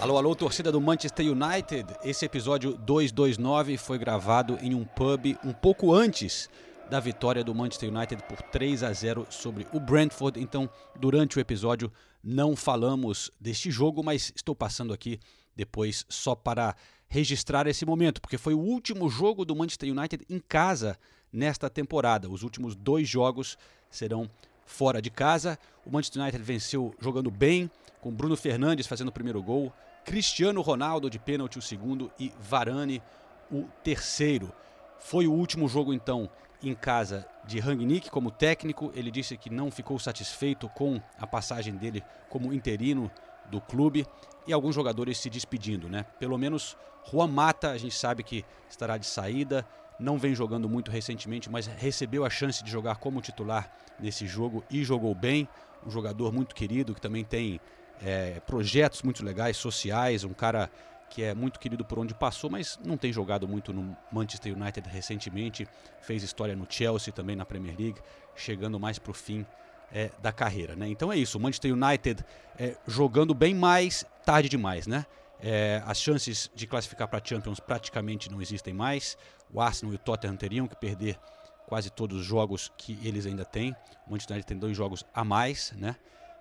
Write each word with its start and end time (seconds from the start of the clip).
Alô, 0.00 0.16
alô, 0.16 0.34
torcida 0.34 0.72
do 0.72 0.80
Manchester 0.80 1.26
United. 1.26 1.94
Esse 2.02 2.24
episódio 2.24 2.78
229 2.78 3.76
foi 3.76 3.98
gravado 3.98 4.56
em 4.62 4.74
um 4.74 4.84
pub 4.84 5.36
um 5.44 5.52
pouco 5.52 5.92
antes 5.92 6.48
da 6.88 6.98
vitória 6.98 7.44
do 7.44 7.54
Manchester 7.54 7.94
United 7.94 8.22
por 8.22 8.40
3 8.40 8.84
a 8.84 8.92
0 8.92 9.26
sobre 9.28 9.66
o 9.72 9.78
Brentford. 9.78 10.40
Então, 10.40 10.70
durante 10.98 11.36
o 11.36 11.40
episódio 11.40 11.92
não 12.24 12.56
falamos 12.56 13.30
deste 13.40 13.70
jogo, 13.70 14.02
mas 14.02 14.32
estou 14.34 14.54
passando 14.54 14.94
aqui 14.94 15.20
depois 15.54 16.06
só 16.08 16.34
para 16.34 16.74
registrar 17.08 17.66
esse 17.66 17.84
momento, 17.84 18.20
porque 18.20 18.38
foi 18.38 18.54
o 18.54 18.60
último 18.60 19.08
jogo 19.08 19.44
do 19.44 19.54
Manchester 19.54 19.90
United 19.90 20.24
em 20.30 20.38
casa 20.38 20.98
nesta 21.32 21.68
temporada. 21.68 22.30
Os 22.30 22.42
últimos 22.42 22.74
dois 22.74 23.08
jogos 23.08 23.58
serão 23.90 24.30
fora 24.68 25.00
de 25.00 25.10
casa. 25.10 25.58
O 25.84 25.90
Manchester 25.90 26.22
United 26.22 26.42
venceu 26.44 26.94
jogando 27.00 27.30
bem, 27.30 27.70
com 28.00 28.12
Bruno 28.12 28.36
Fernandes 28.36 28.86
fazendo 28.86 29.08
o 29.08 29.12
primeiro 29.12 29.42
gol, 29.42 29.72
Cristiano 30.04 30.60
Ronaldo 30.60 31.10
de 31.10 31.18
pênalti 31.18 31.58
o 31.58 31.62
segundo 31.62 32.12
e 32.18 32.32
Varane 32.38 33.02
o 33.50 33.64
terceiro. 33.82 34.52
Foi 35.00 35.26
o 35.26 35.32
último 35.32 35.68
jogo 35.68 35.92
então 35.92 36.30
em 36.62 36.74
casa 36.74 37.26
de 37.44 37.58
Rangnick 37.58 38.10
como 38.10 38.30
técnico. 38.30 38.92
Ele 38.94 39.10
disse 39.10 39.36
que 39.36 39.50
não 39.50 39.70
ficou 39.70 39.98
satisfeito 39.98 40.68
com 40.68 41.00
a 41.18 41.26
passagem 41.26 41.74
dele 41.74 42.04
como 42.28 42.52
interino 42.52 43.10
do 43.50 43.60
clube 43.60 44.06
e 44.46 44.52
alguns 44.52 44.74
jogadores 44.74 45.18
se 45.18 45.30
despedindo, 45.30 45.88
né? 45.88 46.04
Pelo 46.18 46.38
menos 46.38 46.76
Juan 47.10 47.28
Mata, 47.28 47.70
a 47.70 47.78
gente 47.78 47.94
sabe 47.94 48.22
que 48.22 48.44
estará 48.68 48.98
de 48.98 49.06
saída, 49.06 49.66
não 49.98 50.18
vem 50.18 50.34
jogando 50.34 50.68
muito 50.68 50.90
recentemente, 50.90 51.50
mas 51.50 51.66
recebeu 51.66 52.24
a 52.24 52.30
chance 52.30 52.62
de 52.62 52.70
jogar 52.70 52.96
como 52.96 53.20
titular 53.20 53.70
nesse 53.98 54.26
jogo 54.26 54.64
e 54.70 54.84
jogou 54.84 55.14
bem. 55.14 55.48
Um 55.86 55.90
jogador 55.90 56.32
muito 56.32 56.54
querido 56.54 56.94
que 56.94 57.00
também 57.00 57.24
tem 57.24 57.60
é, 58.02 58.40
projetos 58.40 59.02
muito 59.02 59.24
legais, 59.24 59.56
sociais, 59.56 60.24
um 60.24 60.32
cara 60.32 60.70
que 61.10 61.22
é 61.22 61.34
muito 61.34 61.58
querido 61.58 61.84
por 61.84 61.98
onde 61.98 62.14
passou, 62.14 62.50
mas 62.50 62.78
não 62.84 62.96
tem 62.96 63.12
jogado 63.12 63.48
muito 63.48 63.72
no 63.72 63.96
Manchester 64.12 64.54
United 64.54 64.88
recentemente. 64.88 65.66
Fez 66.00 66.22
história 66.22 66.54
no 66.54 66.66
Chelsea 66.68 67.12
também 67.12 67.34
na 67.34 67.46
Premier 67.46 67.74
League, 67.78 68.00
chegando 68.36 68.78
mais 68.78 68.98
para 68.98 69.10
o 69.10 69.14
fim 69.14 69.46
é, 69.92 70.10
da 70.20 70.32
carreira. 70.32 70.76
Né? 70.76 70.88
Então 70.88 71.12
é 71.12 71.16
isso, 71.16 71.38
o 71.38 71.40
Manchester 71.40 71.72
United 71.72 72.24
é, 72.58 72.76
jogando 72.86 73.34
bem 73.34 73.54
mais 73.54 74.04
tarde 74.24 74.48
demais. 74.48 74.86
Né? 74.86 75.06
É, 75.40 75.82
as 75.86 76.00
chances 76.00 76.50
de 76.54 76.66
classificar 76.66 77.08
para 77.08 77.20
Champions 77.24 77.60
praticamente 77.60 78.30
não 78.30 78.42
existem 78.42 78.74
mais. 78.74 79.16
O 79.52 79.60
Arsenal 79.60 79.92
e 79.92 79.96
o 79.96 79.98
Tottenham 79.98 80.36
teriam 80.36 80.66
que 80.66 80.76
perder 80.76 81.18
quase 81.66 81.90
todos 81.90 82.20
os 82.20 82.24
jogos 82.24 82.72
que 82.76 82.98
eles 83.02 83.26
ainda 83.26 83.44
têm. 83.44 83.72
O 84.06 84.10
Manchester 84.10 84.36
United 84.36 84.46
tem 84.46 84.58
dois 84.58 84.76
jogos 84.76 85.04
a 85.14 85.22
mais, 85.22 85.72
né? 85.76 85.96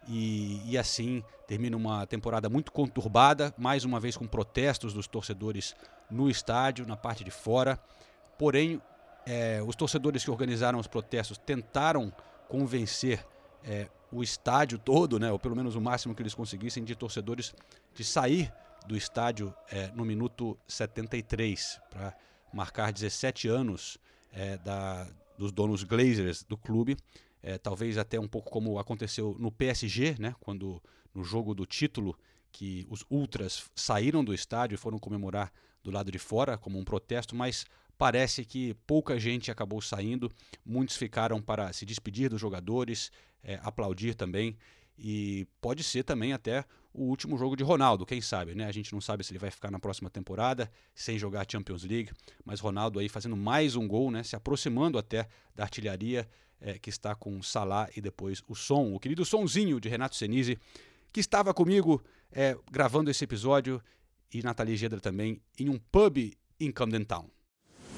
E, 0.07 0.61
e, 0.65 0.77
assim 0.77 1.21
termina 1.47 1.75
uma 1.75 2.05
temporada 2.05 2.49
muito 2.49 2.71
conturbada, 2.71 3.53
mais 3.57 3.83
uma 3.83 3.99
vez 3.99 4.15
com 4.15 4.25
protestos 4.25 4.93
dos 4.93 5.07
torcedores 5.07 5.75
no 6.09 6.29
estádio, 6.29 6.85
na 6.85 6.95
parte 6.95 7.23
de 7.23 7.31
fora. 7.31 7.79
Porém, 8.37 8.81
é, 9.25 9.61
os 9.65 9.75
torcedores 9.75 10.23
que 10.23 10.31
organizaram 10.31 10.79
os 10.79 10.87
protestos 10.87 11.37
tentaram 11.37 12.13
convencer 12.47 13.25
é, 13.63 13.87
o 14.11 14.23
estádio 14.23 14.77
todo, 14.77 15.19
né, 15.19 15.31
ou 15.31 15.37
pelo 15.37 15.55
menos 15.55 15.75
o 15.75 15.81
máximo 15.81 16.15
que 16.15 16.21
eles 16.21 16.33
conseguissem, 16.33 16.83
de 16.83 16.95
torcedores 16.95 17.53
de 17.93 18.03
sair 18.03 18.51
do 18.85 18.95
estádio 18.95 19.53
é, 19.69 19.87
no 19.93 20.05
minuto 20.05 20.57
73 20.67 21.81
para 21.89 22.15
marcar 22.57 22.91
17 22.91 23.47
anos 23.47 23.99
é, 24.33 24.57
da, 24.57 25.07
dos 25.37 25.51
donos 25.51 25.83
Glazers 25.83 26.41
do 26.41 26.57
clube. 26.57 26.97
É, 27.43 27.55
talvez 27.59 27.99
até 27.99 28.19
um 28.19 28.27
pouco 28.27 28.49
como 28.49 28.79
aconteceu 28.79 29.35
no 29.39 29.51
PSG, 29.51 30.15
né, 30.19 30.35
quando 30.39 30.81
no 31.13 31.23
jogo 31.23 31.53
do 31.53 31.67
título 31.67 32.17
que 32.51 32.87
os 32.89 33.05
ultras 33.11 33.69
saíram 33.75 34.23
do 34.23 34.33
estádio 34.33 34.73
e 34.73 34.77
foram 34.77 34.97
comemorar 34.97 35.53
do 35.83 35.91
lado 35.91 36.11
de 36.11 36.17
fora 36.17 36.57
como 36.57 36.79
um 36.79 36.83
protesto, 36.83 37.35
mas 37.35 37.63
parece 37.95 38.43
que 38.43 38.73
pouca 38.87 39.19
gente 39.19 39.51
acabou 39.51 39.79
saindo, 39.79 40.31
muitos 40.65 40.97
ficaram 40.97 41.39
para 41.39 41.71
se 41.71 41.85
despedir 41.85 42.27
dos 42.27 42.41
jogadores, 42.41 43.11
é, 43.43 43.59
aplaudir 43.61 44.15
também. 44.15 44.57
E 44.97 45.47
pode 45.61 45.83
ser 45.83 46.03
também 46.03 46.33
até 46.33 46.65
o 46.97 47.03
último 47.03 47.37
jogo 47.37 47.55
de 47.55 47.63
Ronaldo, 47.63 48.05
quem 48.05 48.19
sabe, 48.19 48.55
né? 48.55 48.65
A 48.65 48.71
gente 48.71 48.91
não 48.91 48.99
sabe 48.99 49.23
se 49.23 49.31
ele 49.31 49.37
vai 49.37 49.51
ficar 49.51 49.69
na 49.69 49.79
próxima 49.79 50.09
temporada 50.09 50.69
sem 50.95 51.17
jogar 51.17 51.41
a 51.41 51.45
Champions 51.49 51.83
League, 51.83 52.11
mas 52.43 52.59
Ronaldo 52.59 52.97
aí 52.97 53.07
fazendo 53.07 53.37
mais 53.37 53.75
um 53.75 53.87
gol, 53.87 54.09
né? 54.09 54.23
Se 54.23 54.35
aproximando 54.35 54.97
até 54.97 55.27
da 55.55 55.63
artilharia 55.63 56.27
é, 56.59 56.79
que 56.79 56.89
está 56.89 57.13
com 57.13 57.41
Salah 57.43 57.87
e 57.95 58.01
depois 58.01 58.41
o 58.47 58.55
som, 58.55 58.95
o 58.95 58.99
querido 58.99 59.23
sonzinho 59.23 59.79
de 59.79 59.87
Renato 59.87 60.15
Senise, 60.15 60.57
que 61.13 61.19
estava 61.19 61.53
comigo 61.53 62.03
é, 62.31 62.57
gravando 62.71 63.11
esse 63.11 63.23
episódio 63.23 63.79
e 64.33 64.41
Nathalie 64.41 64.75
Gedra 64.75 64.99
também 64.99 65.39
em 65.57 65.69
um 65.69 65.77
pub 65.77 66.17
em 66.59 66.71
Camden 66.71 67.03
Town. 67.03 67.29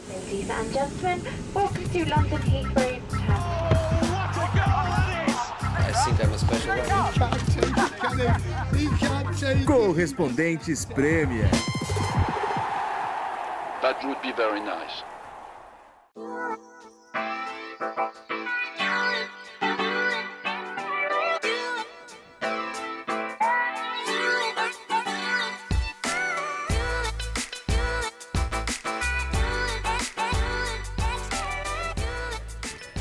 Ladies 0.10 0.50
and 0.50 0.74
gentlemen, 0.74 1.22
welcome 1.56 1.88
to 1.88 2.00
London 2.00 2.38
Heathrow. 2.46 2.99
Correspondentes 9.66 10.86
Premier. 10.86 11.50
That 13.82 14.04
would 14.04 14.22
be 14.22 14.32
very 14.34 14.60
nice. 14.60 15.04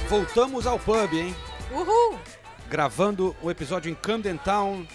Voltamos 0.09 0.67
ao 0.67 0.79
pub, 0.79 1.13
hein? 1.13 1.35
Uhul! 1.71 2.18
Gravando 2.69 3.34
o 3.41 3.51
episódio 3.51 3.91
em 3.91 3.95
Camden 3.95 4.37
Town. 4.37 4.87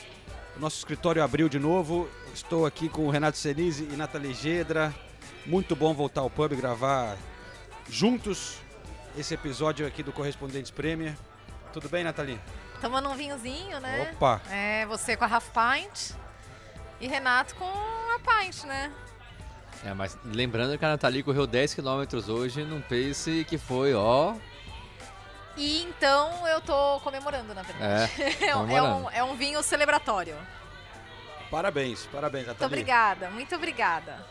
O 0.56 0.60
nosso 0.60 0.78
escritório 0.78 1.24
abriu 1.24 1.50
de 1.50 1.58
novo. 1.58 2.08
Estou 2.32 2.68
aqui 2.68 2.88
com 2.88 3.08
o 3.08 3.10
Renato 3.10 3.38
Senise 3.38 3.90
e 3.92 3.96
Nathalie 3.96 4.34
Gedra. 4.34 4.94
Muito 5.44 5.76
bom 5.76 5.92
voltar 5.92 6.22
ao 6.22 6.30
pub 6.30 6.52
e 6.52 6.56
gravar 6.56 7.18
juntos 7.90 8.60
esse 9.18 9.34
episódio 9.34 9.88
aqui 9.88 10.04
do 10.04 10.12
Correspondentes 10.12 10.70
Premier. 10.70 11.16
Tudo 11.72 11.90
bem, 11.90 12.04
Nathalie? 12.04 12.40
Tomando 12.80 13.10
um 13.10 13.16
vinhozinho, 13.16 13.80
né? 13.80 14.12
Opa! 14.14 14.40
É, 14.52 14.86
você 14.86 15.18
com 15.18 15.26
a 15.26 15.28
Half 15.28 15.50
Pint 15.50 16.12
e 17.02 17.08
Renato 17.08 17.56
com 17.56 17.66
a 17.66 18.20
Pint, 18.20 18.66
né? 18.66 18.92
É, 19.84 19.94
mas 19.96 20.16
lembrando 20.24 20.78
que 20.78 20.86
a 20.86 20.90
Nathalie 20.90 21.24
correu 21.24 21.48
10 21.48 21.74
km 21.74 22.30
hoje 22.30 22.64
num 22.64 22.82
pace 22.82 23.44
que 23.50 23.58
foi, 23.58 23.96
ó, 23.96 24.36
e 25.56 25.84
então 25.84 26.48
eu 26.48 26.62
tô 26.62 27.00
comemorando, 27.02 27.54
na 27.54 27.62
verdade. 27.62 28.12
É, 28.42 28.48
é, 28.50 28.56
um, 28.56 29.10
é 29.10 29.24
um 29.24 29.36
vinho 29.36 29.62
celebratório. 29.62 30.36
Parabéns, 31.52 32.08
parabéns, 32.12 32.48
Nathalie. 32.48 32.62
Muito 32.62 32.74
obrigada, 32.74 33.30
muito 33.30 33.56
obrigada. 33.56 34.26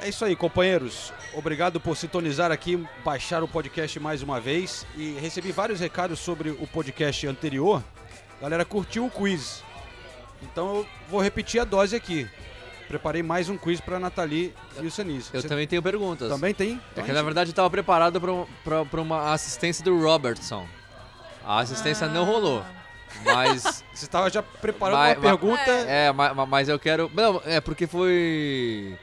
É 0.00 0.08
isso 0.08 0.24
aí, 0.24 0.36
companheiros. 0.36 1.12
Obrigado 1.34 1.80
por 1.80 1.96
sintonizar 1.96 2.52
aqui, 2.52 2.84
baixar 3.04 3.42
o 3.42 3.48
podcast 3.48 3.98
mais 3.98 4.22
uma 4.22 4.40
vez. 4.40 4.86
E 4.96 5.12
recebi 5.14 5.50
vários 5.50 5.80
recados 5.80 6.20
sobre 6.20 6.50
o 6.50 6.66
podcast 6.66 7.26
anterior. 7.26 7.82
A 8.38 8.42
galera 8.42 8.64
curtiu 8.64 9.06
o 9.06 9.10
quiz. 9.10 9.62
Então 10.40 10.76
eu 10.76 10.88
vou 11.08 11.20
repetir 11.20 11.60
a 11.60 11.64
dose 11.64 11.96
aqui. 11.96 12.30
Preparei 12.88 13.22
mais 13.22 13.50
um 13.50 13.58
quiz 13.58 13.82
para 13.82 14.00
Nathalie 14.00 14.54
e 14.80 14.86
o 14.86 14.90
Senise. 14.90 15.28
Eu 15.32 15.42
Você 15.42 15.48
também 15.48 15.66
tenho 15.66 15.82
perguntas. 15.82 16.30
Também 16.30 16.54
tem? 16.54 16.80
É 16.96 17.02
que 17.02 17.12
na 17.12 17.22
verdade 17.22 17.50
eu 17.50 17.52
estava 17.52 17.68
preparado 17.68 18.18
para 18.64 19.02
uma 19.02 19.32
assistência 19.32 19.84
do 19.84 20.00
Robertson. 20.00 20.66
A 21.44 21.60
assistência 21.60 22.06
ah. 22.06 22.10
não 22.10 22.24
rolou. 22.24 22.64
Mas. 23.22 23.84
Você 23.92 24.06
estava 24.06 24.30
já 24.30 24.42
preparando 24.42 24.98
mas, 24.98 25.18
uma 25.18 25.22
pergunta. 25.22 25.70
É, 25.70 26.10
mas, 26.12 26.48
mas 26.48 26.68
eu 26.68 26.78
quero. 26.78 27.10
Não, 27.12 27.42
é 27.44 27.60
porque 27.60 27.86
foi. 27.86 28.98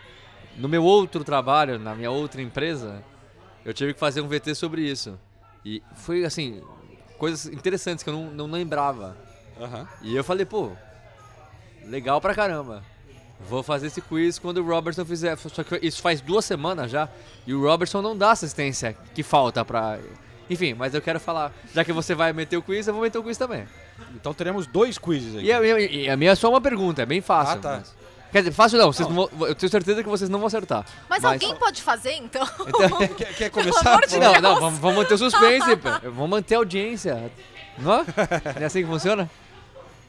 No 0.58 0.68
meu 0.68 0.84
outro 0.84 1.24
trabalho, 1.24 1.78
na 1.78 1.94
minha 1.94 2.10
outra 2.10 2.42
empresa, 2.42 3.04
eu 3.64 3.74
tive 3.74 3.94
que 3.94 4.00
fazer 4.00 4.22
um 4.22 4.28
VT 4.28 4.56
sobre 4.56 4.82
isso. 4.82 5.20
E 5.64 5.84
foi 5.96 6.24
assim, 6.24 6.62
coisas 7.18 7.46
interessantes 7.48 8.04
que 8.04 8.10
eu 8.10 8.14
não, 8.14 8.32
não 8.32 8.52
lembrava. 8.52 9.18
Uhum. 9.60 9.88
E 10.02 10.16
eu 10.16 10.24
falei, 10.24 10.46
pô, 10.46 10.72
legal 11.84 12.22
pra 12.22 12.34
caramba. 12.34 12.84
Vou 13.40 13.62
fazer 13.62 13.88
esse 13.88 14.02
quiz 14.02 14.40
quando 14.40 14.58
o 14.58 14.66
Robertson 14.66 15.06
fizer. 15.06 15.38
Só 15.38 15.64
que 15.64 15.80
isso 15.86 16.02
faz 16.02 16.22
duas 16.22 16.46
semanas 16.46 16.90
já. 16.90 17.10
E 17.46 17.54
o 17.54 17.62
Robertson 17.62 18.02
não 18.02 18.18
dá 18.18 18.32
assistência 18.32 18.96
que 19.14 19.24
falta 19.24 19.64
pra. 19.64 20.00
Enfim, 20.50 20.74
mas 20.74 20.94
eu 20.94 21.02
quero 21.02 21.20
falar. 21.20 21.52
Já 21.74 21.84
que 21.84 21.92
você 21.92 22.16
vai 22.16 22.32
meter 22.34 22.58
o 22.58 22.62
quiz, 22.62 22.88
eu 22.88 22.94
vou 22.94 23.04
meter 23.04 23.18
o 23.18 23.24
quiz 23.24 23.38
também. 23.38 23.68
Então 24.16 24.34
teremos 24.34 24.68
dois 24.68 24.98
quizzes 24.98 25.36
aqui. 25.36 25.46
E 25.46 25.52
a, 25.52 25.60
minha, 25.60 25.80
e 25.80 26.10
a 26.10 26.18
minha 26.18 26.32
é 26.32 26.36
só 26.36 26.50
uma 26.50 26.62
pergunta, 26.62 27.02
é 27.02 27.06
bem 27.06 27.22
fácil. 27.22 27.58
Ah, 27.58 27.62
tá. 27.62 27.84
Quer 28.32 28.40
dizer, 28.40 28.52
fácil 28.52 28.78
não, 28.78 28.92
vocês 28.92 29.08
não 29.08 29.16
vão, 29.16 29.48
eu 29.48 29.56
tenho 29.56 29.70
certeza 29.70 30.04
que 30.04 30.10
vocês 30.10 30.30
não 30.30 30.40
vão 30.40 30.48
acertar. 30.48 30.86
Mas, 31.10 31.24
mas... 31.24 31.34
alguém 31.34 31.56
pode 31.56 31.82
fazer, 31.82 32.14
então? 32.16 32.46
então 32.68 33.08
quer, 33.16 33.34
quer 33.34 33.50
começar? 33.50 34.02
De 34.06 34.18
não, 34.18 34.32
Deus. 34.32 34.44
não, 34.44 34.60
vamos, 34.60 34.80
vamos, 34.80 34.98
manter 34.98 35.14
o 35.14 35.18
suspense, 35.18 35.76
vamos 36.04 36.30
manter 36.30 36.56
a 36.56 36.58
audiência. 36.58 37.32
Não? 37.78 38.04
Não 38.04 38.62
é 38.62 38.66
assim 38.66 38.82
que 38.82 38.88
funciona? 38.88 39.30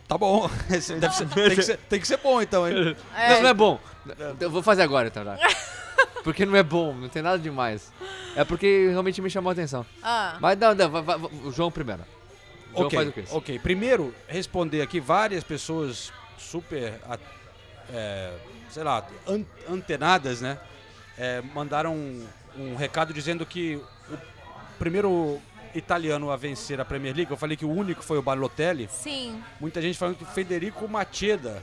Tá 0.08 0.17
bom. 0.17 0.49
Deve 0.69 0.81
ser, 0.81 0.99
tem, 1.00 1.56
que 1.56 1.62
ser, 1.62 1.76
tem, 1.79 2.00
que 2.00 2.06
ser, 2.06 2.17
bom, 2.19 2.41
então, 2.41 2.69
hein? 2.69 2.97
É. 3.17 3.31
Não, 3.31 3.43
não 3.43 3.49
é 3.49 3.55
bom. 3.55 3.81
Eu 4.41 4.50
vou 4.50 4.62
fazer 4.62 4.82
agora, 4.82 5.08
então. 5.08 5.25
Tá? 5.25 5.37
Porque 6.23 6.44
não 6.44 6.56
é 6.56 6.62
bom, 6.62 6.93
não 6.93 7.08
tem 7.08 7.23
nada 7.23 7.38
demais. 7.38 7.93
É 8.35 8.44
porque 8.44 8.88
realmente 8.91 9.23
me 9.23 9.31
chamou 9.31 9.50
a 9.50 9.53
atenção. 9.53 9.87
Ah. 10.03 10.37
Mas 10.41 10.58
não, 10.58 10.75
não, 10.75 10.91
vai, 10.91 11.03
vai, 11.03 11.17
o 11.44 11.53
João 11.53 11.70
primeiro. 11.70 12.03
O 12.73 12.79
João 12.79 12.87
okay, 12.88 12.99
faz 12.99 13.08
o 13.08 13.12
quiz. 13.12 13.32
Ok, 13.32 13.58
primeiro, 13.61 14.12
responder 14.26 14.82
aqui 14.82 14.99
várias 14.99 15.44
pessoas 15.44 16.12
super, 16.37 17.00
é, 17.93 18.32
sei 18.70 18.82
lá, 18.82 19.06
an 19.29 19.44
antenadas, 19.70 20.41
né? 20.41 20.59
É, 21.17 21.41
mandaram 21.55 21.94
um, 21.94 22.26
um 22.59 22.75
recado 22.75 23.14
dizendo 23.14 23.47
que 23.47 23.76
o 24.11 24.19
primeiro 24.81 25.41
italiano 25.76 26.31
a 26.31 26.37
vencer 26.37 26.81
a 26.81 26.84
Premier 26.84 27.14
League, 27.14 27.31
eu 27.31 27.37
falei 27.37 27.56
que 27.56 27.64
o 27.64 27.70
único 27.70 28.02
foi 28.02 28.19
o 28.19 28.23
Balotelli. 28.23 28.88
Sim. 28.90 29.43
Muita 29.61 29.81
gente 29.82 29.99
falando 29.99 30.17
que 30.17 30.25
o 30.25 30.26
Federico 30.26 30.88
Macheda, 30.88 31.62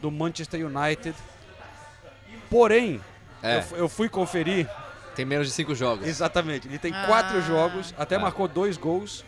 do 0.00 0.10
Manchester 0.10 0.66
United. 0.66 1.14
Porém, 2.50 3.00
é. 3.42 3.64
eu, 3.72 3.78
eu, 3.78 3.88
fui 3.88 4.08
conferir. 4.08 4.68
Tem 5.14 5.24
menos 5.24 5.46
de 5.46 5.52
cinco 5.52 5.74
jogos. 5.74 6.06
Exatamente. 6.06 6.66
Ele 6.66 6.78
tem 6.78 6.92
ah. 6.92 7.06
quatro 7.06 7.40
jogos, 7.42 7.94
até 7.96 8.16
ah. 8.16 8.18
marcou 8.18 8.48
dois 8.48 8.76
gols. 8.76 9.24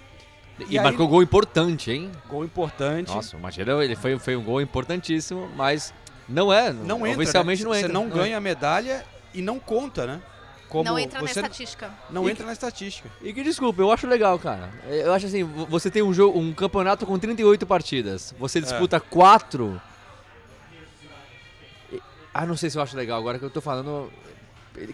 E, 0.59 0.75
e 0.75 0.79
aí, 0.79 0.85
marcou 0.85 1.09
gol 1.09 1.23
importante, 1.23 1.91
hein? 1.91 2.13
Gol 2.29 2.45
importante. 2.45 3.09
Nossa, 3.09 3.37
o 3.37 3.41
Macheda 3.41 3.83
ele 3.85 3.97
foi, 3.97 4.19
foi 4.19 4.37
um 4.37 4.43
gol 4.43 4.61
importantíssimo, 4.61 5.49
mas 5.57 5.95
não 6.29 6.53
é. 6.53 6.73
Não 6.73 7.07
entra, 7.07 7.23
oficialmente 7.23 7.63
né? 7.63 7.69
não 7.69 7.75
entra. 7.75 7.89
Você 7.89 7.93
não 7.93 8.09
ganha 8.09 8.37
a 8.37 8.41
medalha 8.41 9.05
e 9.33 9.43
não 9.43 9.59
conta, 9.59 10.07
né? 10.07 10.23
Como 10.69 10.85
não 10.85 10.99
entra 10.99 11.21
na 11.21 11.27
estatística. 11.27 11.91
Não 12.11 12.29
e 12.29 12.33
entra 12.33 12.47
na 12.47 12.53
estatística. 12.53 13.09
E 13.23 13.33
que 13.33 13.43
desculpa, 13.43 13.81
eu 13.83 13.93
acho 13.93 14.07
legal, 14.07 14.39
cara. 14.39 14.71
Eu 14.89 15.13
acho 15.13 15.27
assim, 15.27 15.45
você 15.45 15.91
tem 15.91 16.03
um 16.03 16.13
jogo, 16.13 16.39
um 16.39 16.53
campeonato 16.53 17.07
com 17.07 17.19
38 17.19 17.67
partidas. 17.67 18.35
Você 18.39 18.61
disputa 18.61 18.97
é. 18.97 19.01
4. 19.01 19.81
Ah, 22.33 22.45
não 22.45 22.57
sei 22.57 22.69
se 22.69 22.77
eu 22.77 22.83
acho 22.83 22.97
legal 22.97 23.19
agora 23.19 23.39
que 23.39 23.45
eu 23.45 23.51
tô 23.51 23.61
falando. 23.61 24.11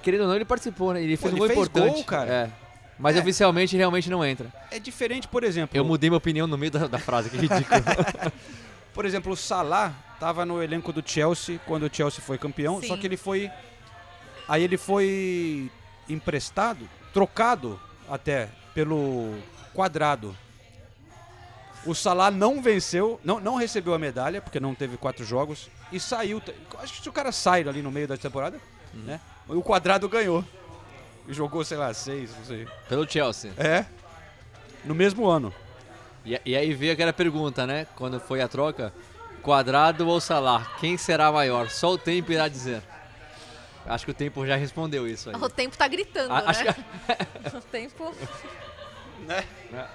Querendo 0.02 0.22
ou 0.22 0.28
não, 0.28 0.34
ele 0.36 0.44
participou, 0.44 0.92
né? 0.92 1.02
Ele 1.02 1.16
fez 1.16 1.30
Pô, 1.30 1.36
um 1.36 1.38
gol 1.38 1.50
importante. 1.50 1.94
Gol, 1.94 2.04
cara. 2.04 2.30
É. 2.30 2.50
Mas 2.98 3.16
é. 3.16 3.20
oficialmente 3.20 3.74
realmente 3.76 4.10
não 4.10 4.22
entra. 4.22 4.52
É 4.70 4.78
diferente, 4.78 5.26
por 5.26 5.42
exemplo. 5.42 5.74
Eu 5.74 5.84
mudei 5.84 6.10
minha 6.10 6.18
opinião 6.18 6.46
no 6.46 6.58
meio 6.58 6.70
da, 6.70 6.86
da 6.86 6.98
frase, 6.98 7.30
que 7.30 7.38
ridículo. 7.38 7.80
por 8.92 9.06
exemplo, 9.06 9.32
o 9.32 9.36
Salah 9.36 9.94
estava 10.12 10.44
no 10.44 10.62
elenco 10.62 10.92
do 10.92 11.02
Chelsea 11.04 11.58
quando 11.66 11.84
o 11.84 11.90
Chelsea 11.90 12.20
foi 12.20 12.36
campeão, 12.36 12.78
Sim. 12.82 12.88
só 12.88 12.96
que 12.98 13.06
ele 13.06 13.16
foi 13.16 13.50
Aí 14.48 14.62
ele 14.62 14.76
foi 14.76 15.70
emprestado, 16.08 16.88
trocado 17.12 17.80
até 18.08 18.48
pelo 18.74 19.34
Quadrado. 19.74 20.36
O 21.86 21.94
Salah 21.94 22.30
não 22.30 22.60
venceu, 22.60 23.18
não, 23.24 23.40
não 23.40 23.56
recebeu 23.56 23.94
a 23.94 23.98
medalha, 23.98 24.42
porque 24.42 24.60
não 24.60 24.74
teve 24.74 24.96
quatro 24.96 25.24
jogos, 25.24 25.70
e 25.90 25.98
saiu. 25.98 26.42
Acho 26.78 26.94
que 26.94 27.02
se 27.02 27.08
o 27.08 27.12
cara 27.12 27.32
sai 27.32 27.66
ali 27.66 27.80
no 27.80 27.90
meio 27.90 28.06
da 28.06 28.16
temporada, 28.16 28.60
uhum. 28.92 29.00
né? 29.02 29.20
O 29.48 29.62
Quadrado 29.62 30.08
ganhou. 30.08 30.44
E 31.26 31.32
jogou, 31.32 31.64
sei 31.64 31.78
lá, 31.78 31.92
seis, 31.94 32.30
não 32.36 32.44
sei. 32.44 32.66
Pelo 32.88 33.08
Chelsea. 33.10 33.52
É. 33.56 33.86
No 34.84 34.94
mesmo 34.94 35.26
ano. 35.26 35.54
E, 36.24 36.38
e 36.44 36.56
aí 36.56 36.74
veio 36.74 36.92
aquela 36.92 37.12
pergunta, 37.12 37.66
né? 37.66 37.86
Quando 37.96 38.20
foi 38.20 38.42
a 38.42 38.48
troca: 38.48 38.92
Quadrado 39.42 40.06
ou 40.06 40.20
Salah? 40.20 40.66
Quem 40.78 40.98
será 40.98 41.32
maior? 41.32 41.70
Só 41.70 41.92
o 41.92 41.98
tempo 41.98 42.32
irá 42.32 42.46
dizer. 42.46 42.82
Acho 43.90 44.04
que 44.04 44.10
o 44.12 44.14
tempo 44.14 44.46
já 44.46 44.54
respondeu 44.54 45.06
isso 45.08 45.30
aí. 45.30 45.36
O 45.36 45.48
tempo 45.48 45.76
tá 45.76 45.88
gritando, 45.88 46.32
a, 46.32 46.42
né? 46.42 46.44
Acho 46.46 46.64
que... 46.64 46.70
o 47.56 47.60
tempo... 47.60 48.14
Né? 49.26 49.44
É. 49.72 49.86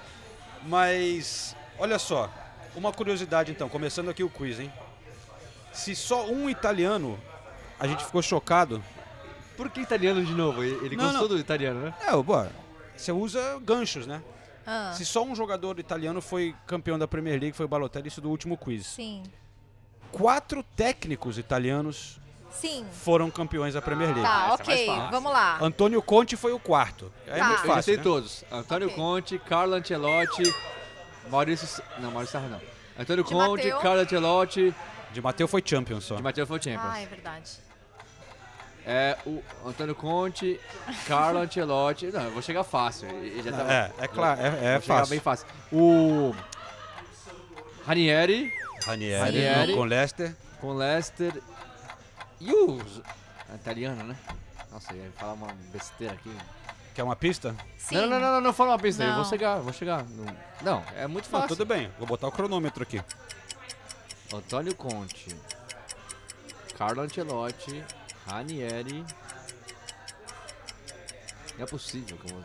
Mas, 0.64 1.56
olha 1.78 1.98
só, 1.98 2.30
uma 2.74 2.92
curiosidade 2.92 3.50
então, 3.50 3.68
começando 3.68 4.10
aqui 4.10 4.22
o 4.22 4.28
quiz, 4.28 4.60
hein? 4.60 4.70
Se 5.72 5.96
só 5.96 6.26
um 6.26 6.48
italiano, 6.50 7.18
a 7.80 7.86
gente 7.86 8.04
ficou 8.04 8.20
chocado. 8.20 8.84
Por 9.56 9.70
que 9.70 9.80
italiano 9.80 10.22
de 10.24 10.32
novo? 10.32 10.62
Ele 10.62 10.94
não, 10.94 11.04
gostou 11.04 11.28
não. 11.28 11.36
do 11.36 11.38
italiano, 11.38 11.80
né? 11.80 11.94
É, 12.06 12.10
boa. 12.22 12.52
Você 12.94 13.12
usa 13.12 13.58
ganchos, 13.62 14.06
né? 14.06 14.22
Ah. 14.66 14.92
Se 14.94 15.06
só 15.06 15.24
um 15.24 15.34
jogador 15.34 15.78
italiano 15.78 16.20
foi 16.20 16.54
campeão 16.66 16.98
da 16.98 17.08
Premier 17.08 17.40
League, 17.40 17.56
foi 17.56 17.64
o 17.64 17.68
Balotelli, 17.68 18.08
isso 18.08 18.20
do 18.20 18.28
último 18.28 18.58
quiz. 18.58 18.86
Sim. 18.86 19.22
Quatro 20.12 20.62
técnicos 20.74 21.38
italianos 21.38 22.20
Sim. 22.60 22.86
foram 22.90 23.30
campeões 23.30 23.74
da 23.74 23.82
Premier 23.82 24.08
League. 24.08 24.22
Tá, 24.22 24.48
é 24.48 24.52
ok, 24.52 24.86
vamos 25.10 25.32
lá. 25.32 25.58
Antônio 25.60 26.00
Conte 26.02 26.36
foi 26.36 26.52
o 26.52 26.58
quarto. 26.58 27.12
É 27.26 27.38
tá. 27.38 27.44
muito 27.46 27.62
fácil. 27.62 27.76
Eu 27.76 27.82
sei 27.82 27.96
né? 27.96 28.02
todos. 28.02 28.44
Antônio 28.50 28.88
okay. 28.88 28.98
Conte, 28.98 29.38
Carlo 29.38 29.74
Ancelotti, 29.74 30.54
Maurício. 31.28 31.82
Não, 31.98 32.10
Maurício 32.10 32.32
Sarra 32.32 32.48
não. 32.48 32.60
Antônio 32.98 33.24
de 33.24 33.30
Conte, 33.30 33.64
Mateu. 33.64 33.78
Carlo 33.78 34.00
Ancelotti. 34.00 34.74
De 35.12 35.22
Mateu 35.22 35.48
foi 35.48 35.62
Champions 35.64 36.04
só. 36.04 36.16
De 36.16 36.22
Mateu 36.22 36.46
foi 36.46 36.60
Champions. 36.60 36.92
Ah, 36.92 37.00
é 37.00 37.06
verdade. 37.06 37.66
É 38.88 39.18
o 39.26 39.42
Antônio 39.66 39.94
Conte, 39.94 40.60
Carlo 41.06 41.40
Ancelotti. 41.40 42.06
Não, 42.06 42.22
eu 42.22 42.30
vou 42.30 42.42
chegar 42.42 42.64
fácil. 42.64 43.08
Já 43.42 43.50
tava, 43.50 43.72
é, 43.72 43.92
é 43.98 44.08
claro, 44.08 44.40
é, 44.40 44.76
é 44.76 44.80
fácil. 44.80 45.10
bem 45.10 45.20
fácil. 45.20 45.46
O 45.72 46.34
Ranieri. 47.84 48.52
Ranieri, 48.84 49.20
Ranieri 49.20 49.74
com 49.74 49.84
Leicester. 49.84 50.36
Com 50.60 50.72
Leicester 50.72 51.42
e 52.40 52.52
o 52.52 52.80
italiano, 53.54 54.02
né? 54.04 54.16
Nossa, 54.70 54.92
eu 54.92 55.04
ia 55.04 55.12
falar 55.12 55.32
uma 55.34 55.52
besteira 55.72 56.14
aqui. 56.14 56.34
Quer 56.94 57.02
uma 57.02 57.16
pista? 57.16 57.54
Sim. 57.78 57.94
Não, 57.96 58.06
não, 58.08 58.20
não, 58.20 58.32
não, 58.32 58.40
não 58.40 58.52
fala 58.52 58.70
uma 58.72 58.78
pista. 58.78 59.02
Não. 59.02 59.10
Eu 59.10 59.16
vou 59.16 59.24
chegar, 59.24 59.58
vou 59.60 59.72
chegar. 59.72 60.04
Não, 60.62 60.82
é 60.96 61.06
muito 61.06 61.28
fácil. 61.28 61.40
Não, 61.40 61.48
tudo 61.48 61.66
bem, 61.66 61.90
vou 61.98 62.06
botar 62.06 62.26
o 62.28 62.32
cronômetro 62.32 62.82
aqui. 62.82 63.02
Antônio 64.34 64.74
Conte, 64.74 65.28
Carlo 66.76 67.02
Ancelotti, 67.02 67.84
Ranieri. 68.26 69.04
Não 71.56 71.64
é 71.64 71.66
possível 71.66 72.18
que 72.18 72.30
eu 72.30 72.34
vou... 72.34 72.44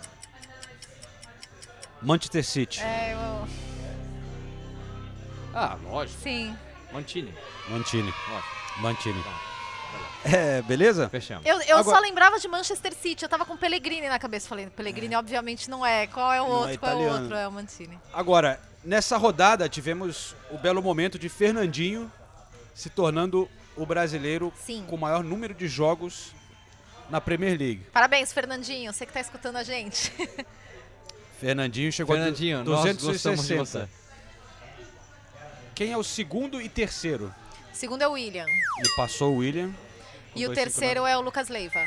Manchester 2.01 2.43
City. 2.43 2.81
É, 2.81 3.13
eu... 3.13 3.47
Ah, 5.53 5.77
lógico. 5.83 6.21
Sim. 6.21 6.57
Mantini. 6.93 7.33
Mantini. 7.69 8.13
Lógico. 8.29 8.81
Mantini. 8.81 9.23
Tá. 9.23 9.50
É, 10.23 10.61
beleza? 10.61 11.09
Fechamos. 11.09 11.45
Eu, 11.45 11.59
eu 11.61 11.77
Agora... 11.77 11.97
só 11.97 12.01
lembrava 12.01 12.39
de 12.39 12.47
Manchester 12.47 12.93
City, 12.93 13.23
eu 13.23 13.29
tava 13.29 13.45
com 13.45 13.57
Pellegrini 13.57 14.07
na 14.07 14.19
cabeça. 14.19 14.47
Falei, 14.47 14.67
Pellegrini 14.67 15.15
é. 15.15 15.17
obviamente 15.17 15.69
não 15.69 15.85
é. 15.85 16.07
Qual 16.07 16.31
é 16.31 16.41
o 16.41 16.47
não 16.47 16.55
outro? 16.55 16.73
É 16.73 16.77
Qual 16.77 16.91
é 16.91 16.95
o 16.95 17.11
outro? 17.11 17.35
É 17.35 17.47
o 17.47 17.51
Mancini. 17.51 17.97
Agora, 18.13 18.59
nessa 18.83 19.17
rodada 19.17 19.67
tivemos 19.67 20.35
o 20.51 20.57
belo 20.57 20.81
momento 20.81 21.17
de 21.17 21.27
Fernandinho 21.27 22.11
se 22.73 22.89
tornando 22.89 23.49
o 23.75 23.85
brasileiro 23.85 24.53
Sim. 24.63 24.85
com 24.87 24.95
o 24.95 24.99
maior 24.99 25.23
número 25.23 25.53
de 25.53 25.67
jogos 25.67 26.33
na 27.09 27.19
Premier 27.19 27.57
League. 27.57 27.85
Parabéns, 27.91 28.31
Fernandinho, 28.31 28.93
você 28.93 29.05
que 29.05 29.13
tá 29.13 29.19
escutando 29.19 29.57
a 29.57 29.63
gente. 29.63 30.11
Fernandinho 31.39 31.91
chegou 31.91 32.15
Fernandinho, 32.15 32.59
a 32.59 32.63
260. 32.63 33.89
Quem 35.73 35.91
é 35.91 35.97
o 35.97 36.03
segundo 36.03 36.61
e 36.61 36.69
terceiro? 36.69 37.33
Segundo 37.73 38.01
é 38.01 38.07
o 38.07 38.11
William. 38.11 38.45
E 38.83 38.89
passou 38.95 39.33
o 39.33 39.37
William. 39.37 39.71
E 40.35 40.45
o 40.45 40.53
terceiro 40.53 41.05
é 41.05 41.17
o 41.17 41.21
Lucas 41.21 41.49
Leiva. 41.49 41.79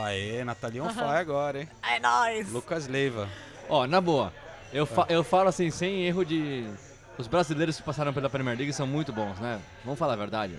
Aê, 0.00 0.44
Natalia 0.44 0.84
on 0.84 0.90
fire 0.90 1.04
agora, 1.04 1.60
hein? 1.62 1.68
É 1.82 1.98
nóis! 1.98 2.50
Lucas 2.52 2.86
Leiva. 2.86 3.28
Ó, 3.68 3.86
na 3.86 4.00
boa, 4.00 4.32
eu, 4.72 4.86
fa 4.86 5.06
eu 5.08 5.24
falo 5.24 5.48
assim, 5.48 5.70
sem 5.70 6.06
erro 6.06 6.24
de... 6.24 6.64
Os 7.16 7.26
brasileiros 7.26 7.76
que 7.76 7.82
passaram 7.82 8.12
pela 8.12 8.30
Premier 8.30 8.56
League 8.56 8.72
são 8.72 8.86
muito 8.86 9.12
bons, 9.12 9.38
né? 9.40 9.60
Vamos 9.84 9.98
falar 9.98 10.12
a 10.12 10.16
verdade. 10.16 10.56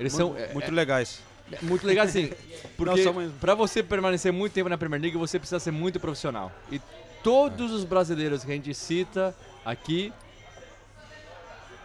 Eles 0.00 0.12
muito, 0.18 0.38
são... 0.38 0.52
Muito 0.52 0.68
é, 0.68 0.74
legais. 0.74 1.20
É, 1.52 1.58
muito 1.62 1.86
legais, 1.86 2.10
sim. 2.10 2.32
Porque 2.76 3.04
para 3.40 3.54
você 3.54 3.82
permanecer 3.82 4.32
muito 4.32 4.52
tempo 4.52 4.68
na 4.68 4.76
Premier 4.76 5.00
League, 5.00 5.16
você 5.16 5.38
precisa 5.38 5.60
ser 5.60 5.70
muito 5.70 6.00
profissional. 6.00 6.50
E 6.70 6.80
todos 7.22 7.70
é. 7.70 7.74
os 7.74 7.84
brasileiros 7.84 8.42
que 8.42 8.50
a 8.50 8.54
gente 8.54 8.74
cita 8.74 9.34
aqui 9.64 10.12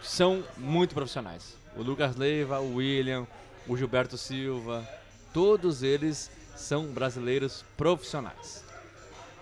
são 0.02 0.42
muito 0.56 0.94
profissionais. 0.94 1.57
O 1.78 1.82
Lucas 1.82 2.16
Leiva, 2.16 2.58
o 2.58 2.74
William, 2.74 3.26
o 3.66 3.76
Gilberto 3.76 4.18
Silva, 4.18 4.86
todos 5.32 5.82
eles 5.82 6.30
são 6.56 6.86
brasileiros 6.86 7.64
profissionais. 7.76 8.64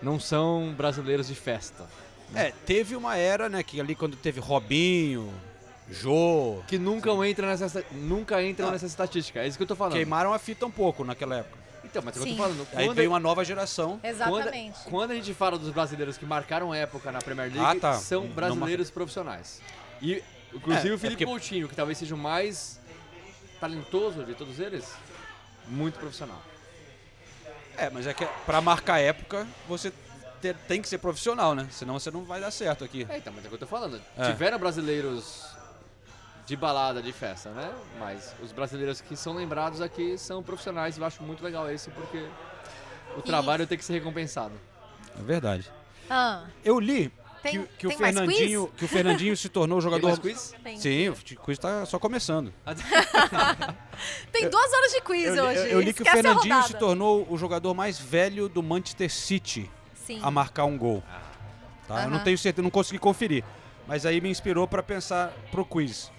Não 0.01 0.19
são 0.19 0.73
brasileiros 0.77 1.27
de 1.27 1.35
festa. 1.35 1.85
Né? 2.31 2.49
É, 2.49 2.53
teve 2.65 2.95
uma 2.95 3.17
era, 3.17 3.49
né, 3.49 3.63
que 3.63 3.81
ali 3.81 3.95
quando 3.95 4.15
teve 4.15 4.39
Robinho, 4.39 5.33
Jô. 5.89 6.61
Que 6.67 6.77
nunca 6.77 7.09
entra 7.27 7.47
nessa, 7.47 7.83
nunca 7.91 8.43
entram 8.43 8.67
ah, 8.67 8.71
nessa 8.71 8.85
estatística. 8.85 9.39
É 9.39 9.47
isso 9.47 9.57
que 9.57 9.63
eu 9.63 9.67
tô 9.67 9.75
falando. 9.75 9.93
Queimaram 9.93 10.33
a 10.33 10.39
fita 10.39 10.65
um 10.65 10.71
pouco 10.71 11.03
naquela 11.03 11.37
época. 11.37 11.57
Então, 11.83 12.01
mas 12.03 12.17
é 12.17 12.19
o 12.19 12.23
que 12.23 12.29
eu 12.29 12.35
tô 12.35 12.43
falando. 12.43 12.67
Aí 12.75 12.93
veio 12.93 13.09
uma 13.09 13.19
nova 13.19 13.45
geração. 13.45 13.99
Exatamente. 14.03 14.73
Quando, 14.83 14.89
quando, 14.89 15.11
a 15.11 15.15
gente 15.15 15.33
fala 15.33 15.57
dos 15.57 15.71
brasileiros 15.71 16.17
que 16.17 16.25
marcaram 16.25 16.73
época 16.73 17.11
na 17.11 17.19
Premier 17.19 17.51
League, 17.51 17.77
ah, 17.77 17.79
tá. 17.79 17.93
são 17.93 18.27
brasileiros 18.27 18.91
profissionais. 18.91 19.61
E, 20.01 20.21
inclusive, 20.53 20.89
é, 20.89 20.93
o 20.93 20.99
Felipe 20.99 21.23
é 21.23 21.25
porque... 21.27 21.39
Coutinho, 21.39 21.67
que 21.67 21.75
talvez 21.75 21.97
seja 21.97 22.15
o 22.15 22.17
mais 22.17 22.79
talentoso 23.59 24.23
de 24.23 24.33
todos 24.35 24.59
eles, 24.59 24.93
muito 25.67 25.99
profissional. 25.99 26.41
É, 27.77 27.89
mas 27.89 28.07
é 28.07 28.13
que 28.13 28.25
para 28.45 28.59
marcar 28.59 28.99
época, 28.99 29.47
você 29.67 29.91
ter, 30.41 30.55
tem 30.67 30.81
que 30.81 30.87
ser 30.87 30.97
profissional, 30.97 31.53
né? 31.53 31.67
Senão 31.71 31.99
você 31.99 32.09
não 32.09 32.23
vai 32.23 32.39
dar 32.39 32.51
certo 32.51 32.83
aqui. 32.83 33.05
É, 33.09 33.17
então, 33.17 33.31
mas 33.33 33.43
é 33.43 33.47
o 33.47 33.49
que 33.49 33.55
eu 33.55 33.59
tô 33.59 33.67
falando. 33.67 34.01
É. 34.17 34.31
Tiveram 34.31 34.57
brasileiros 34.57 35.45
de 36.45 36.55
balada, 36.55 37.01
de 37.01 37.11
festa, 37.11 37.49
né? 37.49 37.71
Mas 37.99 38.33
os 38.41 38.51
brasileiros 38.51 39.01
que 39.01 39.15
são 39.15 39.33
lembrados 39.33 39.81
aqui 39.81 40.17
são 40.17 40.41
profissionais. 40.41 40.97
Eu 40.97 41.05
acho 41.05 41.21
muito 41.21 41.43
legal 41.43 41.71
isso, 41.71 41.91
porque 41.91 42.25
o 43.15 43.21
trabalho 43.21 43.67
tem 43.67 43.77
que 43.77 43.85
ser 43.85 43.93
recompensado. 43.93 44.53
É 45.19 45.21
verdade. 45.21 45.69
Ah. 46.09 46.45
Eu 46.63 46.79
li 46.79 47.11
tem, 47.41 47.61
que, 47.61 47.67
que 47.79 47.87
o 47.87 47.91
Fernandinho, 47.91 48.67
que 48.75 48.85
o 48.85 48.87
Fernandinho 48.87 49.37
se 49.37 49.49
tornou 49.49 49.79
jogador. 49.81 50.17
Tem 50.17 50.31
quiz? 50.31 50.55
Tem. 50.63 50.77
Sim, 50.77 51.09
o 51.09 51.15
quiz 51.15 51.39
está 51.49 51.85
só 51.85 51.99
começando. 51.99 52.53
tem 54.31 54.49
duas 54.49 54.73
horas 54.73 54.91
de 54.91 55.01
quiz 55.01 55.35
eu, 55.35 55.45
hoje. 55.45 55.59
Eu, 55.59 55.65
eu 55.65 55.81
li 55.81 55.93
que 55.93 56.01
Esquece 56.01 56.19
o 56.19 56.23
Fernandinho 56.23 56.63
se 56.63 56.73
tornou 56.75 57.27
o 57.29 57.37
jogador 57.37 57.73
mais 57.73 57.99
velho 57.99 58.49
do 58.49 58.61
Manchester 58.61 59.11
City 59.11 59.69
Sim. 59.93 60.19
a 60.21 60.31
marcar 60.31 60.65
um 60.65 60.77
gol. 60.77 61.03
Tá? 61.87 62.03
Eu 62.03 62.09
não 62.09 62.19
tenho 62.19 62.37
certeza, 62.37 62.63
não 62.63 62.69
consegui 62.69 62.99
conferir. 62.99 63.43
Mas 63.87 64.05
aí 64.05 64.19
me 64.19 64.29
inspirou 64.29 64.67
para 64.67 64.83
pensar 64.83 65.31
pro 65.49 65.63
quiz. 65.63 66.11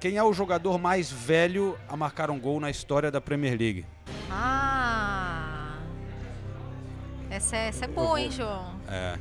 Quem 0.00 0.16
é 0.16 0.22
o 0.22 0.32
jogador 0.32 0.78
mais 0.78 1.10
velho 1.10 1.78
a 1.88 1.96
marcar 1.96 2.30
um 2.30 2.38
gol 2.38 2.60
na 2.60 2.70
história 2.70 3.10
da 3.10 3.20
Premier 3.20 3.58
League? 3.58 3.86
Ah. 4.30 5.78
Essa 7.30 7.56
é, 7.56 7.68
essa 7.68 7.84
é 7.84 7.88
boa, 7.88 8.20
hein, 8.20 8.30
João? 8.30 8.80
É. 8.88 9.18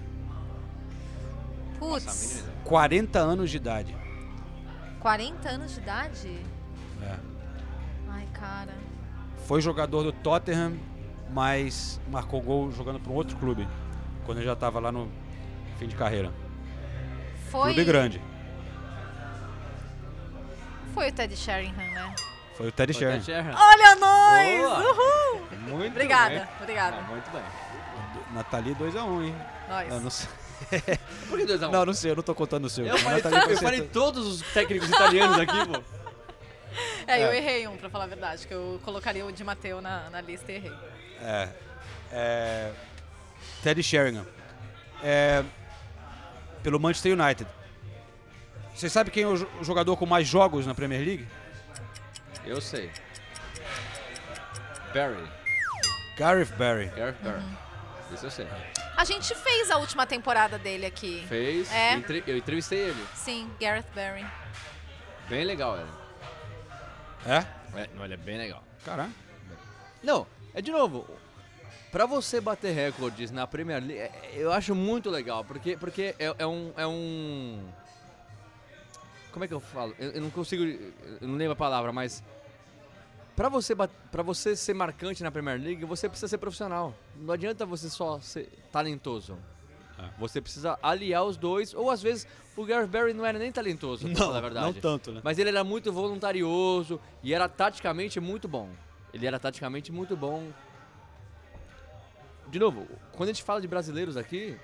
Putz. 1.80 2.44
40 2.64 3.20
anos 3.20 3.50
de 3.50 3.58
idade. 3.58 3.96
40 5.00 5.50
anos 5.50 5.74
de 5.74 5.80
idade? 5.80 6.40
É. 7.02 7.16
Ai, 8.10 8.28
cara. 8.34 8.74
Foi 9.48 9.62
jogador 9.62 10.04
do 10.04 10.12
Tottenham, 10.12 10.78
mas 11.32 12.00
marcou 12.08 12.42
gol 12.42 12.72
jogando 12.72 13.00
para 13.00 13.12
um 13.12 13.16
outro 13.16 13.36
clube. 13.38 13.68
Quando 14.26 14.38
ele 14.38 14.48
já 14.48 14.54
estava 14.54 14.80
lá 14.80 14.92
no 14.92 15.10
fim 15.78 15.88
de 15.88 15.96
carreira. 15.96 16.32
Foi. 17.50 17.74
Clube 17.74 17.84
grande. 17.84 18.22
Foi 20.94 21.10
o 21.10 21.12
Ted 21.12 21.36
Sheringham, 21.36 21.92
né? 21.92 22.16
Foi 22.56 22.68
o 22.68 22.72
Ted 22.72 22.94
Sheringham. 22.94 23.56
Olha 23.56 23.96
nós! 23.96 24.58
Boa. 24.58 24.80
Uhul! 24.80 25.48
Muito 25.68 25.88
obrigada, 25.88 26.36
bem. 26.36 26.48
Obrigada. 26.62 26.98
Ah, 26.98 27.02
muito 27.10 27.32
bem. 27.32 27.44
Nathalie 28.34 28.76
2x1, 28.76 29.06
um, 29.06 29.24
hein? 29.24 29.36
Nós. 30.02 30.28
Por 31.30 31.40
que 31.40 31.46
2x1? 31.46 31.68
Um? 31.68 31.72
Não, 31.72 31.86
não 31.86 31.94
sei, 31.94 32.12
eu 32.12 32.16
não 32.16 32.24
tô 32.24 32.34
contando 32.34 32.66
o 32.66 32.70
seu. 32.70 32.86
Eu 32.86 32.98
falei, 32.98 33.22
eu 33.50 33.58
falei 33.58 33.82
todos 33.82 34.26
os 34.28 34.42
técnicos 34.54 34.90
italianos 34.90 35.40
aqui, 35.40 35.66
pô. 35.66 35.84
É, 37.08 37.20
é, 37.22 37.26
eu 37.26 37.34
errei 37.34 37.68
um, 37.68 37.78
pra 37.78 37.90
falar 37.90 38.06
a 38.06 38.08
verdade, 38.08 38.48
que 38.48 38.54
eu 38.54 38.80
colocaria 38.84 39.26
o 39.26 39.32
Di 39.32 39.44
Matteo 39.44 39.82
na, 39.82 40.10
na 40.10 40.22
lista 40.22 40.52
e 40.52 40.56
errei. 40.56 40.74
É. 41.22 41.50
é 42.12 42.72
Teddy 43.62 43.84
Sheringham. 43.84 44.26
É, 45.04 45.44
pelo 46.62 46.80
Manchester 46.80 47.14
United. 47.20 47.50
Você 48.74 48.90
sabe 48.90 49.12
quem 49.12 49.24
é 49.24 49.28
o 49.28 49.64
jogador 49.64 49.96
com 49.98 50.06
mais 50.06 50.28
jogos 50.28 50.66
na 50.66 50.74
Premier 50.74 51.02
League? 51.06 51.28
Eu 52.46 52.60
sei. 52.60 52.90
Barry. 54.94 55.30
Gareth 56.18 56.52
Barry. 56.58 56.88
Gareth 56.96 57.18
Barry. 57.22 57.40
Uhum. 57.40 58.14
Isso 58.14 58.26
eu 58.26 58.32
sei. 58.32 58.48
A 58.96 59.06
gente 59.06 59.34
fez 59.36 59.72
a 59.72 59.78
última 59.78 60.06
temporada 60.06 60.58
dele 60.58 60.86
aqui. 60.86 61.26
Fez. 61.28 61.72
É. 61.72 61.96
Eu 62.28 62.38
entrevistei 62.38 62.80
ele. 62.80 63.06
Sim, 63.16 63.50
Gareth 63.60 63.86
Barry. 63.94 64.26
Bem 65.28 65.44
legal 65.46 65.78
ele. 65.78 65.90
É? 67.26 67.38
é 67.80 67.90
não, 67.96 68.06
ele 68.06 68.14
é 68.14 68.18
bem 68.18 68.38
legal. 68.38 68.64
Caramba. 68.86 69.12
Não, 70.04 70.28
é 70.54 70.62
de 70.62 70.72
novo. 70.72 71.08
Pra 71.92 72.06
você 72.06 72.42
bater 72.42 72.74
recordes 72.74 73.32
na 73.32 73.46
Premier 73.46 73.82
League, 73.82 74.00
é, 74.00 74.32
eu 74.34 74.52
acho 74.52 74.74
muito 74.74 75.10
legal, 75.10 75.44
porque, 75.46 75.78
porque 75.78 76.16
é, 76.20 76.36
é 76.40 76.48
um. 76.48 76.74
É 76.76 76.88
um 76.88 77.64
como 79.34 79.44
é 79.44 79.48
que 79.48 79.54
eu 79.54 79.60
falo? 79.60 79.96
Eu, 79.98 80.12
eu, 80.12 80.22
não 80.22 80.30
consigo. 80.30 80.64
Eu 80.64 81.28
não 81.28 81.36
lembro 81.36 81.54
a 81.54 81.56
palavra, 81.56 81.92
mas. 81.92 82.24
Pra 83.36 83.50
você, 83.50 83.76
pra 83.76 84.22
você 84.22 84.56
ser 84.56 84.74
marcante 84.74 85.24
na 85.24 85.32
Premier 85.32 85.60
League, 85.60 85.86
você 85.86 86.08
precisa 86.08 86.28
ser 86.28 86.38
profissional. 86.38 86.94
Não 87.16 87.34
adianta 87.34 87.66
você 87.66 87.90
só 87.90 88.20
ser 88.20 88.48
talentoso. 88.72 89.38
É. 89.98 90.10
Você 90.20 90.40
precisa 90.40 90.78
aliar 90.82 91.24
os 91.24 91.36
dois, 91.36 91.74
ou 91.74 91.90
às 91.90 92.02
vezes 92.02 92.28
o 92.56 92.64
Gareth 92.64 92.88
Barry 92.88 93.14
não 93.14 93.26
era 93.26 93.40
nem 93.40 93.52
talentoso, 93.52 94.08
não, 94.08 94.32
na 94.32 94.40
verdade. 94.40 94.66
Não 94.66 94.74
tanto, 94.74 95.12
né? 95.12 95.22
Mas 95.24 95.40
ele 95.40 95.50
era 95.50 95.64
muito 95.64 95.92
voluntarioso 95.92 97.00
e 97.24 97.34
era 97.34 97.50
taticamente 97.50 98.20
muito 98.20 98.48
bom. 98.48 98.70
Ele 99.14 99.26
era 99.26 99.40
taticamente 99.40 99.92
muito 99.92 100.16
bom. 100.16 100.52
De 102.48 102.60
novo, 102.60 102.88
quando 103.14 103.30
a 103.30 103.34
gente 103.34 103.44
fala 103.44 103.60
de 103.60 103.68
brasileiros 103.68 104.16
aqui, 104.16 104.56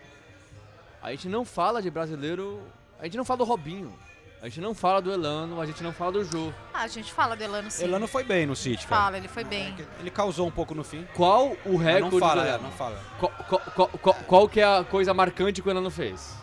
a 1.02 1.12
gente 1.12 1.28
não 1.28 1.44
fala 1.44 1.82
de 1.82 1.90
brasileiro. 1.90 2.62
A 3.00 3.06
gente 3.06 3.18
não 3.18 3.26
fala 3.26 3.40
do 3.40 3.44
Robinho. 3.46 3.98
A 4.42 4.46
gente 4.46 4.62
não 4.62 4.74
fala 4.74 5.02
do 5.02 5.12
Elano, 5.12 5.60
a 5.60 5.66
gente 5.66 5.84
não 5.84 5.92
fala 5.92 6.14
do 6.14 6.24
Jô. 6.24 6.54
Ah, 6.74 6.84
a 6.84 6.88
gente 6.88 7.12
fala 7.12 7.36
do 7.36 7.44
Elano 7.44 7.70
sim. 7.70 7.84
Elano 7.84 8.08
foi 8.08 8.24
bem 8.24 8.46
no 8.46 8.56
City, 8.56 8.88
cara. 8.88 9.02
Fala, 9.02 9.18
ele 9.18 9.28
foi 9.28 9.44
bem. 9.44 9.76
Ele 10.00 10.10
causou 10.10 10.48
um 10.48 10.52
pouco 10.52 10.74
no 10.74 10.84
fim. 10.84 11.06
Qual 11.14 11.58
o 11.66 11.76
recorde 11.76 12.16
não 12.16 12.20
fala, 12.20 12.42
do 12.44 12.48
Elano? 12.48 12.64
É, 12.64 12.64
não 12.64 12.72
fala. 12.72 13.04
Qual, 13.20 13.32
qual, 13.32 13.90
qual, 13.90 14.16
qual, 14.16 14.50
que 14.50 14.62
é 14.62 14.64
a 14.64 14.84
coisa 14.86 15.14
marcante 15.14 15.62
que 15.62 15.68
o 15.68 15.72
Elano 15.72 15.92
fez? 15.92 16.34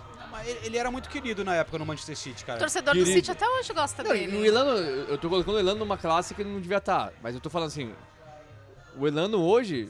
Ele 0.63 0.77
era 0.77 0.91
muito 0.91 1.09
querido 1.09 1.43
na 1.43 1.55
época 1.57 1.79
no 1.79 1.87
Manchester 1.87 2.17
City, 2.17 2.45
cara. 2.45 2.59
O 2.59 2.61
torcedor 2.61 2.93
querido. 2.93 3.11
do 3.11 3.15
City 3.15 3.31
até 3.31 3.49
hoje 3.49 3.73
gosta 3.73 4.03
não, 4.03 4.13
dele. 4.13 4.37
O 4.37 4.45
Elano, 4.45 4.79
eu 4.79 5.17
tô 5.17 5.31
colocando 5.31 5.55
o 5.55 5.59
Elano 5.59 5.79
numa 5.79 5.97
classe 5.97 6.35
que 6.35 6.43
ele 6.43 6.51
não 6.51 6.61
devia 6.61 6.77
estar. 6.77 7.07
Tá, 7.07 7.13
mas 7.23 7.35
eu 7.35 7.41
tô 7.41 7.49
falando 7.49 7.69
assim, 7.69 7.93
o 8.97 9.09
Elano 9.09 9.43
hoje 9.43 9.89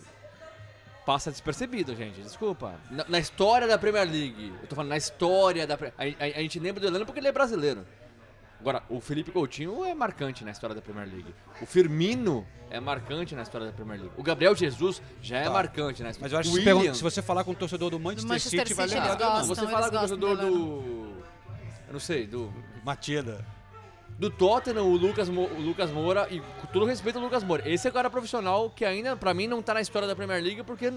passa 1.06 1.30
despercebido, 1.30 1.94
gente. 1.94 2.20
Desculpa. 2.20 2.74
Na, 2.90 3.04
na, 3.08 3.18
história 3.20 3.68
da 3.68 3.78
Premier 3.78 4.04
League. 4.04 4.52
Eu 4.60 4.66
tô 4.66 4.74
falando 4.74 4.90
na 4.90 4.96
história 4.96 5.64
da 5.64 5.74
a, 5.74 5.78
a, 5.78 6.38
a 6.38 6.42
gente 6.42 6.58
lembra 6.58 6.80
do 6.80 6.86
Elano 6.88 7.06
porque 7.06 7.20
ele 7.20 7.28
é 7.28 7.32
brasileiro. 7.32 7.86
Agora, 8.58 8.82
o 8.88 9.00
Felipe 9.00 9.30
Coutinho 9.30 9.84
é 9.84 9.94
marcante 9.94 10.44
na 10.44 10.50
história 10.50 10.74
da 10.74 10.82
Premier 10.82 11.06
League. 11.08 11.32
O 11.62 11.66
Firmino 11.66 12.44
é 12.68 12.80
marcante 12.80 13.34
na 13.34 13.42
história 13.42 13.66
da 13.68 13.72
Premier 13.72 14.00
League. 14.00 14.14
O 14.16 14.22
Gabriel 14.22 14.56
Jesus 14.56 15.00
já 15.22 15.38
é 15.38 15.44
tá. 15.44 15.50
marcante 15.50 16.02
na 16.02 16.10
história. 16.10 16.22
Mas 16.22 16.32
eu 16.32 16.38
acho 16.38 16.50
que 16.50 16.68
William... 16.68 16.92
se 16.92 17.02
você 17.02 17.22
falar 17.22 17.44
com 17.44 17.52
o 17.52 17.54
torcedor 17.54 17.90
do 17.90 18.00
Manchester, 18.00 18.26
do 18.26 18.28
Manchester 18.28 18.66
City, 18.66 18.74
City, 18.74 18.74
vai 18.74 18.86
lembrar. 18.88 19.16
Gostam, 19.16 19.46
você 19.46 19.66
falar 19.68 19.90
com 19.90 19.96
o 19.96 20.00
torcedor 20.00 20.36
do... 20.36 21.22
Eu 21.86 21.92
não 21.92 22.00
sei, 22.00 22.26
do... 22.26 22.52
Matida. 22.84 23.44
Do 24.18 24.30
Tottenham, 24.30 24.84
o 24.84 24.96
Lucas, 24.96 25.28
Mo... 25.28 25.42
o 25.42 25.60
Lucas 25.60 25.90
Moura, 25.90 26.26
e 26.30 26.40
com 26.40 26.66
todo 26.72 26.86
respeito 26.86 27.16
ao 27.16 27.24
Lucas 27.24 27.44
Moura. 27.44 27.68
Esse 27.68 27.86
é 27.86 27.90
o 27.90 27.92
cara 27.92 28.08
profissional 28.08 28.70
que 28.70 28.84
ainda, 28.84 29.16
pra 29.16 29.34
mim, 29.34 29.46
não 29.46 29.60
tá 29.60 29.74
na 29.74 29.80
história 29.80 30.08
da 30.08 30.16
Premier 30.16 30.42
League, 30.42 30.62
porque... 30.62 30.92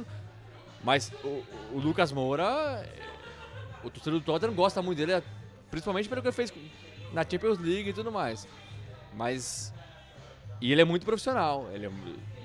Mas 0.83 1.11
o, 1.23 1.43
o 1.73 1.79
Lucas 1.79 2.11
Moura... 2.11 2.85
O 3.83 3.89
torcedor 3.89 4.19
do 4.19 4.25
Tottenham 4.25 4.53
gosta 4.53 4.81
muito 4.81 4.97
dele, 4.97 5.23
principalmente 5.71 6.09
pelo 6.09 6.21
que 6.21 6.27
ele 6.27 6.35
fez 6.35 6.53
na 7.13 7.23
Champions 7.23 7.59
League 7.59 7.89
e 7.89 7.93
tudo 7.93 8.11
mais. 8.11 8.47
Mas. 9.13 9.73
E 10.59 10.71
ele 10.71 10.81
é 10.81 10.85
muito 10.85 11.05
profissional. 11.05 11.69
Ele 11.71 11.85
é, 11.85 11.91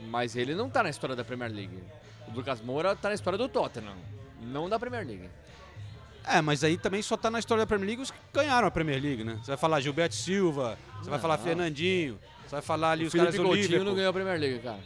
mas 0.09 0.37
ele 0.37 0.55
não 0.55 0.71
tá 0.71 0.83
na 0.83 0.91
história 0.91 1.17
da 1.17 1.25
Premier 1.25 1.51
League. 1.51 1.83
O 2.29 2.33
Lucas 2.33 2.61
Moura 2.61 2.95
tá 2.95 3.09
na 3.09 3.15
história 3.15 3.37
do 3.37 3.49
Tottenham, 3.49 3.97
não 4.41 4.69
da 4.69 4.79
Premier 4.79 5.05
League. 5.05 5.29
É, 6.27 6.41
mas 6.41 6.65
aí 6.65 6.77
também 6.79 7.03
só 7.03 7.17
tá 7.17 7.31
na 7.31 7.39
história 7.39 7.63
da 7.63 7.67
Premier 7.67 7.89
League 7.89 8.03
os 8.03 8.11
que 8.11 8.19
ganharam 8.33 8.67
a 8.67 8.71
Premier 8.71 9.01
League, 9.01 9.25
né? 9.25 9.39
Você 9.43 9.51
vai 9.51 9.57
falar 9.57 9.81
Gilberto 9.81 10.15
Silva, 10.15 10.79
você 10.95 11.05
não. 11.05 11.11
vai 11.11 11.19
falar 11.19 11.39
Fernandinho, 11.39 12.19
você 12.47 12.57
vai 12.57 12.63
falar 12.63 12.93
ali 12.93 13.05
o 13.05 13.07
os 13.07 13.13
Felipe 13.13 13.27
caras 13.27 13.41
do 13.41 13.47
Coutinho 13.47 13.63
Liverpool. 13.63 13.87
não 13.87 13.95
ganhou 13.95 14.11
a 14.11 14.13
Premier 14.13 14.41
League, 14.41 14.59
cara. 14.61 14.79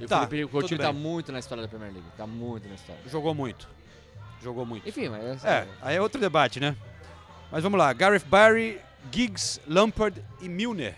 E 0.00 0.06
tá, 0.06 0.24
o 0.24 0.28
Felipe 0.28 0.50
Coutinho 0.50 0.80
tá 0.80 0.92
muito 0.92 1.32
na 1.32 1.38
história 1.38 1.62
da 1.62 1.68
Premier 1.68 1.92
League. 1.92 2.08
Tá 2.16 2.26
muito 2.26 2.68
na 2.68 2.74
história. 2.74 3.02
Jogou 3.06 3.34
muito. 3.34 3.68
Jogou 4.42 4.64
muito. 4.64 4.88
Enfim, 4.88 5.08
mas... 5.08 5.44
É, 5.44 5.50
é, 5.50 5.68
aí 5.82 5.96
é 5.96 6.00
outro 6.00 6.20
debate, 6.20 6.60
né? 6.60 6.76
Mas 7.50 7.62
vamos 7.62 7.78
lá. 7.78 7.92
Gareth 7.92 8.24
Barry 8.26 8.80
Giggs, 9.10 9.60
Lampard 9.66 10.22
e 10.40 10.48
Milner. 10.48 10.94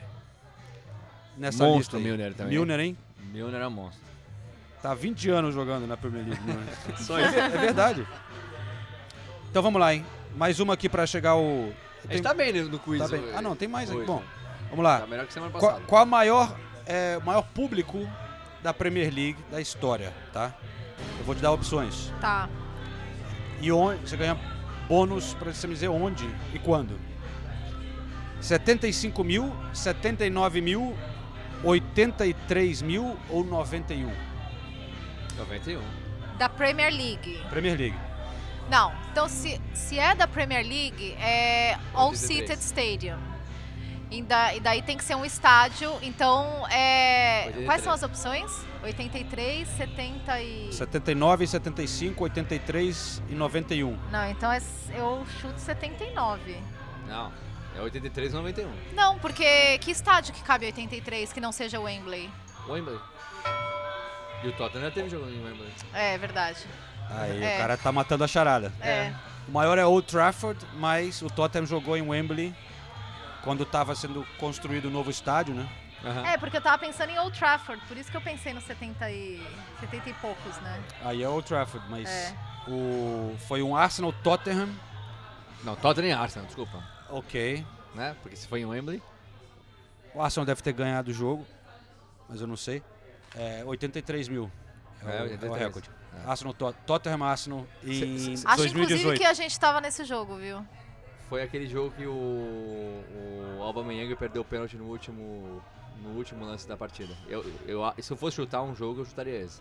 Nessa 1.36 1.64
monstro 1.64 1.78
lista 1.78 1.96
aí. 1.96 2.02
Milner 2.02 2.34
também. 2.34 2.52
Milner, 2.52 2.80
hein? 2.80 2.98
Milner 3.32 3.62
é 3.62 3.66
um 3.66 3.70
monstro. 3.70 4.02
Tá 4.82 4.92
há 4.92 4.94
20 4.94 5.30
anos 5.30 5.54
jogando 5.54 5.86
na 5.86 5.96
Premier 5.96 6.26
League. 6.26 6.42
Só 7.02 7.18
isso. 7.20 7.34
É 7.34 7.48
verdade. 7.48 8.06
Então 9.50 9.62
vamos 9.62 9.80
lá, 9.80 9.92
hein? 9.92 10.06
Mais 10.36 10.60
uma 10.60 10.74
aqui 10.74 10.88
pra 10.88 11.04
chegar 11.06 11.36
o... 11.36 11.72
A 12.08 12.12
gente 12.12 12.22
tá 12.22 12.32
bem 12.32 12.52
no 12.52 12.78
quiz. 12.78 13.00
Tá 13.00 13.08
bem. 13.08 13.22
Ah, 13.34 13.42
não, 13.42 13.56
tem 13.56 13.66
mais 13.66 13.90
aqui. 13.90 14.04
Bom, 14.04 14.22
vamos 14.70 14.84
lá. 14.84 15.00
Tá 15.00 15.06
melhor 15.08 15.26
que 15.26 15.32
semana 15.32 15.50
passada. 15.50 15.72
Qual, 15.72 15.82
qual 15.86 16.02
a 16.02 16.06
maior, 16.06 16.56
é, 16.86 17.18
maior 17.18 17.42
público 17.42 18.08
da 18.62 18.72
Premier 18.72 19.12
League 19.12 19.36
da 19.50 19.60
história, 19.60 20.12
tá? 20.32 20.54
Eu 21.18 21.24
vou 21.24 21.34
te 21.34 21.40
dar 21.42 21.50
opções. 21.50 22.12
Tá. 22.20 22.48
E 23.60 23.72
onde, 23.72 24.08
você 24.08 24.16
ganha 24.16 24.38
bônus 24.88 25.34
pra 25.34 25.52
você 25.52 25.66
me 25.66 25.74
dizer 25.74 25.88
onde 25.88 26.28
e 26.54 26.58
quando. 26.60 26.98
75 28.40 29.24
mil, 29.24 29.52
79 29.74 30.60
mil, 30.60 30.96
83 31.64 32.82
mil 32.82 33.16
ou 33.28 33.44
91? 33.44 34.10
91. 35.36 35.80
Da 36.38 36.48
Premier 36.48 36.92
League. 36.92 37.42
Premier 37.50 37.76
League. 37.76 38.09
Não, 38.68 38.92
então 39.10 39.28
se, 39.28 39.60
se 39.74 39.98
é 39.98 40.14
da 40.14 40.28
Premier 40.28 40.64
League, 40.64 41.12
é 41.14 41.78
All 41.94 42.14
Seated 42.14 42.60
Stadium. 42.62 43.18
E, 44.10 44.22
da, 44.22 44.54
e 44.54 44.60
daí 44.60 44.82
tem 44.82 44.96
que 44.96 45.04
ser 45.04 45.14
um 45.14 45.24
estádio. 45.24 45.92
Então, 46.02 46.66
é, 46.68 47.62
quais 47.64 47.82
são 47.82 47.92
as 47.92 48.02
opções? 48.02 48.50
83, 48.82 49.68
70 49.68 50.42
e. 50.42 50.72
79, 50.72 51.46
75, 51.46 52.24
83 52.24 53.22
e 53.28 53.34
91. 53.34 53.96
Não, 54.10 54.28
então 54.28 54.50
é, 54.50 54.60
eu 54.96 55.24
chuto 55.40 55.60
79. 55.60 56.56
Não, 57.06 57.32
é 57.76 57.80
83 57.80 58.32
e 58.32 58.34
91. 58.34 58.70
Não, 58.94 59.18
porque 59.20 59.78
que 59.78 59.92
estádio 59.92 60.34
que 60.34 60.42
cabe 60.42 60.66
83 60.66 61.32
que 61.32 61.40
não 61.40 61.52
seja 61.52 61.78
o 61.78 61.84
Wembley? 61.84 62.28
Wembley. 62.68 62.98
E 64.42 64.48
o 64.48 64.52
Tottenham 64.52 64.86
já 64.86 64.90
teve 64.90 65.08
jogando 65.08 65.34
em 65.34 65.44
Wembley. 65.44 65.72
É, 65.92 66.18
verdade. 66.18 66.66
Aí 67.10 67.42
é. 67.42 67.54
o 67.54 67.58
cara 67.58 67.76
tá 67.76 67.90
matando 67.90 68.24
a 68.24 68.28
charada. 68.28 68.72
É. 68.80 69.12
O 69.48 69.52
maior 69.52 69.78
é 69.78 69.84
Old 69.84 70.06
Trafford, 70.06 70.64
mas 70.74 71.22
o 71.22 71.28
Tottenham 71.28 71.66
jogou 71.66 71.96
em 71.96 72.02
Wembley 72.02 72.54
quando 73.42 73.62
estava 73.62 73.94
sendo 73.94 74.26
construído 74.38 74.86
o 74.86 74.90
novo 74.90 75.10
estádio, 75.10 75.54
né? 75.54 75.68
Uhum. 76.02 76.26
É, 76.26 76.38
porque 76.38 76.56
eu 76.56 76.62
tava 76.62 76.78
pensando 76.78 77.10
em 77.10 77.18
Old 77.18 77.38
Trafford, 77.38 77.82
por 77.86 77.96
isso 77.96 78.10
que 78.10 78.16
eu 78.16 78.20
pensei 78.20 78.54
nos 78.54 78.64
70 78.64 79.10
e, 79.10 79.46
70 79.80 80.10
e 80.10 80.12
poucos, 80.14 80.56
né? 80.58 80.82
Aí 81.04 81.22
é 81.22 81.28
Old 81.28 81.46
Trafford, 81.46 81.86
mas 81.90 82.08
é. 82.08 82.34
o, 82.68 83.36
foi 83.48 83.62
um 83.62 83.76
Arsenal 83.76 84.12
Tottenham. 84.12 84.68
Não, 85.62 85.76
Tottenham 85.76 86.08
e 86.08 86.12
Arsenal, 86.12 86.46
desculpa. 86.46 86.82
Ok. 87.10 87.66
Né? 87.94 88.16
Porque 88.22 88.36
se 88.36 88.46
foi 88.46 88.60
em 88.60 88.66
Wembley. 88.66 89.02
O 90.14 90.22
Arsenal 90.22 90.46
deve 90.46 90.62
ter 90.62 90.72
ganhado 90.72 91.10
o 91.10 91.14
jogo, 91.14 91.46
mas 92.28 92.40
eu 92.40 92.46
não 92.46 92.56
sei. 92.56 92.82
É 93.36 93.62
83 93.64 94.28
mil. 94.28 94.50
É, 95.04 95.16
é, 95.16 95.22
83. 95.22 95.42
é 95.42 95.54
o 95.54 95.58
recorde. 95.58 95.90
É. 96.14 96.30
Arsenal, 96.30 96.54
Tottenham 96.86 97.22
Arsenal 97.22 97.66
em 97.84 98.18
se, 98.18 98.36
se, 98.38 98.46
Acho 98.46 98.66
inclusive 98.66 99.18
que 99.18 99.24
a 99.24 99.32
gente 99.32 99.52
estava 99.52 99.80
nesse 99.80 100.04
jogo, 100.04 100.36
viu? 100.36 100.64
Foi 101.28 101.42
aquele 101.42 101.68
jogo 101.68 101.92
que 101.96 102.06
o, 102.06 102.10
o 103.58 103.62
Aubameyang 103.62 104.14
perdeu 104.16 104.42
o 104.42 104.44
pênalti 104.44 104.76
no 104.76 104.86
último, 104.86 105.62
no 106.02 106.10
último 106.10 106.44
lance 106.44 106.66
da 106.66 106.76
partida. 106.76 107.14
Eu, 107.28 107.44
eu, 107.66 107.80
se 108.00 108.12
eu 108.12 108.16
fosse 108.16 108.36
chutar 108.36 108.62
um 108.62 108.74
jogo, 108.74 109.02
eu 109.02 109.04
chutaria 109.04 109.40
esse. 109.40 109.60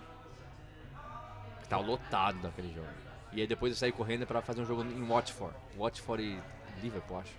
Tá 1.69 1.77
lotado 1.77 2.39
daquele 2.41 2.73
jogo. 2.73 2.87
E 3.31 3.41
aí 3.41 3.47
depois 3.47 3.71
eu 3.71 3.77
saí 3.77 3.91
correndo 3.91 4.25
para 4.25 4.41
fazer 4.41 4.61
um 4.61 4.65
jogo 4.65 4.81
em 4.81 5.05
Watford. 5.05 5.55
Watford 5.77 6.23
e 6.23 6.39
Liverpool, 6.81 7.19
acho. 7.19 7.33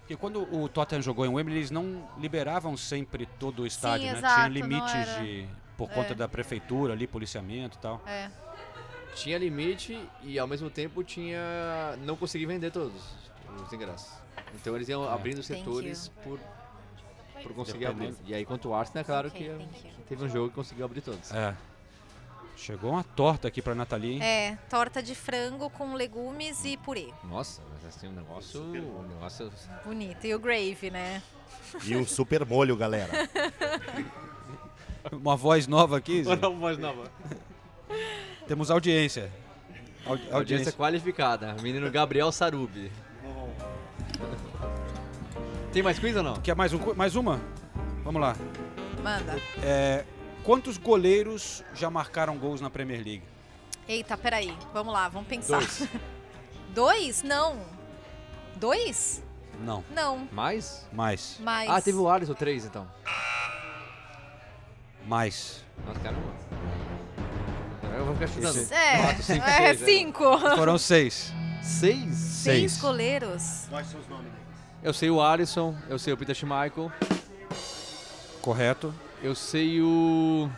Porque 0.00 0.16
quando 0.16 0.42
o 0.52 0.68
Tottenham 0.68 1.02
jogou 1.02 1.24
em 1.24 1.28
Wembley, 1.28 1.58
eles 1.58 1.70
não 1.70 2.08
liberavam 2.18 2.76
sempre 2.76 3.26
todo 3.38 3.62
o 3.62 3.66
estádio, 3.66 4.08
Sim, 4.08 4.12
né? 4.14 4.18
Exato, 4.18 4.34
Tinha 4.34 4.48
limites 4.48 5.18
de 5.20 5.48
por 5.80 5.90
é. 5.90 5.94
conta 5.94 6.14
da 6.14 6.28
prefeitura 6.28 6.92
ali, 6.92 7.06
policiamento 7.06 7.78
e 7.78 7.80
tal. 7.80 8.02
É. 8.06 8.30
Tinha 9.14 9.38
limite 9.38 9.98
e 10.22 10.38
ao 10.38 10.46
mesmo 10.46 10.68
tempo 10.68 11.02
tinha 11.02 11.96
não 12.04 12.16
consegui 12.16 12.44
vender 12.44 12.70
todos 12.70 13.02
os 13.64 13.72
ingressos. 13.72 14.12
Então 14.54 14.76
eles 14.76 14.88
iam 14.90 15.04
é. 15.04 15.12
abrindo 15.12 15.42
setores 15.42 16.08
por 16.22 16.38
por 17.42 17.54
conseguir 17.54 17.86
abrir. 17.86 18.14
E 18.26 18.34
aí 18.34 18.44
quanto 18.44 18.68
o 18.68 18.74
Arsenal, 18.74 19.00
é 19.00 19.04
claro 19.04 19.28
okay, 19.28 19.48
que, 19.72 19.88
que, 19.88 20.02
teve 20.02 20.22
um 20.22 20.28
jogo 20.28 20.50
que 20.50 20.54
conseguiu 20.54 20.84
abrir 20.84 21.00
todos. 21.00 21.32
É. 21.32 21.56
Chegou 22.54 22.90
uma 22.90 23.02
torta 23.02 23.48
aqui 23.48 23.62
pra 23.62 23.74
Nathalie. 23.74 24.16
Hein? 24.16 24.22
É, 24.22 24.58
torta 24.68 25.02
de 25.02 25.14
frango 25.14 25.70
com 25.70 25.94
legumes 25.94 26.62
e 26.66 26.76
purê. 26.76 27.08
Nossa, 27.24 27.62
mas 27.72 27.86
assim, 27.86 28.08
um 28.08 28.12
negócio, 28.12 28.60
um 28.60 29.08
negócio... 29.08 29.50
Bonito. 29.82 30.26
E 30.26 30.34
o 30.34 30.38
gravy, 30.38 30.90
né? 30.90 31.22
E 31.84 31.96
o 31.96 32.06
super 32.06 32.44
molho, 32.44 32.76
galera. 32.76 33.10
Uma 35.12 35.36
voz 35.36 35.66
nova 35.66 35.96
aqui? 35.96 36.22
Uma 36.22 36.50
voz 36.50 36.78
nova. 36.78 37.10
Temos 38.46 38.70
audiência. 38.70 39.30
Audi 40.04 40.22
audiência. 40.22 40.36
audiência 40.36 40.72
qualificada. 40.72 41.54
Menino 41.62 41.90
Gabriel 41.90 42.32
Sarubi. 42.32 42.90
Tem 45.72 45.82
mais 45.82 45.98
quiz 45.98 46.16
ou 46.16 46.22
não? 46.22 46.34
Quer 46.36 46.56
mais, 46.56 46.72
um, 46.72 46.94
mais 46.94 47.14
uma? 47.14 47.40
Vamos 48.02 48.20
lá. 48.20 48.34
Manda. 49.02 49.36
É, 49.62 50.04
quantos 50.42 50.76
goleiros 50.76 51.62
já 51.74 51.88
marcaram 51.88 52.36
gols 52.38 52.60
na 52.60 52.68
Premier 52.68 53.02
League? 53.02 53.22
Eita, 53.86 54.16
peraí. 54.16 54.56
Vamos 54.72 54.92
lá, 54.92 55.08
vamos 55.08 55.28
pensar. 55.28 55.58
Dois. 55.60 55.88
Dois? 56.74 57.22
Não. 57.22 57.56
Dois? 58.56 59.22
Não. 59.60 59.84
Não. 59.94 60.28
Mais? 60.32 60.88
Mais. 60.92 61.38
Mais. 61.40 61.70
Ah, 61.70 61.80
teve 61.80 61.98
o 61.98 62.08
Alisson, 62.08 62.34
três 62.34 62.64
então. 62.64 62.88
Mais. 65.06 65.64
Nossa. 65.86 66.00
Eu 67.96 68.04
vou 68.04 68.14
ficar 68.14 68.28
chutando. 68.28 68.58
Esse... 68.58 68.74
É, 68.74 68.98
Quatro, 69.02 69.22
cinco, 69.22 69.46
é 69.46 69.74
seis, 69.74 69.80
cinco. 69.80 70.38
Né? 70.38 70.56
Foram 70.56 70.78
seis. 70.78 71.32
Seis? 71.62 72.14
Seis 72.14 72.78
goleiros. 72.78 73.66
Quais 73.68 73.86
são 73.88 74.00
os 74.00 74.08
nomes? 74.08 74.32
Eu 74.82 74.94
sei 74.94 75.10
o 75.10 75.20
Alisson, 75.20 75.76
eu 75.88 75.98
sei 75.98 76.12
o 76.12 76.16
Peter 76.16 76.34
Schmeichel. 76.34 76.90
Correto. 78.40 78.94
Eu 79.22 79.34
sei 79.34 79.82
o... 79.82 80.48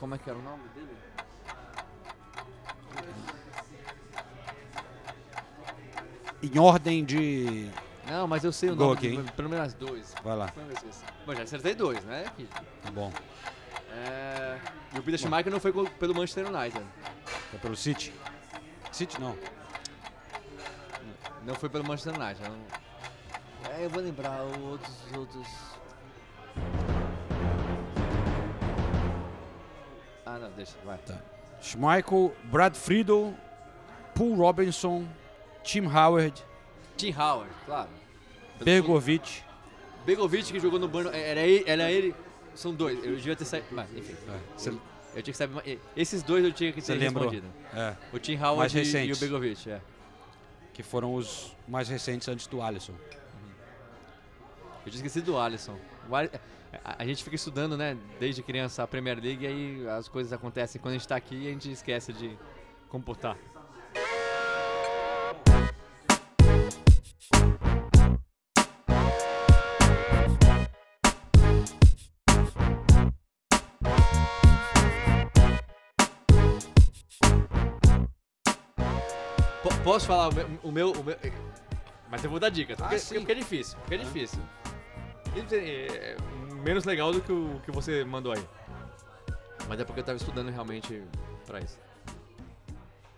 Como 0.00 0.14
é 0.14 0.18
que 0.18 0.28
era 0.28 0.38
o 0.38 0.42
nome 0.42 0.64
dele? 0.74 0.88
Em 6.42 6.58
ordem 6.58 7.04
de... 7.04 7.70
Não, 8.08 8.26
mas 8.26 8.42
eu 8.42 8.52
sei 8.52 8.70
o 8.70 8.74
nome, 8.74 8.94
aqui, 8.94 9.32
pelo 9.36 9.50
menos 9.50 9.74
dois. 9.74 10.14
Vai 10.24 10.36
lá. 10.36 10.52
Bom, 11.26 11.34
já 11.34 11.42
acertei 11.42 11.74
dois, 11.74 12.02
né? 12.04 12.24
Tá 12.82 12.90
bom. 12.90 13.12
É... 13.92 14.58
E 14.94 14.98
o 14.98 15.02
Peter 15.02 15.18
Schmeichel 15.18 15.52
não 15.52 15.60
foi 15.60 15.72
pelo 15.72 16.14
Manchester 16.14 16.46
United. 16.46 16.84
Foi 17.50 17.58
pelo 17.58 17.76
City? 17.76 18.12
City 18.90 19.20
não. 19.20 19.36
Não 21.44 21.54
foi 21.54 21.68
pelo 21.68 21.84
Manchester 21.84 22.14
United. 22.18 22.42
Não... 22.48 22.56
É, 23.72 23.84
eu 23.84 23.90
vou 23.90 24.02
lembrar 24.02 24.40
outros. 24.42 24.96
outros... 25.14 25.46
Ah, 30.24 30.38
não, 30.38 30.50
deixa, 30.52 30.74
vai. 30.84 30.96
Tá. 30.98 31.18
Schmeichel, 31.60 32.34
Brad 32.44 32.74
Friedel, 32.74 33.34
Paul 34.14 34.36
Robinson, 34.36 35.06
Tim 35.62 35.86
Howard. 35.86 36.47
Tim 36.98 37.14
Howard, 37.16 37.50
claro. 37.64 37.88
Begovic. 38.62 39.42
Begovic 40.04 40.52
que 40.52 40.60
jogou 40.60 40.80
no 40.80 40.88
Burno. 40.88 41.10
É, 41.10 41.30
era 41.30 41.40
ele, 41.40 41.64
era 41.66 41.90
ele. 41.90 42.14
São 42.54 42.74
dois. 42.74 42.98
Eu 43.04 43.14
devia 43.14 43.36
ter 43.36 43.44
saído. 43.44 43.68
Mas, 43.70 43.88
enfim. 43.96 44.14
É, 44.28 44.68
eu, 44.68 44.80
eu, 45.14 45.22
tinha 45.22 45.32
que 45.32 45.36
saber. 45.36 45.80
Esses 45.96 46.22
dois 46.22 46.44
eu 46.44 46.52
tinha 46.52 46.72
que 46.72 46.82
ter 46.82 46.98
respondido. 46.98 47.46
É. 47.72 47.94
O 48.12 48.18
Tim 48.18 48.36
Howard 48.36 48.76
e, 48.76 49.06
e, 49.06 49.12
o 49.12 49.16
Begovic, 49.16 49.70
é. 49.70 49.80
Que 50.74 50.82
foram 50.82 51.14
os 51.14 51.56
mais 51.66 51.88
recentes 51.88 52.26
antes 52.28 52.46
do 52.46 52.60
Alisson. 52.60 52.94
Eu 54.84 54.90
tinha 54.90 54.96
esquecido 54.96 55.26
do 55.26 55.38
Alisson. 55.38 55.76
A, 56.84 57.02
a, 57.02 57.06
gente 57.06 57.22
fica 57.22 57.36
estudando, 57.36 57.76
né, 57.76 57.96
desde 58.18 58.42
criança 58.42 58.82
a 58.82 58.86
Premier 58.86 59.18
League 59.22 59.44
e 59.44 59.46
aí 59.46 59.88
as 59.88 60.08
coisas 60.08 60.32
acontecem. 60.32 60.80
Quando 60.80 60.92
a 60.92 60.94
gente 60.94 61.02
está 61.02 61.16
aqui, 61.16 61.46
a 61.46 61.50
gente 61.50 61.70
esquece 61.70 62.12
de 62.12 62.36
computar. 62.88 63.36
Posso 79.88 80.06
falar 80.06 80.28
o 80.28 80.34
meu, 80.34 80.46
o 80.62 80.72
meu, 80.72 80.92
o 80.92 81.02
meu, 81.02 81.16
Mas 82.10 82.22
eu 82.22 82.28
vou 82.28 82.38
dar 82.38 82.50
dicas, 82.50 82.76
porque, 82.76 82.96
ah, 82.96 82.98
porque, 83.08 83.32
é 83.32 83.34
difícil. 83.34 83.78
Porque 83.78 83.94
é 83.94 83.98
difícil. 83.98 84.40
É, 85.50 86.16
menos 86.62 86.84
legal 86.84 87.10
do 87.10 87.22
que 87.22 87.32
o 87.32 87.58
que 87.64 87.70
você 87.70 88.04
mandou 88.04 88.32
aí. 88.32 88.48
Mas 89.66 89.80
é 89.80 89.84
porque 89.84 90.00
eu 90.00 90.04
tava 90.04 90.18
estudando 90.18 90.50
realmente 90.50 91.02
pra 91.46 91.60
isso. 91.60 91.78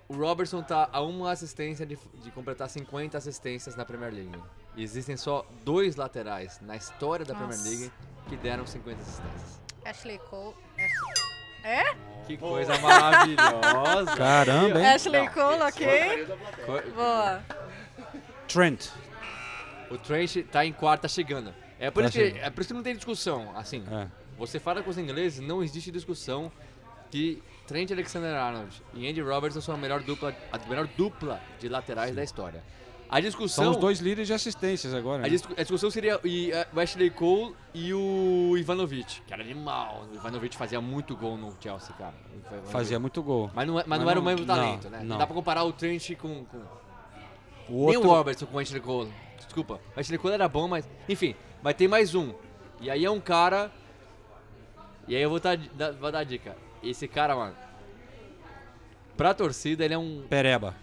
O 0.09 0.15
Robertson 0.15 0.63
tá 0.63 0.89
a 0.93 1.01
uma 1.01 1.33
assistência 1.33 1.85
de, 1.85 1.99
de 2.23 2.31
completar 2.31 2.69
50 2.69 3.19
assistências 3.19 3.75
na 3.75 3.85
Premier 3.85 4.13
League. 4.13 4.43
E 4.77 4.83
existem 4.85 5.17
só 5.17 5.45
dois 5.65 5.97
laterais 5.97 6.61
na 6.61 6.77
história 6.77 7.25
da 7.25 7.35
Nossa. 7.35 7.47
Premier 7.47 7.65
League 7.65 7.93
que 8.29 8.37
deram 8.37 8.65
50 8.65 9.01
assistências. 9.01 9.61
Ashley 9.85 10.19
Cole. 10.31 10.55
É? 11.65 11.83
Que 12.31 12.37
coisa 12.37 12.79
maravilhosa. 12.79 14.17
Caramba, 14.17 14.79
hein? 14.79 14.87
Ashley 14.87 15.29
Cole, 15.31 15.63
ok? 15.63 16.27
Boa. 16.95 17.43
Trent. 18.47 18.89
O 19.91 19.99
Trent 19.99 20.37
tá 20.51 20.65
em 20.65 20.73
quarta 20.73 21.09
chegando. 21.09 21.53
É 21.79 21.91
por, 21.91 22.05
isso 22.05 22.13
que, 22.13 22.39
é 22.41 22.51
por 22.51 22.61
isso 22.61 22.69
que 22.69 22.75
não 22.75 22.83
tem 22.83 22.95
discussão. 22.95 23.53
Assim, 23.57 23.83
é. 23.91 24.07
você 24.39 24.61
fala 24.61 24.81
com 24.83 24.91
os 24.91 24.99
ingleses, 24.99 25.41
não 25.41 25.63
existe 25.63 25.91
discussão 25.91 26.53
que 27.11 27.43
Trent 27.67 27.91
Alexander-Arnold 27.91 28.81
e 28.95 29.09
Andy 29.09 29.23
Robertson 29.23 29.61
são 29.61 29.75
a 29.75 29.79
melhor 29.79 30.01
dupla, 30.01 30.37
a 30.53 30.69
melhor 30.69 30.87
dupla 30.97 31.41
de 31.59 31.69
laterais 31.69 32.11
Sim. 32.11 32.17
da 32.17 32.23
história. 32.23 32.63
A 33.11 33.19
discussão. 33.19 33.65
São 33.65 33.73
os 33.73 33.77
dois 33.77 33.99
líderes 33.99 34.29
de 34.29 34.33
assistências 34.33 34.95
agora. 34.95 35.19
A, 35.19 35.23
né? 35.23 35.29
discu 35.31 35.53
a 35.53 35.63
discussão 35.63 35.91
seria 35.91 36.21
e, 36.23 36.53
uh, 36.53 36.77
o 36.77 36.81
Ashley 36.81 37.11
Cole 37.11 37.57
e 37.75 37.93
o 37.93 38.57
Ivanovic, 38.57 39.23
que 39.23 39.33
era 39.33 39.43
animal. 39.43 40.07
O 40.13 40.15
Ivanovic 40.15 40.57
fazia 40.57 40.81
muito 40.81 41.17
gol 41.17 41.37
no 41.37 41.53
Chelsea, 41.61 41.93
cara. 41.97 42.15
Fazia 42.67 43.01
muito 43.01 43.21
gol. 43.21 43.51
Mas 43.53 43.67
não, 43.67 43.81
é, 43.81 43.83
mas, 43.83 43.89
mas 43.89 43.99
não, 43.99 44.05
não 44.05 44.11
era 44.13 44.21
o 44.21 44.23
mesmo 44.23 44.47
talento, 44.47 44.89
né? 44.89 44.99
Não. 44.99 45.07
não. 45.07 45.19
dá 45.19 45.27
pra 45.27 45.35
comparar 45.35 45.65
o 45.65 45.73
Trent 45.73 46.15
com, 46.17 46.45
com 46.45 46.59
O 47.69 47.79
outro... 47.79 48.01
Nem 48.01 48.09
o 48.09 48.15
Robertson 48.15 48.47
com 48.47 48.57
o 48.57 48.61
Anthony 48.61 48.81
Cole. 48.81 49.13
Desculpa, 49.37 49.81
o 49.97 50.01
Anthony 50.01 50.19
Cole 50.19 50.35
era 50.35 50.49
bom, 50.49 50.69
mas... 50.69 50.89
Enfim, 51.09 51.35
vai 51.61 51.75
ter 51.75 51.89
mais 51.89 52.15
um. 52.15 52.33
E 52.81 52.89
aí 52.89 53.05
é 53.05 53.11
um 53.11 53.21
cara... 53.21 53.73
E 55.09 55.17
aí 55.17 55.23
eu 55.23 55.31
vou, 55.31 55.41
tá, 55.41 55.51
vou 55.99 56.13
dar 56.13 56.21
a 56.21 56.25
dica. 56.25 56.57
Esse 56.81 57.09
cara, 57.09 57.35
mano... 57.35 57.57
Pra 59.17 59.35
torcida, 59.35 59.85
ele 59.85 59.95
é 59.95 59.99
um... 59.99 60.23
Pereba. 60.29 60.77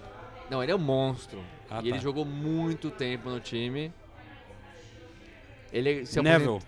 Não, 0.49 0.61
ele 0.61 0.73
é 0.73 0.75
um 0.75 0.79
monstro. 0.79 1.41
Ah, 1.69 1.79
e 1.79 1.81
tá. 1.81 1.87
ele 1.87 1.99
jogou 1.99 2.25
muito 2.25 2.89
tempo 2.89 3.29
no 3.29 3.39
time. 3.39 3.93
Ele 5.71 6.05
se 6.05 6.21
Neville. 6.21 6.59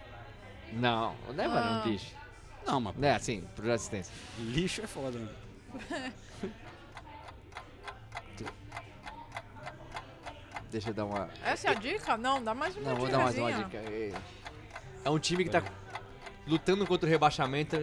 Não, 0.73 1.15
o 1.27 1.33
Neville 1.33 1.57
ah. 1.57 1.81
não 1.83 1.91
lixo. 1.91 2.13
Não, 2.65 2.81
mas. 2.81 3.01
É, 3.01 3.17
sim, 3.19 3.43
por 3.55 3.69
assistência. 3.69 4.13
Lixo 4.39 4.81
é 4.81 4.87
foda, 4.87 5.17
né? 5.17 5.29
Deixa 10.71 10.89
eu 10.91 10.93
dar 10.93 11.05
uma. 11.05 11.29
Essa 11.43 11.69
é 11.69 11.71
a 11.71 11.73
dica? 11.73 12.15
Não, 12.15 12.43
dá 12.43 12.53
mais 12.53 12.75
uma 12.75 12.91
Não, 12.91 12.97
vou 12.97 13.07
dar 13.07 13.19
mais 13.19 13.37
uma 13.37 13.51
dica. 13.51 13.77
É, 13.77 14.13
é 15.03 15.09
um 15.09 15.17
time 15.17 15.43
que 15.43 15.49
tá 15.49 15.63
lutando 16.45 16.85
contra 16.85 17.07
o 17.07 17.09
rebaixamento 17.09 17.75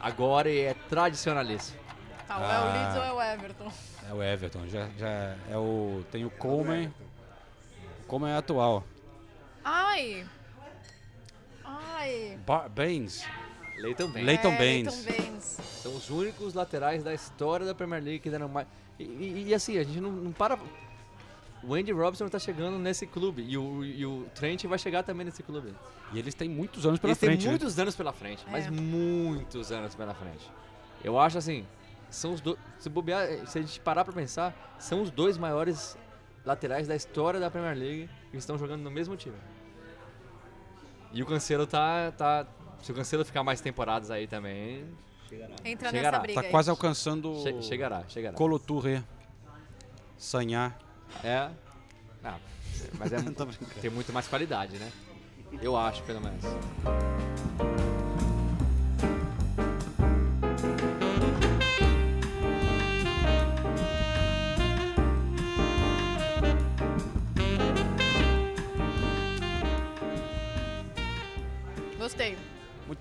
agora 0.00 0.48
e 0.48 0.60
é 0.60 0.74
tradicionalista. 0.88 1.83
Tá, 2.26 2.38
ou 2.38 2.44
é 2.44 2.60
o 2.60 2.72
Leeds 2.72 2.96
ou 2.96 3.02
é 3.02 3.12
o 3.12 3.32
Everton? 3.34 3.72
É 4.08 4.14
o 4.14 4.22
Everton, 4.22 4.66
já, 4.66 4.88
já 4.98 5.36
é 5.50 5.56
o. 5.56 6.04
Tem 6.10 6.24
o 6.24 6.30
Coleman. 6.30 6.92
O 8.02 8.06
Coleman 8.06 8.32
é 8.32 8.36
atual. 8.36 8.84
Ai! 9.64 10.26
Ai! 11.64 12.38
Bar 12.46 12.68
Baines. 12.68 13.24
Leighton 13.78 14.08
Baines. 14.08 14.26
Leighton 14.26 14.52
é, 14.52 14.58
Baines. 14.58 15.04
Baines. 15.04 15.58
São 15.82 15.94
os 15.94 16.10
únicos 16.10 16.54
laterais 16.54 17.02
da 17.02 17.12
história 17.12 17.66
da 17.66 17.74
Premier 17.74 18.02
League 18.02 18.20
que 18.20 18.30
deram 18.30 18.48
mais. 18.48 18.66
E, 18.98 19.04
e, 19.04 19.44
e 19.48 19.54
assim, 19.54 19.76
a 19.78 19.84
gente 19.84 20.00
não, 20.00 20.10
não, 20.10 20.32
para. 20.32 20.58
O 21.62 21.74
Andy 21.74 21.92
Robson 21.92 22.26
está 22.26 22.38
chegando 22.38 22.78
nesse 22.78 23.06
clube 23.06 23.42
e 23.42 23.56
o, 23.56 23.82
e 23.82 24.04
o 24.04 24.26
Trent 24.34 24.64
vai 24.64 24.78
chegar 24.78 25.02
também 25.02 25.24
nesse 25.24 25.42
clube. 25.42 25.74
E 26.12 26.18
eles 26.18 26.34
têm 26.34 26.48
muitos 26.48 26.84
anos 26.84 27.00
pela 27.00 27.12
eles 27.12 27.18
frente. 27.18 27.32
Eles 27.32 27.42
têm 27.42 27.52
né? 27.52 27.58
muitos 27.58 27.78
anos 27.78 27.96
pela 27.96 28.12
frente, 28.12 28.44
é. 28.46 28.50
mas 28.50 28.68
muitos 28.68 29.72
anos 29.72 29.94
pela 29.94 30.12
frente. 30.12 30.50
Eu 31.02 31.18
acho 31.18 31.38
assim, 31.38 31.66
são 32.14 32.32
os 32.32 32.40
dois. 32.40 32.58
Se 32.78 32.88
bobear, 32.88 33.46
se 33.46 33.58
a 33.58 33.62
gente 33.62 33.80
parar 33.80 34.04
para 34.04 34.12
pensar, 34.12 34.76
são 34.78 35.02
os 35.02 35.10
dois 35.10 35.36
maiores 35.36 35.96
laterais 36.44 36.86
da 36.86 36.94
história 36.94 37.40
da 37.40 37.50
Premier 37.50 37.76
League 37.76 38.10
que 38.30 38.36
estão 38.36 38.58
jogando 38.58 38.82
no 38.82 38.90
mesmo 38.90 39.16
time. 39.16 39.36
E 41.12 41.22
o 41.22 41.26
Cancelo 41.26 41.66
tá, 41.66 42.12
tá. 42.12 42.46
Se 42.82 42.90
o 42.90 42.94
Cancelo 42.94 43.24
ficar 43.24 43.42
mais 43.42 43.60
temporadas 43.60 44.10
aí 44.10 44.26
também. 44.26 44.84
Chegará. 45.28 45.54
Entra 45.64 45.90
chegará. 45.90 46.10
nessa 46.10 46.22
briga. 46.22 46.42
Tá 46.42 46.50
quase 46.50 46.70
alcançando. 46.70 47.42
Che 47.42 47.62
chegará, 47.62 48.04
chegará. 48.08 48.36
Coloturre. 48.36 49.02
Sanhar. 50.18 50.78
É. 51.22 51.50
Não, 52.22 52.40
mas 52.98 53.12
é, 53.12 53.18
tem 53.80 53.90
muito 53.90 54.12
mais 54.12 54.26
qualidade, 54.26 54.78
né? 54.78 54.90
Eu 55.62 55.76
acho, 55.76 56.02
pelo 56.02 56.20
menos. 56.20 56.44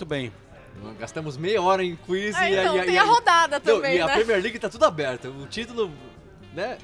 Muito 0.03 0.09
bem. 0.09 0.31
Gastamos 0.99 1.37
meia 1.37 1.61
hora 1.61 1.83
em 1.83 1.95
quiz 1.95 2.35
ah, 2.35 2.49
e, 2.49 2.55
então, 2.55 2.77
e, 2.77 2.85
tem 2.85 2.95
e, 2.95 2.97
a 2.97 3.03
rodada 3.03 3.59
também, 3.59 3.99
não, 3.99 4.07
E 4.07 4.11
a 4.11 4.13
Premier 4.13 4.41
League 4.41 4.59
tá 4.59 4.67
tudo 4.67 4.83
aberto. 4.83 5.29
O 5.29 5.47
título, 5.47 5.89
né? 6.53 6.77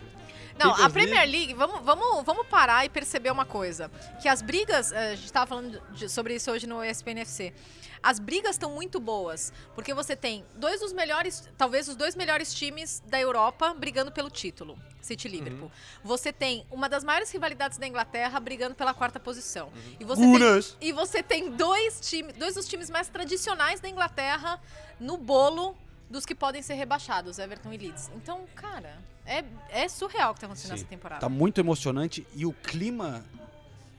Não, 0.59 0.73
a 0.73 0.89
Premier 0.89 1.29
League, 1.29 1.53
vamos, 1.53 1.81
vamos, 1.83 2.23
vamos 2.25 2.47
parar 2.47 2.85
e 2.85 2.89
perceber 2.89 3.31
uma 3.31 3.45
coisa. 3.45 3.89
Que 4.21 4.27
as 4.27 4.41
brigas, 4.41 4.91
eh, 4.91 5.11
a 5.11 5.15
gente 5.15 5.25
estava 5.25 5.47
falando 5.47 5.81
de, 5.91 6.09
sobre 6.09 6.35
isso 6.35 6.51
hoje 6.51 6.67
no 6.67 6.83
ESPNFC. 6.83 7.53
As 8.01 8.19
brigas 8.19 8.51
estão 8.51 8.71
muito 8.71 8.99
boas, 8.99 9.51
porque 9.75 9.93
você 9.93 10.15
tem 10.15 10.45
dois 10.55 10.79
dos 10.79 10.93
melhores, 10.93 11.47
talvez 11.57 11.87
os 11.87 11.95
dois 11.95 12.15
melhores 12.15 12.53
times 12.53 13.01
da 13.07 13.19
Europa 13.19 13.73
brigando 13.73 14.11
pelo 14.11 14.29
título. 14.29 14.77
City 15.01 15.27
e 15.27 15.31
Liverpool. 15.31 15.65
Uhum. 15.65 15.71
Você 16.03 16.31
tem 16.31 16.65
uma 16.69 16.89
das 16.89 17.03
maiores 17.03 17.31
rivalidades 17.31 17.77
da 17.77 17.87
Inglaterra 17.87 18.39
brigando 18.39 18.75
pela 18.75 18.93
quarta 18.93 19.19
posição. 19.19 19.67
Uhum. 19.67 19.95
E, 19.99 20.03
você 20.03 20.21
tem, 20.21 20.89
e 20.89 20.91
você 20.91 21.23
tem 21.23 21.51
dois 21.51 21.99
times, 22.01 22.35
dois 22.35 22.55
dos 22.55 22.67
times 22.67 22.89
mais 22.89 23.07
tradicionais 23.07 23.79
da 23.79 23.89
Inglaterra 23.89 24.61
no 24.99 25.17
bolo 25.17 25.75
dos 26.09 26.25
que 26.25 26.33
podem 26.33 26.61
ser 26.61 26.73
rebaixados, 26.73 27.39
Everton 27.39 27.71
e 27.71 27.77
Leeds. 27.77 28.09
Então, 28.15 28.45
cara, 28.55 28.97
é, 29.25 29.43
é 29.69 29.87
surreal 29.87 30.31
o 30.31 30.33
que 30.33 30.37
está 30.37 30.47
acontecendo 30.47 30.71
Sim. 30.71 30.77
nessa 30.77 30.85
temporada. 30.85 31.21
Tá 31.21 31.29
muito 31.29 31.59
emocionante 31.59 32.25
e 32.35 32.45
o 32.45 32.53
clima 32.53 33.23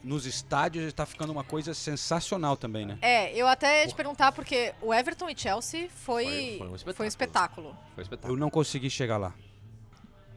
nos 0.02 0.26
estádios 0.26 0.86
está 0.86 1.04
ficando 1.04 1.30
uma 1.30 1.44
coisa 1.44 1.74
sensacional 1.74 2.56
também, 2.56 2.86
né? 2.86 2.98
É, 3.02 3.34
eu 3.36 3.46
até 3.46 3.82
ia 3.82 3.88
te 3.88 3.94
perguntar 3.94 4.32
porque 4.32 4.74
o 4.80 4.92
Everton 4.92 5.28
e 5.28 5.36
Chelsea 5.36 5.88
foi, 5.90 6.56
foi, 6.58 6.58
foi, 6.58 6.68
um, 6.68 6.74
espetáculo. 6.74 6.94
foi 6.94 7.04
um 7.04 7.08
espetáculo. 7.08 7.76
Foi 7.94 8.02
um 8.02 8.02
espetáculo. 8.02 8.34
Eu 8.34 8.40
não 8.40 8.50
consegui 8.50 8.90
chegar 8.90 9.18
lá, 9.18 9.34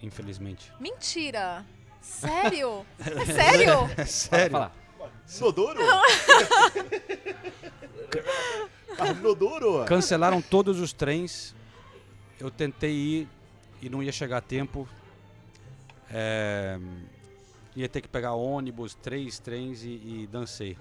infelizmente. 0.02 0.72
Mentira! 0.80 1.66
Sério? 2.02 2.86
é 3.00 3.26
sério? 3.26 3.90
É 3.96 4.06
sério. 4.06 4.52
Fala, 4.52 4.72
fala. 4.98 5.12
Sodoro? 5.26 5.80
Arnodoro? 9.00 9.86
Cancelaram 9.86 10.42
todos 10.42 10.80
os 10.80 10.92
trens. 10.92 11.56
Eu 12.44 12.52
tentei 12.52 12.92
ir 12.92 13.30
e 13.82 13.88
não 13.90 14.04
ia 14.04 14.12
chegar 14.12 14.40
a 14.40 14.42
tempo. 14.42 14.86
É, 16.12 16.78
ia 17.74 17.88
ter 17.88 18.02
que 18.02 18.08
pegar 18.10 18.34
ônibus, 18.34 18.94
três 18.96 19.40
trens 19.40 19.82
e, 19.86 19.88
e 19.88 20.30
dancei. 20.30 20.78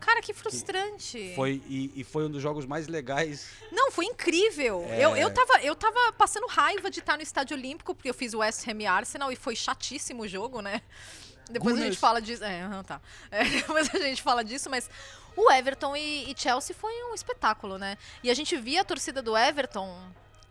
Cara, 0.00 0.22
que 0.22 0.32
frustrante. 0.32 1.18
E 1.18 1.34
foi, 1.34 1.62
e, 1.66 1.92
e, 1.96 2.02
foi 2.02 2.24
um 2.24 2.30
dos 2.30 2.40
jogos 2.40 2.64
mais 2.64 2.88
legais. 2.88 3.50
Não, 3.70 3.90
foi 3.90 4.06
incrível. 4.06 4.86
É... 4.88 5.04
Eu, 5.04 5.14
eu, 5.14 5.30
tava, 5.30 5.60
eu 5.62 5.76
tava 5.76 6.14
passando 6.14 6.46
raiva 6.46 6.90
de 6.90 7.00
estar 7.00 7.18
no 7.18 7.22
Estádio 7.22 7.54
Olímpico, 7.54 7.94
porque 7.94 8.08
eu 8.08 8.14
fiz 8.14 8.32
o 8.32 8.38
West 8.38 8.66
Ham 8.66 8.80
e 8.80 8.86
Arsenal 8.86 9.30
e 9.30 9.36
foi 9.36 9.54
chatíssimo 9.54 10.22
o 10.22 10.28
jogo, 10.28 10.62
né? 10.62 10.80
Depois 11.50 11.74
Gunas. 11.74 11.82
a 11.82 11.90
gente 11.90 11.98
fala 11.98 12.22
disso. 12.22 12.42
É, 12.42 12.82
tá. 12.84 13.02
É, 13.30 13.44
depois 13.60 13.94
a 13.94 13.98
gente 13.98 14.22
fala 14.22 14.42
disso, 14.42 14.70
mas 14.70 14.88
o 15.36 15.52
Everton 15.52 15.94
e, 15.94 16.32
e 16.32 16.34
Chelsea 16.34 16.74
foi 16.74 16.92
um 17.10 17.14
espetáculo, 17.14 17.76
né? 17.76 17.98
E 18.22 18.30
a 18.30 18.34
gente 18.34 18.56
via 18.56 18.80
a 18.80 18.84
torcida 18.84 19.20
do 19.20 19.36
Everton 19.36 19.94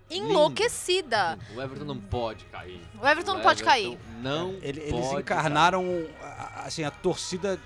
enlouquecida. 0.09 1.37
Lindo. 1.49 1.59
O 1.59 1.63
Everton 1.63 1.85
não 1.85 1.99
pode 1.99 2.45
cair. 2.45 2.81
O 3.01 3.07
Everton 3.07 3.31
o 3.31 3.35
não 3.35 3.41
pode 3.41 3.63
cair. 3.63 3.97
Não. 4.21 4.57
Ele, 4.61 4.81
eles 4.81 5.11
encarnaram 5.13 5.85
assim 6.63 6.83
a 6.83 6.91
torcida 6.91 7.59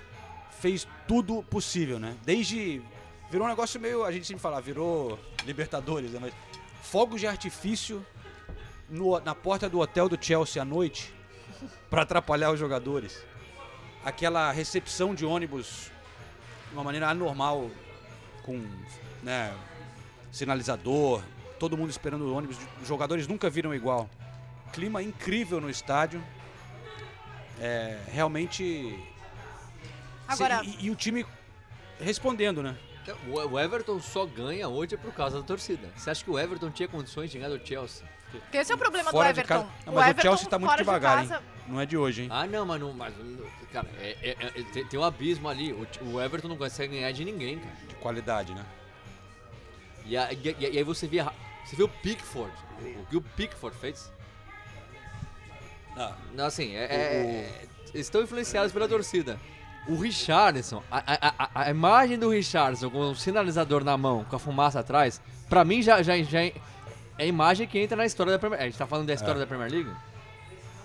fez 0.60 0.88
tudo 1.08 1.44
possível, 1.44 2.00
né? 2.00 2.16
Desde 2.24 2.82
virou 3.30 3.46
um 3.46 3.50
negócio 3.50 3.80
meio 3.80 4.04
a 4.04 4.12
gente 4.12 4.26
sempre 4.26 4.42
fala 4.42 4.62
virou 4.62 5.20
Libertadores, 5.46 6.12
né? 6.12 6.20
Mas 6.22 6.34
fogos 6.82 7.22
de 7.22 7.28
artifício 7.28 8.06
no, 8.90 9.20
na 9.20 9.36
porta 9.36 9.70
do 9.70 9.80
hotel 9.80 10.10
do 10.10 10.18
Chelsea 10.24 10.62
à 10.62 10.66
noite 10.66 11.14
para 11.90 12.02
atrapalhar 12.02 12.52
os 12.52 12.60
jogadores. 12.60 13.24
Aquela 14.04 14.52
recepção 14.52 15.14
de 15.14 15.26
ônibus 15.26 15.92
de 16.70 16.74
uma 16.74 16.84
maneira 16.84 17.10
anormal 17.10 17.70
com 18.44 18.64
né, 19.22 19.54
sinalizador, 20.32 21.22
todo 21.60 21.78
mundo 21.78 21.90
esperando 21.90 22.24
o 22.24 22.34
ônibus. 22.34 22.58
Os 22.82 22.88
jogadores 22.88 23.28
nunca 23.28 23.50
viram 23.50 23.76
igual. 23.76 24.10
Clima 24.74 25.04
incrível 25.04 25.60
no 25.60 25.70
estádio. 25.70 26.24
É, 27.60 28.00
realmente. 28.12 28.98
Agora... 30.28 30.62
E, 30.64 30.86
e, 30.86 30.90
o 30.90 30.96
time 30.96 31.26
respondendo, 32.00 32.64
né? 32.64 32.76
O 33.28 33.60
Everton 33.60 34.00
só 34.00 34.26
ganha 34.26 34.68
hoje 34.68 34.96
por 34.96 35.12
causa 35.14 35.40
da 35.40 35.44
torcida. 35.44 35.90
Você 35.96 36.10
acha 36.10 36.24
que 36.24 36.30
o 36.30 36.38
Everton 36.38 36.70
tinha 36.70 36.88
condições 36.88 37.32
de 37.32 37.40
ganhar 37.40 37.50
do 37.50 37.66
Chelsea? 37.66 38.08
Porque 38.32 38.58
esse 38.58 38.72
é 38.72 38.76
o 38.76 38.78
problema 38.78 39.10
Fora 39.10 39.34
do 39.34 39.40
Everton. 39.40 39.68
Não, 39.86 39.94
mas 39.94 40.06
o, 40.06 40.10
Everton, 40.10 40.20
o 40.20 40.22
Chelsea 40.22 40.46
está 40.46 40.60
muito 40.60 40.78
devagar, 40.78 41.26
de 41.26 41.34
hein? 41.34 41.40
Não 41.68 41.82
é 41.82 41.86
de 41.86 41.98
hoje, 41.98 42.24
hein? 42.24 42.30
Ah, 42.32 42.46
não, 42.46 42.66
mas, 42.66 42.80
não, 42.80 42.94
mas 42.94 43.14
cara, 43.74 43.88
é, 44.00 44.16
é, 44.22 44.38
é, 44.40 44.64
tem, 44.72 44.86
tem, 44.86 45.00
um 45.00 45.04
abismo 45.04 45.50
ali. 45.50 45.74
O, 45.74 45.88
o 46.14 46.22
Everton 46.22 46.48
não 46.48 46.58
consegue 46.58 46.96
ganhar 46.96 47.12
de 47.12 47.26
ninguém, 47.26 47.58
cara. 47.58 47.76
De 47.88 47.96
qualidade, 47.96 48.54
né? 48.54 48.64
E, 50.06 50.16
a, 50.16 50.32
e, 50.32 50.56
e 50.60 50.78
aí 50.78 50.84
você 50.84 51.08
vê 51.08 51.20
você 51.70 51.76
viu 51.76 51.86
o 51.86 51.90
Pickford? 51.90 52.52
O 53.00 53.06
que 53.06 53.18
o 53.18 53.22
Pickford 53.22 53.78
fez? 53.78 54.12
Ah. 55.96 56.16
Não, 56.34 56.46
assim, 56.46 56.76
é, 56.76 56.84
é, 56.84 57.62
estão 57.94 58.24
influenciados 58.24 58.72
pela 58.72 58.88
torcida. 58.88 59.40
O 59.88 59.96
Richardson, 59.96 60.82
a, 60.90 61.04
a, 61.06 61.50
a, 61.64 61.70
imagem 61.70 62.18
do 62.18 62.30
Richardson 62.30 62.90
com 62.90 63.12
o 63.12 63.16
sinalizador 63.16 63.84
na 63.84 63.96
mão, 63.96 64.24
com 64.24 64.36
a 64.36 64.40
fumaça 64.40 64.80
atrás, 64.80 65.22
pra 65.48 65.64
mim 65.64 65.84
já, 65.84 66.02
já, 66.02 66.20
já 66.24 66.44
é 66.44 66.54
a 67.20 67.26
imagem 67.26 67.68
que 67.68 67.78
entra 67.78 67.96
na 67.96 68.06
história 68.06 68.32
da 68.32 68.40
Premier 68.40 68.60
League. 68.60 68.68
A 68.68 68.72
gente 68.72 68.80
tá 68.80 68.88
falando 68.88 69.06
da 69.06 69.14
história 69.14 69.38
é. 69.38 69.42
da 69.42 69.46
Premier 69.46 69.72
League? 69.72 69.92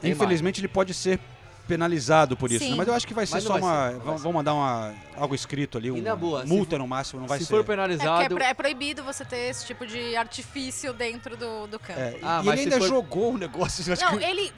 É 0.03 0.09
Infelizmente 0.11 0.61
ele 0.61 0.69
pode 0.69 0.93
ser 0.93 1.19
penalizado 1.67 2.37
por 2.37 2.51
isso, 2.51 2.69
né? 2.69 2.75
Mas 2.77 2.87
eu 2.89 2.95
acho 2.95 3.07
que 3.07 3.15
vai 3.15 3.27
ser 3.27 3.41
só 3.41 3.55
vai 3.59 3.61
uma. 3.63 3.91
ser, 3.93 4.19
vão, 4.23 4.33
mandar 4.33 4.55
uma, 4.55 4.95
algo 5.17 5.35
escrito 5.35 5.79
ali, 5.79 5.91
uma 5.91 6.17
boa, 6.17 6.43
se 6.43 6.47
multa 6.49 6.71
for- 6.73 6.79
no 6.79 6.87
máximo, 6.89 7.21
não 7.21 7.27
vai 7.29 7.39
Se 7.39 7.45
ser. 7.47 7.51
for 7.51 7.61
É, 7.61 7.63
porque 7.63 7.73
é, 7.73 7.77
penalizado, 7.77 8.35
pro- 8.35 8.45
é 8.45 8.55
proibido 8.55 9.03
você 9.03 9.25
ter 9.25 9.49
esse 9.51 9.67
tipo 9.67 9.87
de 9.87 10.15
artifício 10.17 10.93
dentro 10.93 11.37
do, 11.37 11.67
do 11.67 11.79
campo. 11.79 11.99
É, 12.01 12.17
Ah, 12.23 12.41
e 12.43 12.47
mas 12.47 12.61
ele 12.61 12.71
se 12.71 12.75
ainda 12.75 12.79
for- 12.79 12.89
jogou 12.95 13.33
um 13.33 13.39
negócio. 13.39 13.85
Não, 14.01 14.19
que- 14.19 14.25
ele. 14.25 14.53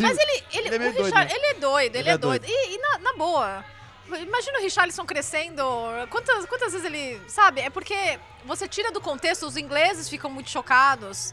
Mas 0.00 0.18
ele. 0.18 0.42
ele, 0.52 0.68
ele 0.68 0.68
é 0.68 0.76
o 0.76 0.78
doido, 0.92 1.04
Richard- 1.04 1.32
né? 1.32 1.36
ele 1.38 1.46
é 1.46 1.54
doido, 1.54 1.94
ele, 1.96 1.98
Ele 1.98 2.08
é 2.08 2.12
é 2.12 2.18
doido. 2.18 2.42
doido. 2.46 2.52
E, 2.52 2.74
e 2.74 2.78
na, 2.78 2.98
na 2.98 3.12
boa. 3.14 3.64
Imagina 4.08 4.58
o 4.58 4.62
Richarlison 4.62 5.06
crescendo. 5.06 5.62
Quantas, 6.10 6.44
quantas 6.46 6.72
vezes 6.72 6.86
ele. 6.86 7.20
Sabe? 7.28 7.60
É 7.62 7.70
porque 7.70 8.18
você 8.44 8.68
tira 8.68 8.92
do 8.92 9.00
contexto, 9.00 9.46
os 9.46 9.56
ingleses 9.56 10.08
ficam 10.08 10.30
muito 10.30 10.50
chocados. 10.50 11.32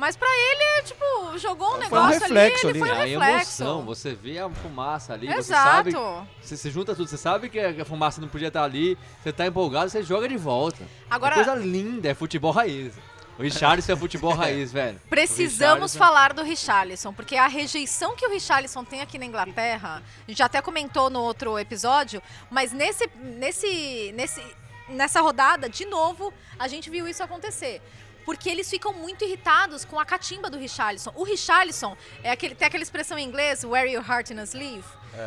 Mas 0.00 0.16
pra 0.16 0.26
ele, 0.28 0.82
tipo, 0.84 1.38
jogou 1.38 1.66
um 1.68 1.70
Foi 1.72 1.78
um 1.78 1.82
negócio 1.82 2.20
reflexo 2.20 2.66
ali, 2.68 2.78
ele 2.78 2.88
ali, 2.88 2.88
foi 2.88 2.88
um 2.88 2.94
é 2.94 3.02
a 3.02 3.04
reflexo. 3.28 3.62
emoção, 3.62 3.84
você 3.84 4.14
vê 4.14 4.38
a 4.38 4.48
fumaça 4.48 5.12
ali, 5.12 5.26
você 5.26 5.38
Exato. 5.38 5.90
sabe, 5.92 5.92
você, 6.40 6.56
você 6.56 6.70
junta 6.70 6.94
tudo, 6.96 7.06
você 7.08 7.18
sabe 7.18 7.50
que 7.50 7.60
a 7.60 7.84
fumaça 7.84 8.18
não 8.18 8.26
podia 8.28 8.48
estar 8.48 8.64
ali, 8.64 8.96
você 9.22 9.30
tá 9.30 9.46
empolgado, 9.46 9.90
você 9.90 10.02
joga 10.02 10.26
de 10.26 10.38
volta. 10.38 10.82
Agora- 11.10 11.32
é 11.34 11.44
coisa 11.44 11.54
linda, 11.54 12.08
é 12.08 12.14
futebol 12.14 12.50
raiz. 12.50 12.94
O 13.38 13.42
Richardson 13.42 13.92
é 13.92 13.96
futebol 13.96 14.32
raiz, 14.34 14.72
velho. 14.72 14.98
Precisamos 15.10 15.92
Richarlison- 15.92 15.98
falar 15.98 16.32
do 16.32 16.42
Richarlison, 16.42 17.12
porque 17.12 17.36
a 17.36 17.46
rejeição 17.46 18.16
que 18.16 18.26
o 18.26 18.30
Richarlison 18.30 18.82
tem 18.84 19.02
aqui 19.02 19.18
na 19.18 19.26
Inglaterra, 19.26 20.02
a 20.26 20.30
gente 20.30 20.42
até 20.42 20.62
comentou 20.62 21.10
no 21.10 21.20
outro 21.20 21.58
episódio, 21.58 22.22
mas 22.50 22.72
nesse, 22.72 23.06
nesse, 23.16 24.12
nesse, 24.14 24.42
nessa 24.88 25.20
rodada, 25.20 25.68
de 25.68 25.84
novo, 25.84 26.32
a 26.58 26.66
gente 26.68 26.88
viu 26.90 27.06
isso 27.06 27.22
acontecer. 27.22 27.82
Porque 28.30 28.48
eles 28.48 28.70
ficam 28.70 28.92
muito 28.92 29.24
irritados 29.24 29.84
com 29.84 29.98
a 29.98 30.04
catimba 30.04 30.48
do 30.48 30.56
Richarlison. 30.56 31.12
O 31.16 31.24
Richarlison, 31.24 31.96
é 32.22 32.30
aquele, 32.30 32.54
tem 32.54 32.68
aquela 32.68 32.82
expressão 32.84 33.18
em 33.18 33.26
inglês, 33.26 33.64
wear 33.64 33.86
your 33.88 34.08
heart 34.08 34.30
in 34.30 34.38
a 34.38 34.44
sleeve. 34.44 34.84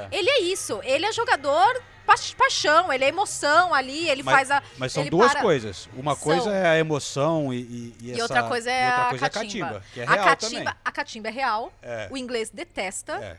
Ele 0.10 0.30
é 0.30 0.40
isso, 0.44 0.80
ele 0.86 1.06
é 1.06 1.12
jogador 1.12 1.84
pa 2.06 2.16
paixão, 2.38 2.94
ele 2.94 3.04
é 3.04 3.10
emoção 3.10 3.74
ali, 3.74 4.08
ele 4.10 4.24
Mas- 4.24 4.36
faz 4.36 4.52
a... 4.52 4.64
Mas 4.78 4.94
são 4.94 5.06
duas 5.08 5.32
para- 5.34 5.42
coisas. 5.42 5.90
Uma 5.98 6.16
São. 6.16 6.24
coisa 6.24 6.50
é 6.54 6.66
a 6.70 6.78
emoção 6.80 7.54
e, 7.54 7.58
e, 7.60 7.96
e 8.00 8.08
E 8.08 8.12
essa- 8.14 8.22
outra 8.24 8.44
coisa 8.44 8.72
é, 8.72 8.84
e 8.84 8.88
outra 8.88 9.04
a, 9.04 9.10
coisa 9.10 9.30
catimba. 9.30 9.66
é 9.66 9.70
a 9.70 9.74
catimba, 9.74 9.86
que 9.94 10.00
é 10.00 10.04
a 10.06 10.10
real 10.10 10.26
catimba, 10.26 10.50
também. 10.60 10.74
A 10.86 10.92
catimba 10.94 11.28
é 11.28 11.32
real, 11.32 11.74
É. 11.82 12.08
o 12.10 12.16
inglês 12.18 12.50
detesta. 12.52 13.14
É. 13.16 13.38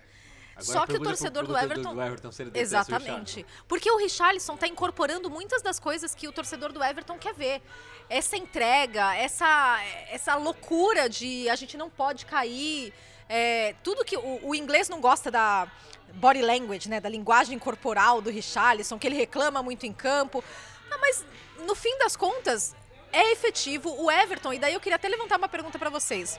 Agora 0.57 0.64
Só 0.72 0.87
que 0.87 0.92
o 0.96 1.00
torcedor 1.03 1.46
do 1.48 1.57
Everton- 1.59 2.00
Everton 2.00 2.31
se 2.31 2.42
ele 2.42 2.50
detesta 2.53 2.77
o 2.77 2.81
Exatamente. 2.96 3.44
Porque 3.66 3.90
o 3.90 3.96
Richarlison 3.96 4.57
tá 4.57 4.68
incorporando 4.68 5.29
muitas 5.29 5.62
das 5.62 5.81
coisas 5.81 6.14
que 6.14 6.29
o 6.29 6.33
torcedor 6.33 6.70
do 6.72 6.81
Everton 6.85 7.18
quer 7.18 7.35
ver. 7.35 7.61
Essa 8.09 8.37
entrega, 8.37 9.14
essa, 9.17 9.81
essa 10.11 10.35
loucura 10.37 11.09
de 11.09 11.49
a 11.49 11.57
gente 11.57 11.77
não 11.77 11.88
pode 11.88 12.27
cair. 12.27 12.93
é, 13.29 13.75
tudo 13.83 14.05
que. 14.05 14.17
O, 14.17 14.49
o 14.49 14.55
inglês 14.55 14.88
não 14.88 15.01
gosta 15.01 15.31
da 15.31 15.67
body 16.14 16.43
language, 16.43 16.88
né? 16.88 17.01
Da 17.01 17.09
linguagem 17.09 17.59
corporal 17.59 18.21
do 18.21 18.31
Richarlison, 18.31 18.99
que 18.99 19.07
ele 19.07 19.17
reclama 19.17 19.62
muito 19.62 19.87
em 19.87 19.93
campo. 19.93 20.45
Ah, 20.90 20.99
mas 20.99 21.25
no 21.67 21.75
fim 21.75 21.97
das 21.99 22.14
contas, 22.17 22.75
é 23.12 23.33
efetivo. 23.33 23.95
O 24.03 24.11
Everton, 24.11 24.53
e 24.53 24.59
daí 24.59 24.75
eu 24.75 24.81
queria 24.81 24.97
até 24.97 25.09
levantar 25.09 25.38
uma 25.38 25.49
pergunta 25.49 25.79
para 25.79 25.90
vocês. 25.90 26.38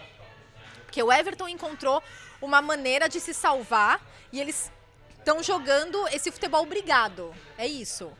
Porque 0.86 1.02
o 1.02 1.12
Everton 1.12 1.48
encontrou 1.48 2.02
uma 2.42 2.62
maneira 2.62 3.10
de 3.10 3.20
se 3.20 3.34
salvar 3.34 4.00
e 4.32 4.40
eles 4.40 4.72
estão 5.18 5.42
jogando 5.42 6.08
esse 6.10 6.32
futebol 6.32 6.66
brigado. 6.66 7.34
É 7.58 7.66
isso. 7.66 8.12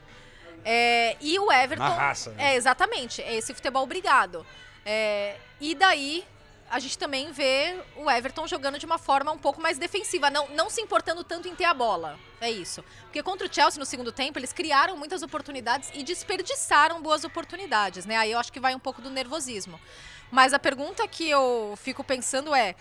É, 0.64 1.16
e 1.20 1.38
o 1.38 1.52
Everton. 1.52 1.84
Na 1.84 1.94
raça, 1.94 2.30
né? 2.30 2.52
É, 2.52 2.56
exatamente. 2.56 3.22
É 3.22 3.34
esse 3.34 3.54
futebol 3.54 3.86
brigado. 3.86 4.46
É, 4.84 5.36
e 5.60 5.74
daí 5.74 6.24
a 6.70 6.78
gente 6.78 6.98
também 6.98 7.30
vê 7.30 7.78
o 7.96 8.10
Everton 8.10 8.46
jogando 8.46 8.78
de 8.78 8.86
uma 8.86 8.98
forma 8.98 9.30
um 9.30 9.38
pouco 9.38 9.60
mais 9.60 9.78
defensiva, 9.78 10.30
não, 10.30 10.48
não 10.48 10.68
se 10.68 10.80
importando 10.80 11.22
tanto 11.22 11.46
em 11.46 11.54
ter 11.54 11.64
a 11.64 11.74
bola. 11.74 12.18
É 12.40 12.50
isso. 12.50 12.84
Porque 13.02 13.22
contra 13.22 13.46
o 13.46 13.52
Chelsea 13.52 13.78
no 13.78 13.86
segundo 13.86 14.10
tempo, 14.10 14.38
eles 14.38 14.52
criaram 14.52 14.96
muitas 14.96 15.22
oportunidades 15.22 15.90
e 15.94 16.02
desperdiçaram 16.02 17.00
boas 17.00 17.24
oportunidades, 17.24 18.04
né? 18.04 18.16
Aí 18.16 18.32
eu 18.32 18.38
acho 18.38 18.52
que 18.52 18.60
vai 18.60 18.74
um 18.74 18.78
pouco 18.78 19.00
do 19.00 19.10
nervosismo. 19.10 19.80
Mas 20.30 20.52
a 20.52 20.58
pergunta 20.58 21.06
que 21.06 21.28
eu 21.30 21.74
fico 21.76 22.02
pensando 22.02 22.54
é: 22.54 22.74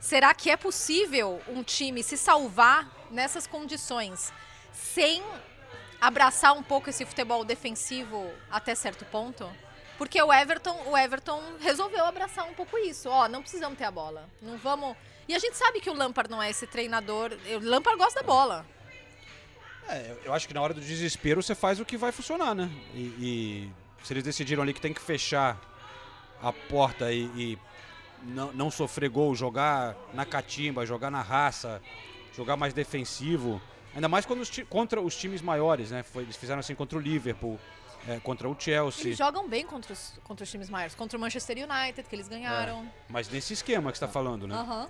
será 0.00 0.34
que 0.34 0.50
é 0.50 0.56
possível 0.56 1.40
um 1.48 1.62
time 1.62 2.02
se 2.02 2.16
salvar 2.16 2.90
nessas 3.10 3.46
condições 3.46 4.32
sem 4.72 5.22
abraçar 6.00 6.52
um 6.52 6.62
pouco 6.62 6.88
esse 6.90 7.04
futebol 7.04 7.44
defensivo 7.44 8.30
até 8.50 8.74
certo 8.74 9.04
ponto? 9.06 9.48
Porque 9.96 10.20
o 10.22 10.32
Everton, 10.32 10.80
o 10.86 10.96
Everton 10.96 11.42
resolveu 11.60 12.04
abraçar 12.04 12.44
um 12.46 12.54
pouco 12.54 12.78
isso. 12.78 13.08
Ó, 13.08 13.28
não 13.28 13.42
precisamos 13.42 13.76
ter 13.76 13.84
a 13.84 13.90
bola. 13.90 14.28
Não 14.40 14.56
vamos. 14.56 14.96
E 15.26 15.34
a 15.34 15.38
gente 15.38 15.56
sabe 15.56 15.80
que 15.80 15.90
o 15.90 15.94
Lampard 15.94 16.30
não 16.30 16.40
é 16.42 16.48
esse 16.50 16.66
treinador. 16.66 17.32
O 17.56 17.58
Lampard 17.68 17.98
gosta 17.98 18.20
da 18.20 18.26
bola. 18.26 18.64
É, 19.88 20.10
eu- 20.12 20.20
eu 20.26 20.34
acho 20.34 20.46
que 20.46 20.54
na 20.54 20.60
hora 20.62 20.72
do 20.72 20.80
desespero 20.80 21.42
você 21.42 21.54
faz 21.54 21.80
o 21.80 21.84
que 21.84 21.96
vai 21.96 22.12
funcionar, 22.12 22.54
né? 22.54 22.70
E, 22.94 23.00
e 23.20 23.72
se 24.04 24.12
eles 24.12 24.22
decidiram 24.22 24.62
ali 24.62 24.72
que 24.72 24.80
tem 24.80 24.92
que 24.94 25.00
fechar 25.00 25.58
a 26.40 26.52
porta 26.52 27.10
e, 27.12 27.24
e 27.36 27.58
não, 28.22 28.52
não 28.52 28.70
sofrer 28.70 29.08
gol, 29.10 29.34
jogar 29.34 29.96
na 30.14 30.24
catimba, 30.24 30.86
jogar 30.86 31.10
na 31.10 31.22
raça, 31.22 31.82
jogar 32.36 32.56
mais 32.56 32.72
defensivo, 32.72 33.60
ainda 33.98 34.08
mais 34.08 34.24
quando 34.24 34.40
os 34.40 34.50
contra 34.70 35.00
os 35.00 35.16
times 35.16 35.42
maiores, 35.42 35.90
né? 35.90 36.02
Foi- 36.04 36.22
eles 36.22 36.36
fizeram 36.36 36.60
assim 36.60 36.74
contra 36.74 36.96
o 36.96 37.00
Liverpool, 37.00 37.58
é, 38.06 38.20
contra 38.20 38.48
o 38.48 38.56
Chelsea. 38.58 39.06
Eles 39.08 39.18
jogam 39.18 39.48
bem 39.48 39.66
contra 39.66 39.92
os, 39.92 40.14
contra 40.22 40.44
os 40.44 40.50
times 40.50 40.70
maiores. 40.70 40.94
Contra 40.94 41.18
o 41.18 41.20
Manchester 41.20 41.56
United, 41.58 42.08
que 42.08 42.14
eles 42.14 42.28
ganharam. 42.28 42.88
Mas 43.08 43.28
nesse 43.28 43.52
esquema 43.52 43.90
que 43.90 43.98
você 43.98 44.04
está 44.04 44.12
falando, 44.12 44.46
né? 44.46 44.54
Aham. 44.54 44.88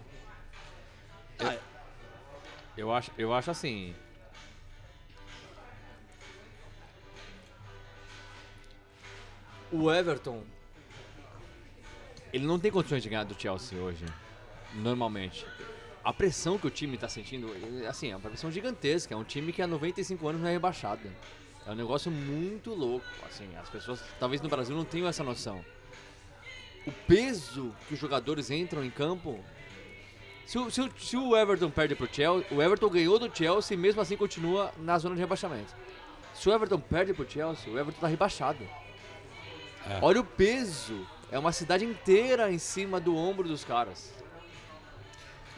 Eu 2.76 2.92
acho, 2.92 3.10
eu 3.18 3.32
acho 3.32 3.50
assim. 3.50 3.94
O 9.72 9.90
Everton. 9.90 10.44
Ele 12.32 12.46
não 12.46 12.58
tem 12.58 12.70
condições 12.70 13.02
de 13.02 13.08
ganhar 13.08 13.24
do 13.24 13.40
Chelsea 13.40 13.78
hoje. 13.78 14.04
Normalmente. 14.74 15.46
A 16.08 16.12
pressão 16.14 16.56
que 16.56 16.66
o 16.66 16.70
time 16.70 16.94
está 16.94 17.06
sentindo, 17.06 17.50
assim, 17.86 18.10
é 18.10 18.16
uma 18.16 18.28
pressão 18.30 18.50
gigantesca. 18.50 19.12
É 19.12 19.16
um 19.16 19.24
time 19.24 19.52
que 19.52 19.60
há 19.60 19.66
95 19.66 20.26
anos 20.26 20.40
não 20.40 20.48
é 20.48 20.52
rebaixado. 20.52 21.02
É 21.66 21.70
um 21.70 21.74
negócio 21.74 22.10
muito 22.10 22.72
louco. 22.72 23.04
Assim, 23.26 23.46
as 23.60 23.68
pessoas, 23.68 24.02
talvez 24.18 24.40
no 24.40 24.48
Brasil, 24.48 24.74
não 24.74 24.86
tenham 24.86 25.06
essa 25.06 25.22
noção. 25.22 25.62
O 26.86 26.92
peso 27.06 27.74
que 27.86 27.92
os 27.92 28.00
jogadores 28.00 28.50
entram 28.50 28.82
em 28.82 28.88
campo 28.88 29.38
se 30.46 30.56
o, 30.58 30.70
se 30.70 30.80
o- 30.80 30.90
se 30.98 31.14
o 31.14 31.36
Everton 31.36 31.68
perde 31.70 31.94
pro 31.94 32.08
Chelsea, 32.10 32.46
o 32.56 32.62
Everton 32.62 32.88
ganhou 32.88 33.18
do 33.18 33.30
Chelsea 33.36 33.74
e 33.74 33.78
mesmo 33.78 34.00
assim 34.00 34.16
continua 34.16 34.72
na 34.78 34.98
zona 34.98 35.14
de 35.14 35.20
rebaixamento. 35.20 35.76
Se 36.32 36.48
o 36.48 36.52
Everton 36.54 36.80
perde 36.80 37.12
pro 37.12 37.28
Chelsea, 37.30 37.70
o 37.70 37.78
Everton 37.78 38.00
tá 38.00 38.06
rebaixado. 38.06 38.64
É. 39.86 39.98
Olha 40.00 40.22
o 40.22 40.24
peso. 40.24 41.06
É 41.30 41.38
uma 41.38 41.52
cidade 41.52 41.84
inteira 41.84 42.50
em 42.50 42.58
cima 42.58 42.98
do 42.98 43.14
ombro 43.14 43.46
dos 43.46 43.62
caras. 43.62 44.14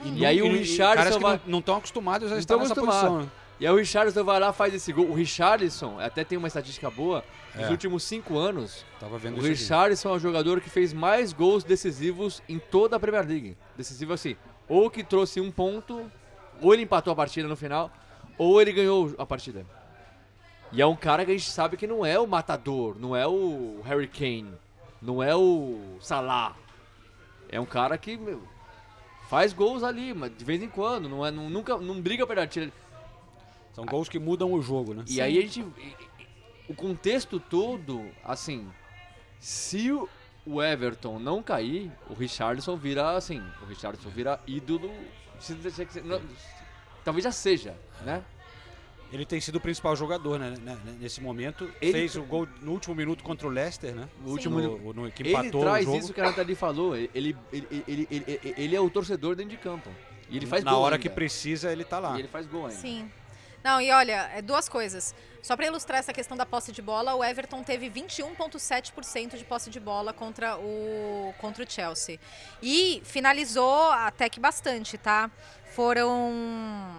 E 0.04 0.24
aí 0.24 0.40
o 0.42 0.50
Richardson 0.52 1.20
vai... 1.20 1.40
não 1.46 1.58
estão 1.58 1.76
acostumados 1.76 2.30
a 2.32 2.38
estar 2.38 2.56
nessa 2.56 2.72
acostumado. 2.72 3.00
posição. 3.00 3.22
né? 3.22 3.28
E 3.58 3.66
aí 3.66 3.72
o 3.72 3.76
Richardson 3.76 4.24
vai 4.24 4.40
lá 4.40 4.52
faz 4.54 4.72
esse 4.72 4.90
gol. 4.92 5.06
O 5.10 5.14
Richardson 5.14 6.00
até 6.00 6.24
tem 6.24 6.38
uma 6.38 6.48
estatística 6.48 6.88
boa. 6.90 7.22
Nos 7.54 7.66
É. 7.66 7.70
últimos 7.70 8.02
cinco 8.04 8.38
anos, 8.38 8.86
o 9.02 9.16
isso 9.16 9.26
aqui. 9.28 9.40
Richardson 9.48 10.08
é 10.08 10.12
o 10.12 10.18
jogador 10.18 10.60
que 10.60 10.70
fez 10.70 10.92
mais 10.94 11.32
gols 11.32 11.62
decisivos 11.64 12.42
em 12.48 12.58
toda 12.58 12.96
a 12.96 13.00
Premier 13.00 13.26
League. 13.26 13.56
Decisivo 13.76 14.12
assim, 14.14 14.36
ou 14.68 14.88
que 14.88 15.02
trouxe 15.04 15.40
um 15.40 15.50
ponto, 15.50 16.10
ou 16.62 16.72
ele 16.72 16.84
empatou 16.84 17.12
a 17.12 17.16
partida 17.16 17.46
no 17.48 17.56
final, 17.56 17.90
ou 18.38 18.62
ele 18.62 18.72
ganhou 18.72 19.14
a 19.18 19.26
partida. 19.26 19.66
E 20.72 20.80
é 20.80 20.86
um 20.86 20.94
cara 20.96 21.24
que 21.26 21.32
a 21.32 21.36
gente 21.36 21.50
sabe 21.50 21.76
que 21.76 21.86
não 21.86 22.06
é 22.06 22.18
o 22.18 22.26
matador, 22.26 22.96
não 22.98 23.14
é 23.16 23.26
o 23.26 23.80
Harry 23.84 24.06
Kane, 24.06 24.54
não 25.02 25.20
é 25.22 25.34
o 25.34 25.96
Salah. 26.00 26.54
É 27.48 27.60
um 27.60 27.66
cara 27.66 27.98
que 27.98 28.16
meu, 28.16 28.40
faz 29.30 29.52
gols 29.52 29.82
ali, 29.84 30.12
mas 30.12 30.36
de 30.36 30.44
vez 30.44 30.60
em 30.62 30.68
quando, 30.68 31.08
não 31.08 31.24
é, 31.24 31.30
não, 31.30 31.48
nunca, 31.48 31.78
não 31.78 32.00
briga 32.00 32.26
pela 32.26 32.46
tira. 32.46 32.70
São 33.72 33.86
gols 33.86 34.08
que 34.08 34.18
mudam 34.18 34.52
o 34.52 34.60
jogo, 34.60 34.92
né? 34.92 35.04
E 35.06 35.20
aí 35.20 35.38
a 35.38 35.42
gente. 35.42 35.64
O 36.68 36.74
contexto 36.74 37.38
todo, 37.38 38.10
assim. 38.24 38.68
Se 39.38 39.90
o- 39.92 40.08
o 40.44 40.60
Everton 40.62 41.18
não 41.18 41.42
cair, 41.42 41.90
o 42.08 42.14
Richardson 42.14 42.76
vira 42.76 43.16
assim. 43.16 43.40
O 43.62 43.66
Richardson 43.66 44.08
vira 44.10 44.40
ídolo. 44.46 44.90
se- 45.38 45.54
se- 45.70 45.86
se- 45.88 46.00
não- 46.02 46.20
talvez 47.02 47.24
já 47.24 47.32
seja, 47.32 47.74
né? 48.04 48.22
Ele 49.12 49.26
tem 49.26 49.40
sido 49.40 49.56
o 49.56 49.60
principal 49.60 49.96
jogador, 49.96 50.38
né? 50.38 50.54
né, 50.62 50.78
Nesse 51.00 51.20
momento. 51.20 51.68
Ele- 51.80 51.92
Fez 51.92 52.14
o 52.16 52.22
gol 52.22 52.46
no 52.62 52.72
último 52.72 52.94
minuto 52.94 53.24
contra 53.24 53.46
o 53.46 53.50
Leicester, 53.50 53.94
né? 53.94 54.08
O 54.24 54.30
último. 54.30 54.60
no, 54.60 54.92
no, 54.92 55.10
que 55.10 55.22
Ele 55.22 55.30
empatou 55.30 55.60
traz 55.62 55.82
o 55.82 55.86
jogo. 55.86 55.98
isso 55.98 56.12
que 56.14 56.20
a 56.20 56.24
Nathalie 56.24 56.54
falou. 56.54 56.96
Ele, 56.96 57.10
ele, 57.14 57.36
ele, 57.52 57.84
ele, 57.88 58.08
ele- 58.10 58.54
ele 58.56 58.76
é 58.76 58.80
o 58.80 58.88
torcedor 58.88 59.34
dentro 59.34 59.50
de 59.50 59.56
campo. 59.56 59.90
E 60.28 60.36
ele 60.36 60.46
faz 60.46 60.62
Na 60.62 60.70
gol 60.70 60.80
hora 60.82 60.94
ainda. 60.94 61.02
que 61.02 61.10
precisa, 61.10 61.72
ele 61.72 61.82
tá 61.84 61.98
lá. 61.98 62.16
E 62.16 62.20
ele 62.20 62.28
faz 62.28 62.46
gol 62.46 62.66
ainda. 62.66 62.76
Sim. 62.78 63.10
Não, 63.64 63.80
e 63.80 63.90
olha, 63.90 64.30
é 64.34 64.40
duas 64.40 64.68
coisas. 64.68 65.14
Só 65.42 65.54
para 65.56 65.66
ilustrar 65.66 65.98
essa 65.98 66.12
questão 66.12 66.36
da 66.36 66.46
posse 66.46 66.70
de 66.72 66.80
bola, 66.80 67.14
o 67.14 67.22
Everton 67.24 67.62
teve 67.62 67.90
21,7% 67.90 69.36
de 69.36 69.44
posse 69.44 69.68
de 69.70 69.80
bola 69.80 70.12
contra 70.12 70.56
o, 70.56 71.34
contra 71.38 71.64
o 71.64 71.70
Chelsea. 71.70 72.18
E 72.62 73.02
finalizou 73.04 73.90
até 73.90 74.28
que 74.30 74.38
bastante, 74.40 74.96
tá? 74.96 75.30
Foram 75.74 76.94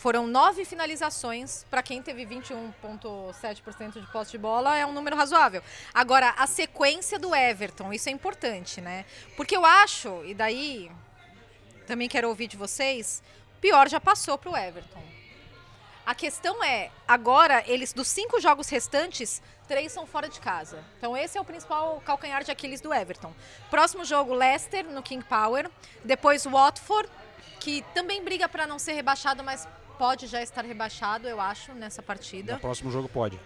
Foram 0.00 0.26
nove 0.26 0.64
finalizações. 0.64 1.66
Para 1.68 1.82
quem 1.82 2.00
teve 2.00 2.24
21,7% 2.24 4.00
de 4.00 4.06
posse 4.06 4.30
de 4.30 4.38
bola, 4.38 4.74
é 4.74 4.86
um 4.86 4.94
número 4.94 5.14
razoável. 5.14 5.62
Agora, 5.92 6.30
a 6.38 6.46
sequência 6.46 7.18
do 7.18 7.34
Everton, 7.34 7.92
isso 7.92 8.08
é 8.08 8.12
importante, 8.12 8.80
né? 8.80 9.04
Porque 9.36 9.54
eu 9.54 9.62
acho, 9.62 10.24
e 10.24 10.32
daí 10.32 10.90
também 11.86 12.08
quero 12.08 12.30
ouvir 12.30 12.46
de 12.46 12.56
vocês, 12.56 13.22
pior 13.60 13.90
já 13.90 14.00
passou 14.00 14.38
para 14.38 14.50
o 14.50 14.56
Everton. 14.56 15.02
A 16.06 16.14
questão 16.14 16.64
é, 16.64 16.90
agora, 17.06 17.62
eles 17.66 17.92
dos 17.92 18.08
cinco 18.08 18.40
jogos 18.40 18.70
restantes, 18.70 19.42
três 19.68 19.92
são 19.92 20.06
fora 20.06 20.30
de 20.30 20.40
casa. 20.40 20.82
Então 20.96 21.14
esse 21.14 21.36
é 21.36 21.40
o 21.42 21.44
principal 21.44 22.00
calcanhar 22.06 22.42
de 22.42 22.50
Aquiles 22.50 22.80
do 22.80 22.94
Everton. 22.94 23.34
Próximo 23.68 24.02
jogo, 24.06 24.32
Leicester, 24.32 24.86
no 24.86 25.02
King 25.02 25.22
Power. 25.26 25.70
Depois, 26.02 26.46
Watford, 26.46 27.06
que 27.60 27.84
também 27.92 28.24
briga 28.24 28.48
para 28.48 28.66
não 28.66 28.78
ser 28.78 28.94
rebaixado, 28.94 29.44
mas 29.44 29.68
pode 30.00 30.26
já 30.26 30.42
estar 30.42 30.64
rebaixado, 30.64 31.28
eu 31.28 31.38
acho, 31.38 31.74
nessa 31.74 32.02
partida. 32.02 32.54
No 32.54 32.58
próximo 32.58 32.90
jogo 32.90 33.06
pode. 33.06 33.38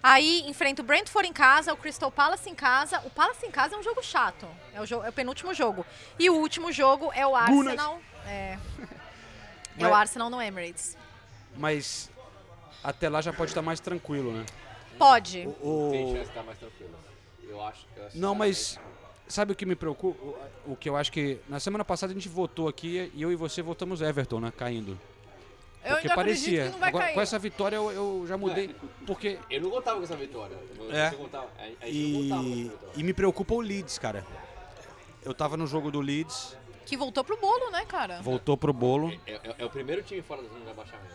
Aí 0.00 0.42
enfrenta 0.46 0.82
o 0.82 0.84
Brentford 0.84 1.28
em 1.28 1.32
casa, 1.32 1.72
o 1.72 1.76
Crystal 1.76 2.12
Palace 2.12 2.48
em 2.48 2.54
casa. 2.54 3.00
O 3.00 3.10
Palace 3.10 3.44
em 3.44 3.50
casa 3.50 3.74
é 3.74 3.78
um 3.78 3.82
jogo 3.82 4.00
chato. 4.00 4.46
É 4.72 4.80
o, 4.80 4.86
jogo, 4.86 5.04
é 5.04 5.08
o 5.08 5.12
penúltimo 5.12 5.52
jogo. 5.52 5.84
E 6.16 6.30
o 6.30 6.34
último 6.34 6.70
jogo 6.70 7.10
é 7.12 7.26
o 7.26 7.34
Arsenal. 7.34 8.00
É, 8.24 8.56
é 9.76 9.86
o 9.88 9.92
Arsenal 9.92 10.30
no 10.30 10.40
Emirates. 10.40 10.96
Mas 11.56 12.08
até 12.84 13.08
lá 13.08 13.20
já 13.20 13.32
pode 13.32 13.50
estar 13.50 13.62
mais 13.62 13.80
tranquilo, 13.80 14.30
né? 14.32 14.46
Pode. 14.96 15.48
O, 15.60 15.88
Tem 15.90 16.04
o- 16.04 16.08
chance 16.12 16.22
de 16.22 16.28
estar 16.28 16.42
mais 16.44 16.58
tranquilo. 16.58 16.94
Eu 17.48 17.60
acho. 17.64 17.84
Eu 17.96 18.06
acho 18.06 18.16
Não, 18.16 18.32
mas 18.32 18.78
sabe 19.26 19.50
o 19.52 19.56
que 19.56 19.66
me 19.66 19.74
preocupa? 19.74 20.22
O, 20.22 20.72
o 20.72 20.76
que 20.76 20.88
eu 20.88 20.96
acho 20.96 21.10
que 21.10 21.40
na 21.48 21.58
semana 21.58 21.84
passada 21.84 22.12
a 22.12 22.14
gente 22.14 22.28
votou 22.28 22.68
aqui 22.68 23.10
e 23.12 23.22
eu 23.22 23.32
e 23.32 23.34
você 23.34 23.60
votamos 23.60 24.00
Everton, 24.00 24.38
né? 24.38 24.52
Caindo. 24.56 24.96
Eu 25.84 25.90
Porque 25.96 26.06
ainda 26.08 26.14
parecia. 26.14 26.48
acredito 26.48 26.64
que 26.66 26.72
não 26.72 26.78
vai 26.80 26.88
Agora, 26.88 27.04
cair. 27.04 27.14
com 27.14 27.20
essa 27.20 27.38
vitória 27.38 27.76
eu, 27.76 27.90
eu 27.92 28.24
já 28.26 28.36
mudei. 28.38 28.74
Porque. 29.06 29.38
Eu 29.50 29.60
não 29.60 29.70
contava 29.70 29.98
com 29.98 30.04
essa 30.04 30.16
vitória. 30.16 30.56
Eu- 30.78 30.92
É. 30.92 31.10
contava- 31.10 31.50
E, 31.84 32.22
vitória. 32.22 32.90
e 32.96 33.02
me 33.02 33.12
preocupa 33.12 33.54
o 33.54 33.60
Leeds, 33.60 33.98
cara. 33.98 34.24
Eu 35.22 35.34
tava 35.34 35.56
no 35.56 35.66
jogo 35.66 35.90
do 35.90 36.00
Leeds, 36.00 36.56
Que 36.86 36.96
voltou 36.96 37.22
pro 37.24 37.36
bolo, 37.38 37.70
né, 37.70 37.84
cara? 37.86 38.20
voltou 38.22 38.56
pro 38.56 38.72
bolo. 38.72 39.12
É, 39.26 39.32
é- 39.34 39.54
é 39.58 39.64
o 39.64 39.70
primeiro 39.70 40.02
time 40.02 40.20
fora 40.22 40.42
da 40.42 40.48
zona 40.48 40.60
de 40.60 40.66
rebaixamento. 40.66 41.14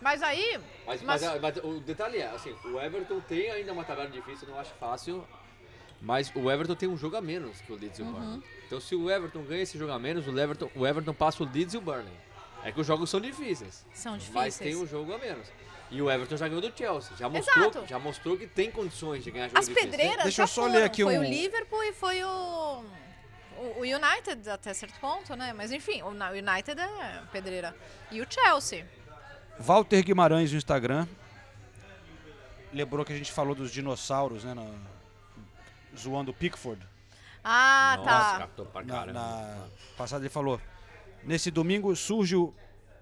Mas 0.00 0.22
aí. 0.22 0.58
Mas, 0.86 1.02
Mas- 1.02 1.22
mas- 1.22 1.40
mas 1.40 1.56
o 1.64 1.80
detalhe 1.80 2.18
é, 2.18 2.26
assim, 2.28 2.54
o 2.64 2.80
Everton 2.80 3.20
tem 3.20 3.50
ainda 3.50 3.72
uma 3.72 3.84
tabela 3.84 4.08
difícil, 4.08 4.46
não 4.48 4.58
acho 4.58 4.72
fácil. 4.74 5.24
Mas 6.00 6.30
o 6.34 6.50
Everton 6.50 6.74
tem 6.74 6.88
um 6.88 6.96
jogo 6.96 7.16
a 7.16 7.20
menos 7.22 7.60
que 7.62 7.72
o 7.72 7.76
Leeds 7.76 7.98
e 7.98 8.02
Uhum. 8.02 8.10
o 8.10 8.12
Burnley. 8.12 8.42
Então 8.66 8.80
se 8.80 8.94
o 8.94 9.10
Everton 9.10 9.42
ganha 9.42 9.62
esse 9.62 9.78
jogo 9.78 9.92
a 9.92 9.98
menos, 9.98 10.26
o 10.28 10.38
Everton, 10.38 10.70
o 10.74 10.86
Everton 10.86 11.14
passa 11.14 11.42
o 11.42 11.48
Leeds 11.50 11.72
e 11.74 11.78
o 11.78 11.80
Burnley. 11.80 12.12
É 12.64 12.72
que 12.72 12.80
os 12.80 12.86
jogos 12.86 13.08
são 13.10 13.20
difíceis. 13.20 13.84
São 13.94 14.14
difíceis. 14.16 14.34
Mas 14.34 14.58
tem 14.58 14.74
um 14.76 14.86
jogo 14.86 15.12
a 15.14 15.18
menos. 15.18 15.46
E 15.90 16.02
o 16.02 16.10
Everton 16.10 16.36
já 16.36 16.48
ganhou 16.48 16.60
do 16.60 16.76
Chelsea. 16.76 17.16
Já 17.16 17.28
mostrou, 17.28 17.68
Exato. 17.68 17.86
já 17.86 17.98
mostrou 17.98 18.36
que 18.36 18.46
tem 18.46 18.70
condições 18.72 19.22
de 19.22 19.30
ganhar 19.30 19.48
jogos 19.48 19.68
As 19.68 19.72
pedreiras 19.74 20.24
Deixa 20.24 20.42
eu 20.42 20.46
só 20.48 20.62
foram. 20.62 20.74
ler 20.74 20.82
aqui 20.84 21.04
foi 21.04 21.16
um- 21.16 21.20
o 21.20 21.24
Liverpool 21.24 21.82
e 21.84 21.92
foi 21.92 22.24
o, 22.24 22.28
o 22.28 22.84
o 23.78 23.80
United 23.82 24.50
até 24.50 24.74
certo 24.74 24.98
ponto, 24.98 25.36
né? 25.36 25.52
Mas 25.52 25.70
enfim, 25.70 26.02
o 26.02 26.10
na- 26.10 26.30
o 26.30 26.34
United 26.34 26.80
é 26.80 27.22
pedreira. 27.30 27.74
E 28.10 28.20
o 28.20 28.26
Chelsea. 28.28 28.84
Walter 29.60 30.02
Guimarães 30.02 30.50
no 30.50 30.58
Instagram. 30.58 31.06
Lembrou 32.72 33.04
que 33.04 33.12
a 33.12 33.16
gente 33.16 33.30
falou 33.32 33.54
dos 33.54 33.70
dinossauros, 33.70 34.42
né? 34.44 34.54
na- 34.54 34.66
zoando 35.96 36.30
o 36.30 36.34
Pickford. 36.34 36.82
Ah, 37.42 37.94
Nossa, 37.98 38.08
tá. 38.32 38.38
captou 38.38 38.66
pra 38.66 38.82
Na, 38.82 38.94
caramba. 38.94 39.12
na 39.20 39.66
passada 39.96 40.22
ele 40.24 40.28
falou. 40.30 40.60
Nesse 41.26 41.50
domingo 41.50 41.94
surge 41.96 42.36
o 42.36 42.54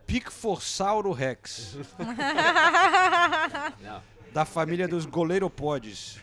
Pickforsauro 0.06 1.12
Rex, 1.12 1.76
da 4.32 4.46
família 4.46 4.88
dos 4.88 5.04
goleiropodes. 5.04 6.18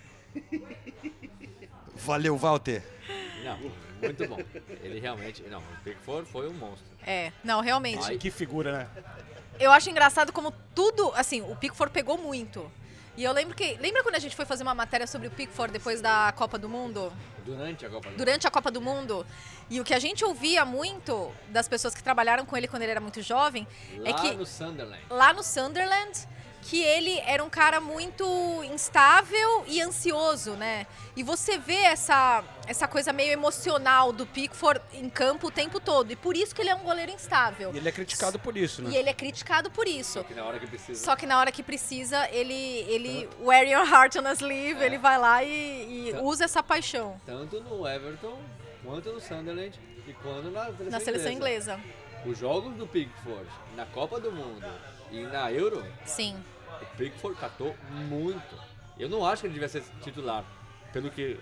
Valeu, 1.95 2.35
Walter. 2.37 2.83
não, 3.43 3.59
muito 4.01 4.27
bom. 4.27 4.39
Ele 4.81 4.99
realmente. 4.99 5.43
Não, 5.43 5.59
o 5.59 5.83
Pickford 5.83 6.27
foi 6.27 6.49
um 6.49 6.53
monstro. 6.53 6.87
É, 7.05 7.31
não, 7.43 7.61
realmente. 7.61 8.03
Ai. 8.03 8.17
Que 8.17 8.31
figura, 8.31 8.79
né? 8.79 8.87
Eu 9.59 9.71
acho 9.71 9.89
engraçado 9.89 10.33
como 10.33 10.51
tudo, 10.73 11.11
assim, 11.13 11.41
o 11.41 11.55
Pickford 11.55 11.93
pegou 11.93 12.17
muito. 12.17 12.69
E 13.17 13.23
eu 13.23 13.31
lembro 13.33 13.55
que. 13.55 13.75
Lembra 13.79 14.03
quando 14.03 14.15
a 14.15 14.19
gente 14.19 14.35
foi 14.35 14.45
fazer 14.45 14.63
uma 14.63 14.73
matéria 14.73 15.05
sobre 15.05 15.27
o 15.27 15.31
Pickford 15.31 15.73
depois 15.73 16.01
da 16.01 16.33
Copa 16.35 16.57
do 16.57 16.69
Mundo? 16.69 17.11
Durante 17.45 17.85
a 17.85 17.89
Copa 17.89 18.09
do 18.09 18.17
Durante 18.17 18.47
a 18.47 18.51
Copa 18.51 18.71
do 18.71 18.81
Mundo? 18.81 19.25
E 19.69 19.79
o 19.79 19.83
que 19.83 19.93
a 19.93 19.99
gente 19.99 20.23
ouvia 20.23 20.63
muito 20.63 21.31
das 21.49 21.67
pessoas 21.67 21.93
que 21.93 22.01
trabalharam 22.03 22.45
com 22.45 22.55
ele 22.55 22.67
quando 22.67 22.83
ele 22.83 22.91
era 22.91 23.01
muito 23.01 23.21
jovem 23.21 23.67
é 24.05 24.11
Lá 24.11 24.13
que 24.13 24.31
no 24.33 24.45
Sunderland. 24.45 25.03
lá 25.09 25.33
no 25.33 25.43
Sunderland 25.43 26.27
que 26.61 26.81
ele 26.81 27.19
era 27.25 27.43
um 27.43 27.49
cara 27.49 27.81
muito 27.81 28.23
instável 28.65 29.63
e 29.67 29.81
ansioso, 29.81 30.51
né? 30.51 30.85
E 31.15 31.23
você 31.23 31.57
vê 31.57 31.75
essa, 31.75 32.43
essa 32.67 32.87
coisa 32.87 33.11
meio 33.11 33.31
emocional 33.31 34.11
do 34.13 34.25
Pickford 34.25 34.79
em 34.93 35.09
campo 35.09 35.47
o 35.47 35.51
tempo 35.51 35.79
todo. 35.79 36.11
E 36.11 36.15
por 36.15 36.35
isso 36.37 36.53
que 36.55 36.61
ele 36.61 36.69
é 36.69 36.75
um 36.75 36.83
goleiro 36.83 37.11
instável. 37.11 37.71
E 37.73 37.77
ele 37.77 37.89
é 37.89 37.91
criticado 37.91 38.37
por 38.39 38.55
isso, 38.55 38.81
E 38.81 38.85
né? 38.85 38.95
ele 38.95 39.09
é 39.09 39.13
criticado 39.13 39.69
por 39.71 39.87
isso. 39.87 40.13
Só 40.13 40.23
que 40.23 40.33
na 40.33 40.45
hora 40.45 40.59
que 40.59 40.67
precisa. 40.67 41.03
Só 41.03 41.15
que 41.15 41.25
na 41.25 41.39
hora 41.39 41.51
que 41.51 41.63
precisa, 41.63 42.29
ele, 42.29 42.53
ele 42.87 43.29
wear 43.41 43.63
your 43.67 43.85
heart 43.87 44.15
on 44.17 44.27
a 44.27 44.33
sleeve, 44.33 44.83
ele 44.83 44.97
vai 44.97 45.17
lá 45.17 45.43
e, 45.43 46.07
e 46.09 46.11
Tá. 46.13 46.21
usa 46.21 46.43
essa 46.45 46.61
paixão 46.63 47.19
Tanto 47.25 47.59
no 47.61 47.87
Everton, 47.87 48.37
quanto 48.83 49.11
no 49.11 49.19
Sunderland 49.19 49.79
e 50.07 50.13
quando 50.13 50.51
na 50.51 50.65
seleção, 50.65 50.89
na 50.91 50.99
seleção 50.99 51.31
inglesa. 51.31 51.79
Os 52.25 52.37
jogos 52.37 52.75
do 52.75 52.85
Pickford 52.85 53.47
na 53.75 53.85
Copa 53.85 54.19
do 54.19 54.31
Mundo 54.31 54.65
e 55.11 55.23
na 55.23 55.51
Euro, 55.51 55.85
Sim. 56.05 56.35
o 56.81 56.97
Pickford 56.97 57.39
catou 57.39 57.75
muito. 58.07 58.55
Eu 58.97 59.09
não 59.09 59.25
acho 59.25 59.41
que 59.41 59.47
ele 59.47 59.53
devia 59.53 59.69
ser 59.69 59.83
titular. 60.01 60.43
Pelo 60.93 61.09
que. 61.09 61.39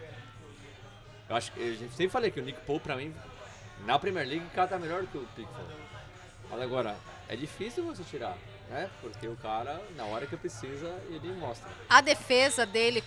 Eu 1.30 1.36
acho 1.36 1.52
que. 1.52 1.60
Eu 1.60 1.90
sempre 1.90 2.10
falei 2.10 2.32
que 2.32 2.40
o 2.40 2.44
Nick 2.44 2.60
Pope, 2.62 2.84
pra 2.84 2.96
mim, 2.96 3.14
na 3.86 3.98
Premier 4.00 4.28
League, 4.28 4.46
cata 4.54 4.78
melhor 4.78 5.06
que 5.06 5.18
o 5.18 5.28
Pickford. 5.36 5.74
Mas 6.50 6.62
agora, 6.62 6.96
é 7.28 7.36
difícil 7.36 7.84
você 7.84 8.04
tirar, 8.04 8.36
né? 8.70 8.90
Porque 9.02 9.28
o 9.28 9.36
cara, 9.36 9.82
na 9.96 10.06
hora 10.06 10.28
que 10.28 10.38
precisa, 10.38 10.94
ele 11.10 11.34
mostra. 11.34 11.68
A 11.90 12.02
defesa 12.02 12.66
dele, 12.66 13.04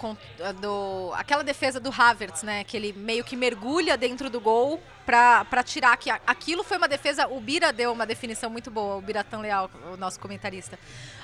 do, 0.60 1.12
aquela 1.14 1.44
defesa 1.44 1.78
do 1.78 1.90
Havertz, 1.96 2.42
né? 2.42 2.64
Que 2.64 2.76
ele 2.76 2.92
meio 2.92 3.22
que 3.22 3.36
mergulha 3.36 3.96
dentro 3.96 4.28
do 4.28 4.40
gol 4.40 4.82
pra 5.06 5.62
tirar. 5.64 5.96
Que 5.96 6.10
aquilo 6.10 6.64
foi 6.64 6.76
uma 6.76 6.88
defesa. 6.88 7.28
O 7.28 7.40
Bira 7.40 7.72
deu 7.72 7.92
uma 7.92 8.04
definição 8.04 8.50
muito 8.50 8.70
boa, 8.70 8.96
o 8.96 9.00
Biratan 9.00 9.38
Leal, 9.38 9.70
o 9.92 9.96
nosso 9.96 10.18
comentarista. 10.18 10.76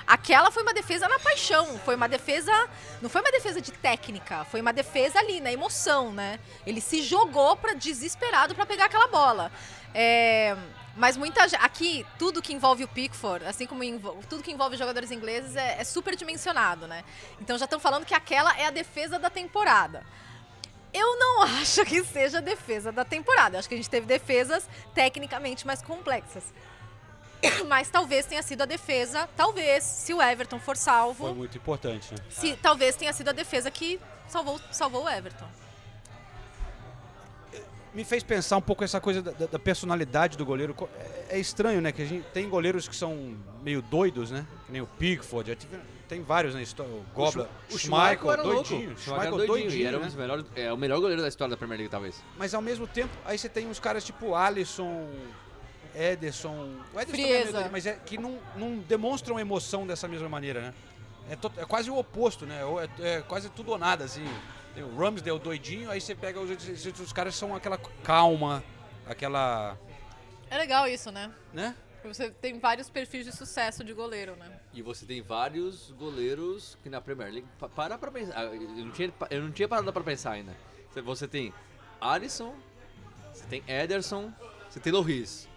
Aquela 0.07 0.51
foi 0.51 0.63
uma 0.63 0.73
defesa 0.73 1.09
na 1.09 1.19
paixão. 1.19 1.77
Foi 1.79 1.97
uma 1.97 2.09
defesa. 2.09 2.53
Não 3.03 3.11
foi 3.11 3.21
uma 3.21 3.33
defesa 3.33 3.61
de 3.61 3.73
técnica, 3.73 4.45
foi 4.45 4.61
uma 4.61 4.73
defesa 4.73 5.19
ali, 5.19 5.41
na 5.41 5.53
emoção, 5.53 6.13
né? 6.13 6.39
Ele 6.65 6.81
se 6.81 7.03
jogou 7.03 7.57
pra, 7.57 7.75
desesperado 7.75 8.55
pra 8.55 8.65
pegar 8.65 8.85
aquela 8.85 9.09
bola. 9.09 9.51
É, 9.93 10.57
mas 10.99 11.17
muita 11.17 11.45
aqui 11.59 12.05
tudo 12.19 12.43
que 12.43 12.53
envolve 12.53 12.85
o 12.85 12.89
Pickford, 12.89 13.45
assim 13.47 13.67
como 13.67 13.83
tudo 14.29 14.43
que 14.43 14.51
envolve 14.51 14.77
jogadores 14.77 15.11
ingleses 15.11 15.55
é, 15.55 15.81
é 15.81 15.85
super 15.85 16.17
dimensionado, 16.17 16.87
né? 16.87 17.05
Então 17.41 17.57
já 17.57 17.65
estão 17.65 17.79
falando 17.79 18.05
que 18.05 18.15
aquela 18.15 18.59
é 18.59 18.67
a 18.67 18.71
defesa 18.71 19.19
da 19.19 19.31
temporada. 19.31 20.05
Eu 20.93 21.17
não 21.19 21.43
acho 21.61 21.85
que 21.85 22.03
seja 22.05 22.39
a 22.39 22.41
defesa 22.41 22.91
da 22.91 23.05
temporada. 23.05 23.57
Eu 23.57 23.61
acho 23.61 23.69
que 23.69 23.75
a 23.75 23.79
gente 23.79 23.89
teve 23.89 24.07
defesas 24.07 24.69
tecnicamente 24.93 25.67
mais 25.67 25.81
complexas. 25.81 26.53
Mas 27.69 27.89
talvez 27.89 28.27
tenha 28.27 28.43
sido 28.43 28.63
a 28.63 28.67
defesa, 28.67 29.29
talvez, 29.37 29.85
se 29.85 30.13
o 30.13 30.21
Everton 30.21 30.59
for 30.59 30.77
Foi 30.77 30.85
salvo, 30.85 31.35
muito 31.35 31.57
importante, 31.57 32.13
né? 32.13 32.21
se, 32.29 32.57
talvez 32.57 32.97
tenha 32.97 33.13
sido 33.13 33.29
a 33.29 33.33
defesa 33.33 33.71
que 33.71 34.01
salvou, 34.27 34.61
salvou 34.73 35.05
o 35.05 35.09
Everton. 35.09 35.47
Me 37.99 38.05
fez 38.05 38.23
pensar 38.23 38.57
um 38.57 38.61
pouco 38.63 38.85
essa 38.85 39.01
coisa 39.01 39.21
da, 39.21 39.33
da- 39.33 39.47
da 39.47 39.59
personalidade 39.59 40.37
do 40.39 40.47
goleiro. 40.47 40.73
É, 41.29 41.37
é 41.37 41.39
estranho, 41.41 41.81
né? 41.81 41.91
Que 41.91 42.01
a 42.03 42.05
gente 42.05 42.25
tem 42.33 42.49
goleiros 42.49 42.87
que 42.87 42.95
são 42.95 43.35
meio 43.61 43.83
doidos, 43.83 44.31
né? 44.31 44.47
Que 44.67 44.71
nem 44.73 44.81
o 44.81 44.87
Pickford. 44.87 45.51
já 45.51 45.57
tive- 45.57 45.77
Tem 46.09 46.23
vários 46.23 46.55
na 46.55 46.63
história. 46.63 46.93
O 46.93 47.05
Gobla, 47.13 47.51
o 47.69 47.75
o 47.75 47.79
Schmeichel 47.79 48.31
era 48.33 48.43
louco. 48.43 48.69
doidinho. 48.69 48.93
O 48.93 48.97
Schmeichel 48.97 49.21
era 49.23 49.31
doidinho, 49.47 49.71
e 49.73 49.85
era 49.85 49.99
um 49.99 50.03
dos 50.03 50.15
melhores, 50.15 50.45
é 50.55 50.73
o 50.73 50.77
melhor 50.77 51.01
goleiro 51.01 51.21
da 51.23 51.27
história 51.29 51.51
da 51.51 51.57
Premier 51.57 51.77
League, 51.81 51.91
talvez. 51.91 52.23
Mas 52.39 52.55
ao 52.55 52.63
mesmo 52.63 52.87
tempo, 52.87 53.11
aí 53.25 53.37
você 53.37 53.49
tem 53.49 53.67
uns 53.67 53.81
caras 53.81 54.05
tipo 54.05 54.33
Alisson, 54.33 55.09
Ederson. 55.93 56.77
O 56.95 57.01
Ederson 57.01 57.23
é 57.27 57.53
doido, 57.53 57.69
mas 57.73 57.85
é 57.85 57.95
que 57.95 58.17
não, 58.17 58.39
não 58.57 58.79
demonstram 58.79 59.41
emoção 59.41 59.85
dessa 59.89 60.07
mesma 60.07 60.29
maneira, 60.29 60.61
né? 60.61 60.75
É, 61.31 61.35
to- 61.37 61.53
é 61.57 61.65
quase 61.65 61.91
o 61.91 61.99
oposto, 61.99 62.47
né? 62.47 62.65
Ou 62.65 62.81
É, 62.81 62.89
é 63.01 63.21
quase 63.23 63.49
tudo 63.51 63.73
ou 63.73 63.77
nada, 63.79 64.05
assim. 64.05 64.25
Tem 64.75 64.85
o 64.85 64.97
Ramsdale 64.97 65.39
doidinho, 65.39 65.91
aí 65.91 66.01
você 66.01 66.15
pega 66.15 66.41
os 66.41 66.51
outros, 66.51 66.87
outros 66.87 67.13
caras 67.13 67.35
são 67.35 67.55
aquela 67.55 67.79
calma, 68.05 68.63
aquela. 69.07 69.77
É 70.51 70.57
legal 70.59 70.87
isso, 70.87 71.11
né? 71.11 71.33
né? 71.53 71.75
Você 72.05 72.31
tem 72.31 72.59
vários 72.59 72.89
perfis 72.89 73.27
de 73.27 73.33
sucesso 73.37 73.83
de 73.85 73.93
goleiro, 73.93 74.35
né? 74.37 74.61
E 74.73 74.81
você 74.81 75.05
tem 75.05 75.21
vários 75.21 75.91
goleiros 75.99 76.79
que 76.83 76.89
na 76.89 77.01
Premier 77.01 77.31
League. 77.31 77.47
pa- 77.59 77.69
Para 77.69 77.99
pra 77.99 78.11
pensar. 78.11 78.45
Eu 78.45 78.61
não 78.61 78.91
tinha, 78.93 79.13
eu 79.31 79.43
não 79.43 79.51
tinha 79.51 79.69
parado 79.69 79.93
pra 79.93 80.03
pensar 80.03 80.33
ainda. 80.33 80.57
Você- 80.91 81.03
Você 81.03 81.27
tem 81.29 81.53
Alisson, 82.01 82.55
você 83.35 83.45
tem 83.45 83.63
Ederson, 83.67 84.33
você 84.71 84.79
tem 84.81 84.93
Loris. 84.93 85.49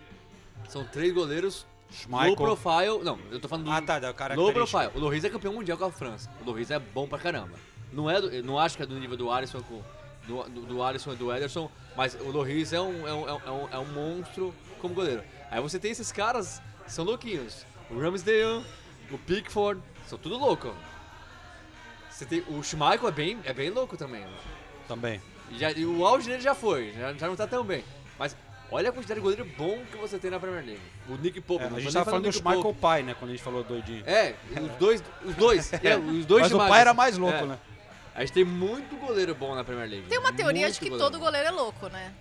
São 0.68 0.84
três 0.84 1.14
goleiros 1.14 1.66
Schmeichel. 1.92 2.30
Low 2.30 2.58
profile. 2.58 3.04
Não, 3.04 3.20
eu 3.32 3.40
tô 3.40 3.48
falando 3.48 3.66
do 3.66 3.72
Ah, 3.72 3.82
tá, 3.82 4.00
da 4.00 4.14
cara 4.14 4.34
low 4.36 4.52
profile. 4.52 4.92
O 4.96 5.00
Loris 5.00 5.24
é 5.24 5.30
campeão 5.30 5.54
mundial 5.54 5.78
com 5.78 5.86
a 5.86 5.92
França. 5.92 6.30
O 6.42 6.46
Loris 6.46 6.72
é 6.72 6.80
bom 6.80 7.08
pra 7.08 7.20
caramba. 7.20 7.58
Não, 7.92 8.10
é 8.10 8.22
do, 8.22 8.44
não 8.44 8.58
acho 8.60 8.78
que 8.78 8.84
é 8.84 8.86
do 8.86 8.98
nível 9.00 9.18
do 9.18 9.32
Alisson 9.32 9.62
com, 9.62 9.82
do, 10.28 10.44
do, 10.50 10.62
do 10.62 10.84
Alisson 10.84 11.14
e 11.14 11.16
do 11.16 11.34
Ederson, 11.34 11.70
mas 11.96 12.16
o 12.16 12.30
Loris 12.32 12.72
é 12.74 12.80
um, 12.82 13.08
é, 13.08 13.14
um, 13.14 13.30
é, 13.30 13.34
um, 13.52 13.70
é 13.74 13.78
um 13.80 13.86
monstro 13.86 14.54
como 14.80 14.94
goleiro. 14.94 15.24
Aí 15.50 15.62
você 15.62 15.78
tem 15.80 15.92
esses 15.92 16.12
caras 16.12 16.62
que 16.86 16.92
são 16.92 17.04
louquinhos. 17.04 17.66
O 17.89 18.00
Ramsdale, 18.00 18.64
o 19.12 19.18
Pickford, 19.18 19.82
são 20.08 20.18
tudo 20.18 20.38
louco. 20.38 20.74
Você 22.10 22.26
tem, 22.26 22.44
o 22.48 22.62
Schmeichel 22.64 23.08
é 23.08 23.12
bem, 23.12 23.39
é 23.44 23.54
bem 23.54 23.70
louco 23.70 23.98
também. 23.98 24.26
Também. 24.88 25.22
E, 25.50 25.58
já, 25.58 25.72
e 25.72 25.86
o 25.86 26.06
auge 26.06 26.30
dele 26.30 26.42
já 26.42 26.54
foi, 26.56 26.94
já, 26.94 27.14
já 27.14 27.28
não 27.28 27.36
tá 27.36 27.48
tão 27.48 27.64
bem. 27.64 27.84
Mas 28.18 28.36
olha 28.72 28.89
a 28.89 28.94
quantidade 28.94 29.20
de 29.20 29.24
goleiro 29.24 29.46
bom 29.58 29.84
que 29.92 29.98
você 29.98 30.18
tem 30.18 30.32
na 30.32 30.39
Premier 30.39 30.64
League. 30.66 30.82
O 31.10 31.16
Nick 31.16 31.42
Pope, 31.42 31.64
É, 31.64 31.68
a 31.68 31.80
gente 31.80 31.92
tava 31.92 32.06
falando 32.06 32.24
do 32.26 32.32
Schmeichel 32.32 32.62
Pope. 32.64 32.80
pai, 32.80 33.04
né? 33.04 33.16
Quando 33.18 33.32
a 33.32 33.34
gente 33.34 33.44
falou 33.44 33.64
doidinho. 33.64 34.04
É, 34.06 34.36
os 34.62 34.72
dois, 34.78 35.04
os 35.26 35.36
dois, 35.36 35.74
é, 35.84 35.98
os 35.98 36.26
dois 36.26 36.44
Mas 36.44 36.54
o 36.54 36.58
pai 36.58 36.82
era 36.82 36.94
mais 36.94 37.18
louco, 37.18 37.38
É. 37.38 37.46
né? 37.48 37.60
A 38.14 38.22
gente 38.22 38.34
tem 38.34 38.43
muito 38.43 38.95
goleiro 38.97 39.34
bom 39.34 39.55
na 39.55 39.64
Premier 39.64 39.89
League. 39.89 40.07
Tem 40.07 40.20
uma 40.20 40.34
teoria 40.34 40.64
Muito 40.64 40.74
de 40.74 40.80
que 40.80 40.89
goleiro 40.89 41.03
todo 41.12 41.20
bom. 41.20 41.26
goleiro 41.26 41.47
é 41.47 41.51
louco, 41.51 41.88
né? 41.88 42.14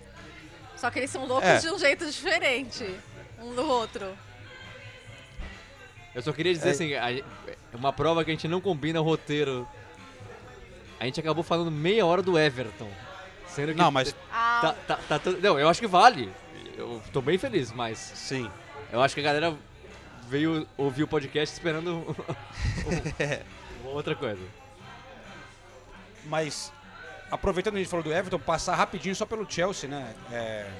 Só 0.77 0.91
que 0.91 0.99
eles 1.01 1.11
são 1.11 1.27
loucos 1.27 1.49
É. 1.49 1.59
de 1.59 1.69
um 1.71 1.79
jeito 1.79 2.07
diferente 2.11 2.95
um 3.41 3.55
do 3.55 3.67
outro. 3.69 4.17
Eu 6.15 6.23
só 6.23 6.33
queria 6.33 6.53
dizer 6.53 6.69
É. 6.69 6.73
assim, 6.73 6.95
a- 6.95 7.23
uma 7.75 7.93
prova 7.93 8.25
que 8.25 8.31
a 8.31 8.35
gente 8.35 8.49
não 8.49 8.61
combina 8.61 9.01
o 9.01 9.05
roteiro. 9.05 9.67
A 10.99 11.05
gente 11.05 11.19
acabou 11.21 11.43
falando 11.43 11.71
meia 11.71 12.05
hora 12.05 12.23
do 12.23 12.39
Everton. 12.39 12.89
Sendo 13.49 13.73
que 13.73 13.79
Não, 13.79 13.91
mas 13.91 14.15
Ah, 14.33 14.61
Tá, 14.87 14.97
tá, 14.97 15.01
tá 15.09 15.19
tudo- 15.19 15.41
não, 15.41 15.59
eu 15.59 15.69
acho 15.69 15.81
que 15.81 15.87
vale. 15.87 16.33
Eu 16.77 17.03
tô 17.13 17.21
bem 17.21 17.37
feliz, 17.37 17.73
mas 17.73 17.99
sim. 17.99 18.49
eu 18.93 19.01
acho 19.03 19.15
que 19.15 19.21
a 19.21 19.25
galera 19.25 19.57
veio 20.29 20.67
ouvir 20.77 21.03
o 21.03 21.09
podcast 21.09 21.53
esperando 21.53 22.05
uma 23.83 23.91
outra 23.93 24.15
coisa. 24.15 24.41
Mas 26.31 26.73
aproveitando 27.29 27.73
que 27.75 27.81
a 27.81 27.83
gente 27.83 27.91
falou 27.91 28.05
do 28.05 28.13
Everton, 28.13 28.39
passar 28.39 28.77
rapidinho 28.77 29.17
só 29.17 29.27
pelo 29.27 29.45
Chelsea, 29.51 29.91
né? 29.91 30.15
É, 30.31 30.71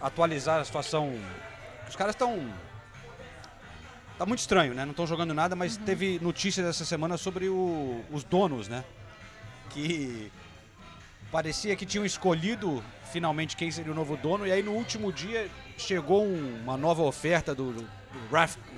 atualizar 0.00 0.60
a 0.60 0.64
situação. 0.64 1.14
Os 1.86 1.94
caras 1.94 2.14
estão. 2.14 2.50
Tá 4.16 4.24
muito 4.24 4.40
estranho, 4.40 4.72
né? 4.72 4.84
Não 4.84 4.92
estão 4.92 5.06
jogando 5.06 5.34
nada, 5.34 5.54
mas 5.54 5.76
teve 5.76 6.18
notícias 6.22 6.66
essa 6.66 6.84
semana 6.86 7.18
sobre 7.18 7.48
o- 7.50 8.02
os 8.10 8.24
donos, 8.24 8.66
né? 8.66 8.82
Que 9.70 10.32
parecia 11.30 11.76
que 11.76 11.84
tinham 11.84 12.06
escolhido 12.06 12.82
finalmente 13.12 13.56
quem 13.56 13.70
seria 13.70 13.92
o 13.92 13.94
novo 13.94 14.16
dono, 14.16 14.46
e 14.46 14.52
aí 14.52 14.62
no 14.62 14.72
último 14.72 15.12
dia 15.12 15.50
chegou 15.76 16.24
um- 16.24 16.62
uma 16.62 16.76
nova 16.78 17.02
oferta 17.02 17.54
do, 17.54 17.72
do 17.72 17.90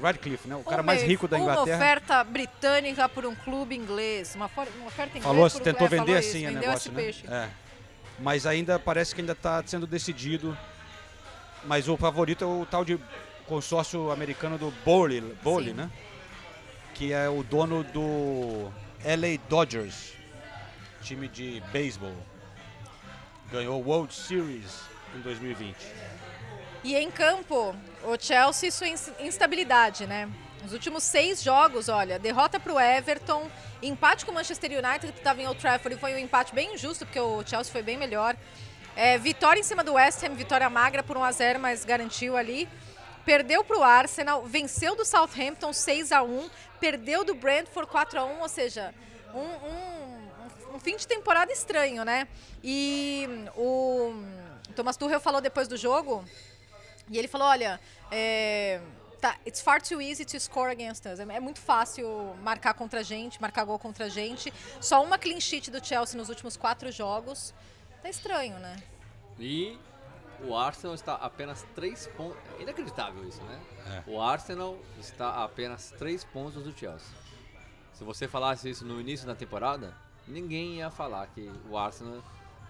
Radcliffe, 0.02 0.48
né? 0.48 0.56
O 0.56 0.62
cara 0.64 0.82
uma- 0.82 0.86
mais 0.86 1.02
rico 1.02 1.26
da 1.28 1.36
Uma 1.36 1.52
Inglaterra. 1.52 1.76
oferta 1.76 2.24
britânica 2.24 3.08
por 3.08 3.24
um 3.26 3.34
clube 3.34 3.74
inglês. 3.76 4.34
Uma, 4.34 4.46
uma 4.46 4.86
oferta 4.86 5.18
inglesa 5.18 5.22
Falou, 5.34 5.50
por 5.50 5.60
um 5.60 5.64
tentou 5.64 5.88
clube. 5.88 5.94
é, 5.94 5.98
vender 5.98 6.16
assim 6.18 6.38
isso, 6.38 6.46
o 6.46 6.48
vendeu 6.52 6.60
negócio, 6.68 6.92
né? 6.92 7.02
peixe. 7.02 7.26
É. 7.26 7.48
Mas 8.18 8.46
ainda 8.46 8.78
parece 8.78 9.14
que 9.14 9.20
ainda 9.20 9.32
está 9.32 9.62
sendo 9.66 9.86
decidido. 9.86 10.56
Mas 11.64 11.88
o 11.88 11.96
favorito 11.96 12.44
é 12.44 12.46
o 12.46 12.66
tal 12.70 12.84
de 12.84 12.98
consórcio 13.46 14.10
americano 14.10 14.56
do 14.58 14.70
Bowley, 14.84 15.20
Bowley 15.42 15.72
né? 15.74 15.90
Que 16.94 17.12
é 17.12 17.28
o 17.28 17.42
dono 17.42 17.82
do 17.84 18.70
LA 19.04 19.38
Dodgers, 19.48 20.12
time 21.02 21.28
de 21.28 21.62
beisebol. 21.72 22.14
Ganhou 23.50 23.80
o 23.82 23.86
World 23.88 24.12
Series 24.14 24.80
em 25.14 25.20
2020. 25.20 25.76
E 26.86 26.94
em 26.94 27.10
campo, 27.10 27.74
o 28.04 28.16
Chelsea 28.16 28.68
e 28.68 28.70
sua 28.72 28.86
ins- 28.86 29.10
instabilidade, 29.18 30.06
né? 30.06 30.28
Os 30.64 30.72
últimos 30.72 31.02
seis 31.02 31.42
jogos, 31.42 31.88
olha, 31.88 32.16
derrota 32.16 32.60
para 32.60 32.72
o 32.72 32.78
Everton, 32.78 33.50
empate 33.82 34.24
com 34.24 34.30
o 34.30 34.34
Manchester 34.34 34.70
United, 34.70 35.12
que 35.12 35.18
estava 35.18 35.42
em 35.42 35.48
Old 35.48 35.60
Trafford, 35.60 35.96
e 35.96 35.98
foi 36.00 36.14
um 36.14 36.18
empate 36.18 36.54
bem 36.54 36.74
injusto, 36.74 37.04
porque 37.04 37.18
o 37.18 37.42
Chelsea 37.44 37.72
foi 37.72 37.82
bem 37.82 37.96
melhor. 37.96 38.36
É, 38.94 39.18
vitória 39.18 39.58
em 39.58 39.64
cima 39.64 39.82
do 39.82 39.94
West 39.94 40.22
Ham, 40.22 40.34
vitória 40.36 40.70
magra 40.70 41.02
por 41.02 41.16
1 41.16 41.24
a 41.24 41.32
0 41.32 41.58
mas 41.58 41.84
garantiu 41.84 42.36
ali. 42.36 42.68
Perdeu 43.24 43.64
para 43.64 43.76
o 43.78 43.82
Arsenal, 43.82 44.44
venceu 44.44 44.94
do 44.94 45.04
Southampton 45.04 45.72
6 45.72 46.12
a 46.12 46.22
1 46.22 46.48
perdeu 46.78 47.24
do 47.24 47.34
Brentford 47.34 47.90
4 47.90 48.20
a 48.20 48.24
1 48.24 48.40
ou 48.42 48.48
seja, 48.48 48.94
um, 49.34 49.40
um- 49.40 50.76
um 50.76 50.78
fim 50.78 50.96
de 50.96 51.04
temporada 51.06 51.50
estranho, 51.52 52.04
né? 52.04 52.28
E 52.62 53.28
o 53.56 54.14
Thomas 54.76 54.96
Tuchel 54.96 55.18
falou 55.18 55.40
depois 55.40 55.66
do 55.66 55.76
jogo 55.76 56.24
e 57.08 57.18
ele 57.18 57.28
falou, 57.28 57.46
olha, 57.48 57.80
é, 58.10 58.80
tá, 59.20 59.36
it's 59.46 59.60
far 59.60 59.80
too 59.80 60.00
easy 60.00 60.24
to 60.24 60.38
score 60.38 60.70
against 60.70 61.04
us. 61.06 61.20
É, 61.20 61.22
é 61.22 61.40
muito 61.40 61.60
fácil 61.60 62.34
marcar 62.42 62.74
contra 62.74 63.00
a 63.00 63.02
gente, 63.02 63.40
marcar 63.40 63.64
gol 63.64 63.78
contra 63.78 64.06
a 64.06 64.08
gente. 64.08 64.52
Só 64.80 65.02
uma 65.02 65.18
clean 65.18 65.40
sheet 65.40 65.70
do 65.70 65.84
Chelsea 65.84 66.18
nos 66.18 66.28
últimos 66.28 66.56
quatro 66.56 66.90
jogos. 66.90 67.54
Tá 68.02 68.08
estranho, 68.08 68.58
né? 68.58 68.76
E 69.38 69.78
o 70.40 70.54
Arsenal 70.56 70.94
está 70.94 71.14
a 71.14 71.26
apenas 71.26 71.64
3 71.74 72.06
pontos. 72.08 72.38
É 72.58 72.62
inacreditável 72.62 73.26
isso, 73.26 73.42
né? 73.42 73.60
É. 73.86 74.10
O 74.10 74.20
Arsenal 74.20 74.78
está 74.98 75.28
a 75.28 75.44
apenas 75.44 75.92
3 75.98 76.24
pontos 76.24 76.62
do 76.62 76.76
Chelsea. 76.76 77.08
Se 77.92 78.04
você 78.04 78.28
falasse 78.28 78.68
isso 78.68 78.84
no 78.84 79.00
início 79.00 79.26
da 79.26 79.34
temporada, 79.34 79.94
ninguém 80.26 80.76
ia 80.76 80.90
falar 80.90 81.26
que 81.28 81.50
o 81.70 81.78
Arsenal 81.78 82.22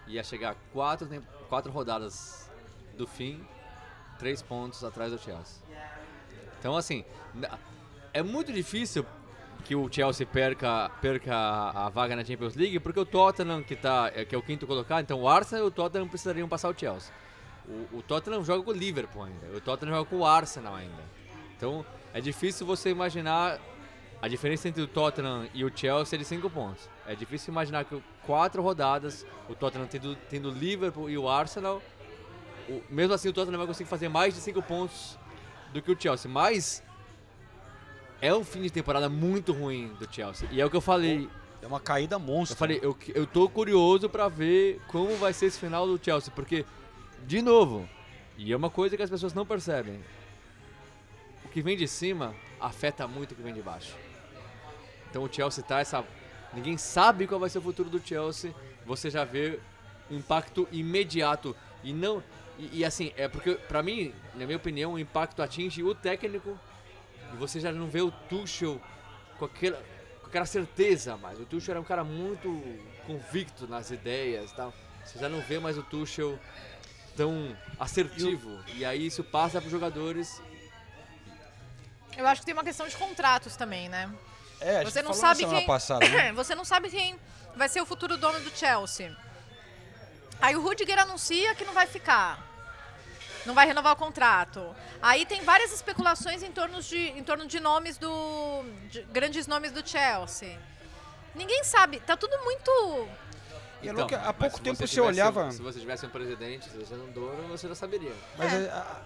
ia 0.07 0.22
chegar 0.22 0.55
quatro, 0.72 1.09
quatro 1.49 1.72
rodadas 1.72 2.49
do 2.97 3.07
fim, 3.07 3.45
3 4.18 4.42
pontos 4.42 4.82
atrás 4.84 5.12
do 5.12 5.18
Chelsea. 5.18 5.62
Então, 6.58 6.76
assim, 6.76 7.04
é 8.12 8.22
muito 8.22 8.52
difícil 8.52 9.04
que 9.64 9.74
o 9.74 9.92
Chelsea 9.92 10.26
perca, 10.26 10.90
perca 11.00 11.34
a 11.34 11.86
a 11.86 11.88
vaga 11.88 12.14
na 12.14 12.24
Champions 12.24 12.54
League, 12.54 12.78
porque 12.78 13.00
o 13.00 13.04
Tottenham, 13.04 13.62
que, 13.62 13.74
tá, 13.74 14.10
é, 14.14 14.24
que 14.24 14.34
é 14.34 14.38
o 14.38 14.42
quinto 14.42 14.66
colocado, 14.66 15.02
então 15.02 15.20
o 15.20 15.28
Arsenal 15.28 15.64
e 15.64 15.68
o 15.68 15.70
Tottenham 15.70 16.08
precisariam 16.08 16.48
passar 16.48 16.68
o 16.68 16.78
Chelsea. 16.78 17.12
O, 17.68 17.98
o 17.98 18.02
Tottenham 18.02 18.44
joga 18.44 18.62
com 18.62 18.70
o 18.70 18.74
Liverpool 18.74 19.24
ainda, 19.24 19.56
o 19.56 19.60
Tottenham 19.60 19.96
joga 19.96 20.08
com 20.08 20.16
o 20.16 20.24
Arsenal 20.24 20.74
ainda. 20.74 21.02
Então 21.56 21.84
é 22.14 22.20
difícil 22.20 22.64
você 22.64 22.90
imaginar 22.90 23.58
a 24.22 24.28
diferença 24.28 24.68
entre 24.68 24.82
o 24.82 24.86
Tottenham 24.86 25.48
e 25.52 25.64
o 25.64 25.76
Chelsea 25.76 26.16
é 26.16 26.18
de 26.18 26.24
5 26.24 26.48
pontos. 26.48 26.88
É 27.06 27.14
difícil 27.14 27.52
imaginar 27.52 27.84
que 27.84 28.00
quatro 28.24 28.62
rodadas, 28.62 29.26
o 29.48 29.54
Tottenham 29.54 29.86
tendo, 29.86 30.16
tendo 30.30 30.48
o 30.48 30.52
Liverpool 30.52 31.10
e 31.10 31.18
o 31.18 31.28
Arsenal, 31.28 31.82
o- 32.68 32.82
mesmo 32.90 33.14
assim 33.14 33.28
o 33.28 33.32
Tottenham 33.32 33.58
vai 33.58 33.66
conseguir 33.66 33.88
fazer 33.88 34.08
mais 34.08 34.34
de 34.34 34.40
5 34.40 34.62
pontos 34.62 35.18
do 35.72 35.80
que 35.82 35.90
o 35.90 35.96
Chelsea. 36.00 36.30
Mas 36.30 36.82
é 38.20 38.32
um 38.34 38.44
fim 38.44 38.62
de 38.62 38.70
temporada 38.70 39.08
muito 39.08 39.52
ruim 39.52 39.88
do 39.98 40.12
Chelsea. 40.12 40.48
E 40.50 40.60
é 40.60 40.64
o 40.66 40.70
que 40.70 40.76
eu 40.76 40.80
falei. 40.80 41.28
É 41.62 41.66
uma 41.66 41.80
caída 41.80 42.18
monstra. 42.18 42.54
Eu 42.54 42.58
falei, 42.58 42.80
eu, 42.82 42.96
eu 43.14 43.26
tô 43.26 43.48
curioso 43.48 44.08
pra 44.08 44.28
ver 44.28 44.80
como 44.88 45.16
vai 45.16 45.32
ser 45.32 45.46
esse 45.46 45.58
final 45.58 45.86
do 45.86 46.02
Chelsea, 46.02 46.32
porque, 46.34 46.64
de 47.26 47.42
novo, 47.42 47.88
e 48.38 48.52
é 48.52 48.56
uma 48.56 48.70
coisa 48.70 48.96
que 48.96 49.02
as 49.02 49.10
pessoas 49.10 49.32
não 49.34 49.44
percebem, 49.44 49.98
o 51.44 51.48
que 51.48 51.62
vem 51.62 51.76
de 51.76 51.88
cima 51.88 52.34
afeta 52.60 53.08
muito 53.08 53.32
o 53.32 53.34
que 53.34 53.42
vem 53.42 53.54
de 53.54 53.62
baixo. 53.62 53.94
Então 55.10 55.24
o 55.24 55.32
Chelsea 55.32 55.64
tá 55.64 55.80
essa. 55.80 56.04
Ninguém 56.52 56.76
sabe 56.76 57.26
qual 57.26 57.40
vai 57.40 57.48
ser 57.50 57.58
o 57.58 57.62
futuro 57.62 57.88
do 57.90 58.00
Chelsea, 58.06 58.54
você 58.84 59.10
já 59.10 59.24
vê 59.24 59.58
o 60.10 60.14
impacto 60.14 60.68
imediato. 60.70 61.56
E 61.82 61.92
não. 61.92 62.22
E, 62.59 62.80
e 62.80 62.84
assim, 62.84 63.12
é 63.16 63.28
porque, 63.28 63.54
pra 63.54 63.82
mim, 63.82 64.14
na 64.34 64.46
minha 64.46 64.57
opinião, 64.57 64.94
o 64.94 64.98
impacto 64.98 65.42
atinge 65.42 65.82
o 65.82 65.94
técnico 65.94 66.59
e 67.32 67.36
você 67.36 67.61
já 67.61 67.72
não 67.72 67.88
vê 67.88 68.00
o 68.00 68.11
Tuchel 68.11 68.80
com 69.38 69.44
aquela, 69.44 69.82
com 70.20 70.28
aquela 70.28 70.46
certeza 70.46 71.16
mais. 71.16 71.38
O 71.40 71.44
Tuchel 71.44 71.72
era 71.72 71.80
um 71.80 71.84
cara 71.84 72.04
muito 72.04 72.62
convicto 73.07 73.66
nas 73.66 73.90
ideias 73.90 74.50
e 74.50 74.54
tal. 74.54 74.72
Você 75.04 75.18
já 75.18 75.28
não 75.28 75.40
vê 75.40 75.59
mais 75.59 75.78
o 75.78 75.82
Tuchel 75.82 76.38
tão 77.16 77.57
assertivo. 77.78 78.61
E, 78.74 78.84
aí 78.84 79.07
isso 79.07 79.22
passa 79.24 79.61
para 79.61 79.66
os 79.66 79.72
jogadores. 79.72 80.42
Eu 82.16 82.26
acho 82.26 82.40
que 82.40 82.46
tem 82.46 82.54
uma 82.54 82.64
questão 82.64 82.88
de 82.88 82.96
contratos 82.96 83.57
também, 83.57 83.88
né? 83.88 84.12
É, 84.61 84.78
a 84.78 84.84
gente 84.84 84.92
Você 84.92 85.02
não 85.02 85.12
sabe 85.12 85.40
semana 85.40 85.59
quem. 85.59 85.66
passada, 85.66 86.09
né? 86.09 86.32
Você 86.34 86.54
não 86.54 86.64
sabe 86.64 86.88
quem 86.88 87.18
vai 87.54 87.68
ser 87.68 87.80
o 87.80 87.86
futuro 87.86 88.16
dono 88.16 88.40
do 88.40 88.50
Chelsea. 88.50 89.16
Aí 90.41 90.55
o 90.57 90.61
Rudiger 90.62 90.99
anuncia 90.99 91.55
que 91.55 91.64
não 91.64 91.72
vai 91.72 91.87
ficar. 91.87 92.45
Não 93.45 93.55
vai 93.55 93.66
renovar 93.66 93.93
o 93.93 93.97
contrato. 93.97 94.74
Aí 95.01 95.24
tem 95.24 95.43
várias 95.43 95.72
especulações 95.72 96.43
em 96.43 96.51
torno 96.51 96.82
de, 96.82 96.99
em 97.11 97.22
torno 97.22 97.47
de 97.47 97.61
nomes 97.61 97.97
do. 97.97 98.64
de 98.91 99.03
grandes 99.03 99.47
nomes 99.47 99.70
do 99.70 99.87
Chelsea. 99.89 100.59
Ninguém 101.34 101.62
sabe. 101.64 102.01
Tá 102.01 102.16
tudo 102.16 102.37
muito. 102.45 103.09
E 103.82 103.89
é 103.89 103.93
louco 103.93 104.09
que 104.09 104.14
há 104.14 104.18
Então, 104.18 104.34
mas 104.39 104.51
pouco 104.51 104.61
tempo 104.61 104.76
você, 104.76 104.87
tivesse- 104.87 105.01
olhava. 105.01 105.51
Se 105.53 105.62
você 105.62 105.78
tivesse 105.78 106.07
um 106.07 106.09
presidente, 106.11 106.68
se 106.68 106.76
você 106.76 106.95
não 106.97 107.07
dono, 107.11 107.47
você 107.49 107.68
já 107.68 107.74
saberia. 107.74 108.12
Mas 108.37 108.53
É. 108.53 108.64
é, 108.64 108.68
há- 108.70 109.03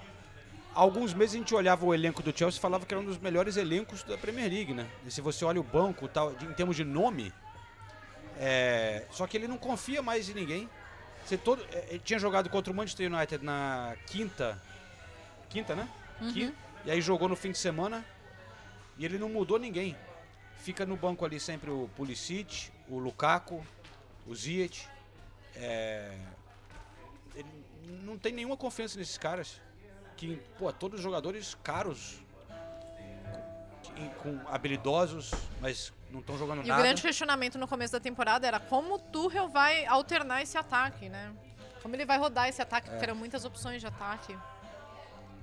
há 0.74 0.80
alguns 0.80 1.12
meses 1.12 1.34
a 1.34 1.38
gente 1.38 1.54
olhava 1.54 1.84
o 1.84 1.92
elenco 1.92 2.22
do 2.22 2.36
Chelsea 2.36 2.58
e 2.58 2.62
falava 2.62 2.86
que 2.86 2.94
era 2.94 3.00
um 3.02 3.04
dos 3.04 3.18
melhores 3.18 3.56
elencos 3.58 4.02
da 4.04 4.16
Premier 4.16 4.48
League, 4.50 4.72
né? 4.72 4.88
E 5.04 5.10
se 5.10 5.20
você 5.20 5.44
olha 5.44 5.60
o 5.60 5.64
banco, 5.64 6.08
tal, 6.08 6.32
em 6.40 6.54
termos 6.54 6.76
de 6.76 6.84
nome, 6.84 7.30
é, 8.38 9.04
só 9.10 9.26
que 9.26 9.36
ele 9.36 9.48
não 9.48 9.58
confia 9.58 10.00
mais 10.00 10.28
em 10.30 10.34
ninguém. 10.34 10.70
Você 11.24 11.36
todo, 11.38 11.62
é, 11.72 11.86
ele 11.90 11.98
tinha 12.00 12.18
jogado 12.18 12.48
contra 12.50 12.72
o 12.72 12.76
Manchester 12.76 13.12
United 13.12 13.44
na 13.44 13.96
quinta, 14.06 14.60
quinta, 15.48 15.74
né? 15.76 15.88
Qui- 16.32 16.54
E 16.84 16.90
aí 16.90 17.00
jogou 17.00 17.28
no 17.28 17.36
fim 17.36 17.52
de 17.52 17.58
semana 17.58 18.04
e 18.98 19.04
ele 19.04 19.18
não 19.18 19.28
mudou 19.28 19.58
ninguém. 19.58 19.96
Fica 20.58 20.84
no 20.84 20.96
banco 20.96 21.24
ali 21.24 21.38
sempre 21.40 21.70
o 21.70 21.88
Pulisic, 21.96 22.70
o 22.88 22.98
Lukaku, 22.98 23.64
o 24.26 24.34
Ziyech. 24.34 24.86
É, 25.56 26.16
Ele 27.34 27.48
não 28.02 28.18
tem 28.18 28.32
nenhuma 28.32 28.56
confiança 28.56 28.98
nesses 28.98 29.16
caras. 29.18 29.60
Que, 30.16 30.36
pô, 30.58 30.70
todos 30.72 31.00
jogadores 31.00 31.56
caros, 31.62 32.20
com, 33.84 34.08
com 34.40 34.48
habilidosos, 34.48 35.30
mas 35.60 35.92
não 36.12 36.20
estão 36.20 36.36
jogando 36.38 36.62
E 36.64 36.68
nada. 36.68 36.80
o 36.80 36.82
grande 36.82 37.00
questionamento 37.02 37.58
no 37.58 37.66
começo 37.68 37.92
da 37.92 38.00
temporada 38.00 38.46
era 38.46 38.58
como 38.60 38.94
o 38.94 38.98
Tuchel 38.98 39.48
vai 39.48 39.84
alternar 39.86 40.42
esse 40.42 40.56
ataque, 40.58 41.08
né? 41.08 41.32
Como 41.82 41.94
ele 41.96 42.04
vai 42.04 42.18
rodar 42.18 42.48
esse 42.48 42.60
ataque, 42.60 42.88
É. 42.88 42.90
porque 42.90 43.04
eram 43.04 43.14
muitas 43.16 43.44
opções 43.44 43.80
de 43.80 43.86
ataque. 43.86 44.36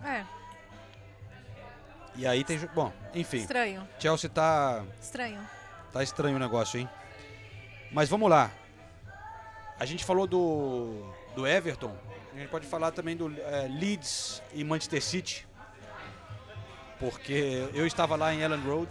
É, 0.04 0.24
E 2.16 2.26
aí 2.28 2.44
tem. 2.44 2.58
Bom, 2.74 2.92
enfim. 3.14 3.38
estranho, 3.38 3.88
Chelsea 4.00 4.30
tá. 4.30 4.84
estranho. 5.02 5.40
Tá 5.94 6.02
estranho 6.04 6.36
o 6.36 6.40
negócio, 6.40 6.80
hein? 6.80 6.90
Mas 7.92 8.10
vamos 8.10 8.30
lá. 8.30 8.52
A 9.80 9.86
gente 9.86 10.04
falou 10.04 10.26
do, 10.28 11.14
do 11.36 11.46
Everton. 11.48 11.96
A 12.34 12.38
gente 12.40 12.50
pode 12.50 12.66
falar 12.68 12.92
também 12.92 13.16
do 13.16 13.32
eh, 13.40 13.68
Leeds 13.70 14.42
e 14.54 14.64
Manchester 14.64 15.02
City. 15.04 15.48
Porque 17.00 17.70
eu 17.74 17.86
estava 17.86 18.16
lá 18.16 18.34
em 18.34 18.42
Ellen 18.42 18.62
Road. 18.62 18.90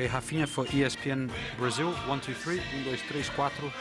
Ok, 0.00 0.06
Rafinha 0.08 0.46
for 0.46 0.66
ESPN 0.74 1.28
Brasil. 1.58 1.88
1, 1.88 2.18
2, 2.20 2.38
3. 2.42 2.62
1, 2.74 2.84
2, 2.84 3.02
3, 3.02 3.28
4. 3.28 3.72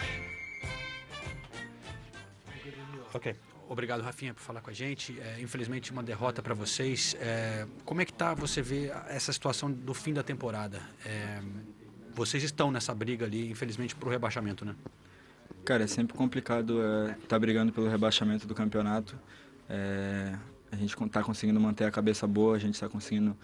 Ok. 3.14 3.36
Obrigado, 3.70 4.02
Rafinha, 4.02 4.34
por 4.34 4.42
falar 4.42 4.60
com 4.60 4.70
a 4.70 4.74
gente. 4.74 5.18
É, 5.18 5.40
infelizmente, 5.40 5.94
uma 5.94 6.04
derrota 6.04 6.42
para 6.42 6.54
vocês. 6.54 7.16
É, 7.22 7.66
como 7.86 8.02
é 8.02 8.06
que 8.06 8.12
tá 8.12 8.34
você 8.34 8.62
vê 8.62 8.92
essa 9.08 9.32
situação 9.32 9.72
do 9.72 9.94
fim 9.94 10.14
da 10.14 10.22
temporada? 10.22 10.82
É, 11.06 11.40
vocês 12.14 12.44
estão 12.44 12.70
nessa 12.70 12.94
briga 12.94 13.26
ali, 13.26 13.50
infelizmente, 13.50 13.96
pro 13.96 14.10
rebaixamento, 14.10 14.66
né? 14.66 14.76
Cara, 15.64 15.86
é 15.86 15.88
sempre 15.88 16.18
complicado 16.18 16.82
estar 17.12 17.28
tá 17.30 17.40
brigando 17.40 17.72
pelo 17.72 17.88
rebaixamento 17.88 18.46
do 18.46 18.54
campeonato. 18.54 19.18
É, 19.70 20.36
a 20.70 20.76
gente 20.76 21.02
está 21.02 21.24
conseguindo 21.24 21.62
manter 21.62 21.86
a 21.86 21.92
cabeça 21.92 22.28
boa, 22.28 22.58
a 22.58 22.60
gente 22.60 22.74
está 22.74 22.90
conseguindo 22.90 23.38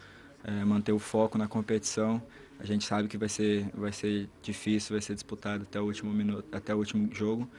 é, 0.43 0.51
manter 0.65 0.91
o 0.91 0.99
foco 0.99 1.37
na 1.37 1.47
competição. 1.47 2.21
A 2.59 2.65
gente 2.65 2.85
sabe 2.85 3.07
que 3.07 3.17
vai 3.17 3.29
ser, 3.29 3.69
vai 3.73 3.91
ser 3.91 4.29
difícil, 4.41 4.93
vai 4.93 5.01
ser 5.01 5.13
disputado 5.13 5.63
até 5.63 5.79
o 5.79 5.83
último 5.83 6.11
minuto, 6.11 6.45
até 6.51 6.73
o 6.73 6.77
último 6.77 7.13
jogo. 7.13 7.49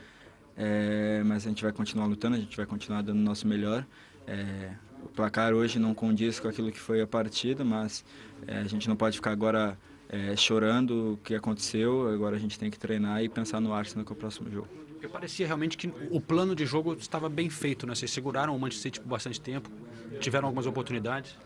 É, 0.57 1.23
mas 1.25 1.45
a 1.45 1.49
gente 1.51 1.63
vai 1.63 1.73
continuar 1.73 2.07
lutando, 2.07 2.37
a 2.37 2.39
gente 2.39 2.57
vai 2.57 2.65
continuar 2.65 3.03
dando 3.03 3.19
o 3.19 3.23
nosso 3.23 3.47
melhor. 3.47 3.87
É, 4.27 4.73
o 5.05 5.09
placar 5.09 5.53
hoje 5.53 5.79
não 5.79 5.95
condiz 5.95 6.41
com 6.41 6.49
aquilo 6.49 6.73
que 6.73 6.81
foi 6.81 7.01
a 7.01 7.07
partida, 7.07 7.65
mas 7.65 8.05
é, 8.47 8.59
a 8.59 8.65
gente 8.65 8.89
não 8.89 8.97
pode 8.97 9.17
ficar 9.17 9.33
agora 9.33 9.79
é, 10.09 10.35
chorando 10.35 11.13
o 11.13 11.17
que 11.19 11.35
aconteceu. 11.35 12.09
Agora 12.09 12.37
a 12.37 12.39
gente 12.39 12.59
tem 12.59 12.71
que 12.71 12.79
treinar 12.79 13.23
e 13.23 13.29
pensar 13.29 13.61
no 13.61 13.73
Arsenal 13.73 14.05
que 14.05 14.13
é 14.13 14.15
o 14.15 14.17
próximo 14.17 14.51
jogo. 14.51 14.69
Parecia 15.13 15.47
realmente 15.47 15.77
que 15.77 15.93
o 16.11 16.21
plano 16.21 16.55
de 16.55 16.67
jogo 16.67 16.95
estava 16.95 17.29
bem 17.29 17.49
feito, 17.49 17.87
né? 17.87 17.95
Vocês 17.95 18.11
seguraram 18.11 18.57
o 18.57 18.59
Manchester 18.59 18.83
City 18.83 19.01
por 19.01 19.09
bastante 19.09 19.41
tempo, 19.41 19.71
tiveram 20.21 20.49
algumas 20.49 20.67
oportunidades. 20.67 21.37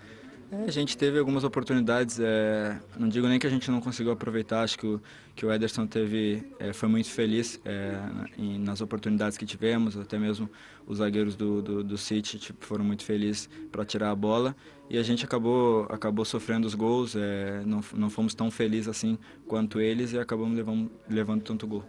É, 0.53 0.65
a 0.65 0.71
gente 0.73 0.97
teve 0.97 1.17
algumas 1.19 1.45
oportunidades, 1.45 2.19
é, 2.19 2.81
não 2.99 3.09
digo 3.09 3.29
nem 3.29 3.39
que 3.39 3.47
a 3.47 3.51
gente 3.51 3.71
não 3.71 3.81
conseguiu 3.81 4.13
aproveitar, 4.13 4.63
acho 4.63 4.77
que 4.77 4.87
o, 4.87 5.01
que 5.37 5.47
o 5.47 5.53
Ederson 5.53 5.87
teve, 5.87 6.43
é, 6.59 6.73
foi 6.73 6.89
muito 6.89 7.09
feliz 7.09 7.61
é, 7.65 7.97
em- 8.37 8.59
nas 8.59 8.81
oportunidades 8.81 9.39
que 9.39 9.47
tivemos, 9.47 9.97
até 9.97 10.19
mesmo 10.19 10.51
os 10.89 10.99
zagueiros 10.99 11.37
do, 11.37 11.63
do, 11.63 11.85
do 11.85 11.97
City 11.97 12.37
tipo, 12.37 12.65
foram 12.65 12.85
muito 12.85 13.05
felizes 13.05 13.49
para 13.71 13.85
tirar 13.85 14.11
a 14.11 14.15
bola 14.17 14.57
e 14.89 14.99
a 14.99 15.03
gente 15.05 15.25
acabou, 15.25 15.85
acabou 15.89 16.25
sofrendo 16.25 16.67
os 16.67 16.75
gols, 16.75 17.15
é, 17.15 17.63
não, 17.65 17.81
não 17.95 18.11
fomos 18.11 18.35
tão 18.35 18.51
felizes 18.51 18.89
assim 18.89 19.17
quanto 19.47 19.81
eles 19.81 20.13
e 20.13 20.19
acabamos 20.19 20.57
levando, 20.57 20.91
levando 21.09 21.43
tanto 21.43 21.65
gol. 21.65 21.85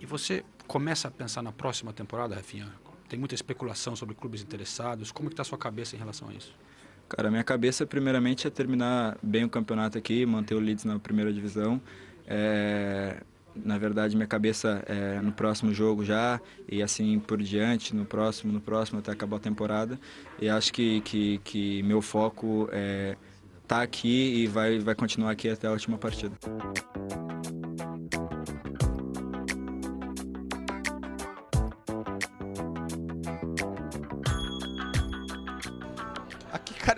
E 0.00 0.06
você 0.06 0.44
começa 0.66 1.08
a 1.08 1.10
pensar 1.10 1.42
na 1.42 1.52
próxima 1.52 1.92
temporada, 1.92 2.34
Rafinha? 2.34 2.72
Tem 3.06 3.18
muita 3.18 3.34
especulação 3.34 3.94
sobre 3.94 4.14
clubes 4.14 4.42
interessados. 4.42 5.12
Como 5.12 5.28
que 5.28 5.34
está 5.34 5.42
a 5.42 5.44
sua 5.44 5.58
cabeça 5.58 5.94
em 5.94 5.98
relação 5.98 6.28
a 6.28 6.32
isso? 6.32 6.54
Cara, 7.08 7.30
minha 7.30 7.44
cabeça 7.44 7.86
primeiramente 7.86 8.46
é 8.46 8.50
terminar 8.50 9.16
bem 9.22 9.44
o 9.44 9.48
campeonato 9.48 9.96
aqui, 9.96 10.26
manter 10.26 10.54
o 10.54 10.60
Leeds 10.60 10.84
na 10.84 10.98
primeira 10.98 11.32
divisão. 11.32 11.80
É, 12.26 13.22
na 13.56 13.78
verdade, 13.78 14.14
minha 14.14 14.26
cabeça 14.26 14.84
é 14.86 15.20
no 15.20 15.32
próximo 15.32 15.72
jogo 15.72 16.04
já 16.04 16.40
e 16.70 16.82
assim 16.82 17.18
por 17.18 17.42
diante, 17.42 17.96
no 17.96 18.04
próximo, 18.04 18.52
no 18.52 18.60
próximo 18.60 18.98
até 18.98 19.10
acabar 19.10 19.36
a 19.36 19.40
temporada. 19.40 19.98
E 20.40 20.50
acho 20.50 20.72
que, 20.72 21.00
que, 21.00 21.38
que 21.38 21.82
meu 21.82 22.02
foco 22.02 22.68
é 22.72 23.16
tá 23.66 23.82
aqui 23.82 24.42
e 24.42 24.46
vai, 24.46 24.78
vai 24.78 24.94
continuar 24.94 25.30
aqui 25.30 25.48
até 25.48 25.66
a 25.66 25.72
última 25.72 25.98
partida. 25.98 26.36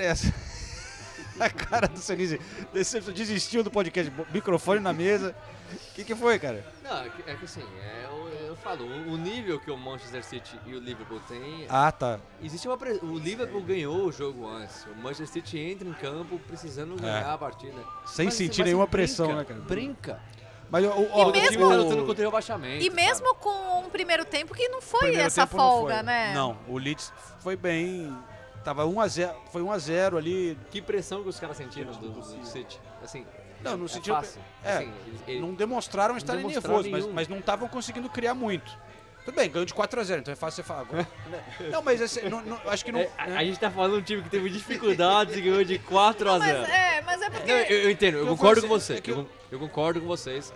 Cara 0.01 0.03
é 0.03 0.07
essa? 0.07 0.34
A 1.38 1.48
cara 1.48 1.88
do 1.88 1.98
Senise 1.98 2.38
decepção, 2.72 3.14
desistiu 3.14 3.62
do 3.62 3.70
podcast, 3.70 4.12
microfone 4.32 4.78
na 4.80 4.92
mesa. 4.92 5.34
O 5.72 5.94
que, 5.94 6.05
que 6.05 6.14
foi, 6.14 6.38
cara? 6.38 6.62
Não, 6.82 7.03
é 7.05 7.09
que, 7.09 7.30
é 7.30 7.32
assim, 7.32 7.62
é, 7.82 8.05
eu, 8.05 8.28
eu 8.48 8.57
falo, 8.57 8.84
o, 8.84 9.16
nível 9.16 9.59
que 9.59 9.70
o 9.70 9.76
Manchester 9.76 10.22
City 10.22 10.59
e 10.66 10.74
o 10.74 10.80
Liverpool 10.80 11.20
têm. 11.28 11.64
Ah, 11.68 11.90
tá. 11.92 12.18
Existe 12.42 12.66
uma. 12.68 12.76
pre- 12.76 12.98
O 13.03 13.16
Liverpool 13.18 13.62
ganhou 13.62 14.05
o 14.07 14.12
jogo 14.12 14.46
antes. 14.46 14.84
O 14.84 14.94
Manchester 14.96 15.28
City 15.28 15.59
entra 15.59 15.88
em 15.88 15.92
campo 15.94 16.38
precisando 16.40 17.01
ganhar 17.01 17.32
a 17.32 17.38
partida. 17.38 17.80
Sem 18.05 18.26
Mas, 18.26 18.34
sentir 18.34 18.59
mas 18.61 18.66
nenhuma 18.66 18.84
brinca, 18.86 18.90
pressão, 18.98 19.34
né, 19.36 19.44
cara? 19.44 19.61
Brinca. 19.61 20.20
Mas 20.70 20.84
o, 20.84 20.88
o, 20.90 21.03
E 21.05 21.09
ó, 21.12 21.28
O 21.28 21.32
time 21.32 21.48
mesmo- 21.48 21.68
tá 21.70 21.76
lutando 21.76 22.05
contra 22.07 22.22
o 22.22 22.26
rebaixamento. 22.26 22.84
E 22.84 22.90
mesmo 22.90 23.34
com 23.36 23.80
um 23.86 23.88
primeiro 23.88 24.24
tempo 24.26 24.53
que 24.55 24.68
não 24.68 24.82
foi 24.82 25.01
primeiro 25.01 25.26
essa 25.26 25.46
tempo 25.46 25.57
não 25.57 25.64
folga, 25.64 25.94
foi. 25.94 26.03
né? 26.03 26.34
Não, 26.34 26.59
o 26.68 26.76
Leeds 26.76 27.11
foi 27.38 27.57
bem. 27.57 28.14
Tava 28.64 28.84
1 28.86 29.00
a 29.00 29.08
0, 29.08 29.34
foi 29.52 29.62
1 29.62 29.72
a 29.72 29.78
0 29.78 30.16
ali. 30.18 30.58
Que 30.70 30.82
pressão 30.82 31.22
que 31.22 31.28
os 31.28 31.40
caras 31.40 31.56
sentiram 31.56 31.92
do, 31.92 32.11
do 32.11 32.44
City. 32.46 32.78
Assim, 33.02 33.26
Não, 33.62 33.76
não 33.76 33.86
é 33.86 33.88
sentiu. 33.88 34.14
fácil. 34.14 34.40
É, 34.62 34.76
Assim, 34.76 35.40
não 35.40 35.54
demonstraram 35.54 36.16
estar 36.16 36.36
demonstraram 36.36 36.68
nervosos, 36.82 36.90
mas, 36.90 37.14
mas 37.14 37.28
não 37.28 37.38
estavam 37.38 37.68
conseguindo 37.68 38.08
criar 38.11 38.34
muito. 38.34 38.70
Tudo 39.24 39.34
bem, 39.34 39.50
ganhou 39.50 39.66
de 39.66 39.74
4 39.74 40.00
a 40.00 40.04
0, 40.04 40.20
então 40.22 40.32
é 40.32 40.36
fácil 40.36 40.62
você 40.62 40.66
falar. 40.68 40.80
agora, 40.80 41.06
né? 41.30 41.44
Não, 41.70 41.82
mas 41.82 42.00
esse, 42.00 42.26
não, 42.28 42.40
não- 42.42 42.58
acho 42.66 42.82
que 42.84 42.90
não. 42.90 43.00
É, 43.00 43.11
a, 43.18 43.26
né? 43.26 43.36
a 43.36 43.44
gente 43.44 43.61
tá 43.61 43.70
falando 43.70 43.96
de 43.96 44.00
um 44.00 44.02
time 44.04 44.22
que 44.22 44.30
teve 44.30 44.48
dificuldades 44.48 45.36
e 45.36 45.40
ganhou 45.42 45.62
de 45.62 45.78
4 45.80 46.30
a 46.30 46.38
Mas 46.38 46.48
0. 46.50 46.64
é, 46.64 47.02
mas 47.02 47.20
é 47.22 47.30
porque. 47.30 47.46
Não, 47.52 47.58
eu, 47.61 47.80
eu 47.82 47.90
entendo, 47.90 48.16
eu 48.18 48.26
concordo 48.26 48.62
com 48.62 48.68
você. 48.68 48.94
é 48.94 49.00
que 49.00 49.11
eu, 49.11 49.18
eu- 49.18 49.24
con- 49.24 49.30
eu 49.52 49.58
concordo 49.58 50.00
com 50.00 50.06
vocês. 50.06 50.52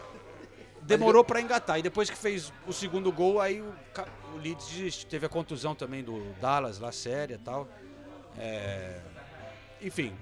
Demorou 0.80 1.22
pra 1.24 1.40
engatar. 1.40 1.78
E 1.78 1.82
depois 1.82 2.08
que 2.10 2.16
fez 2.16 2.52
o 2.66 2.72
segundo 2.72 3.10
gol, 3.12 3.40
aí 3.40 3.60
o, 3.60 3.72
o 4.34 4.38
Leeds 4.38 4.66
desistiu. 4.68 5.08
Teve 5.08 5.26
a 5.26 5.28
contusão 5.28 5.74
também 5.74 6.02
do 6.02 6.22
Dallas 6.40 6.78
lá, 6.78 6.90
séria 6.92 7.34
e 7.34 7.38
tal. 7.38 7.68
É, 8.38 8.98
Enfim, 9.82 10.16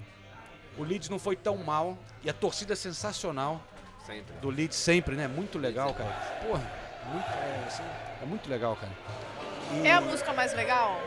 o 0.77 0.83
Leeds 0.83 1.09
não 1.09 1.17
foi 1.19 1.35
tão 1.35 1.57
mal. 1.57 1.97
E 2.23 2.29
a 2.29 2.33
torcida 2.33 2.75
sensacional 2.75 3.61
Sempre. 4.05 4.33
do 4.41 4.49
Leeds 4.49 4.77
sempre, 4.77 5.15
né? 5.15 5.27
Muito 5.27 5.57
legal, 5.57 5.93
cara. 5.93 6.09
Porra, 6.45 6.63
muito, 7.11 7.25
é, 7.29 7.63
assim, 7.67 7.83
é 8.21 8.25
muito 8.25 8.49
legal, 8.49 8.75
cara. 8.75 8.91
E 9.73 9.87
É 9.87 9.93
a 9.93 10.01
música 10.01 10.31
mais 10.33 10.53
legal? 10.53 10.99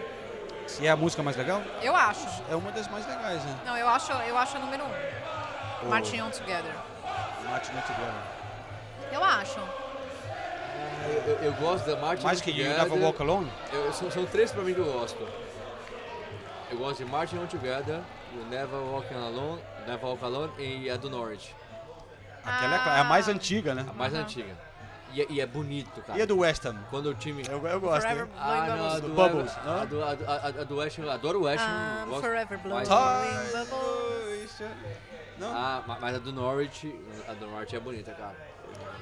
se 0.67 0.85
é 0.87 0.91
a 0.91 0.97
música 0.97 1.23
mais 1.23 1.37
legal, 1.37 1.63
Eu 1.81 1.95
acho. 1.95 2.27
é 2.51 2.57
uma 2.57 2.73
das 2.73 2.89
mais 2.89 3.07
legais, 3.07 3.43
né? 3.45 3.57
Não, 3.65 3.77
eu 3.77 3.89
acho, 3.89 4.11
eu 4.13 4.37
acho 4.37 4.57
a 4.57 4.61
número 4.61 4.83
um. 4.85 5.87
O 5.87 5.89
Marching 5.91 6.21
On 6.23 6.31
Together. 6.31 6.73
Martin 7.49 7.73
Not 7.73 7.87
Together. 7.87 8.15
Eu 9.13 9.23
acho. 9.23 9.61
Eu, 11.07 11.23
eu- 11.35 11.39
eu 11.45 11.53
gosto 11.55 11.87
da 11.87 11.97
Martin 11.97 12.25
Mais 12.25 12.41
que 12.41 12.51
You 12.51 12.65
Together. 12.67 12.83
Never 12.89 13.05
Walk 13.05 13.23
Alone? 13.23 13.53
Eu- 13.73 13.93
são, 13.93 14.11
são 14.11 14.27
três 14.27 14.51
pra 14.51 14.63
mim 14.63 14.75
que 14.75 14.81
eu 14.81 14.93
gosto. 14.93 15.17
Eu 16.71 16.79
gosto 16.79 17.05
de 17.05 17.11
Marching 17.11 17.39
On 17.39 17.47
Together, 17.47 18.01
You 18.35 18.45
Never 18.51 18.81
Walk 18.81 19.13
Alone, 19.15 19.61
Never 19.87 20.05
Walk 20.05 20.25
Alone 20.25 20.53
e 20.59 20.91
a 20.91 20.97
do 20.97 21.09
Norwich, 21.09 21.55
Aquela 22.45 22.77
é, 22.77 22.79
clara, 22.83 22.99
é 22.99 23.01
a 23.01 23.05
mais 23.05 23.29
antiga, 23.29 23.75
né? 23.75 23.87
a 23.89 23.93
mais 23.93 24.13
Aham. 24.15 24.23
antiga. 24.23 24.57
E, 25.13 25.23
é- 25.23 25.27
e 25.31 25.41
é 25.41 25.47
bonito, 25.47 26.01
cara. 26.03 26.19
E 26.19 26.23
a 26.23 26.27
do 26.27 26.39
West 26.39 26.65
Ham? 26.67 26.77
Quando 26.91 27.07
o 27.07 27.15
time... 27.15 27.43
Eu, 27.49 27.65
eu 27.67 27.81
gosto, 27.81 28.03
Forever 28.03 28.25
hein? 28.27 28.31
Ah, 28.39 28.67
não, 28.67 28.87
a 28.87 29.01
bubbles. 29.01 29.01
do 29.01 29.09
Bubbles, 29.15 29.53
Ever- 29.53 29.65
não? 29.65 29.81
A 29.81 29.85
do, 29.85 30.05
a, 30.05 30.15
do- 30.15 30.25
a, 30.31 30.35
a 30.47 30.65
do 30.65 30.77
West 30.77 30.99
Ham, 30.99 31.03
eu 31.05 31.11
adoro 31.11 31.39
o 31.41 31.43
West 31.45 31.65
Ham. 31.65 32.03
I'm 32.05 32.09
gosto 32.11 32.21
forever 32.23 32.59
blowing 32.59 32.87
mais. 32.89 33.69
bubbles. 33.69 34.61
Não? 35.39 35.49
Ah, 35.55 35.83
ma- 35.87 35.99
mas 36.01 36.17
a 36.17 36.19
do 36.19 36.33
Norwich, 36.33 36.95
a 37.29 37.33
do 37.35 37.47
Norwich 37.47 37.77
é 37.77 37.81
bonita, 37.81 38.13
cara. 38.13 38.35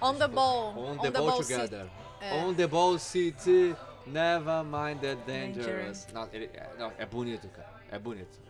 On 0.01 0.15
the 0.15 0.29
ball. 0.29 0.75
On 0.79 0.99
the, 0.99 1.11
ball, 1.11 1.39
together. 1.39 1.87
É. 2.21 2.35
On 2.35 2.55
the 2.55 2.67
ball 2.67 2.99
city, 2.99 3.75
never 4.07 4.63
mind 4.65 5.01
the 5.01 5.15
dangerous. 5.27 6.07
Não, 6.13 6.29
ele- 6.33 6.51
é, 6.55 6.71
não, 6.79 6.93
é 6.99 7.07
bonito, 7.07 7.49
cara. 7.49 7.69
É 7.91 7.99
bonito. 7.99 8.43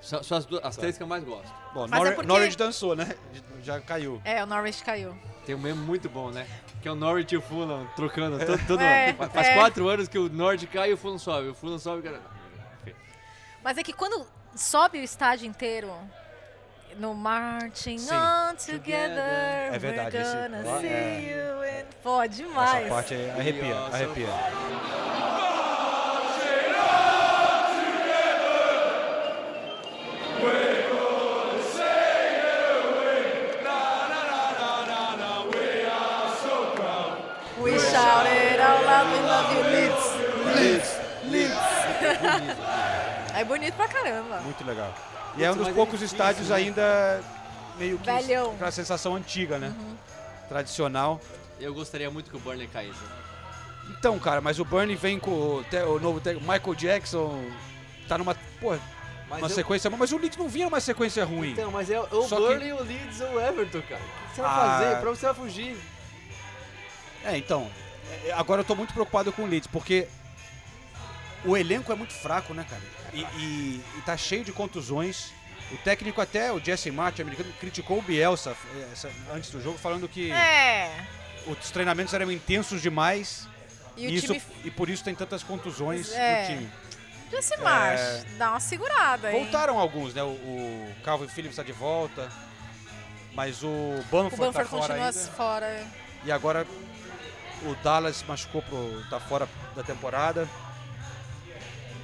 São, 0.00 0.22
são 0.22 0.38
as, 0.38 0.46
duas, 0.46 0.64
as 0.64 0.76
três 0.76 0.96
que 0.96 1.02
eu 1.02 1.06
mais 1.08 1.24
gosto. 1.24 1.52
Bom, 1.74 1.80
Mas 1.88 1.92
é 1.92 1.96
Norwich, 1.96 2.14
porque- 2.14 2.28
Norwich 2.28 2.56
dançou, 2.56 2.94
né? 2.94 3.16
Já 3.62 3.80
caiu. 3.80 4.20
É, 4.24 4.42
o 4.42 4.46
Norwich 4.46 4.82
caiu. 4.84 5.16
Tem 5.44 5.54
um 5.54 5.58
meme 5.58 5.80
muito 5.80 6.08
bom, 6.08 6.30
né? 6.30 6.46
Que 6.80 6.86
é 6.88 6.92
o 6.92 6.94
Norwich 6.94 7.34
e 7.34 7.38
o 7.38 7.42
Fulham 7.42 7.84
trocando 7.96 8.38
todo, 8.44 8.66
todo 8.66 8.80
É, 8.80 9.10
ano. 9.10 9.28
Faz 9.30 9.48
é. 9.48 9.54
quatro 9.54 9.88
anos 9.88 10.06
que 10.06 10.18
o 10.18 10.28
Norwich 10.28 10.66
cai 10.68 10.90
e 10.90 10.92
o 10.92 10.96
Fulham 10.96 11.18
sobe. 11.18 11.48
O 11.48 11.54
Fulham 11.54 11.78
sobe, 11.78 12.02
cara. 12.02 12.20
Mas 13.64 13.76
é 13.76 13.82
que 13.82 13.92
quando 13.92 14.24
sobe 14.54 14.98
o 14.98 15.02
estádio 15.02 15.46
inteiro 15.46 15.90
no 16.98 17.14
Marching 17.14 17.98
Sim. 17.98 18.14
On 18.14 18.54
Together, 18.56 19.72
É 19.72 19.78
verdade, 19.78 20.16
we're 20.16 20.22
esse- 20.26 20.36
gonna 20.36 20.62
ó, 20.66 20.80
see 20.80 20.86
é. 20.86 21.20
you 21.20 21.64
in... 21.64 21.84
Pô, 22.02 22.26
demais. 22.26 22.86
Essa 22.86 22.94
parte 22.94 23.14
aí 23.14 23.30
arrepia, 23.30 23.76
arrepia. 23.92 24.28
We 37.60 37.76
shouted 37.76 38.60
out 38.60 38.84
loud, 38.86 39.06
we 39.12 39.18
love 39.26 39.48
you, 39.54 39.62
Leeds. 39.72 40.06
Leeds. 41.30 41.58
É 43.34 43.44
bonito 43.44 43.74
pra 43.74 43.86
caramba. 43.86 44.38
Muito 44.40 44.64
legal. 44.64 44.92
E 45.38 45.44
é 45.44 45.50
um 45.50 45.56
dos 45.56 45.68
é 45.68 45.72
poucos 45.72 46.00
difícil, 46.00 46.16
estádios 46.16 46.48
né? 46.48 46.56
ainda 46.56 47.22
meio 47.78 47.98
que 47.98 48.10
Velhão. 48.10 48.56
com 48.56 48.64
a 48.64 48.70
sensação 48.70 49.14
antiga, 49.14 49.58
né? 49.58 49.72
Tradicional. 50.48 51.20
Eu 51.60 51.72
gostaria 51.74 52.10
muito 52.10 52.30
que 52.30 52.36
o 52.36 52.40
Burnley 52.40 52.66
caísse. 52.68 52.98
Então, 53.90 54.18
cara, 54.18 54.40
mas 54.40 54.58
o 54.58 54.64
Burnley 54.64 54.96
vem 54.96 55.18
com 55.18 55.30
o, 55.30 55.64
te- 55.64 55.76
o 55.82 55.98
novo 55.98 56.20
te- 56.20 56.34
Michael 56.34 56.74
Jackson, 56.74 57.42
tá 58.06 58.18
numa, 58.18 58.34
pô, 58.60 58.76
Mas 59.28 59.38
uma 59.40 59.46
eu- 59.48 59.54
sequência, 59.54 59.88
mas 59.90 60.12
o 60.12 60.18
Leeds 60.18 60.36
não 60.38 60.48
vinha 60.48 60.66
numa 60.66 60.80
sequência 60.80 61.24
ruim. 61.24 61.52
Então, 61.52 61.70
mas 61.70 61.90
é 61.90 62.00
o 62.00 62.22
Só 62.28 62.36
que- 62.36 62.42
Burnley, 62.42 62.72
o 62.72 62.82
Leeds 62.82 63.20
ou 63.20 63.34
o 63.34 63.40
Everton, 63.40 63.82
cara. 63.82 64.00
O 64.00 64.28
que 64.30 64.34
você 64.36 64.42
vai 64.42 64.50
Ah. 64.50 64.54
fazer? 64.78 65.00
Pra 65.00 65.10
você 65.10 65.26
vai 65.26 65.34
fugir. 65.34 65.76
É, 67.24 67.36
então, 67.36 67.68
é, 68.26 68.32
agora 68.32 68.60
eu 68.60 68.64
tô 68.64 68.74
muito 68.74 68.92
preocupado 68.92 69.32
com 69.32 69.42
o 69.42 69.46
Leeds, 69.46 69.66
porque 69.68 70.06
o 71.44 71.56
elenco 71.56 71.90
é 71.92 71.94
muito 71.94 72.12
fraco, 72.12 72.52
né, 72.54 72.64
cara? 72.68 72.82
E, 73.12 73.20
e- 73.22 73.84
e 73.98 74.02
tá 74.04 74.16
cheio 74.16 74.44
de 74.44 74.52
contusões. 74.52 75.32
O 75.70 75.76
técnico 75.78 76.20
até, 76.20 76.50
o 76.52 76.58
Jesse 76.58 76.90
Martin, 76.90 77.22
americano, 77.22 77.52
criticou 77.60 77.98
o 77.98 78.02
Bielsa 78.02 78.56
eh, 78.76 78.88
essa- 78.92 79.10
antes 79.32 79.50
do 79.50 79.60
jogo, 79.62 79.76
falando 79.78 80.08
que 80.08 80.30
É. 80.30 80.90
os 81.46 81.70
treinamentos 81.70 82.14
eram 82.14 82.30
intensos 82.32 82.80
demais 82.80 83.46
E 83.96 84.06
e, 84.06 84.14
isso, 84.14 84.28
time 84.28 84.42
e 84.64 84.70
por 84.70 84.88
isso 84.88 85.04
tem 85.04 85.14
tantas 85.14 85.42
contusões 85.42 86.12
É. 86.12 86.40
no 86.40 86.46
time. 86.56 86.72
Jesse 87.30 87.56
March, 87.58 88.24
dá 88.38 88.50
uma 88.50 88.60
segurada 88.60 89.28
aí. 89.28 89.34
Voltaram 89.34 89.78
alguns, 89.78 90.14
né? 90.14 90.22
O, 90.22 90.28
o 90.28 90.94
Calvin 91.04 91.28
Phillips 91.28 91.56
tá 91.56 91.62
de 91.62 91.72
volta, 91.72 92.30
mas 93.34 93.62
o 93.62 93.66
O 93.68 94.04
Bamford, 94.10 94.54
tá 94.54 94.64
fora 94.64 94.68
continua 94.86 95.06
ainda. 95.08 95.12
fora. 95.12 95.86
E 96.24 96.32
agora 96.32 96.66
o 97.64 97.74
Dallas 97.82 98.22
machucou 98.26 98.62
pro. 98.62 99.04
tá 99.10 99.20
fora 99.20 99.46
da 99.76 99.82
temporada. 99.82 100.48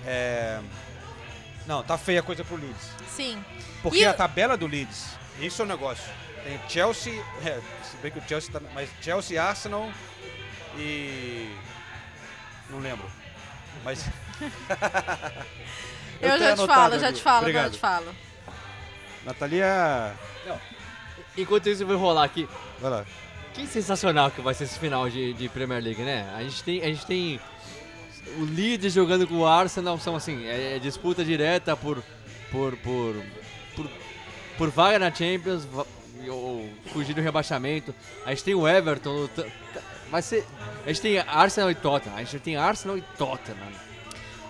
É. 0.06 0.60
Não, 1.66 1.82
tá 1.82 1.96
feia 1.96 2.20
a 2.20 2.22
coisa 2.22 2.44
pro 2.44 2.56
Leeds. 2.56 2.90
Sim. 3.08 3.42
Porque 3.82 3.98
E 3.98 4.04
a 4.04 4.10
o- 4.10 4.14
tabela 4.14 4.56
do 4.56 4.66
Leeds, 4.66 5.16
isso 5.40 5.62
é 5.62 5.64
o 5.64 5.68
negócio. 5.68 6.04
Tem 6.44 6.60
Chelsea, 6.68 7.14
é, 7.44 7.58
se 7.82 7.96
bem 8.02 8.10
que 8.10 8.18
o 8.18 8.22
Chelsea 8.28 8.52
tá. 8.52 8.60
Mas 8.74 8.88
Chelsea, 9.00 9.42
Arsenal 9.42 9.90
e. 10.76 11.50
Não 12.68 12.78
lembro. 12.80 13.10
Mas. 13.82 14.04
Eu, 16.20 16.38
tenho 16.38 16.40
já 16.40 16.56
te 16.56 16.66
falo, 16.66 16.98
já 16.98 17.12
te 17.12 17.22
falo, 17.22 17.36
já 17.36 17.40
Obrigado. 17.40 17.72
te 17.72 17.78
falo. 17.78 18.14
Natalia. 19.24 20.14
Enquanto 21.36 21.68
isso, 21.68 21.82
eu 21.82 21.86
vou 21.86 21.96
rolar 21.98 22.24
aqui. 22.24 22.48
Vai 22.80 22.90
lá. 22.90 23.04
Que 23.52 23.66
sensacional 23.66 24.30
que 24.30 24.40
vai 24.40 24.54
ser 24.54 24.64
esse 24.64 24.78
final 24.78 25.08
de, 25.10 25.32
de 25.34 25.48
Premier 25.48 25.82
League, 25.82 26.02
né? 26.02 26.32
A 26.36 26.42
gente 26.42 26.62
tem, 26.62 26.80
a 26.82 26.86
gente 26.86 27.04
tem 27.06 27.40
o 28.38 28.44
Leeds 28.44 28.92
jogando 28.92 29.26
com 29.26 29.36
o 29.38 29.46
Arsenal, 29.46 29.98
são 29.98 30.16
assim, 30.16 30.46
é, 30.46 30.76
é 30.76 30.78
disputa 30.78 31.24
direta 31.24 31.76
por, 31.76 32.02
por, 32.50 32.76
por, 32.78 33.14
por, 33.76 33.90
por 34.58 34.70
vaga 34.70 34.98
na 34.98 35.12
Champions, 35.14 35.66
ou 36.28 36.68
fugir 36.92 37.14
do 37.14 37.20
rebaixamento. 37.20 37.94
A 38.24 38.30
gente 38.30 38.44
tem 38.44 38.54
o 38.54 38.66
Everton, 38.66 39.28
vai 40.10 40.22
ser, 40.22 40.46
a 40.84 40.88
gente 40.88 41.00
tem 41.00 41.18
Arsenal 41.18 41.70
e 41.70 41.74
Tottenham, 41.74 42.16
a 42.16 42.22
gente 42.22 42.38
tem 42.38 42.56
Arsenal 42.56 42.96
e 42.98 43.02
Tottenham. 43.16 43.84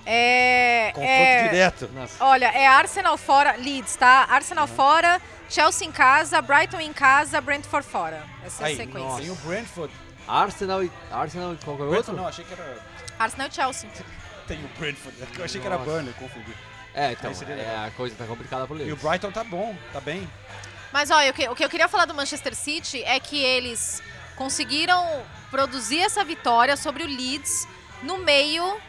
É. 0.06 0.90
Confronto 0.94 1.10
é- 1.10 1.48
direto. 1.48 1.90
Nossa, 1.94 2.24
Olha, 2.24 2.46
é 2.46 2.66
Arsenal 2.66 3.16
fora, 3.16 3.56
Leeds, 3.56 3.96
tá? 3.96 4.26
Arsenal 4.28 4.66
fora, 4.66 5.20
Chelsea 5.48 5.86
em 5.88 5.92
casa, 5.92 6.42
Brighton 6.42 6.80
em 6.80 6.92
casa, 6.92 7.40
Brentford 7.40 7.86
fora. 7.88 8.22
Essa 8.44 8.62
é 8.62 8.66
a 8.66 8.68
Aí, 8.68 8.76
sequência. 8.76 9.16
tem 9.22 9.30
o 9.30 9.34
Brentford. 9.36 9.92
Arsenal 10.26 10.82
e 10.82 10.90
Arsenal 11.10 11.54
e 11.54 11.56
qualquer 11.56 11.84
Brentford 11.84 11.96
outro? 12.10 12.16
não, 12.16 12.26
achei 12.28 12.44
que 12.44 12.52
era. 12.52 12.78
Arsenal 13.18 13.48
e 13.48 13.54
Chelsea. 13.54 13.90
Tem 14.46 14.62
o 14.64 14.68
Brentford. 14.78 15.16
Eu 15.38 15.44
achei 15.44 15.60
que 15.60 15.66
era 15.66 15.78
Nossa. 15.78 15.90
Burnley, 15.90 16.12
confundi. 16.14 16.54
É, 16.94 17.12
então, 17.12 17.32
é, 17.48 17.86
a 17.86 17.90
coisa 17.90 18.14
tá 18.14 18.24
complicada 18.24 18.66
pro 18.66 18.76
E 18.76 18.82
o 18.82 18.84
Leeds. 18.86 19.02
Brighton 19.02 19.32
tá 19.32 19.42
bom, 19.42 19.76
tá 19.92 20.00
bem. 20.00 20.28
Mas 20.92 21.10
olha, 21.10 21.30
o 21.30 21.34
que, 21.34 21.48
o 21.48 21.54
que 21.56 21.64
eu 21.64 21.68
queria 21.68 21.88
falar 21.88 22.04
do 22.04 22.14
Manchester 22.14 22.54
City 22.54 23.02
é 23.02 23.18
que 23.18 23.36
eles 23.42 24.00
conseguiram 24.36 25.22
produzir 25.50 26.00
essa 26.00 26.22
vitória 26.24 26.76
sobre 26.76 27.02
o 27.02 27.06
Leeds 27.06 27.66
no 28.02 28.18
meio 28.18 28.80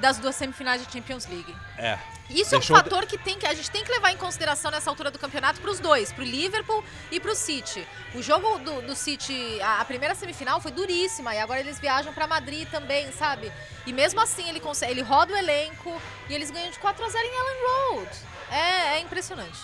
das 0.00 0.18
duas 0.18 0.34
semifinais 0.34 0.84
de 0.84 0.92
Champions 0.92 1.26
League. 1.26 1.54
É. 1.78 1.98
Isso 2.30 2.50
Deixou 2.50 2.76
é 2.76 2.80
um 2.80 2.82
fator 2.82 3.06
que, 3.06 3.18
tem 3.18 3.38
que 3.38 3.46
a 3.46 3.52
gente 3.52 3.70
tem 3.70 3.84
que 3.84 3.90
levar 3.90 4.12
em 4.12 4.16
consideração 4.16 4.70
nessa 4.70 4.88
altura 4.88 5.10
do 5.10 5.18
campeonato 5.18 5.60
para 5.60 5.70
os 5.70 5.80
dois, 5.80 6.12
para 6.12 6.22
o 6.22 6.26
Liverpool 6.26 6.84
e 7.10 7.18
para 7.18 7.32
o 7.32 7.34
City. 7.34 7.86
O 8.14 8.22
jogo 8.22 8.58
do, 8.58 8.82
do 8.82 8.94
City, 8.94 9.60
a, 9.60 9.80
a 9.80 9.84
primeira 9.84 10.14
semifinal 10.14 10.60
foi 10.60 10.70
duríssima 10.70 11.34
e 11.34 11.38
agora 11.38 11.60
eles 11.60 11.78
viajam 11.80 12.12
para 12.12 12.26
Madrid 12.28 12.68
também, 12.68 13.10
sabe? 13.12 13.52
E 13.84 13.92
mesmo 13.92 14.20
assim 14.20 14.48
ele 14.48 14.60
consegue, 14.60 14.92
ele 14.92 15.02
roda 15.02 15.32
o 15.32 15.36
elenco 15.36 16.00
e 16.28 16.34
eles 16.34 16.50
ganham 16.50 16.70
de 16.70 16.78
4 16.78 17.04
a 17.04 17.08
0 17.08 17.24
em 17.24 17.28
Ellen 17.28 17.96
Road. 17.98 18.10
É, 18.50 18.96
é 18.96 19.00
impressionante. 19.00 19.58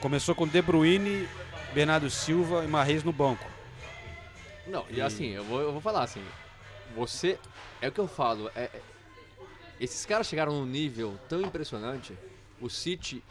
Começou 0.00 0.34
com 0.34 0.46
De 0.46 0.62
Bruyne, 0.62 1.28
Bernardo 1.74 2.08
Silva 2.08 2.64
e 2.64 2.68
Marreis 2.68 3.02
no 3.02 3.12
banco. 3.12 3.44
Não, 4.66 4.86
e 4.90 5.00
assim, 5.00 5.30
eu 5.30 5.42
vou, 5.42 5.60
eu 5.60 5.72
vou 5.72 5.80
falar 5.80 6.04
assim, 6.04 6.24
você, 6.94 7.38
é 7.80 7.88
o 7.88 7.92
que 7.92 7.98
eu 7.98 8.06
falo, 8.06 8.50
é, 8.54 8.62
é- 8.64 8.80
esses 9.84 10.04
caras 10.06 10.26
chegaram 10.26 10.52
num 10.52 10.66
nível 10.66 11.18
tão 11.28 11.40
impressionante, 11.40 12.16
o 12.60 12.68
City 12.70 13.22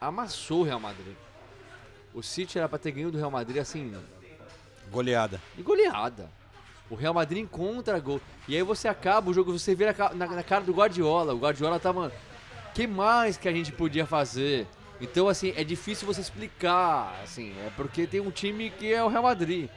amassou 0.00 0.60
o 0.60 0.64
Real 0.64 0.80
Madrid. 0.80 1.14
O 2.14 2.22
City 2.22 2.58
era 2.58 2.68
pra 2.68 2.78
ter 2.78 2.92
ganho 2.92 3.10
do 3.10 3.18
Real 3.18 3.30
Madrid, 3.30 3.58
assim, 3.60 3.94
Goleada. 4.90 5.40
e 5.56 5.62
goleada. 5.62 6.30
O 6.90 6.94
Real 6.94 7.12
Madrid 7.12 7.42
encontra 7.42 7.98
gol. 7.98 8.20
E 8.46 8.56
aí 8.56 8.62
você 8.62 8.88
acaba 8.88 9.30
o 9.30 9.34
jogo, 9.34 9.52
você 9.52 9.74
vê 9.74 9.86
na, 9.86 9.94
ca- 9.94 10.14
na- 10.14 10.26
na 10.26 10.42
cara 10.42 10.64
do 10.64 10.72
Guardiola. 10.72 11.34
O 11.34 11.38
Guardiola 11.38 11.78
tá, 11.78 11.92
mano, 11.92 12.12
que 12.74 12.86
mais 12.86 13.36
que 13.36 13.46
a 13.48 13.52
gente 13.52 13.70
podia 13.72 14.06
fazer? 14.06 14.66
Então, 15.00 15.28
assim, 15.28 15.52
é 15.54 15.62
difícil 15.62 16.06
você 16.06 16.20
explicar, 16.22 17.20
assim, 17.22 17.54
é 17.66 17.70
porque 17.76 18.06
tem 18.06 18.20
um 18.20 18.30
time 18.30 18.70
que 18.70 18.92
é 18.92 19.04
o 19.04 19.08
Real 19.08 19.22
Madrid. 19.22 19.68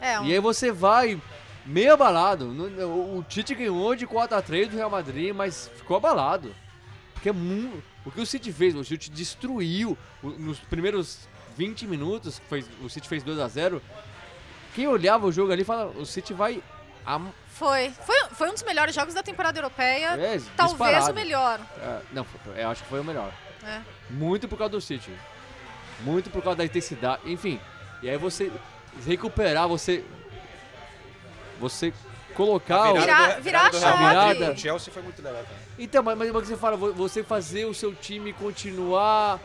É, 0.00 0.20
um, 0.20 0.26
E 0.26 0.32
aí 0.34 0.38
você 0.40 0.70
vai 0.70 1.20
meio 1.68 1.92
abalado. 1.92 2.46
O 3.18 3.24
Tite 3.28 3.54
ganhou 3.54 3.94
de 3.94 4.06
4x3 4.06 4.68
do 4.70 4.76
Real 4.76 4.90
Madrid, 4.90 5.34
mas 5.34 5.70
ficou 5.76 5.96
abalado. 5.96 6.54
Porque 7.12 7.28
é 7.28 7.32
o 7.32 8.10
que 8.10 8.20
o 8.20 8.26
City 8.26 8.52
fez, 8.52 8.74
o 8.74 8.84
City 8.84 9.10
destruiu 9.10 9.96
nos 10.22 10.58
primeiros 10.60 11.28
20 11.56 11.86
minutos, 11.86 12.40
foi, 12.48 12.64
o 12.82 12.88
City 12.88 13.08
fez 13.08 13.22
2x0. 13.24 13.80
Quem 14.74 14.86
olhava 14.86 15.26
o 15.26 15.32
jogo 15.32 15.52
ali 15.52 15.64
fala, 15.64 15.86
o 15.98 16.06
City 16.06 16.32
vai. 16.32 16.62
am- 17.04 17.32
foi, 17.48 17.90
foi, 17.90 18.16
foi 18.30 18.48
um 18.48 18.52
dos 18.52 18.62
melhores 18.62 18.94
jogos 18.94 19.14
da 19.14 19.22
temporada 19.22 19.58
europeia. 19.58 20.10
É, 20.14 20.40
talvez 20.56 20.78
disparado. 20.78 21.10
o 21.10 21.14
melhor. 21.14 21.60
É, 21.80 22.00
não, 22.12 22.26
eu 22.56 22.68
acho 22.70 22.82
que 22.84 22.88
foi 22.88 23.00
o 23.00 23.04
melhor. 23.04 23.32
É. 23.64 23.80
Muito 24.08 24.46
por 24.46 24.56
causa 24.56 24.70
do 24.70 24.80
City. 24.80 25.10
Muito 26.02 26.30
por 26.30 26.40
causa 26.42 26.58
da 26.58 26.64
intensidade. 26.64 27.22
Enfim. 27.26 27.60
E 28.00 28.08
aí 28.08 28.16
você 28.16 28.52
recuperar, 29.04 29.66
você. 29.66 30.04
Você 31.58 31.92
colocar 32.34 32.92
o. 32.92 33.00
Virar- 33.00 33.40
virar 33.40 33.66
a 33.66 33.68
do 33.70 33.78
chave. 33.78 33.96
Real 33.98 34.14
Madrid 34.14 34.36
Virada. 34.36 34.54
do 34.54 34.60
Chelsea 34.60 34.92
foi 34.92 35.02
muito 35.02 35.22
legal. 35.22 35.42
Cara. 35.42 35.56
Então, 35.78 36.02
mas, 36.02 36.16
mas 36.18 36.30
você 36.30 36.56
fala, 36.56 36.76
vo- 36.76 36.92
você 36.92 37.22
fazer 37.22 37.64
o 37.66 37.74
seu 37.74 37.94
time 37.94 38.32
continuar 38.32 39.40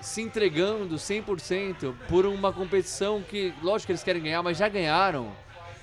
se 0.00 0.20
entregando 0.20 0.96
100% 0.96 1.94
por 2.08 2.26
uma 2.26 2.52
competição 2.52 3.22
que, 3.22 3.54
lógico 3.62 3.86
que 3.86 3.92
eles 3.92 4.02
querem 4.02 4.22
ganhar, 4.22 4.42
mas 4.42 4.56
já 4.58 4.68
ganharam. 4.68 5.32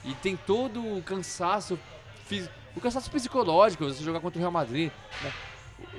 E 0.04 0.14
tem 0.16 0.36
todo 0.36 0.80
o 0.82 1.02
cansaço 1.04 1.78
físico, 2.26 2.54
o 2.76 2.82
cansaço 2.82 3.10
psicológico, 3.12 3.86
você 3.86 4.04
jogar 4.04 4.20
contra 4.20 4.38
o 4.38 4.42
Real 4.42 4.52
Madrid. 4.52 4.92
né? 5.24 5.32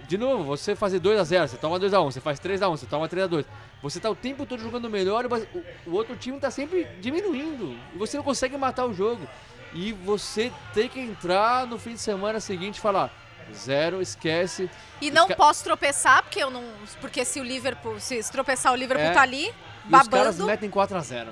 De 0.07 0.19
novo, 0.19 0.45
você 0.45 0.77
fazer 0.77 1.01
2x0, 1.01 1.49
você 1.49 1.57
toma 1.57 1.79
2x1, 1.81 2.05
você 2.13 2.21
faz 2.21 2.39
3x1, 2.39 2.71
você 2.71 2.87
toma 2.87 3.09
3x2. 3.09 3.45
Você 3.83 3.99
tá 3.99 4.11
o 4.11 4.15
tempo 4.15 4.45
todo 4.45 4.63
jogando 4.63 4.91
melhor, 4.91 5.27
mas 5.29 5.45
o, 5.55 5.91
o 5.91 5.95
outro 5.95 6.15
time 6.17 6.39
tá 6.39 6.51
sempre 6.51 6.85
diminuindo. 7.01 7.75
E 7.95 7.99
você 7.99 8.17
não 8.19 8.25
consegue 8.25 8.57
matar 8.59 8.85
o 8.85 8.93
jogo. 8.93 9.27
E 9.73 9.93
você 9.93 10.53
tem 10.75 10.89
que 10.89 10.99
entrar 11.01 11.67
no 11.67 11.79
fim 11.79 11.95
de 11.95 12.01
semana 12.01 12.41
seguinte 12.41 12.79
e 12.79 12.81
falar: 12.81 13.11
zero, 13.55 14.03
esquece. 14.03 14.69
E 15.01 15.11
não 15.11 15.29
posso 15.29 15.63
tropeçar, 15.65 16.23
porque 16.23 16.43
eu 16.43 16.51
não. 16.51 16.65
Porque 17.01 17.25
se 17.25 17.41
o 17.41 17.45
Liverpool. 17.45 17.99
Se, 18.01 18.23
tropeçar, 18.31 18.73
o 18.73 18.77
Liverpool 18.77 19.07
É. 19.07 19.13
tá 19.13 19.23
ali, 19.23 19.47
E 19.47 19.49
os 19.95 20.09
caras 20.09 20.37
babando. 20.37 20.47
metem 20.47 20.71
4x0. 20.71 21.29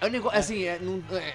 É 0.00 0.06
um 0.06 0.10
negócio, 0.10 0.38
assim, 0.38 0.62
é, 0.64 0.78
não- 0.78 1.02
é, 1.16 1.34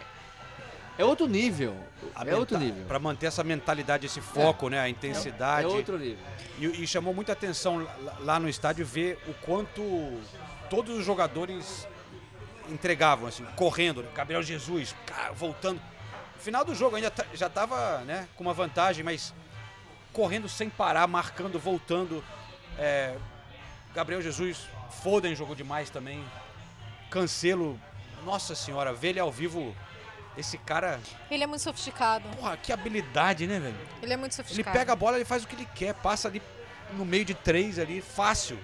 é 1.00 1.04
outro 1.04 1.28
nível. 1.28 1.76
A 2.16 2.24
É 2.26 2.36
outro 2.36 2.58
nível. 2.58 2.86
Pra 2.86 3.00
manter 3.00 3.26
essa 3.26 3.44
mentalidade, 3.44 4.06
esse 4.06 4.22
foco, 4.22 4.70
né? 4.70 4.80
A 4.80 4.86
É 4.88 4.90
intensidade. 4.90 5.66
outro 5.68 5.98
nível. 5.98 6.24
E, 6.60 6.84
e 6.84 6.88
chamou 6.88 7.14
muita 7.14 7.34
atenção 7.34 7.86
lá, 8.20 8.40
no 8.40 8.48
estádio 8.48 8.86
ver 8.86 9.18
o 9.28 9.34
quanto 9.46 9.82
todos 10.70 10.98
os 11.00 11.04
jogadores 11.06 11.88
entregavam, 12.70 13.28
assim, 13.28 13.44
correndo. 13.56 14.06
Gabriel 14.16 14.42
Jesus, 14.44 14.96
cara, 15.06 15.34
voltando. 15.34 15.82
Final 16.44 16.66
do 16.66 16.76
jogo 16.76 16.96
ainda 16.98 17.10
ta- 17.10 17.26
já 17.34 17.50
tava 17.50 18.00
né, 18.02 18.28
com 18.36 18.44
uma 18.44 18.54
vantagem, 18.54 19.02
mas 19.04 19.34
correndo 20.12 20.50
sem 20.50 20.70
parar, 20.70 21.08
marcando, 21.08 21.58
voltando. 21.58 22.22
É, 22.78 23.16
Gabriel 23.96 24.22
Jesus, 24.22 24.68
Foden 25.02 25.34
jogou 25.36 25.56
demais 25.56 25.90
também. 25.90 26.24
Cancelo, 27.10 27.80
nossa 28.26 28.56
senhora, 28.56 28.92
ver 28.94 29.10
ele 29.10 29.20
ao 29.22 29.32
vivo, 29.32 29.74
esse 30.36 30.58
cara, 30.58 31.00
Ele 31.32 31.44
é 31.44 31.48
muito 31.48 31.62
sofisticado. 31.62 32.28
porra, 32.36 32.58
que 32.58 32.74
habilidade, 32.74 33.48
né, 33.48 33.60
velho? 33.60 33.78
Ele 34.02 34.12
é 34.14 34.18
muito 34.18 34.32
Ele 34.34 34.38
sofisticado. 34.44 34.78
pega 34.78 34.94
a 34.94 34.96
bola, 34.96 35.16
ele 35.18 35.26
faz 35.26 35.44
o 35.44 35.48
que 35.48 35.56
ele 35.56 35.68
quer, 35.76 35.94
passa 35.94 36.28
ali 36.28 36.42
no 36.98 37.06
meio 37.06 37.24
de 37.24 37.34
três 37.36 37.78
ali, 37.80 38.02
fácil. 38.02 38.60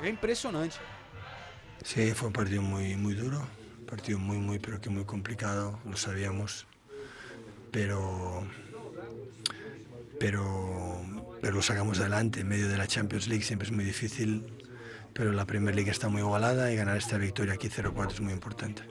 É 0.00 0.08
impressionante. 0.08 0.78
Sí, 1.84 2.14
fue 2.14 2.28
un 2.28 2.32
partido 2.32 2.62
muy, 2.62 2.96
muy 2.96 3.14
duro, 3.14 3.38
un 3.80 3.86
partido 3.86 4.18
muy, 4.18 4.38
muy, 4.38 4.58
pero 4.58 4.80
que 4.80 4.88
muy 4.88 5.04
complicado, 5.04 5.78
lo 5.84 5.96
sabíamos, 5.96 6.66
pero, 7.70 8.46
pero, 10.18 11.02
pero 11.40 11.54
lo 11.54 11.62
sacamos 11.62 12.00
adelante. 12.00 12.40
En 12.40 12.48
medio 12.48 12.68
de 12.68 12.76
la 12.76 12.86
Champions 12.86 13.28
League 13.28 13.44
siempre 13.44 13.66
es 13.66 13.72
muy 13.72 13.84
difícil, 13.84 14.44
pero 15.12 15.32
la 15.32 15.46
Premier 15.46 15.74
League 15.74 15.90
está 15.90 16.08
muy 16.08 16.20
igualada 16.20 16.72
y 16.72 16.76
ganar 16.76 16.96
esta 16.96 17.18
victoria 17.18 17.54
aquí 17.54 17.68
0-4 17.68 18.12
es 18.12 18.20
muy 18.20 18.32
importante. 18.32 18.82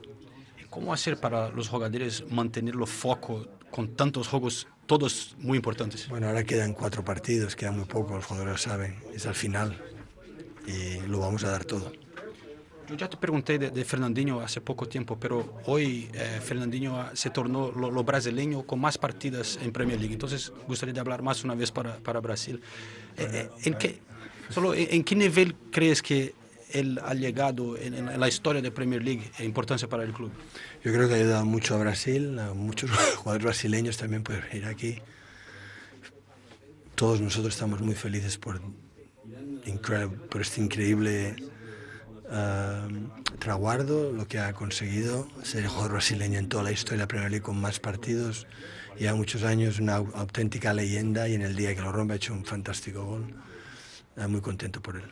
Como 0.70 0.92
fazer 0.92 1.18
para 1.20 1.48
os 1.48 1.70
jogadores 1.70 2.24
manter 2.30 2.64
o 2.76 2.86
foco 2.86 3.48
com 3.72 3.88
tantos 3.88 4.28
jogos, 4.28 4.68
todos 4.86 5.36
muito 5.40 5.56
importantes? 5.56 6.08
Bueno, 6.08 6.28
ahora 6.28 6.44
quedan 6.44 6.74
cuatro 6.74 7.04
partidos, 7.04 7.56
queda 7.56 7.72
muy 7.72 7.86
poco, 7.86 8.16
los 8.16 8.26
jugadores 8.26 8.54
lo 8.54 8.58
saben, 8.58 8.96
es 9.14 9.26
al 9.26 9.36
final 9.36 9.78
y 10.66 11.00
lo 11.08 11.20
vamos 11.20 11.44
a 11.44 11.50
dar 11.52 11.66
todo. 11.66 11.92
Eu 12.90 12.98
já 12.98 13.08
te 13.08 13.18
perguntei 13.18 13.58
de, 13.58 13.70
de 13.70 13.84
Fernandinho 13.84 14.40
há 14.40 14.48
pouco 14.62 14.86
tempo, 14.86 15.18
pero 15.18 15.60
hoje 15.66 16.10
eh, 16.14 16.40
Fernandinho 16.40 16.96
se 17.14 17.30
tornou 17.32 17.72
lo, 17.76 17.90
lo 17.90 18.04
brasileño 18.04 18.64
com 18.64 18.78
mais 18.78 18.96
partidas 18.96 19.60
em 19.62 19.72
Premier 19.72 20.00
League. 20.00 20.16
Então, 20.16 20.30
gostaria 20.66 20.94
de 20.94 21.04
falar 21.04 21.22
mais 21.22 21.44
uma 21.44 21.54
vez 21.54 21.70
para 21.70 22.00
para 22.00 22.22
Brasil. 22.22 22.62
Eh, 23.18 23.24
eh, 23.24 23.50
em 23.66 23.74
que 23.74 24.00
solo 24.50 24.74
em, 24.74 24.88
em 24.96 25.04
que 25.04 25.16
nível 25.16 25.54
crees 25.70 26.02
que 26.02 26.34
ele 26.72 26.98
ha 27.04 27.14
llegado 27.14 27.76
en, 27.78 27.94
en 27.94 28.20
la 28.20 28.28
historia 28.30 28.62
de 28.62 28.72
Premier 28.72 29.04
League 29.04 29.32
e 29.38 29.44
importância 29.44 29.90
para 29.90 30.08
o 30.08 30.14
clube? 30.14 30.32
Yo 30.82 30.94
creo 30.94 31.10
que 31.10 31.16
ha 31.16 31.18
ayudado 31.18 31.46
mucho 31.46 31.76
a 31.76 31.80
Brasil, 31.80 32.40
a 32.40 32.54
muchos 32.54 32.90
jugadores 33.18 33.44
brasileños 33.44 33.98
también 33.98 34.24
pueden 34.24 34.44
venir 34.48 34.66
aquí. 34.66 35.02
Todos 36.96 37.20
nosotros 37.20 37.54
estamos 37.54 37.82
muy 37.82 37.96
felices 37.96 38.38
por, 38.38 38.62
por 40.30 40.42
este 40.42 40.62
increíble 40.62 41.36
ah, 42.32 42.88
traguardo, 43.40 44.12
lo 44.12 44.28
que 44.28 44.40
ha 44.40 44.54
conseguido 44.54 45.28
ser 45.44 45.64
el 45.64 45.70
jugador 45.70 45.94
brasileño 45.94 46.40
en 46.40 46.50
toda 46.50 46.64
la 46.64 46.72
historia 46.72 46.98
de 46.98 47.04
la 47.04 47.08
Premier 47.08 47.32
League 47.32 47.44
con 47.44 47.60
más 47.60 47.80
partidos. 47.80 48.48
Lleva 48.98 49.16
muchos 49.16 49.44
años, 49.44 49.80
una 49.80 49.98
au- 50.00 50.12
auténtica 50.16 50.74
leyenda 50.74 51.28
y 51.28 51.36
en 51.36 51.42
el 51.44 51.56
día 51.56 51.76
que 51.76 51.82
lo 51.82 51.92
rompe 51.92 52.14
ha 52.14 52.16
hecho 52.16 52.34
un 52.34 52.44
fantástico 52.46 53.06
gol. 53.06 53.26
Muy 54.28 54.42
contento 54.42 54.82
por 54.82 54.96
él. 54.96 55.04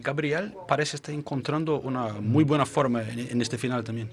Gabriel 0.00 0.54
parece 0.68 0.96
estar 0.96 1.12
encontrando 1.12 1.80
uma 1.80 2.14
muito 2.20 2.48
boa 2.48 2.64
forma 2.64 3.02
neste 3.34 3.58
final 3.58 3.82
também. 3.82 4.08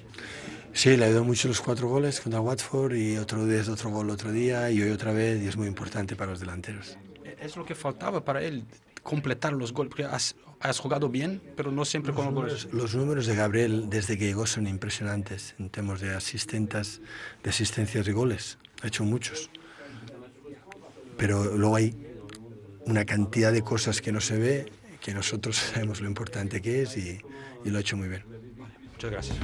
Sí, 0.74 0.98
le 0.98 1.06
ayudó 1.06 1.24
mucho 1.24 1.48
los 1.48 1.62
cuatro 1.62 1.88
goles 1.88 2.20
contra 2.20 2.42
Watford 2.42 2.96
y 2.96 3.18
otro 3.18 3.46
día 3.46 3.62
otro 3.72 3.90
gol 3.90 4.10
otro 4.10 4.32
día 4.32 4.70
y 4.72 4.82
hoy 4.82 4.92
otra 4.92 5.14
vez 5.14 5.42
y 5.42 5.48
es 5.48 5.56
muy 5.56 5.68
importante 5.68 6.16
para 6.16 6.32
los 6.32 6.40
delanteros. 6.40 6.98
É 7.24 7.48
o 7.48 7.64
que 7.64 7.76
faltava 7.76 8.20
para 8.20 8.42
ele 8.44 8.66
completar 9.04 9.54
os 9.54 9.72
gols, 9.72 9.88
porque 9.90 10.04
has, 10.60 10.78
jogado 10.78 11.10
bem, 11.10 11.42
pero 11.56 11.72
não 11.72 11.86
sempre 11.86 12.12
com 12.12 12.28
os 12.28 12.34
gols. 12.34 12.68
Los 12.72 12.94
números 12.94 13.26
de 13.26 13.36
Gabriel 13.36 13.88
desde 13.88 14.18
que 14.18 14.26
llegó 14.26 14.46
son 14.46 14.68
impresionantes 14.68 15.56
en 15.60 15.70
temas 15.70 16.02
de 16.02 16.14
asistentes, 16.16 17.02
de 17.44 17.50
asistencias 17.50 18.08
y 18.08 18.12
goles. 18.12 18.58
Ha 18.82 18.88
hecho 18.88 19.04
muchos. 19.04 19.50
Pero 21.18 21.58
luego 21.58 21.76
hay 21.76 21.96
una 22.86 23.06
cantidad 23.06 23.52
de 23.52 23.62
cosas 23.62 24.02
que 24.02 24.12
no 24.12 24.22
se 24.22 24.38
ve, 24.38 24.72
que 25.02 25.14
nosotros 25.14 25.58
sabemos 25.74 26.02
lo 26.02 26.08
importante 26.08 26.62
que 26.62 26.84
es 26.84 26.98
y, 26.98 27.20
y 27.66 27.70
lo 27.70 27.78
ha 27.78 27.82
hecho 27.82 27.98
muy 27.98 28.08
bien. 28.08 28.24
Muchas 28.94 29.12
gracias. 29.12 29.38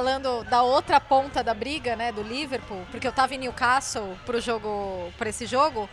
Falando 0.00 0.42
da 0.44 0.62
outra 0.62 0.98
ponta 0.98 1.44
da 1.44 1.52
briga, 1.52 1.94
né, 1.94 2.10
do 2.10 2.22
Liverpool, 2.22 2.86
porque 2.90 3.06
eu 3.06 3.12
tava 3.12 3.34
em 3.34 3.38
Newcastle 3.38 4.16
pro 4.24 4.40
jogo, 4.40 5.12
para 5.18 5.28
esse 5.28 5.44
jogo, 5.44 5.90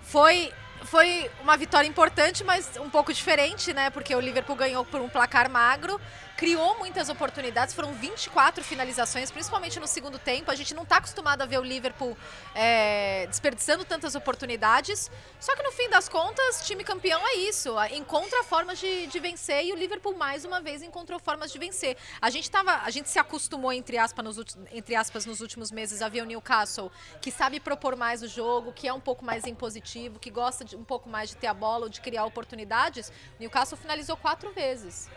foi 0.00 0.52
foi 0.82 1.28
uma 1.42 1.56
vitória 1.56 1.88
importante, 1.88 2.44
mas 2.44 2.76
um 2.76 2.88
pouco 2.88 3.12
diferente, 3.12 3.72
né? 3.72 3.90
Porque 3.90 4.14
o 4.14 4.20
Liverpool 4.20 4.54
ganhou 4.54 4.84
por 4.84 5.00
um 5.00 5.08
placar 5.08 5.50
magro, 5.50 6.00
criou 6.36 6.78
muitas 6.78 7.08
oportunidades, 7.08 7.74
foram 7.74 7.94
24 7.94 8.62
finalizações, 8.62 9.30
principalmente 9.30 9.80
no 9.80 9.86
segundo 9.86 10.18
tempo. 10.18 10.50
A 10.50 10.54
gente 10.54 10.74
não 10.74 10.82
está 10.82 10.98
acostumado 10.98 11.40
a 11.40 11.46
ver 11.46 11.58
o 11.58 11.62
Liverpool 11.62 12.16
é, 12.54 13.26
desperdiçando 13.26 13.84
tantas 13.84 14.14
oportunidades. 14.14 15.10
Só 15.40 15.56
que 15.56 15.62
no 15.62 15.72
fim 15.72 15.88
das 15.88 16.08
contas, 16.08 16.66
time 16.66 16.84
campeão 16.84 17.26
é 17.26 17.36
isso. 17.36 17.74
Encontra 17.92 18.44
formas 18.44 18.78
de, 18.78 19.06
de 19.06 19.18
vencer 19.18 19.64
e 19.64 19.72
o 19.72 19.76
Liverpool 19.76 20.14
mais 20.14 20.44
uma 20.44 20.60
vez 20.60 20.82
encontrou 20.82 21.18
formas 21.18 21.50
de 21.50 21.58
vencer. 21.58 21.96
A 22.20 22.28
gente 22.28 22.50
tava, 22.50 22.82
a 22.82 22.90
gente 22.90 23.08
se 23.08 23.18
acostumou 23.18 23.72
entre 23.72 23.96
aspas 23.96 24.24
nos, 24.24 24.56
entre 24.72 24.94
aspas 24.94 25.24
nos 25.24 25.40
últimos 25.40 25.70
meses 25.70 26.02
a 26.02 26.08
ver 26.08 26.22
o 26.22 26.26
Newcastle 26.26 26.92
que 27.20 27.30
sabe 27.30 27.58
propor 27.58 27.96
mais 27.96 28.22
o 28.22 28.28
jogo, 28.28 28.72
que 28.72 28.86
é 28.86 28.92
um 28.92 29.00
pouco 29.00 29.24
mais 29.24 29.46
impositivo, 29.46 30.18
que 30.18 30.30
gosta 30.30 30.64
de, 30.64 30.76
um 30.76 30.84
pouco 30.84 31.08
mais 31.08 31.30
de 31.30 31.36
ter 31.36 31.46
a 31.46 31.54
bola 31.54 31.84
ou 31.84 31.88
de 31.88 32.00
criar 32.00 32.26
oportunidades. 32.26 33.08
O 33.08 33.40
Newcastle 33.40 33.78
finalizou 33.78 34.16
quatro 34.16 34.52
vezes. 34.52 35.08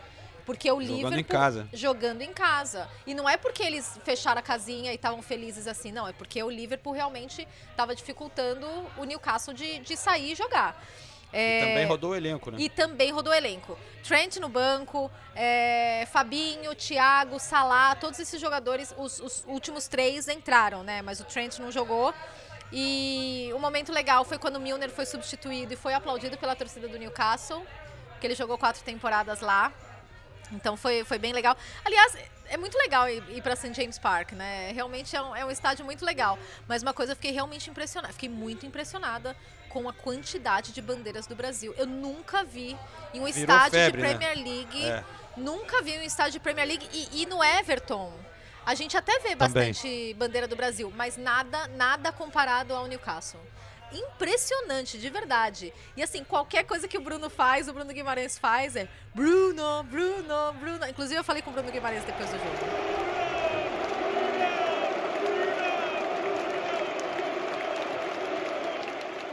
Porque 0.49 0.71
o 0.71 0.81
Jogando 0.81 0.95
Liverpool 0.95 1.19
em 1.19 1.23
casa. 1.23 1.69
jogando 1.71 2.21
em 2.23 2.33
casa. 2.33 2.89
E 3.05 3.13
não 3.13 3.29
é 3.29 3.37
porque 3.37 3.61
eles 3.61 3.99
fecharam 4.03 4.39
a 4.39 4.41
casinha 4.41 4.91
e 4.91 4.95
estavam 4.95 5.21
felizes 5.21 5.67
assim, 5.67 5.91
não. 5.91 6.07
É 6.07 6.11
porque 6.11 6.41
o 6.41 6.49
Liverpool 6.49 6.91
realmente 6.91 7.47
estava 7.69 7.93
dificultando 7.93 8.65
o 8.97 9.03
Newcastle 9.03 9.53
de, 9.53 9.77
de 9.77 9.95
sair 9.95 10.31
e 10.31 10.35
jogar. 10.35 10.83
É, 11.31 11.67
Também 11.67 11.85
rodou 11.85 12.09
o 12.13 12.15
elenco, 12.15 12.49
né? 12.49 12.57
e 12.59 12.67
também 12.67 13.11
rodou 13.11 13.31
o 13.31 13.35
elenco. 13.35 13.77
Trent 14.03 14.37
no 14.37 14.49
banco, 14.49 15.11
é, 15.35 16.07
Fabinho, 16.11 16.73
Thiago, 16.73 17.39
Salah, 17.39 17.93
todos 17.93 18.17
esses 18.19 18.41
jogadores, 18.41 18.91
os, 18.97 19.19
os 19.19 19.45
últimos 19.45 19.87
três 19.87 20.27
entraram, 20.27 20.81
né? 20.81 21.03
Mas 21.03 21.19
o 21.19 21.25
Trent 21.25 21.59
não 21.59 21.71
jogou. 21.71 22.11
E 22.73 23.51
o 23.53 23.59
momento 23.59 23.91
legal 23.91 24.25
foi 24.25 24.39
quando 24.39 24.55
o 24.55 24.59
Milner 24.59 24.89
foi 24.89 25.05
substituído 25.05 25.73
e 25.73 25.75
foi 25.75 25.93
aplaudido 25.93 26.39
pela 26.39 26.55
torcida 26.55 26.87
do 26.87 26.97
Newcastle, 26.97 27.63
que 28.19 28.25
ele 28.25 28.33
jogou 28.33 28.57
quatro 28.57 28.83
temporadas 28.83 29.41
lá. 29.41 29.71
Então 30.51 30.75
foi, 30.75 31.03
foi 31.03 31.17
bem 31.17 31.33
legal. 31.33 31.55
Aliás, 31.85 32.17
é 32.47 32.57
muito 32.57 32.77
legal 32.77 33.07
ir, 33.07 33.23
ir 33.29 33.41
para 33.41 33.55
St. 33.55 33.73
James 33.73 33.97
Park, 33.97 34.33
né? 34.33 34.71
Realmente 34.71 35.15
é 35.15 35.21
um, 35.21 35.35
é 35.35 35.45
um 35.45 35.51
estádio 35.51 35.85
muito 35.85 36.03
legal. 36.03 36.37
Mas 36.67 36.81
uma 36.81 36.93
coisa 36.93 37.11
eu 37.11 37.15
fiquei 37.15 37.31
realmente 37.31 37.69
impressionada. 37.69 38.13
Fiquei 38.13 38.29
muito 38.29 38.65
impressionada 38.65 39.35
com 39.69 39.87
a 39.87 39.93
quantidade 39.93 40.71
de 40.71 40.81
bandeiras 40.81 41.27
do 41.27 41.35
Brasil. 41.35 41.73
Eu 41.77 41.85
nunca 41.85 42.43
vi 42.43 42.75
em 43.13 43.19
um 43.19 43.25
Virou 43.25 43.27
estádio 43.27 43.79
febre, 43.79 44.01
de 44.01 44.07
né? 44.07 44.17
Premier 44.17 44.47
League. 44.47 44.85
É. 44.85 45.03
Nunca 45.37 45.81
vi 45.81 45.91
em 45.91 45.99
um 45.99 46.03
estádio 46.03 46.33
de 46.33 46.39
Premier 46.39 46.67
League. 46.67 46.89
E, 46.91 47.21
e 47.21 47.25
no 47.27 47.43
Everton. 47.43 48.11
A 48.65 48.75
gente 48.75 48.97
até 48.97 49.13
vê 49.19 49.35
Também. 49.35 49.37
bastante 49.37 50.13
bandeira 50.15 50.47
do 50.47 50.55
Brasil, 50.55 50.91
mas 50.95 51.17
nada, 51.17 51.67
nada 51.69 52.11
comparado 52.11 52.73
ao 52.73 52.87
Newcastle. 52.87 53.39
Impressionante, 53.91 54.97
de 54.97 55.09
verdade. 55.09 55.73
E 55.97 56.03
assim, 56.03 56.23
qualquer 56.23 56.63
coisa 56.63 56.87
que 56.87 56.97
o 56.97 57.01
Bruno 57.01 57.29
faz, 57.29 57.67
o 57.67 57.73
Bruno 57.73 57.91
Guimarães 57.91 58.37
faz 58.37 58.75
é 58.75 58.87
Bruno, 59.13 59.83
Bruno, 59.83 60.53
Bruno. 60.59 60.87
Inclusive 60.87 61.19
eu 61.19 61.23
falei 61.23 61.41
com 61.41 61.49
o 61.49 61.53
Bruno 61.53 61.71
Guimarães 61.71 62.03
depois 62.03 62.29
do 62.29 62.37
jogo. 62.37 62.99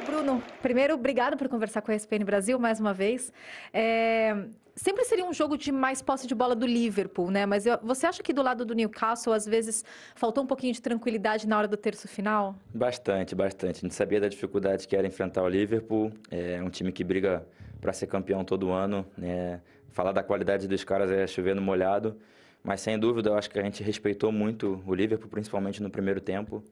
Bruno, 0.06 0.42
primeiro, 0.62 0.94
obrigado 0.94 1.36
por 1.36 1.48
conversar 1.48 1.82
com 1.82 1.90
a 1.90 1.94
ESPN 1.94 2.24
Brasil 2.24 2.58
mais 2.58 2.80
uma 2.80 2.94
vez. 2.94 3.32
É, 3.72 4.34
sempre 4.76 5.04
seria 5.04 5.24
um 5.24 5.32
jogo 5.32 5.56
de 5.56 5.72
mais 5.72 6.00
posse 6.02 6.26
de 6.26 6.34
bola 6.34 6.54
do 6.54 6.66
Liverpool, 6.66 7.30
né? 7.30 7.46
Mas 7.46 7.66
eu- 7.66 7.78
você 7.82 8.06
acha 8.06 8.22
que 8.22 8.32
do 8.32 8.42
lado 8.42 8.64
do 8.64 8.74
Newcastle, 8.74 9.32
às 9.32 9.46
vezes, 9.46 9.84
faltou 10.14 10.44
um 10.44 10.46
pouquinho 10.46 10.72
de 10.72 10.80
tranquilidade 10.82 11.48
na 11.48 11.56
hora 11.58 11.66
do 11.66 11.76
terço 11.76 12.06
final? 12.06 12.54
Bastante, 12.72 13.34
bastante. 13.34 13.78
A 13.78 13.80
gente 13.80 13.94
sabia 13.94 14.20
da 14.20 14.28
dificuldade 14.28 14.86
que 14.86 14.94
era 14.94 15.06
enfrentar 15.06 15.42
o 15.42 15.48
Liverpool. 15.48 16.12
É 16.30 16.62
um 16.62 16.68
time 16.70 16.92
que 16.92 17.02
briga 17.02 17.46
para 17.80 17.92
ser 17.92 18.06
campeão 18.06 18.44
todo 18.44 18.70
ano. 18.70 19.06
Né? 19.16 19.60
Falar 19.90 20.12
da 20.12 20.22
qualidade 20.22 20.68
dos 20.68 20.84
caras 20.84 21.10
é 21.10 21.26
chover 21.26 21.54
no 21.54 21.62
molhado. 21.62 22.16
Mas 22.62 22.80
sem 22.80 22.98
dúvida, 22.98 23.30
eu 23.30 23.34
acho 23.36 23.48
que 23.48 23.58
a 23.58 23.62
gente 23.62 23.82
respeitou 23.82 24.30
muito 24.30 24.82
o 24.86 24.94
Liverpool, 24.94 25.28
principalmente 25.30 25.82
no 25.82 25.88
primeiro 25.88 26.20
tempo. 26.20 26.62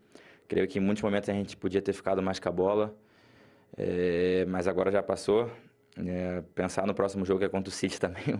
Creio 0.46 0.68
que 0.68 0.78
em 0.78 0.82
muitos 0.82 1.02
momentos 1.02 1.28
a 1.30 1.32
gente 1.32 1.56
podia 1.56 1.80
ter 1.80 1.92
ficado 1.94 2.20
mais 2.20 2.38
com 2.38 2.48
a 2.48 2.52
bola. 2.52 2.94
É, 3.76 4.44
mas 4.48 4.66
agora 4.68 4.90
já 4.90 5.02
passou. 5.02 5.50
É, 5.96 6.42
pensar 6.54 6.86
no 6.86 6.94
próximo 6.94 7.24
jogo 7.24 7.38
que 7.40 7.44
é 7.46 7.48
contra 7.48 7.68
o 7.68 7.72
City 7.72 7.98
também, 8.00 8.34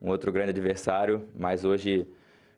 um, 0.00 0.08
outro 0.10 0.32
grande 0.32 0.50
adversário. 0.50 1.28
Mas 1.36 1.64
hoje, 1.64 2.06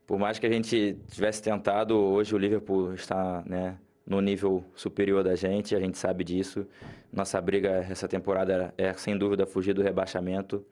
por 0.06 0.18
mais 0.18 0.38
que 0.38 0.46
a 0.46 0.50
gente 0.52 0.96
tivesse 1.10 1.42
tentado, 1.42 1.96
hoje 1.96 2.34
o 2.34 2.38
Liverpool 2.38 2.94
está 2.94 3.42
né, 3.46 3.76
no 4.06 4.20
nível 4.20 4.64
superior 4.74 5.22
da 5.22 5.34
gente, 5.34 5.74
a 5.76 5.80
gente 5.80 5.98
sabe 5.98 6.24
disso. 6.24 6.66
Nossa 7.12 7.40
briga 7.40 7.86
essa 7.90 8.08
temporada 8.08 8.72
é, 8.78 8.92
sem 8.94 9.16
dúvida, 9.16 9.46
fugir 9.46 9.74
do 9.74 9.82
rebaixamento. 9.82 10.64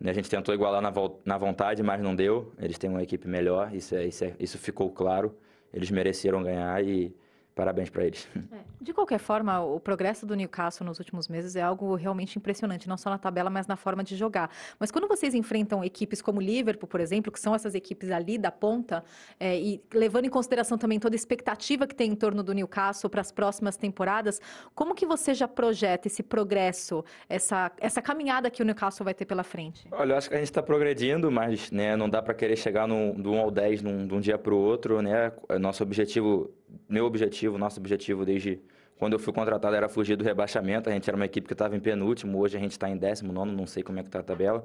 Né, 0.00 0.10
A 0.10 0.14
gente 0.14 0.28
tentou 0.28 0.54
igualar 0.54 0.82
na, 0.82 0.90
vol- 0.90 1.20
na 1.24 1.38
vontade, 1.38 1.82
mas 1.82 2.02
não 2.02 2.14
deu. 2.14 2.52
Eles 2.58 2.76
têm 2.78 2.90
uma 2.90 3.02
equipe 3.02 3.28
melhor, 3.28 3.74
isso, 3.74 3.94
é, 3.94 4.04
isso, 4.06 4.24
é- 4.24 4.34
isso 4.38 4.58
ficou 4.58 4.90
claro. 4.90 5.34
Eles 5.72 5.90
mereceram 5.90 6.42
ganhar 6.42 6.82
e 6.84 7.14
parabéns 7.56 7.88
para 7.88 8.04
eles. 8.04 8.28
De 8.80 8.92
qualquer 8.92 9.18
forma, 9.18 9.60
o 9.60 9.80
progresso 9.80 10.24
do 10.24 10.36
Newcastle 10.36 10.86
nos 10.86 11.00
últimos 11.00 11.26
meses 11.26 11.56
é 11.56 11.62
algo 11.62 11.96
realmente 11.96 12.38
impressionante, 12.38 12.88
não 12.88 12.96
só 12.96 13.10
na 13.10 13.18
tabela, 13.18 13.50
mas 13.50 13.66
na 13.66 13.74
forma 13.74 14.04
de 14.04 14.14
jogar. 14.14 14.48
Mas 14.78 14.92
quando 14.92 15.08
vocês 15.08 15.34
enfrentam 15.34 15.82
equipes 15.82 16.22
como 16.22 16.38
o 16.38 16.42
Liverpool, 16.42 16.86
por 16.86 17.00
exemplo, 17.00 17.32
que 17.32 17.40
são 17.40 17.52
essas 17.52 17.74
equipes 17.74 18.12
ali 18.12 18.38
da 18.38 18.52
ponta, 18.52 19.02
é, 19.40 19.58
e 19.58 19.82
levando 19.92 20.26
em 20.26 20.28
consideração 20.28 20.78
também 20.78 21.00
toda 21.00 21.16
a 21.16 21.18
expectativa 21.18 21.84
que 21.84 21.96
tem 21.96 22.12
em 22.12 22.14
torno 22.14 22.44
do 22.44 22.52
Newcastle 22.52 23.10
para 23.10 23.22
as 23.22 23.32
próximas 23.32 23.76
temporadas, 23.76 24.40
como 24.72 24.94
que 24.94 25.06
você 25.06 25.34
já 25.34 25.48
projeta 25.48 26.06
esse 26.06 26.22
progresso, 26.22 27.04
essa, 27.28 27.72
essa 27.78 28.00
caminhada 28.00 28.50
que 28.50 28.62
o 28.62 28.64
Newcastle 28.64 29.04
vai 29.04 29.14
ter 29.14 29.24
pela 29.24 29.42
frente? 29.42 29.88
Olha, 29.90 30.12
eu 30.12 30.18
acho 30.18 30.28
que 30.28 30.34
a 30.34 30.38
gente 30.38 30.48
está 30.48 30.62
progredindo, 30.62 31.30
mas 31.30 31.72
né, 31.72 31.96
não 31.96 32.08
dá 32.08 32.22
para 32.22 32.34
querer 32.34 32.56
chegar 32.56 32.86
no, 32.86 33.14
do 33.14 33.32
1 33.32 33.40
ao 33.40 33.50
10 33.50 33.82
num, 33.82 34.06
de 34.06 34.14
um 34.14 34.20
dia 34.20 34.38
para 34.38 34.54
o 34.54 34.58
outro. 34.58 35.02
Né? 35.02 35.32
Nosso 35.58 35.82
objetivo, 35.82 36.54
meu 36.88 37.04
objetivo, 37.04 37.58
nosso 37.58 37.80
objetivo 37.80 38.24
desde 38.24 38.60
quando 38.98 39.12
eu 39.12 39.18
fui 39.18 39.32
contratado 39.32 39.76
era 39.76 39.88
fugir 39.88 40.16
do 40.16 40.24
rebaixamento. 40.24 40.88
A 40.88 40.92
gente 40.92 41.08
era 41.08 41.16
uma 41.16 41.26
equipe 41.26 41.46
que 41.46 41.52
estava 41.52 41.76
em 41.76 41.80
penúltimo, 41.80 42.38
hoje 42.38 42.56
a 42.56 42.60
gente 42.60 42.72
está 42.72 42.88
em 42.88 42.96
décimo 42.96 43.32
nono, 43.32 43.52
não 43.52 43.66
sei 43.66 43.82
como 43.82 43.98
é 43.98 44.02
que 44.02 44.08
está 44.08 44.20
a 44.20 44.22
tabela. 44.22 44.64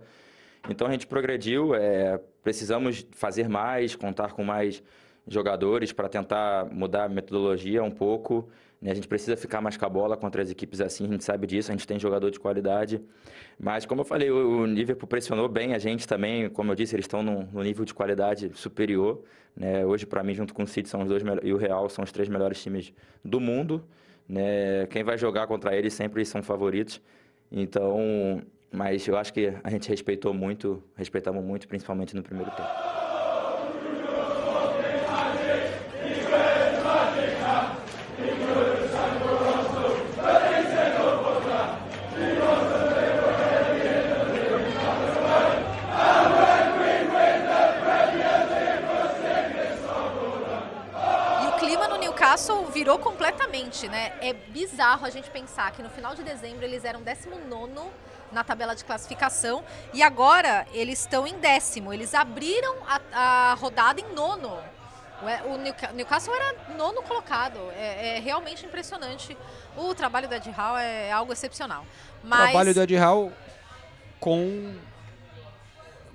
Então 0.69 0.87
a 0.87 0.91
gente 0.91 1.07
progrediu, 1.07 1.75
é, 1.75 2.19
precisamos 2.43 3.05
fazer 3.11 3.49
mais, 3.49 3.95
contar 3.95 4.33
com 4.33 4.43
mais 4.43 4.81
jogadores 5.27 5.91
para 5.91 6.07
tentar 6.07 6.65
mudar 6.71 7.05
a 7.05 7.09
metodologia 7.09 7.83
um 7.83 7.91
pouco. 7.91 8.49
Né? 8.81 8.91
A 8.91 8.95
gente 8.95 9.07
precisa 9.07 9.37
ficar 9.37 9.61
mais 9.61 9.77
com 9.77 9.85
a 9.85 9.89
bola 9.89 10.17
contra 10.17 10.41
as 10.41 10.49
equipes 10.49 10.81
assim, 10.81 11.05
a 11.05 11.11
gente 11.11 11.23
sabe 11.23 11.45
disso, 11.45 11.71
a 11.71 11.75
gente 11.75 11.85
tem 11.85 11.99
jogador 11.99 12.31
de 12.31 12.39
qualidade. 12.39 12.99
Mas, 13.59 13.85
como 13.85 14.01
eu 14.01 14.05
falei, 14.05 14.31
o 14.31 14.65
Liverpool 14.65 15.07
pressionou 15.07 15.47
bem 15.47 15.73
a 15.73 15.79
gente 15.79 16.07
também. 16.07 16.49
Como 16.49 16.71
eu 16.71 16.75
disse, 16.75 16.95
eles 16.95 17.05
estão 17.05 17.21
num, 17.21 17.47
nível 17.61 17.85
de 17.85 17.93
qualidade 17.93 18.51
superior. 18.55 19.23
né? 19.55 19.85
Hoje, 19.85 20.05
para 20.07 20.23
mim, 20.23 20.33
junto 20.33 20.53
com 20.53 20.63
o 20.63 20.67
City, 20.67 20.89
são 20.89 21.03
os 21.03 21.09
dois 21.09 21.21
e 21.43 21.53
o 21.53 21.57
Real 21.57 21.87
são 21.89 22.03
os 22.03 22.11
três 22.11 22.27
melhores 22.27 22.61
times 22.61 22.91
do 23.23 23.39
mundo. 23.39 23.83
né? 24.27 24.87
Quem 24.87 25.03
vai 25.03 25.17
jogar 25.17 25.45
contra 25.45 25.75
eles 25.75 25.93
sempre 25.93 26.25
são 26.25 26.41
favoritos. 26.41 26.99
Então, 27.51 28.41
mas 28.71 29.07
eu 29.07 29.17
acho 29.17 29.33
que 29.33 29.53
a 29.63 29.69
gente 29.69 29.89
respeitou 29.89 30.33
muito, 30.33 30.81
respeitamos 30.95 31.43
muito, 31.43 31.67
principalmente 31.67 32.15
no 32.15 32.23
primeiro 32.23 32.49
tempo. 32.51 33.00
Virou 52.81 52.97
completamente, 52.97 53.87
né? 53.87 54.11
É 54.21 54.33
bizarro 54.33 55.05
a 55.05 55.09
gente 55.11 55.29
pensar 55.29 55.71
que 55.71 55.83
no 55.83 55.89
final 55.91 56.15
de 56.15 56.23
dezembro 56.23 56.65
eles 56.65 56.83
eram 56.83 57.03
19 57.03 57.71
na 58.31 58.43
tabela 58.43 58.75
de 58.75 58.83
classificação 58.83 59.63
e 59.93 60.01
agora 60.01 60.65
eles 60.73 61.01
estão 61.01 61.27
em 61.27 61.37
décimo. 61.37 61.93
Eles 61.93 62.15
abriram 62.15 62.75
a, 62.87 63.51
a 63.51 63.53
rodada 63.53 64.01
em 64.01 64.11
nono. 64.15 64.57
O 65.21 65.29
é- 65.29 65.43
O 65.43 65.57
Newca- 65.59 65.91
Newcastle 65.91 66.33
era 66.33 66.55
nono 66.75 67.03
colocado. 67.03 67.59
É, 67.77 68.17
é 68.17 68.19
realmente 68.19 68.65
impressionante. 68.65 69.37
O 69.77 69.93
trabalho 69.93 70.27
do 70.27 70.33
Ed 70.33 70.49
Howe 70.49 70.81
é 70.81 71.11
algo 71.11 71.31
excepcional. 71.31 71.85
Mas 72.23 72.49
Trabalho 72.49 72.73
do 72.73 72.81
Ed 72.81 72.95
Hall 72.97 73.31
com 74.19 74.73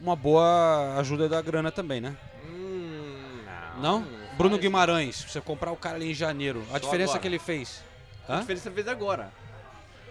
uma 0.02 0.16
boa 0.16 0.96
ajuda 0.98 1.28
da 1.28 1.40
grana 1.40 1.70
também, 1.70 2.00
né? 2.00 2.16
Hum, 2.44 3.44
Não? 3.78 4.25
Bruno 4.37 4.59
Guimarães, 4.59 5.24
você 5.28 5.41
comprar 5.41 5.72
o 5.72 5.76
cara 5.76 5.97
ali 5.97 6.11
em 6.11 6.14
janeiro, 6.14 6.62
a 6.68 6.72
Só 6.72 6.78
diferença 6.78 7.12
agora. 7.12 7.20
que 7.20 7.28
ele 7.28 7.39
fez. 7.39 7.82
A 8.28 8.34
Hã? 8.37 8.41
diferença 8.41 8.70
fez 8.70 8.87
agora. 8.89 9.32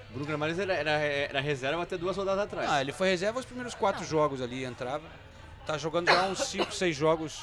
Bruno 0.10 0.26
Guimarães 0.26 0.58
era, 0.58 0.74
era, 0.74 0.92
era 0.92 1.40
reserva 1.42 1.84
até 1.84 1.98
duas 1.98 2.18
rodadas 2.18 2.46
atrás. 2.46 2.70
Ah, 2.70 2.82
ele 2.82 2.92
foi 2.92 3.10
reserva 3.10 3.40
os 3.40 3.46
primeiros 3.46 3.76
quatro 3.76 4.04
jogos 4.04 4.42
ali, 4.42 4.64
entrava. 4.64 5.04
Tá 5.66 5.78
jogando 5.78 6.08
já 6.08 6.24
uns 6.24 6.40
cinco, 6.40 6.74
seis 6.74 6.96
jogos 6.96 7.42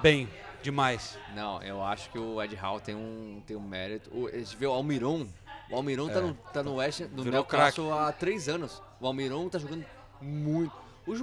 bem, 0.00 0.28
demais. 0.62 1.18
Não, 1.34 1.62
eu 1.62 1.82
acho 1.82 2.10
que 2.10 2.18
o 2.18 2.42
Ed 2.42 2.54
Hall 2.56 2.80
tem 2.80 2.94
um, 2.94 3.42
tem 3.46 3.56
um 3.56 3.60
mérito. 3.60 4.10
O, 4.12 4.28
a 4.28 4.32
gente 4.32 4.56
vê 4.56 4.66
o 4.66 4.72
Almiron. 4.72 5.26
O 5.70 5.76
Almiron 5.76 6.08
tá, 6.08 6.20
no, 6.20 6.34
tá 6.34 6.62
no 6.62 6.76
West, 6.76 7.00
no 7.12 7.24
Newcastle 7.24 7.92
há 7.92 8.12
três 8.12 8.48
anos. 8.48 8.82
O 9.00 9.06
Almiron 9.06 9.48
tá 9.48 9.58
jogando 9.58 9.84
muito. 10.20 10.72
O 11.06 11.14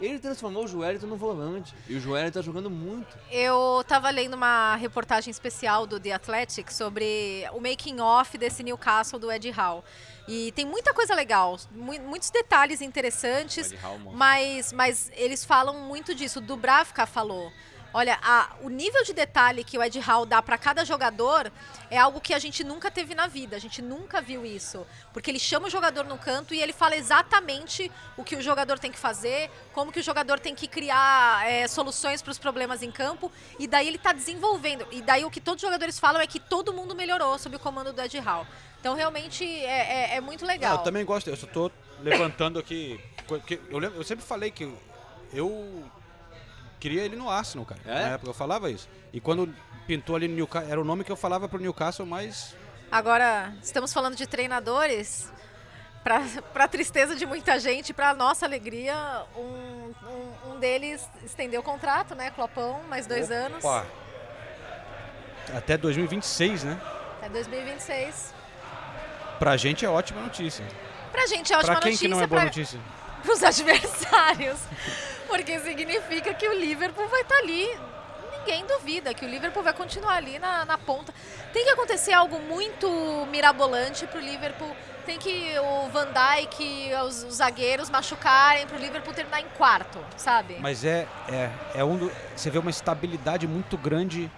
ele 0.00 0.18
transformou 0.18 0.64
o 0.64 0.68
Joelito 0.68 1.06
no 1.06 1.16
volante. 1.16 1.74
E 1.88 1.94
o 1.94 2.00
Joelito 2.00 2.38
tá 2.38 2.42
jogando 2.42 2.68
muito. 2.70 3.16
Eu 3.30 3.84
tava 3.86 4.10
lendo 4.10 4.34
uma 4.34 4.74
reportagem 4.76 5.30
especial 5.30 5.86
do 5.86 6.00
The 6.00 6.12
Athletic 6.12 6.72
sobre 6.72 7.44
o 7.52 7.60
making 7.60 8.00
off 8.00 8.36
desse 8.36 8.62
Newcastle 8.62 9.18
do 9.18 9.30
Ed 9.30 9.48
Howe. 9.56 9.82
E 10.28 10.52
tem 10.52 10.64
muita 10.64 10.94
coisa 10.94 11.14
legal, 11.14 11.58
mu- 11.72 12.00
muitos 12.02 12.30
detalhes 12.30 12.80
interessantes, 12.80 13.72
mas, 14.14 14.72
mas 14.72 15.10
eles 15.14 15.44
falam 15.44 15.80
muito 15.80 16.14
disso. 16.14 16.38
O 16.38 16.42
Dubravka 16.42 17.06
falou. 17.06 17.52
Olha, 17.94 18.18
a- 18.22 18.50
o 18.62 18.68
nível 18.70 19.04
de 19.04 19.12
detalhe 19.12 19.62
que 19.64 19.76
o 19.76 19.82
Ed 19.82 19.98
Howe 20.00 20.26
dá 20.26 20.40
para 20.40 20.56
cada 20.56 20.84
jogador 20.84 21.52
é 21.90 21.98
algo 21.98 22.20
que 22.20 22.32
a 22.32 22.38
gente 22.38 22.64
nunca 22.64 22.90
teve 22.90 23.14
na 23.14 23.26
vida. 23.26 23.54
A 23.54 23.58
gente 23.58 23.82
nunca 23.82 24.20
viu 24.20 24.46
isso. 24.46 24.86
Porque 25.12 25.30
ele 25.30 25.38
chama 25.38 25.66
o 25.66 25.70
jogador 25.70 26.04
no 26.04 26.16
canto 26.16 26.54
e 26.54 26.60
ele 26.62 26.72
fala 26.72 26.96
exatamente 26.96 27.90
o 28.16 28.24
que 28.24 28.34
o 28.34 28.40
jogador 28.42 28.78
tem 28.78 28.90
que 28.90 28.98
fazer, 28.98 29.50
como 29.74 29.92
que 29.92 30.00
o 30.00 30.02
jogador 30.02 30.40
tem 30.40 30.54
que 30.54 30.66
criar 30.66 31.46
é, 31.46 31.68
soluções 31.68 32.22
para 32.22 32.30
os 32.30 32.38
problemas 32.38 32.82
em 32.82 32.90
campo. 32.90 33.30
E 33.58 33.66
daí 33.66 33.86
ele 33.88 33.96
está 33.96 34.12
desenvolvendo. 34.12 34.86
E 34.90 35.02
daí 35.02 35.24
o 35.24 35.30
que 35.30 35.40
todos 35.40 35.62
os 35.62 35.66
jogadores 35.68 35.98
falam 35.98 36.20
é 36.22 36.26
que 36.26 36.40
todo 36.40 36.72
mundo 36.72 36.94
melhorou 36.94 37.38
sob 37.38 37.56
o 37.56 37.58
comando 37.58 37.92
do 37.92 38.00
Ed 38.00 38.18
Howe. 38.18 38.46
Então 38.80 38.94
realmente 38.94 39.44
é, 39.44 40.12
é- 40.12 40.16
é 40.16 40.20
muito 40.20 40.44
legal. 40.46 40.76
eu 40.78 40.82
também 40.82 41.04
gosto, 41.04 41.28
eu 41.28 41.36
só 41.36 41.46
tô 41.46 41.70
levantando 42.00 42.58
aqui. 42.58 42.98
Eu, 43.70 43.78
lembro- 43.78 43.98
eu 43.98 44.04
sempre 44.04 44.24
falei 44.24 44.50
que 44.50 44.64
eu 45.32 45.84
queria 46.82 47.02
ele 47.04 47.14
no 47.16 47.30
Arsenal, 47.30 47.64
cara. 47.64 47.80
É? 47.86 47.94
Na 47.94 48.14
época 48.14 48.30
eu 48.30 48.34
falava 48.34 48.68
isso. 48.70 48.88
E 49.12 49.20
quando 49.20 49.54
pintou 49.86 50.16
ali 50.16 50.26
no 50.26 50.34
Newcastle, 50.34 50.70
era 50.70 50.80
o 50.80 50.84
nome 50.84 51.04
que 51.04 51.12
eu 51.12 51.16
falava 51.16 51.48
pro 51.48 51.60
Newcastle, 51.60 52.04
mas 52.04 52.54
Agora, 52.90 53.54
estamos 53.62 53.92
falando 53.92 54.16
de 54.16 54.26
treinadores. 54.26 55.30
pra, 56.02 56.20
pra 56.52 56.66
tristeza 56.66 57.14
de 57.14 57.24
muita 57.24 57.58
gente, 57.60 57.92
pra 57.94 58.12
nossa 58.14 58.44
alegria, 58.44 58.94
um, 59.36 59.92
um, 60.04 60.52
um 60.52 60.58
deles 60.58 61.08
estendeu 61.24 61.60
o 61.60 61.64
contrato, 61.64 62.14
né? 62.16 62.30
Clopão, 62.32 62.80
mais 62.88 63.06
dois 63.06 63.30
anos. 63.30 63.64
Opa. 63.64 63.86
Até 65.56 65.76
2026, 65.76 66.64
né? 66.64 66.80
Até 67.18 67.28
2026. 67.28 68.34
Pra 69.38 69.56
gente 69.56 69.84
é 69.84 69.88
ótima 69.88 70.20
notícia. 70.20 70.64
Pra 71.12 71.26
gente 71.26 71.52
é 71.52 71.56
ótima 71.56 71.74
pra 71.74 71.82
quem 71.82 71.92
notícia. 71.92 72.08
que 72.08 72.14
não 72.14 72.20
é 72.22 72.26
boa 72.26 72.40
pra- 72.40 72.44
notícia? 72.46 72.80
Os 73.30 73.42
adversários. 73.42 74.58
Porque 75.32 75.58
significa 75.60 76.34
que 76.34 76.46
o 76.46 76.52
Liverpool 76.52 77.08
vai 77.08 77.22
estar 77.22 77.36
ali. 77.36 77.66
Ninguém 78.38 78.66
duvida 78.66 79.14
que 79.14 79.24
o 79.24 79.28
Liverpool 79.28 79.62
vai 79.62 79.72
continuar 79.72 80.16
ali 80.16 80.38
na, 80.38 80.66
na 80.66 80.76
ponta. 80.76 81.14
Tem 81.54 81.64
que 81.64 81.70
acontecer 81.70 82.12
algo 82.12 82.38
muito 82.38 82.86
mirabolante 83.30 84.06
pro 84.06 84.20
Liverpool. 84.20 84.76
Tem 85.06 85.18
que 85.18 85.54
o 85.58 85.88
Van 85.88 86.08
Dijk, 86.12 86.92
os, 87.06 87.24
os 87.24 87.36
zagueiros 87.36 87.88
machucarem 87.88 88.66
pro 88.66 88.76
Liverpool 88.76 89.14
terminar 89.14 89.40
em 89.40 89.48
quarto, 89.56 89.98
sabe? 90.18 90.58
Mas 90.60 90.84
é, 90.84 91.08
é, 91.30 91.50
é 91.76 91.82
um 91.82 91.96
do, 91.96 92.12
você 92.36 92.50
vê 92.50 92.58
uma 92.58 92.70
estabilidade 92.70 93.48
muito 93.48 93.78
grande. 93.78 94.30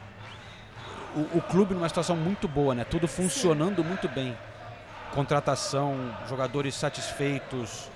O, 1.16 1.38
o 1.38 1.42
clube 1.42 1.74
numa 1.74 1.88
situação 1.88 2.14
muito 2.14 2.46
boa, 2.46 2.72
né? 2.72 2.84
Tudo 2.84 3.08
funcionando 3.08 3.82
muito 3.82 4.08
bem. 4.08 4.38
Contratação, 5.12 6.16
jogadores 6.28 6.76
satisfeitos, 6.76 7.90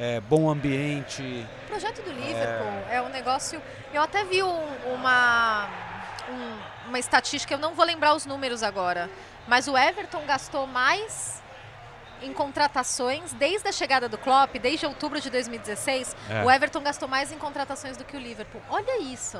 é, 0.00 0.20
bom 0.20 0.48
ambiente. 0.50 1.46
O 1.64 1.66
projeto 1.68 2.02
do 2.02 2.10
Liverpool 2.10 2.72
é, 2.90 3.02
um 3.02 3.08
negócio. 3.10 3.60
Eu 3.92 4.00
até 4.02 4.24
vi 4.24 4.42
um- 4.42 4.94
uma, 4.94 5.68
um- 6.30 6.88
uma 6.88 6.98
estatística, 6.98 7.52
eu 7.52 7.58
não 7.58 7.74
vou 7.74 7.84
lembrar 7.84 8.14
os 8.14 8.24
números 8.24 8.62
agora, 8.62 9.10
mas 9.46 9.68
o 9.68 9.76
Everton 9.76 10.24
gastou 10.26 10.66
mais 10.66 11.42
em 12.22 12.32
contratações 12.32 13.32
desde 13.34 13.68
a 13.68 13.72
chegada 13.72 14.08
do 14.08 14.16
Klopp, 14.18 14.54
desde 14.58 14.86
outubro 14.86 15.20
de 15.20 15.28
2016. 15.30 16.16
É. 16.28 16.42
O 16.44 16.50
Everton 16.50 16.80
gastou 16.82 17.08
mais 17.08 17.30
em 17.32 17.38
contratações 17.38 17.96
do 17.96 18.04
que 18.04 18.16
o 18.16 18.20
Liverpool. 18.20 18.60
Olha 18.70 19.00
isso. 19.02 19.38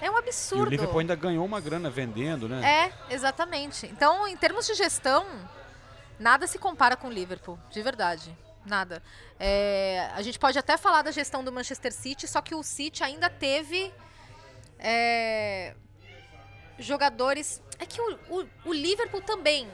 É 0.00 0.10
um 0.10 0.16
E 0.16 0.18
absurdo. 0.18 0.66
o 0.66 0.70
Liverpool 0.70 0.98
ainda 1.00 1.14
ganhou 1.14 1.44
uma 1.44 1.60
grana 1.60 1.88
vendendo, 1.88 2.48
né? 2.48 2.90
É, 3.08 3.14
exatamente. 3.14 3.86
Então, 3.86 4.26
em 4.28 4.36
termos 4.36 4.66
de 4.66 4.74
gestão, 4.74 5.24
nada 6.18 6.46
se 6.46 6.58
compara 6.58 6.94
com 6.96 7.08
o 7.08 7.10
Liverpool, 7.12 7.58
de 7.70 7.80
verdade. 7.80 8.36
Nada. 8.64 9.02
É, 9.38 10.08
a 10.14 10.22
gente 10.22 10.38
pode 10.38 10.58
até 10.58 10.76
falar 10.76 11.02
da 11.02 11.10
gestão 11.10 11.44
do 11.44 11.52
Manchester 11.52 11.92
City, 11.92 12.26
só 12.26 12.40
que 12.40 12.54
o 12.54 12.62
City 12.62 13.02
ainda 13.04 13.28
teve 13.28 13.92
é, 14.78 15.74
jogadores. 16.78 17.62
É 17.78 17.86
que 17.86 18.00
o, 18.00 18.18
o- 18.30 18.48
o 18.66 18.72
Liverpool 18.72 19.20
também. 19.20 19.68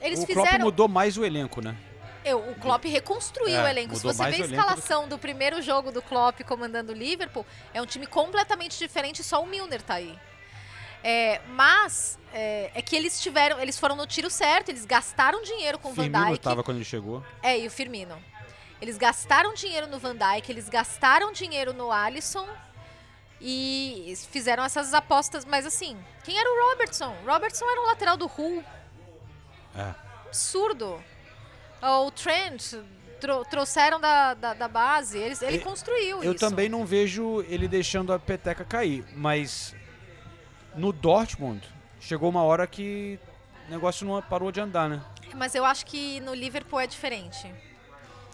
Eles 0.00 0.22
o 0.22 0.26
Klopp 0.26 0.44
fizeram. 0.46 0.64
mudou 0.64 0.88
mais 0.88 1.16
o 1.16 1.24
elenco, 1.24 1.60
né? 1.60 1.76
Eu, 2.24 2.38
o 2.50 2.54
Klopp 2.54 2.84
reconstruiu 2.84 3.56
É, 3.56 3.64
o 3.64 3.68
elenco. 3.68 3.96
Se 3.96 4.02
você 4.02 4.18
vê 4.18 4.22
a 4.24 4.26
o 4.26 4.28
elenco 4.34 4.48
do 4.48 4.54
escalação 4.54 5.08
do... 5.08 5.18
primeiro 5.18 5.62
jogo 5.62 5.90
do 5.90 6.02
Klopp 6.02 6.40
comandando 6.42 6.92
o 6.92 6.94
Liverpool, 6.94 7.46
é 7.72 7.80
um 7.80 7.86
time 7.86 8.06
completamente 8.06 8.78
diferente, 8.78 9.22
só 9.22 9.42
o 9.42 9.46
Milner 9.46 9.80
tá 9.82 9.94
aí. 9.94 10.18
É, 11.02 11.40
mas 11.48 12.18
é, 12.32 12.70
é 12.74 12.82
que 12.82 12.94
eles 12.94 13.20
tiveram, 13.20 13.58
eles 13.60 13.78
foram 13.78 13.96
no 13.96 14.06
tiro 14.06 14.28
certo, 14.30 14.68
eles 14.68 14.84
gastaram 14.84 15.42
dinheiro 15.42 15.78
com 15.78 15.88
o 15.90 15.92
Van 15.94 16.02
Firmino 16.04 16.24
Dijk. 16.26 16.36
estava 16.38 16.62
quando 16.62 16.76
ele 16.76 16.84
chegou. 16.84 17.24
É, 17.42 17.58
e 17.58 17.66
o 17.66 17.70
Firmino. 17.70 18.22
Eles 18.82 18.96
gastaram 18.98 19.54
dinheiro 19.54 19.86
no 19.86 19.98
Van 19.98 20.14
Dijk, 20.16 20.50
eles 20.50 20.68
gastaram 20.68 21.32
dinheiro 21.32 21.72
no 21.72 21.90
Alisson 21.90 22.46
e 23.40 24.12
fizeram 24.30 24.62
essas 24.64 24.92
apostas, 24.92 25.44
mas 25.44 25.64
assim, 25.66 25.96
quem 26.24 26.38
era 26.38 26.48
o 26.50 26.70
Robertson? 26.70 27.14
Robertson 27.26 27.64
era 27.64 27.80
o 27.80 27.86
lateral 27.86 28.16
do 28.16 28.26
Hull 28.26 28.62
É. 29.76 29.94
absurdo. 30.26 31.02
O 31.82 32.10
Trent 32.10 32.74
tro- 33.18 33.44
trouxeram 33.46 33.98
da, 33.98 34.34
da, 34.34 34.52
da 34.54 34.68
base, 34.68 35.16
ele 35.18 35.56
Eu- 35.56 35.60
construiu 35.62 36.22
Eu 36.22 36.32
isso. 36.32 36.40
também 36.46 36.68
não 36.68 36.84
vejo 36.84 37.42
ele 37.48 37.66
deixando 37.66 38.12
a 38.12 38.18
peteca 38.18 38.64
cair, 38.64 39.04
mas 39.14 39.74
no 40.74 40.92
Dortmund 40.92 41.66
chegou 42.00 42.28
uma 42.30 42.42
hora 42.42 42.66
que 42.66 43.18
o 43.68 43.70
negócio 43.70 44.06
não 44.06 44.20
parou 44.22 44.50
de 44.52 44.60
andar, 44.60 44.88
né? 44.88 45.00
Mas 45.34 45.54
eu 45.54 45.64
acho 45.64 45.86
que 45.86 46.20
no 46.20 46.34
Liverpool 46.34 46.80
é 46.80 46.86
diferente. 46.86 47.52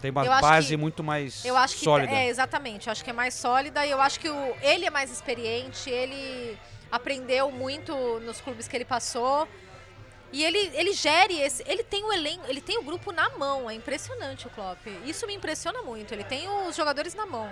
Tem 0.01 0.11
uma 0.11 0.23
Eu 0.25 0.29
base 0.41 0.69
que- 0.69 0.77
muito 0.77 1.03
mais 1.03 1.43
Eu 1.43 1.57
acho 1.57 1.75
que 1.75 1.83
sólida. 1.83 2.11
é 2.13 2.27
exatamente, 2.27 2.87
eu 2.87 2.91
acho 2.91 3.03
que 3.03 3.09
é 3.09 3.13
mais 3.13 3.33
sólida 3.33 3.85
e 3.85 3.89
eu 3.91 3.99
acho 3.99 4.19
que 4.19 4.29
o, 4.29 4.55
ele 4.61 4.85
é 4.85 4.89
mais 4.89 5.11
experiente, 5.11 5.89
ele 5.89 6.57
aprendeu 6.91 7.51
muito 7.51 7.93
nos 8.21 8.39
clubes 8.39 8.67
que 8.67 8.75
ele 8.77 8.85
passou. 8.85 9.47
E 10.31 10.43
ele, 10.43 10.57
ele 10.73 10.91
gere 10.91 11.39
esse. 11.39 11.63
Ele 11.65 11.83
tem 11.83 12.03
o 12.03 12.11
elenco, 12.11 12.43
ele 12.49 12.59
tem 12.59 12.77
o 12.77 12.83
grupo 12.83 13.13
na 13.13 13.29
mão. 13.37 13.69
É 13.69 13.73
impressionante 13.73 14.45
o 14.45 14.49
Klopp. 14.49 14.85
Isso 15.05 15.25
me 15.25 15.33
impressiona 15.33 15.81
muito. 15.83 16.13
Ele 16.13 16.23
tem 16.25 16.49
os 16.67 16.75
jogadores 16.75 17.15
na 17.15 17.25
mão. 17.25 17.49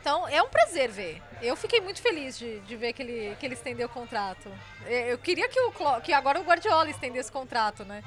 Então 0.00 0.26
é 0.28 0.42
um 0.42 0.48
prazer 0.48 0.90
ver. 0.90 1.22
Eu 1.42 1.56
fiquei 1.56 1.80
muito 1.80 2.00
feliz 2.00 2.38
de, 2.38 2.60
de 2.60 2.76
ver 2.76 2.92
que 2.92 3.02
ele, 3.02 3.36
que 3.36 3.46
ele 3.46 3.54
estendeu 3.54 3.86
o 3.86 3.90
contrato. 3.90 4.50
Eu 4.86 5.08
eu 5.08 5.18
queria 5.18 5.48
que, 5.48 5.60
o 5.60 6.00
que 6.00 6.12
agora 6.12 6.40
o 6.40 6.44
Guardiola 6.44 6.88
estendesse 6.90 7.30
o 7.30 7.32
contrato, 7.32 7.84
né? 7.84 8.02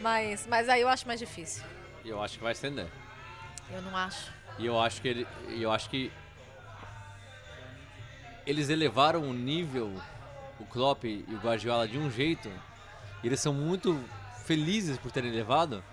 Mas, 0.00 0.46
mas 0.46 0.68
aí 0.68 0.80
eu 0.80 0.88
acho 0.88 1.06
mais 1.06 1.20
difícil. 1.20 1.64
E 2.04 2.08
eu 2.08 2.22
acho 2.22 2.36
que 2.36 2.42
vai 2.42 2.52
estender. 2.52 2.86
Eu 3.70 3.82
não 3.82 3.96
acho. 3.96 4.32
E 4.58 4.66
eu 4.66 4.78
acho 4.80 5.00
que 5.00 5.08
ele, 5.08 5.26
e 5.48 5.62
eu 5.62 5.70
acho 5.70 5.88
que 5.88 6.10
eles 8.46 8.70
elevaram 8.70 9.22
o 9.22 9.32
nível, 9.32 9.92
o 10.58 10.64
Klopp 10.64 11.04
e 11.04 11.24
o 11.28 11.38
Guardiola 11.38 11.86
de 11.86 11.98
um 11.98 12.10
jeito, 12.10 12.50
e 13.22 13.26
eles 13.26 13.40
são 13.40 13.52
muito 13.52 14.02
felizes 14.44 14.96
por 14.96 15.12
terem 15.12 15.30
levado, 15.30 15.84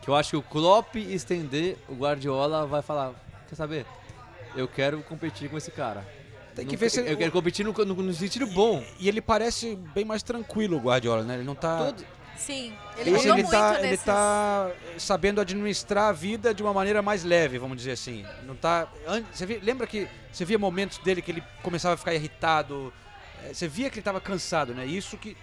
que 0.00 0.08
eu 0.08 0.16
acho 0.16 0.30
que 0.30 0.36
o 0.36 0.42
Klopp 0.42 0.96
estender, 0.96 1.76
o 1.88 1.94
Guardiola 1.94 2.66
vai 2.66 2.80
falar, 2.80 3.12
quer 3.48 3.54
saber? 3.54 3.86
Eu 4.56 4.66
quero 4.68 5.00
competir 5.02 5.48
com 5.50 5.56
esse 5.56 5.70
cara. 5.70 6.06
Tem 6.54 6.66
que 6.66 6.72
Não- 6.72 6.78
ver 6.80 6.90
se 6.90 7.00
eu 7.00 7.16
quero 7.16 7.30
competir 7.30 7.64
no, 7.64 7.72
no, 7.72 7.94
no 7.94 8.12
sentido 8.14 8.46
bom. 8.48 8.82
E 8.98 9.08
ele 9.08 9.20
parece 9.20 9.76
bem 9.94 10.04
mais 10.04 10.22
tranquilo, 10.22 10.76
o 10.76 10.80
Guardiola, 10.80 11.22
né? 11.22 11.34
Ele 11.34 11.44
não 11.44 11.54
tá. 11.54 11.86
Todo- 11.86 12.04
Sim, 12.36 12.72
ele 12.96 13.10
mudou 13.10 13.24
ele 13.24 13.32
muito 13.42 13.50
tá, 13.50 13.70
nesses... 13.72 13.84
ele 13.84 13.96
tá 13.98 14.70
sabendo 14.96 15.40
administrar 15.40 16.04
a 16.08 16.12
vida 16.12 16.54
de 16.54 16.62
uma 16.62 16.72
maneira 16.72 17.02
mais 17.02 17.24
leve, 17.24 17.58
vamos 17.58 17.76
dizer 17.76 17.90
assim. 17.92 18.24
Não 18.46 18.54
tá. 18.54 18.86
Você 19.32 19.44
vê- 19.44 19.58
lembra 19.60 19.88
que 19.88 20.06
você 20.32 20.44
via 20.44 20.56
momentos 20.58 20.98
dele 20.98 21.20
que 21.20 21.32
ele 21.32 21.42
começava 21.64 21.94
a 21.94 21.96
ficar 21.96 22.14
irritado. 22.14 22.92
eh, 23.44 23.52
Você 23.52 23.66
via 23.66 23.90
que 23.90 23.94
ele 23.96 24.00
estava 24.02 24.20
cansado, 24.20 24.72
né? 24.72 24.86
Isso 24.86 25.16
que 25.16 25.36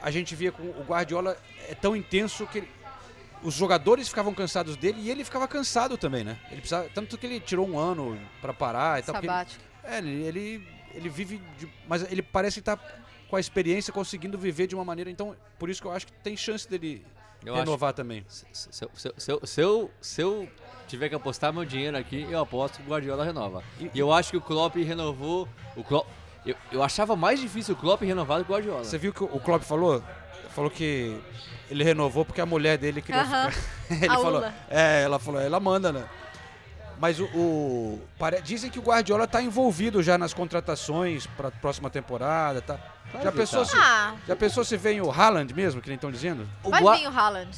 a 0.00 0.10
gente 0.12 0.34
via 0.36 0.52
com 0.52 0.62
o 0.62 0.84
Guardiola 0.86 1.36
é 1.68 1.74
tão 1.74 1.96
intenso 1.96 2.46
que 2.46 2.58
ele- 2.58 2.70
os 3.42 3.54
jogadores 3.54 4.08
ficavam 4.08 4.32
cansados 4.34 4.76
dele 4.76 5.00
e 5.00 5.10
ele 5.10 5.24
ficava 5.24 5.46
cansado 5.46 5.96
também, 5.96 6.24
né? 6.24 6.38
Ele 6.50 6.60
precisava, 6.60 6.88
tanto 6.94 7.16
que 7.18 7.26
ele 7.26 7.40
tirou 7.40 7.68
um 7.68 7.78
ano 7.78 8.18
para 8.40 8.52
parar 8.52 8.98
e 8.98 9.02
tal. 9.02 9.16
ele- 9.16 9.26
Sabático. 9.26 9.64
é, 9.84 9.98
ele, 9.98 10.22
ele, 10.24 10.68
ele 10.94 11.08
vive. 11.08 11.40
de- 11.58 11.68
mas 11.88 12.10
ele 12.10 12.22
parece 12.22 12.56
que 12.60 12.64
tá 12.64 12.78
com 13.28 13.36
a 13.36 13.40
experiência 13.40 13.92
conseguindo 13.92 14.38
viver 14.38 14.66
de 14.66 14.74
uma 14.74 14.84
maneira. 14.84 15.10
Então, 15.10 15.36
por 15.58 15.68
isso 15.68 15.80
que 15.80 15.86
eu 15.88 15.92
acho 15.92 16.06
que 16.06 16.12
tem 16.12 16.36
chance 16.36 16.68
dele 16.68 17.04
Eu 17.44 17.54
acho- 17.54 17.64
renovar 17.64 17.92
também. 17.92 18.24
Se, 18.28 18.44
se- 18.52 18.68
se- 18.72 18.88
se- 18.94 19.40
se 19.44 19.60
eu- 19.62 19.90
se 20.00 20.20
eu, 20.22 20.48
tiver 20.88 21.08
que 21.08 21.14
apostar 21.14 21.52
meu 21.52 21.64
dinheiro 21.64 21.96
aqui, 21.96 22.26
eu 22.30 22.38
aposto 22.40 22.76
que 22.76 22.82
o 22.82 22.86
Guardiola 22.86 23.24
renova. 23.24 23.62
E, 23.80 23.90
eu 23.98 24.12
acho 24.12 24.30
que 24.30 24.36
o 24.36 24.40
Klopp 24.40 24.76
renovou. 24.76 25.48
O 25.76 25.82
Klopp, 25.82 26.08
eu, 26.46 26.54
eu 26.70 26.82
achava 26.82 27.16
mais 27.16 27.40
difícil 27.40 27.74
o 27.74 27.76
Klopp 27.76 28.02
renovar 28.02 28.38
do 28.38 28.44
que 28.44 28.50
o 28.52 28.54
Guardiola. 28.54 28.84
Você 28.84 28.96
viu 28.96 29.12
que 29.12 29.22
o 29.24 29.40
Klopp 29.40 29.62
falou? 29.64 30.02
Falou 30.56 30.70
que 30.70 31.20
ele 31.70 31.84
renovou 31.84 32.24
porque 32.24 32.40
a 32.40 32.46
mulher 32.46 32.78
dele 32.78 33.02
queria 33.02 33.20
Aham. 33.20 33.50
ficar. 33.50 33.64
ele 33.94 34.08
A 34.08 34.14
falou. 34.14 34.38
Ula. 34.38 34.54
É, 34.70 35.02
ela 35.02 35.18
falou, 35.18 35.38
ela 35.40 35.60
manda, 35.60 35.92
né? 35.92 36.04
Mas 36.98 37.20
o, 37.20 37.24
o- 37.26 38.00
pare- 38.18 38.40
dizem 38.40 38.70
que 38.70 38.78
o 38.78 38.82
Guardiola 38.82 39.26
tá 39.26 39.42
envolvido 39.42 40.02
já 40.02 40.16
nas 40.16 40.32
contratações 40.32 41.26
para 41.26 41.48
a 41.48 41.50
próxima 41.50 41.90
temporada, 41.90 42.62
tá? 42.62 42.78
já 43.22 43.30
pensou 43.30 43.60
tá. 43.60 43.66
se 43.66 43.76
Ah, 43.78 44.14
já 44.26 44.34
pensou 44.34 44.64
se 44.64 44.78
vem 44.78 45.02
o 45.02 45.10
Haaland 45.10 45.52
mesmo, 45.52 45.82
que 45.82 45.88
nem 45.90 45.96
estão 45.96 46.10
dizendo? 46.10 46.48
O 46.64 46.70
vai 46.70 46.82
vir 46.98 47.06
o 47.06 47.10
Haaland. 47.18 47.54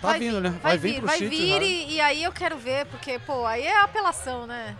Tá 0.00 0.08
vai 0.10 0.18
vindo, 0.20 0.34
vir, 0.40 0.40
né? 0.42 0.58
Vai, 0.62 0.78
vir 0.78 0.92
vir, 0.92 0.98
pro 0.98 1.06
vai 1.08 1.18
City, 1.18 1.30
vir 1.30 1.62
e, 1.62 1.94
e 1.94 2.00
aí 2.00 2.22
eu 2.22 2.30
quero 2.30 2.56
ver, 2.56 2.86
porque, 2.86 3.18
pô, 3.18 3.44
aí 3.44 3.62
é 3.66 3.80
apelação, 3.82 4.46
né? 4.46 4.76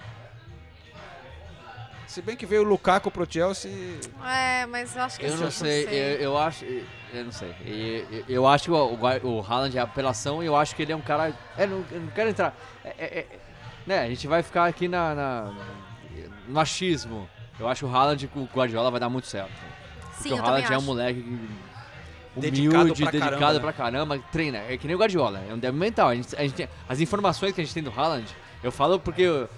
Se 2.07 2.23
bem 2.23 2.37
que 2.37 2.47
veio 2.47 2.63
o 2.63 2.65
Lukaku 2.65 3.11
pro 3.11 3.27
Chelsea, 3.31 3.71
É, 4.25 4.65
mas 4.67 4.95
eu 4.97 5.03
acho 5.03 5.19
que 5.19 5.27
Eu 5.27 5.37
sim, 5.37 5.43
não 5.43 5.51
sei, 5.51 5.85
Eu, 5.87 6.17
eu 6.21 6.39
acho. 6.39 6.65
Eu 7.13 7.25
não 7.25 7.33
sei. 7.33 7.51
E- 7.65 8.07
Eu, 8.11 8.25
eu 8.29 8.47
acho 8.47 8.65
que 8.65 8.71
o, 8.71 8.77
o, 8.77 9.39
o 9.39 9.41
Haaland 9.47 9.77
é 9.77 9.81
apelação 9.81 10.43
e 10.43 10.47
eu 10.47 10.57
acho 10.57 10.75
que 10.77 10.83
ele 10.83 10.93
é 10.93 10.97
um 10.97 11.01
cara. 11.01 11.33
É, 11.59 11.67
não, 11.67 11.85
eu 11.91 12.01
não 12.01 12.09
quero 12.09 12.31
entrar. 12.31 12.55
É, 12.85 12.89
é- 12.99 13.19
é- 13.21 13.27
né, 13.87 14.01
a 14.01 14.09
gente 14.09 14.27
vai 14.27 14.43
ficar 14.43 14.67
aqui 14.67 14.89
na, 14.89 15.15
na- 15.15 15.53
no 16.49 16.61
achismo. 16.61 17.29
Eu 17.59 17.69
acho 17.69 17.81
que 17.81 17.91
o 17.91 17.95
Haaland 17.95 18.29
com 18.29 18.41
o 18.43 18.49
Guardiola 18.55 18.91
vai 18.91 19.01
dar 19.01 19.09
muito 19.09 19.27
certo. 19.27 19.51
Porque 20.01 20.23
Sim, 20.29 20.35
o 20.35 20.37
eu 20.39 20.43
também 20.43 20.65
Haaland 20.65 20.73
é 20.73 20.79
um 20.79 20.83
moleque 20.83 21.39
Dedicado 22.37 22.83
humilde, 22.83 23.03
pra 23.03 23.11
dedicado 23.11 23.39
caramba, 23.41 23.53
né? 23.55 23.61
pra 23.61 23.73
caramba, 23.73 24.19
treina. 24.31 24.59
É 24.69 24.77
que 24.77 24.87
nem 24.87 24.95
o 24.95 24.99
Guardiola, 24.99 25.41
é 25.49 25.55
um 25.55 25.59
débil 25.59 25.81
mental. 25.81 26.09
A 26.11 26.15
gente, 26.15 26.37
a 26.37 26.43
gente 26.43 26.69
as 26.89 27.01
informações 27.01 27.53
que 27.55 27.61
a 27.61 27.65
gente 27.65 27.73
tem 27.73 27.83
do 27.83 27.91
Haaland, 27.91 28.27
eu 28.63 28.71
falo 28.71 29.01
porque 29.01 29.23
eu, 29.23 29.49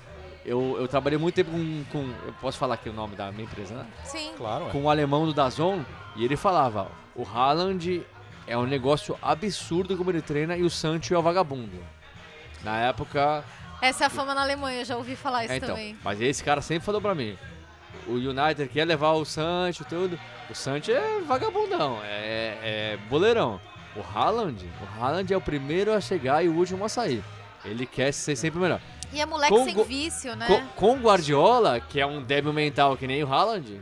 eu, 0.48 0.76
eu 0.80 0.88
trabalhei 0.88 1.18
muito 1.18 1.34
tempo 1.34 1.50
com, 1.50 1.84
com- 1.92 2.14
Eu 2.26 2.32
posso 2.40 2.58
falar 2.58 2.74
aqui 2.74 2.88
o 2.88 2.92
nome 2.92 3.14
da 3.14 3.30
minha 3.30 3.44
empresa, 3.44 3.74
né? 3.74 3.86
Sim. 4.04 4.32
claro, 4.36 4.66
com 4.66 4.82
o 4.84 4.90
alemão 4.90 5.26
do 5.26 5.34
Dazon 5.34 5.80
e 6.16 6.24
ele 6.24 6.36
falava: 6.36 6.88
o 7.14 7.22
Haaland 7.24 8.02
é 8.46 8.56
um 8.56 8.64
negócio 8.66 9.16
absurdo 9.20 9.96
como 9.96 10.10
ele 10.10 10.22
treina 10.22 10.56
e 10.56 10.62
o 10.62 10.70
Sancho 10.70 11.14
é 11.14 11.18
o 11.18 11.22
vagabundo. 11.22 11.78
Na 12.64 12.78
época. 12.78 13.44
Essa 13.80 14.04
é 14.04 14.06
a 14.08 14.10
fama 14.10 14.34
na 14.34 14.42
Alemanha, 14.42 14.84
já 14.84 14.96
ouvi 14.96 15.14
falar 15.14 15.44
isso 15.44 15.52
é, 15.52 15.56
então, 15.58 15.68
também. 15.68 15.96
mas 16.02 16.20
esse 16.20 16.42
cara 16.42 16.60
sempre 16.60 16.84
falou 16.84 17.00
pra 17.00 17.14
mim. 17.14 17.38
O 18.08 18.14
United 18.14 18.68
quer 18.68 18.84
levar 18.84 19.12
o 19.12 19.24
Sancho 19.24 19.82
e 19.82 19.86
tudo. 19.86 20.18
O 20.50 20.54
Sancho 20.54 20.90
é 20.90 21.20
vagabundão, 21.20 22.00
é, 22.02 22.58
é 22.62 22.98
boleirão. 23.08 23.60
O 23.94 24.00
Haaland, 24.00 24.64
o 24.82 25.00
Haaland 25.00 25.32
é 25.32 25.36
o 25.36 25.40
primeiro 25.40 25.92
a 25.92 26.00
chegar 26.00 26.44
e 26.44 26.48
o 26.48 26.54
último 26.54 26.84
a 26.84 26.88
sair. 26.88 27.22
Ele 27.64 27.86
quer 27.86 28.12
ser 28.12 28.34
sempre 28.34 28.58
o 28.58 28.62
melhor. 28.62 28.80
E 29.12 29.20
é 29.20 29.26
moleque 29.26 29.52
Com 29.54 29.64
sem 29.64 29.74
go- 29.74 29.84
vício, 29.84 30.34
né? 30.36 30.46
Com, 30.46 30.66
com 30.68 30.96
o 30.96 31.00
Guardiola, 31.00 31.80
que 31.80 31.98
é 32.00 32.06
um 32.06 32.22
débil 32.22 32.52
mental 32.52 32.96
que 32.96 33.06
nem 33.06 33.22
o 33.24 33.32
Haaland, 33.32 33.80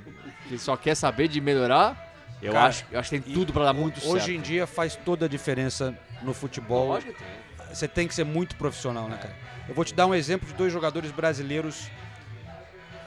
que 0.49 0.57
só 0.59 0.77
quer 0.77 0.95
saber 0.95 1.27
de 1.29 1.41
melhorar, 1.41 2.05
eu, 2.41 2.53
Cara, 2.53 2.67
acho, 2.69 2.85
eu 2.93 3.01
acho 3.01 3.11
que 3.11 3.21
tem 3.21 3.35
tudo 3.35 3.53
pra 3.53 3.65
dar 3.65 3.73
muito 3.73 3.99
certo. 3.99 4.13
Hoje 4.15 4.37
em 4.37 4.41
dia 4.41 4.67
faz 4.67 4.95
toda 4.95 5.27
a 5.27 5.29
diferença 5.29 5.99
no 6.23 6.33
futebol. 6.33 6.89
Lógico 6.89 7.13
que 7.13 7.19
tem. 7.19 7.75
Você 7.75 7.89
tem 7.89 8.07
que 8.07 8.15
ser 8.15 8.25
muito 8.25 8.55
profissional, 8.57 9.09
né, 9.09 9.17
cara? 9.17 9.35
Eu 9.69 9.75
vou 9.75 9.85
te 9.85 9.93
dar 9.95 10.07
um 10.07 10.15
exemplo 10.15 10.47
de 10.47 10.55
dois 10.55 10.73
jogadores 10.73 11.11
brasileiros 11.11 11.89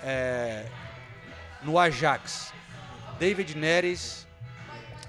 é, 0.04 0.66
no 1.64 1.78
Ajax. 1.80 2.54
David 3.20 3.56
Neres 3.58 4.26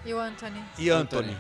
E 0.04 0.12
o 0.14 0.18
Anthony? 0.18 0.62
e 0.78 0.90
Anthony. 0.90 1.30
Anthony. 1.30 1.38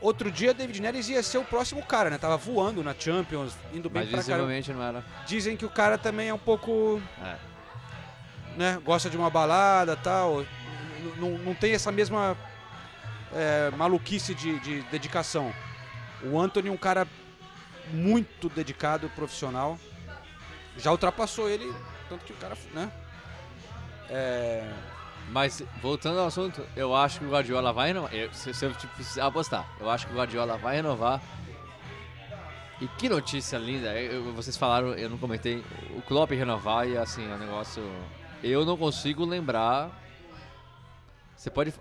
Outro 0.00 0.30
dia, 0.30 0.54
David 0.54 0.80
Neres 0.80 1.08
ia 1.08 1.22
ser 1.22 1.38
o 1.38 1.44
próximo 1.44 1.82
cara, 1.84 2.08
né? 2.08 2.18
Tava 2.18 2.36
voando 2.36 2.84
na 2.84 2.94
Champions, 2.96 3.54
indo 3.72 3.90
bem 3.90 4.02
Mas 4.02 4.10
pra 4.10 4.22
caramba. 4.22 4.52
não 4.74 4.82
era. 4.82 5.04
Dizem 5.26 5.56
que 5.56 5.64
o 5.64 5.70
cara 5.70 5.98
também 5.98 6.28
é 6.28 6.34
um 6.34 6.38
pouco. 6.38 7.02
É. 7.24 7.36
né? 8.56 8.80
Gosta 8.84 9.10
de 9.10 9.16
uma 9.16 9.28
balada 9.28 9.96
tal. 9.96 10.44
Não 11.16 11.54
tem 11.54 11.72
essa 11.72 11.90
mesma 11.90 12.36
é, 13.32 13.70
maluquice 13.76 14.34
de, 14.34 14.58
de 14.60 14.82
dedicação. 14.82 15.52
O 16.22 16.38
Anthony 16.38 16.68
é 16.68 16.72
um 16.72 16.76
cara 16.76 17.06
muito 17.92 18.48
dedicado, 18.48 19.08
profissional. 19.10 19.78
Já 20.76 20.92
ultrapassou 20.92 21.48
ele, 21.48 21.72
tanto 22.08 22.24
que 22.24 22.32
o 22.32 22.36
cara, 22.36 22.56
né? 22.72 22.90
É, 24.08 24.70
Mas, 25.30 25.62
voltando 25.82 26.20
ao 26.20 26.26
assunto, 26.26 26.62
eu 26.74 26.94
acho 26.94 27.18
que 27.20 27.24
o 27.26 27.30
Guardiola 27.30 27.72
vai 27.72 27.88
renovar. 27.88 28.14
Eu- 28.14 28.32
se, 28.32 28.64
eu 28.64 28.72
tipo, 28.72 28.94
apostar, 29.20 29.68
eu 29.78 29.90
acho 29.90 30.06
que 30.06 30.12
o 30.12 30.16
Guardiola 30.16 30.56
vai 30.56 30.76
renovar. 30.76 31.20
E 32.80 32.86
que 32.88 33.08
notícia 33.08 33.58
linda. 33.58 33.92
Eu- 34.00 34.32
vocês 34.32 34.56
falaram, 34.56 34.94
eu 34.94 35.10
não 35.10 35.18
comentei. 35.18 35.62
O 35.96 36.02
Klopp 36.02 36.30
renovar 36.30 36.88
e 36.88 36.96
assim, 36.96 37.28
é 37.30 37.34
um 37.34 37.38
negócio. 37.38 37.82
Eu 38.42 38.64
não 38.64 38.76
consigo 38.76 39.24
lembrar. 39.24 39.90
Você 41.36 41.50
pode. 41.50 41.74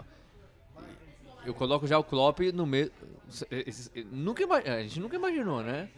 Eu 1.45 1.53
coloco 1.53 1.87
já 1.87 1.97
o 1.97 2.03
Klopp 2.03 2.39
no 2.53 2.65
meio. 2.65 2.91
Nunca 4.11 4.43
A 4.55 4.81
gente 4.81 4.99
nunca 4.99 5.15
imaginou, 5.15 5.61
né? 5.61 5.89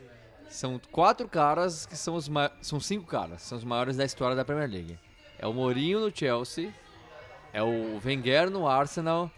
São 0.50 0.80
quatro 0.92 1.28
caras 1.28 1.86
que 1.86 1.96
são 1.96 2.16
os 2.16 2.28
ma... 2.28 2.52
São 2.62 2.80
cinco 2.80 3.06
caras, 3.06 3.42
são 3.44 3.58
os 3.58 3.64
maiores 3.64 3.96
da 3.96 4.04
história 4.04 4.36
da 4.36 4.44
Premier 4.44 4.70
League. 4.70 5.00
É 5.38 5.46
o 5.46 5.54
Mourinho 5.54 6.00
no 6.00 6.16
Chelsea, 6.16 6.74
é 7.54 7.62
o 7.64 8.00
Wenger 8.04 8.50
no 8.50 8.68
Arsenal, 8.68 9.32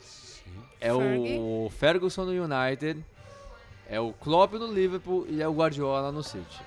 é 0.80 0.93
o 0.93 1.70
Ferguson 1.70 2.26
no 2.26 2.32
United, 2.32 3.03
é 3.88 3.99
o 3.99 4.14
Klopp 4.14 4.53
no 4.53 4.72
Liverpool 4.72 5.26
e 5.30 5.41
é 5.41 5.47
o 5.47 5.53
Guardiola 5.53 6.12
no 6.12 6.24
City. 6.24 6.62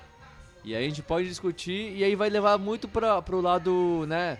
E 0.63 0.75
aí 0.75 0.85
a 0.85 0.89
gente 0.89 1.01
pode 1.03 1.27
discutir 1.27 1.95
e 1.95 2.03
aí 2.03 2.15
vai 2.15 2.29
levar 2.29 2.57
muito 2.57 2.87
para 2.87 3.21
pro 3.21 3.41
lado, 3.41 4.05
né, 4.07 4.37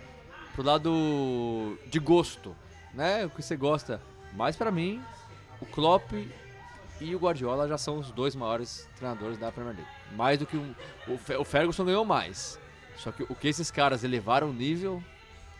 pro 0.53 0.63
lado 0.63 1.77
de 1.87 1.99
gosto, 1.99 2.55
né, 2.93 3.25
o 3.25 3.29
que 3.29 3.41
você 3.41 3.55
gosta. 3.55 4.01
Mas 4.33 4.55
pra 4.55 4.71
mim, 4.71 5.01
o 5.61 5.65
Klopp 5.65 6.11
e 6.99 7.13
o 7.13 7.19
Guardiola 7.19 7.67
já 7.67 7.77
são 7.77 7.99
os 7.99 8.11
dois 8.11 8.35
maiores 8.35 8.87
treinadores 8.95 9.37
da 9.37 9.51
Premier 9.51 9.75
League. 9.75 9.91
Mais 10.15 10.39
do 10.39 10.45
que 10.45 10.57
um, 10.57 10.73
o, 11.07 11.41
o 11.41 11.43
Ferguson 11.43 11.85
ganhou 11.85 12.05
mais. 12.05 12.59
Só 12.97 13.11
que 13.11 13.23
o 13.23 13.35
que 13.35 13.47
esses 13.47 13.69
caras 13.69 14.03
elevaram 14.03 14.49
o 14.49 14.53
nível, 14.53 15.03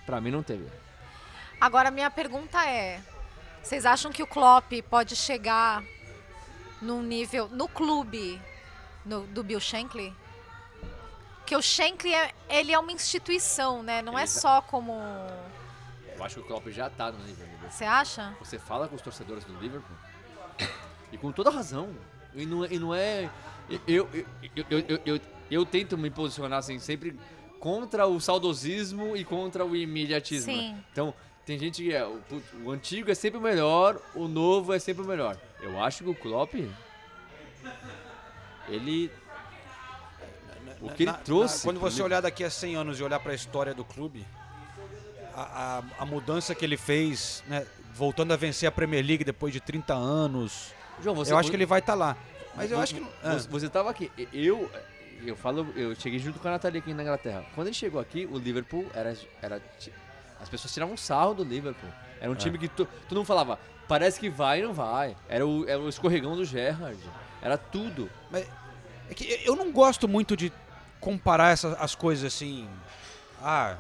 pra 0.05 0.21
mim 0.21 0.31
não 0.31 0.41
teve. 0.41 0.65
Agora, 1.59 1.89
minha 1.91 2.09
pergunta 2.11 2.63
é: 2.65 3.01
vocês 3.63 3.85
acham 3.85 4.11
que 4.11 4.21
o 4.23 4.27
Klopp 4.27 4.71
pode 4.89 5.15
chegar 5.15 5.83
num 6.81 7.01
nível 7.01 7.47
no 7.49 7.67
clube 7.67 8.41
no- 9.05 9.25
do 9.27 9.43
Bill 9.43 9.59
Shankly? 9.59 10.13
Porque 11.37 11.55
o 11.55 11.61
Shankly 11.61 12.13
é, 12.13 12.33
ele 12.49 12.71
é 12.73 12.79
uma 12.79 12.91
instituição, 12.91 13.83
né? 13.83 14.01
Não 14.01 14.17
é 14.17 14.23
Ele 14.23 14.27
já- 14.31 14.39
só 14.39 14.61
como. 14.61 14.93
Eu 16.17 16.23
acho 16.23 16.35
que 16.35 16.41
o 16.41 16.45
Klopp 16.45 16.67
já 16.69 16.89
tá 16.89 17.11
no 17.11 17.19
nível 17.19 17.45
dele. 17.45 17.59
Você 17.69 17.83
acha? 17.85 18.35
Você 18.39 18.57
fala 18.57 18.87
com 18.87 18.95
os 18.95 19.01
torcedores 19.01 19.43
do 19.43 19.53
Liverpool 19.59 19.95
e 21.11 21.17
com 21.17 21.31
toda 21.31 21.49
razão. 21.49 21.95
E 22.33 22.45
não, 22.45 22.65
é- 22.65 22.67
e 22.73 22.79
não 22.79 22.95
é. 22.95 23.29
Eu, 23.87 24.07
eu, 24.11 24.25
eu, 24.55 24.65
eu, 24.69 24.85
eu, 24.87 24.99
eu, 25.05 25.21
eu 25.51 25.65
tento 25.65 25.97
me 25.97 26.09
posicionar 26.09 26.59
assim, 26.59 26.79
sempre 26.79 27.19
contra 27.59 28.05
o 28.07 28.19
saudosismo 28.19 29.15
e 29.15 29.23
contra 29.23 29.65
o 29.65 29.75
imediatismo. 29.75 30.51
né? 30.51 30.59
Sim. 30.59 30.83
Então, 30.91 31.13
tem 31.45 31.57
gente 31.59 31.83
que 31.83 31.93
é. 31.93 32.05
O, 32.05 32.19
o 32.63 32.71
antigo 32.71 33.11
é 33.11 33.15
sempre 33.15 33.37
o 33.37 33.41
melhor, 33.41 33.99
o 34.13 34.27
novo 34.27 34.73
é 34.73 34.79
sempre 34.79 35.03
o 35.03 35.07
melhor. 35.07 35.37
Eu 35.61 35.81
acho 35.83 36.03
que 36.03 36.09
o 36.09 36.15
Klopp. 36.15 36.53
Ele. 38.67 39.11
O 40.81 40.89
que 40.89 41.03
ele 41.03 41.11
na- 41.11 41.17
trouxe. 41.17 41.57
na- 41.57 41.63
quando 41.73 41.79
você 41.79 42.01
olhar 42.01 42.21
daqui 42.21 42.43
a 42.43 42.49
100 42.49 42.75
anos 42.75 42.99
e 42.99 43.03
olhar 43.03 43.19
para 43.19 43.31
a 43.31 43.35
história 43.35 43.73
do 43.73 43.83
clube, 43.85 44.25
a, 45.33 45.79
a- 45.79 45.83
a 45.99 46.05
mudança 46.05 46.53
que 46.53 46.65
ele 46.65 46.77
fez, 46.77 47.43
né, 47.47 47.65
voltando 47.93 48.33
a 48.33 48.35
vencer 48.35 48.67
a 48.67 48.71
Premier 48.71 49.05
League 49.05 49.23
depois 49.23 49.53
de 49.53 49.59
30 49.59 49.93
anos, 49.93 50.73
João, 51.01 51.15
você- 51.15 51.31
eu 51.31 51.37
acho 51.37 51.49
que 51.49 51.55
ele 51.55 51.65
vai 51.65 51.79
estar 51.79 51.93
lá. 51.93 52.17
Mas 52.55 52.71
eu 52.71 52.77
Vo- 52.77 52.83
acho 52.83 52.95
que. 52.95 53.05
ah, 53.23 53.35
Você 53.49 53.69
tava 53.69 53.89
aqui. 53.89 54.11
Eu. 54.33 54.69
Eu 55.25 55.35
falo, 55.35 55.67
eu 55.75 55.95
cheguei 55.95 56.19
junto 56.19 56.39
com 56.39 56.47
a 56.47 56.51
Nathalie 56.51 56.79
aqui 56.79 56.93
na 56.93 57.01
Inglaterra. 57.01 57.45
Quando 57.55 57.67
ele 57.67 57.73
chegou 57.75 57.99
aqui, 57.99 58.27
o 58.31 58.37
Liverpool 58.37 58.85
era. 58.93 59.15
era 59.41 59.61
as 60.45 60.49
pessoas 60.49 60.71
tiravam 60.73 60.95
sarro 60.95 61.33
do 61.33 61.43
Liverpool. 61.43 61.89
Era 62.21 62.31
um 62.31 62.35
time 62.35 62.57
que 62.57 62.67
to, 62.67 62.87
todo 63.09 63.17
mundo 63.17 63.25
falava, 63.25 63.59
parece 63.87 64.19
que 64.19 64.29
vai 64.29 64.59
e 64.59 64.63
não 64.63 64.73
vai. 64.73 65.15
Era 65.27 65.45
o, 65.45 65.67
era 65.67 65.79
o 65.79 65.89
escorregão 65.89 66.35
do 66.35 66.45
Gerrard. 66.45 66.99
Era 67.41 67.57
tudo. 67.57 68.09
Mas 68.31 68.47
é 69.09 69.13
que 69.13 69.41
eu 69.43 69.55
não 69.55 69.71
gosto 69.71 70.07
muito 70.07 70.37
de 70.37 70.51
comparar 70.99 71.51
essas, 71.51 71.75
as 71.79 71.93
coisas 71.95 72.33
assim. 72.33 72.69
Ah. 73.41 73.75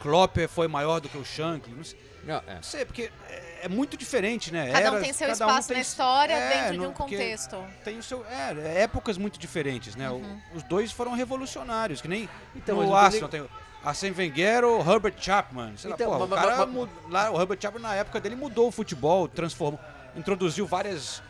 Klopp 0.00 0.36
foi 0.48 0.68
maior 0.68 1.00
do 1.00 1.08
que 1.08 1.16
o 1.18 1.24
Shankly. 1.24 1.74
Não 1.74 1.84
sei, 1.84 1.98
Não, 2.24 2.36
é. 2.46 2.54
não 2.56 2.62
sei, 2.62 2.84
porque 2.84 3.10
é, 3.28 3.60
é 3.62 3.68
muito 3.68 3.96
diferente, 3.96 4.52
né? 4.52 4.70
Cada 4.70 4.90
um 4.92 4.94
Eras- 4.94 5.02
tem 5.02 5.12
seu 5.12 5.28
cada 5.28 5.46
um 5.46 5.48
espaço 5.48 5.68
tem- 5.68 5.76
na 5.76 5.80
história 5.82 6.32
é, 6.34 6.48
dentro 6.62 6.78
de 6.80 6.86
um 6.86 6.92
contexto. 6.92 7.56
Tem 7.84 7.98
o 7.98 8.02
seu. 8.02 8.24
É, 8.26 8.52
é 8.52 8.82
épocas 8.82 9.16
muito 9.18 9.38
diferentes, 9.38 9.96
né? 9.96 10.08
O- 10.10 10.14
Uhum. 10.16 10.40
os 10.54 10.62
dois 10.64 10.92
foram 10.92 11.12
revolucionários, 11.14 12.00
que 12.00 12.08
nem 12.08 12.28
Então, 12.54 12.78
o 12.78 12.94
Arsenal 12.94 13.28
tem 13.28 13.40
o 13.40 13.50
Arsene 13.86 14.14
Wenger 14.16 14.64
ou 14.64 14.80
Herbert 14.80 15.14
Chapman. 15.18 15.76
Sei 15.76 15.90
Então, 15.92 16.10
lá, 16.10 16.16
porra, 16.18 16.28
mas- 16.28 16.38
o 16.38 16.42
cara 16.42 16.66
mas- 16.66 16.68
mu- 16.74 16.88
lá, 17.08 17.30
o 17.30 17.40
Herbert 17.40 17.58
Chapman 17.60 17.82
na 17.82 17.94
época 17.94 18.20
dele 18.20 18.34
mudou 18.36 18.68
o 18.68 18.72
futebol, 18.72 19.28
transformou, 19.28 19.78
introduziu 20.16 20.66
várias 20.66 21.22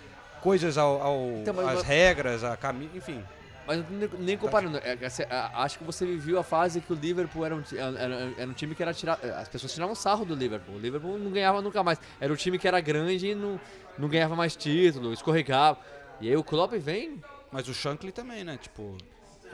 coisas 0.43 0.79
ao, 0.79 1.03
ao- 1.03 1.29
Então, 1.43 1.53
mas- 1.55 1.67
às 1.69 1.75
mas- 1.77 1.83
regras, 1.83 2.43
a 2.45 2.57
caminho, 2.57 2.91
enfim. 2.95 3.23
Mas 3.67 3.85
nem, 3.91 4.09
nem 4.21 4.39
comparando. 4.39 4.79
é, 4.79 4.93
é, 4.93 5.51
acho 5.55 5.79
que 5.79 5.85
você 5.85 6.07
viveu 6.07 6.39
a 6.39 6.45
fase 6.45 6.81
que 6.81 6.93
o 6.93 6.97
Liverpool 6.97 7.45
era 7.45 7.55
um, 7.57 7.63
era, 7.99 8.33
era 8.39 8.49
um 8.49 8.53
time 8.53 8.77
que 8.77 8.83
era 8.83 8.95
tirar. 8.95 9.19
As 9.37 9.49
pessoas 9.49 9.75
tiravam 9.75 9.93
sarro 9.95 10.25
do 10.25 10.37
Liverpool. 10.37 10.77
O 10.77 10.79
Liverpool 10.79 11.19
não 11.19 11.33
ganhava 11.33 11.61
nunca 11.61 11.83
mais. 11.83 11.99
Era 12.21 12.33
um 12.33 12.37
time 12.37 12.61
que 12.61 12.69
era 12.69 12.81
grande 12.81 13.27
e 13.27 13.35
não, 13.35 13.61
não 13.99 14.09
ganhava 14.09 14.37
mais 14.37 14.55
título, 14.55 15.13
escorregava. 15.13 15.79
E 16.21 16.29
aí 16.29 16.37
o 16.37 16.45
Klopp 16.45 16.75
vem. 16.75 17.21
Mas 17.51 17.67
o 17.69 17.75
Shankly 17.75 18.13
também, 18.13 18.45
né? 18.45 18.57
Tipo. 18.57 18.97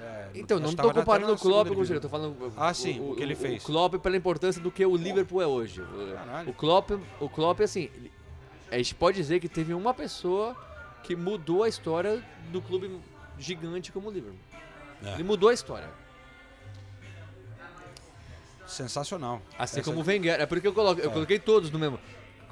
É, 0.02 0.28
Então, 0.34 0.58
não 0.58 0.72
na- 0.72 0.82
comparando 0.92 1.32
o 1.32 1.38
Klopp 1.38 1.68
com 1.68 1.74
o 1.80 1.84
eu 1.84 2.00
tô 2.00 2.08
falando 2.08 2.52
Ah, 2.56 2.72
sim, 2.74 2.98
o 3.00 3.14
que 3.14 3.22
ele 3.22 3.34
fez. 3.34 3.62
O 3.62 3.66
Klopp 3.66 3.94
pela 3.98 4.16
importância 4.16 4.60
do 4.60 4.70
que 4.70 4.84
o 4.84 4.96
Liverpool 4.96 5.40
é 5.42 5.46
hoje. 5.46 5.80
O- 5.82 6.12
Caralho. 6.14 6.50
O 6.50 6.52
Klopp, 6.52 6.90
o 7.20 7.28
Klopp 7.28 7.60
assim, 7.60 7.90
a 8.70 8.76
gente 8.76 8.94
pode 8.94 9.16
dizer 9.16 9.40
que 9.40 9.48
teve 9.48 9.72
uma 9.74 9.92
pessoa 9.94 10.56
que 11.02 11.14
mudou 11.16 11.62
a 11.64 11.68
história 11.68 12.22
do 12.50 12.60
clube 12.62 12.98
gigante 13.38 13.92
como 13.92 14.08
o 14.08 14.12
Liverpool. 14.12 14.38
É. 15.04 15.14
Ele 15.14 15.24
mudou 15.24 15.48
a 15.48 15.54
história. 15.54 15.88
Sensacional. 18.66 19.42
Assim 19.58 19.80
Essa- 19.80 19.90
como 19.90 20.02
o 20.02 20.06
Wenger. 20.06 20.40
É 20.40 20.46
porque 20.46 20.66
eu, 20.66 20.72
coloco, 20.72 21.00
eu 21.00 21.10
É. 21.10 21.12
coloquei 21.12 21.38
todos 21.38 21.70
no 21.70 21.78
mesmo. 21.78 21.98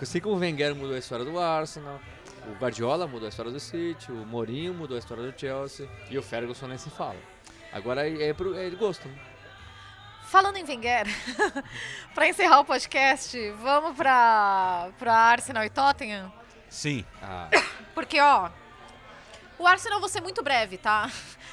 Assim 0.00 0.20
como 0.20 0.34
o 0.34 0.38
Wenger 0.38 0.74
mudou 0.74 0.94
a 0.94 0.98
história 0.98 1.24
do 1.24 1.38
Arsenal, 1.38 2.00
o 2.48 2.52
Guardiola 2.58 3.06
mudou 3.06 3.26
a 3.26 3.28
história 3.28 3.50
do 3.52 3.60
City, 3.60 4.10
o 4.10 4.26
Mourinho 4.26 4.72
mudou 4.74 4.96
a 4.96 4.98
história 4.98 5.30
do 5.30 5.38
Chelsea 5.38 5.88
e 6.10 6.18
o 6.18 6.22
Ferguson 6.22 6.66
nem 6.66 6.78
se 6.78 6.88
fala. 6.90 7.16
Agora 7.72 8.08
é, 8.08 8.28
é, 8.28 8.34
pro, 8.34 8.56
é 8.56 8.68
de 8.70 8.76
gosto. 8.76 9.08
né? 9.08 9.14
Falando 10.24 10.56
em 10.56 10.64
Wenger, 10.64 11.06
pra 12.14 12.28
encerrar 12.28 12.60
o 12.60 12.64
podcast, 12.64 13.50
vamos 13.62 13.96
pra, 13.96 14.90
pra 14.98 15.12
Arsenal 15.12 15.64
e 15.64 15.70
Tottenham? 15.70 16.32
Sim. 16.68 17.04
Ah, 17.20 17.48
Porque, 17.94 18.20
ó, 18.20 18.48
o 19.58 19.66
Arsenal 19.66 19.96
eu 19.96 20.00
vou 20.00 20.08
ser 20.08 20.20
muito 20.20 20.42
breve, 20.42 20.78
tá? 20.78 21.10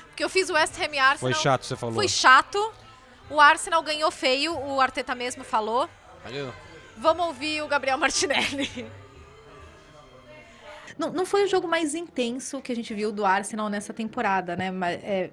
Porque 0.07 0.23
eu 0.23 0.29
fiz 0.29 0.49
o 0.49 0.53
West 0.53 0.79
Ham 0.79 0.93
e 0.93 0.99
Arsenal. 0.99 1.17
Foi 1.17 1.33
chato, 1.33 1.65
você 1.65 1.75
falou. 1.75 1.95
Foi 1.95 2.07
chato. 2.07 2.73
O 3.29 3.41
Arsenal 3.41 3.81
ganhou 3.81 4.09
feio, 4.11 4.57
o 4.57 4.79
Arteta 4.79 5.13
mesmo 5.15 5.43
falou. 5.43 5.89
ganhou. 6.23 6.53
Vamos 6.95 7.25
ouvir 7.27 7.61
o 7.61 7.67
Gabriel 7.67 7.97
Martinelli. 7.97 8.89
Não, 10.97 11.11
não 11.11 11.25
foi 11.25 11.43
o 11.43 11.47
jogo 11.47 11.67
mais 11.67 11.93
intenso 11.93 12.61
que 12.61 12.71
a 12.71 12.75
gente 12.75 12.93
viu 12.93 13.11
do 13.11 13.25
Arsenal 13.25 13.69
nessa 13.69 13.93
temporada, 13.93 14.55
né? 14.55 14.71
Mas, 14.71 14.99
é, 15.03 15.29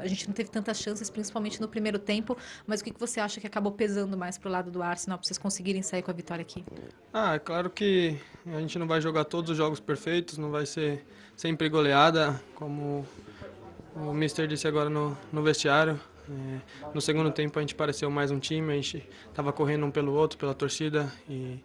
a 0.00 0.06
gente 0.06 0.26
não 0.26 0.34
teve 0.34 0.50
tantas 0.50 0.78
chances, 0.78 1.08
principalmente 1.08 1.60
no 1.60 1.68
primeiro 1.68 1.98
tempo. 1.98 2.36
Mas 2.66 2.80
o 2.80 2.84
que, 2.84 2.90
que 2.90 3.00
você 3.00 3.20
acha 3.20 3.40
que 3.40 3.46
acabou 3.46 3.72
pesando 3.72 4.16
mais 4.16 4.38
pro 4.38 4.50
lado 4.50 4.70
do 4.70 4.82
Arsenal 4.82 5.18
para 5.18 5.26
vocês 5.26 5.38
conseguirem 5.38 5.82
sair 5.82 6.02
com 6.02 6.10
a 6.10 6.14
vitória 6.14 6.42
aqui? 6.42 6.64
Ah, 7.12 7.34
é 7.34 7.38
claro 7.38 7.70
que 7.70 8.18
a 8.46 8.60
gente 8.60 8.78
não 8.78 8.86
vai 8.86 9.00
jogar 9.00 9.24
todos 9.24 9.50
os 9.50 9.56
jogos 9.56 9.80
perfeitos, 9.80 10.38
não 10.38 10.50
vai 10.50 10.66
ser 10.66 11.04
sempre 11.36 11.68
goleada, 11.68 12.40
como 12.54 13.06
o 13.96 14.12
Mister 14.12 14.46
disse 14.46 14.66
agora 14.66 14.88
no, 14.88 15.16
no 15.32 15.42
vestiário. 15.42 16.00
É, 16.28 16.60
no 16.94 17.00
segundo 17.00 17.30
tempo 17.30 17.58
a 17.58 17.62
gente 17.62 17.74
pareceu 17.74 18.10
mais 18.10 18.30
um 18.30 18.38
time, 18.38 18.72
a 18.72 18.76
gente 18.76 19.06
estava 19.28 19.52
correndo 19.52 19.84
um 19.86 19.90
pelo 19.90 20.12
outro, 20.12 20.38
pela 20.38 20.54
torcida 20.54 21.12
e, 21.28 21.58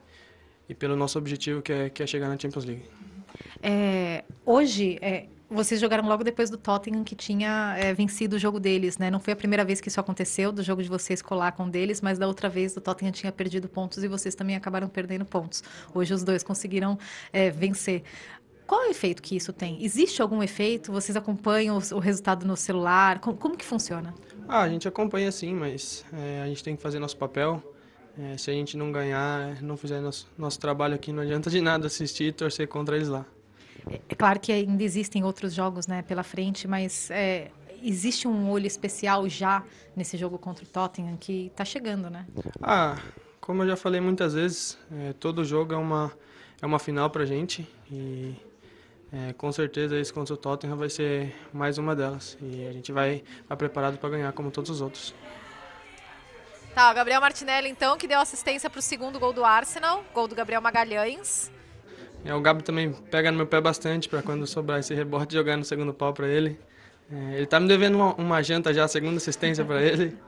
e 0.67 0.73
pelo 0.73 0.95
nosso 0.95 1.17
objetivo 1.17 1.61
que 1.61 1.71
é, 1.71 1.89
que 1.89 2.01
é 2.01 2.07
chegar 2.07 2.27
na 2.27 2.38
Champions 2.38 2.65
League. 2.65 2.84
É, 3.61 4.23
hoje, 4.45 4.97
é, 5.01 5.27
vocês 5.49 5.80
jogaram 5.80 6.07
logo 6.07 6.24
depois 6.24 6.49
do 6.49 6.57
Tottenham, 6.57 7.03
que 7.03 7.15
tinha 7.15 7.76
é, 7.78 7.94
vencido 7.94 8.36
o 8.36 8.40
jogo 8.40 8.60
deles, 8.60 8.98
né? 8.98 9.10
Não 9.10 9.19
foi 9.19 9.34
a 9.34 9.36
primeira 9.36 9.64
vez 9.64 9.80
que 9.80 9.88
isso 9.88 9.99
aconteceu, 9.99 10.52
do 10.52 10.61
jogo 10.61 10.84
de 10.84 10.90
vocês 10.90 11.22
colar 11.22 11.53
com 11.53 11.69
deles, 11.69 12.02
mas 12.02 12.19
da 12.19 12.28
outra 12.28 12.49
vez 12.49 12.76
o 12.76 12.82
Tottenham 12.82 13.11
tinha 13.11 13.32
perdido 13.32 13.69
pontos 13.69 14.03
e 14.03 14.07
vocês 14.07 14.36
também 14.36 14.56
acabaram 14.56 14.90
perdendo 14.90 15.26
pontos. 15.26 15.64
Hoje 15.94 16.14
os 16.14 16.24
dois 16.24 16.44
conseguiram 16.44 16.98
é, 17.32 17.49
vencer. 17.49 18.03
Qual 18.65 18.84
é 18.84 18.88
o 18.88 18.91
efeito 18.91 19.22
que 19.22 19.38
isso 19.38 19.53
tem? 19.53 19.82
Existe 19.82 20.22
algum 20.22 20.44
efeito? 20.44 20.91
Vocês 20.91 21.15
acompanham 21.15 21.78
o, 21.78 21.95
o 21.95 21.99
resultado 21.99 22.45
no 22.45 22.57
celular? 22.57 23.19
Como, 23.19 23.38
como 23.38 23.56
que 23.56 23.64
funciona? 23.64 24.14
Ah, 24.49 24.64
a 24.64 24.69
gente 24.69 24.88
acompanha 24.88 25.32
sim, 25.32 25.53
mas 25.53 26.03
é, 26.11 26.41
a 26.41 26.48
gente 26.48 26.61
tem 26.61 26.76
que 26.76 26.82
fazer 26.82 26.99
nosso 26.99 27.15
papel. 27.15 27.64
É, 28.19 28.36
se 28.36 28.52
a 28.52 28.53
gente 28.53 28.76
não 28.76 28.91
ganhar, 28.91 29.61
não 29.61 29.78
fizer 29.78 30.02
nosso, 30.02 30.28
nosso 30.38 30.60
trabalho 30.60 30.95
aqui, 30.95 31.14
não 31.14 31.24
adianta 31.24 31.49
de 31.49 31.61
nada 31.61 31.88
assistir 31.88 32.26
e 32.26 32.32
torcer 32.34 32.68
contra 32.68 32.98
eles 32.98 33.07
lá. 33.07 33.26
É 34.09 34.15
claro 34.15 34.39
que 34.39 34.51
ainda 34.51 34.84
existem 34.84 35.23
outros 35.23 35.53
jogos 35.53 35.88
né, 35.88 36.01
pela 36.01 36.23
frente, 36.23 36.68
mas 36.68 37.09
é, 37.11 37.51
existe 37.84 38.27
um 38.27 38.49
olho 38.49 38.68
especial 38.68 39.27
já 39.30 39.64
nesse 39.95 40.18
jogo 40.18 40.38
contra 40.38 40.64
o 40.64 40.68
Tottenham 40.68 41.18
que 41.18 41.47
está 41.47 41.64
chegando, 41.64 42.09
né? 42.09 42.26
Ah, 42.61 42.97
como 43.39 43.64
eu 43.64 43.68
já 43.68 43.76
falei 43.76 44.01
muitas 44.01 44.34
vezes, 44.34 44.77
é, 44.91 45.14
todo 45.14 45.43
jogo 45.45 45.73
é 45.73 45.77
uma, 45.77 46.11
é 46.61 46.65
uma 46.65 46.80
final 46.80 47.09
pra 47.09 47.26
gente 47.26 47.68
e 47.91 48.35
é, 49.11 49.34
com 49.34 49.51
certeza 49.51 49.97
esse 49.97 50.11
contra 50.11 50.34
o 50.34 50.38
Tottenham 50.38 50.77
vai 50.77 50.89
ser 50.89 51.34
mais 51.53 51.77
uma 51.77 51.95
delas. 51.95 52.38
E 52.41 52.68
a 52.68 52.73
gente 52.73 52.91
vai, 52.91 53.23
vai 53.47 53.57
preparado 53.57 53.97
para 53.97 54.09
ganhar 54.09 54.31
como 54.34 54.51
todos 54.51 54.69
os 54.69 54.81
outros. 54.81 55.14
Tá, 56.76 56.91
o 56.91 56.93
Gabriel 56.93 57.22
Martinelli, 57.22 57.69
então, 57.69 57.97
que 57.97 58.07
deu 58.07 58.19
assistência 58.19 58.69
pro 58.69 58.81
segundo 58.81 59.19
gol 59.19 59.34
do 59.34 59.43
Arsenal. 59.43 60.03
Gol 60.14 60.27
do 60.27 60.35
Gabriel 60.35 60.61
Magalhães. 60.61 61.51
É, 62.28 62.34
o 62.34 62.41
Gabi 62.41 62.62
também 62.62 62.91
pega 62.91 63.32
no 63.32 63.38
meu 63.38 63.48
pé 63.48 63.62
bastante 63.62 64.10
para 64.10 64.22
quando 64.22 64.45
sobrar 64.45 64.80
esse 64.80 64.94
rebote 64.94 65.34
jogar 65.34 65.56
no 65.56 65.64
segundo 65.64 65.94
pau 65.94 66.14
para 66.14 66.28
ele. 66.28 66.60
É, 67.10 67.38
ele 67.38 67.45
tá 67.45 67.58
me 67.58 67.70
devendo 67.70 67.95
uma, 67.95 68.14
uma 68.16 68.44
janta 68.44 68.74
já, 68.74 68.86
segunda 68.86 69.16
assistência 69.16 69.64
para 69.64 69.82
ele. 69.82 70.16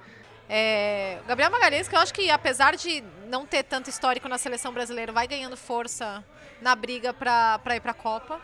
É, 0.52 1.20
Gabriel 1.28 1.52
Magalhães, 1.52 1.88
que 1.88 1.96
eu 1.96 2.00
acho 2.00 2.12
que 2.12 2.32
apesar 2.32 2.76
de 2.76 3.04
não 3.28 3.46
ter 3.46 3.62
tanto 3.62 3.88
histórico 3.88 4.28
na 4.28 4.36
seleção 4.36 4.74
brasileira, 4.74 5.12
vai 5.12 5.28
ganhando 5.28 5.56
força 5.56 6.26
na 6.60 6.76
briga 6.76 7.14
para 7.14 7.76
ir 7.76 7.80
para 7.80 7.92
a 7.92 7.94
Copa, 7.94 8.42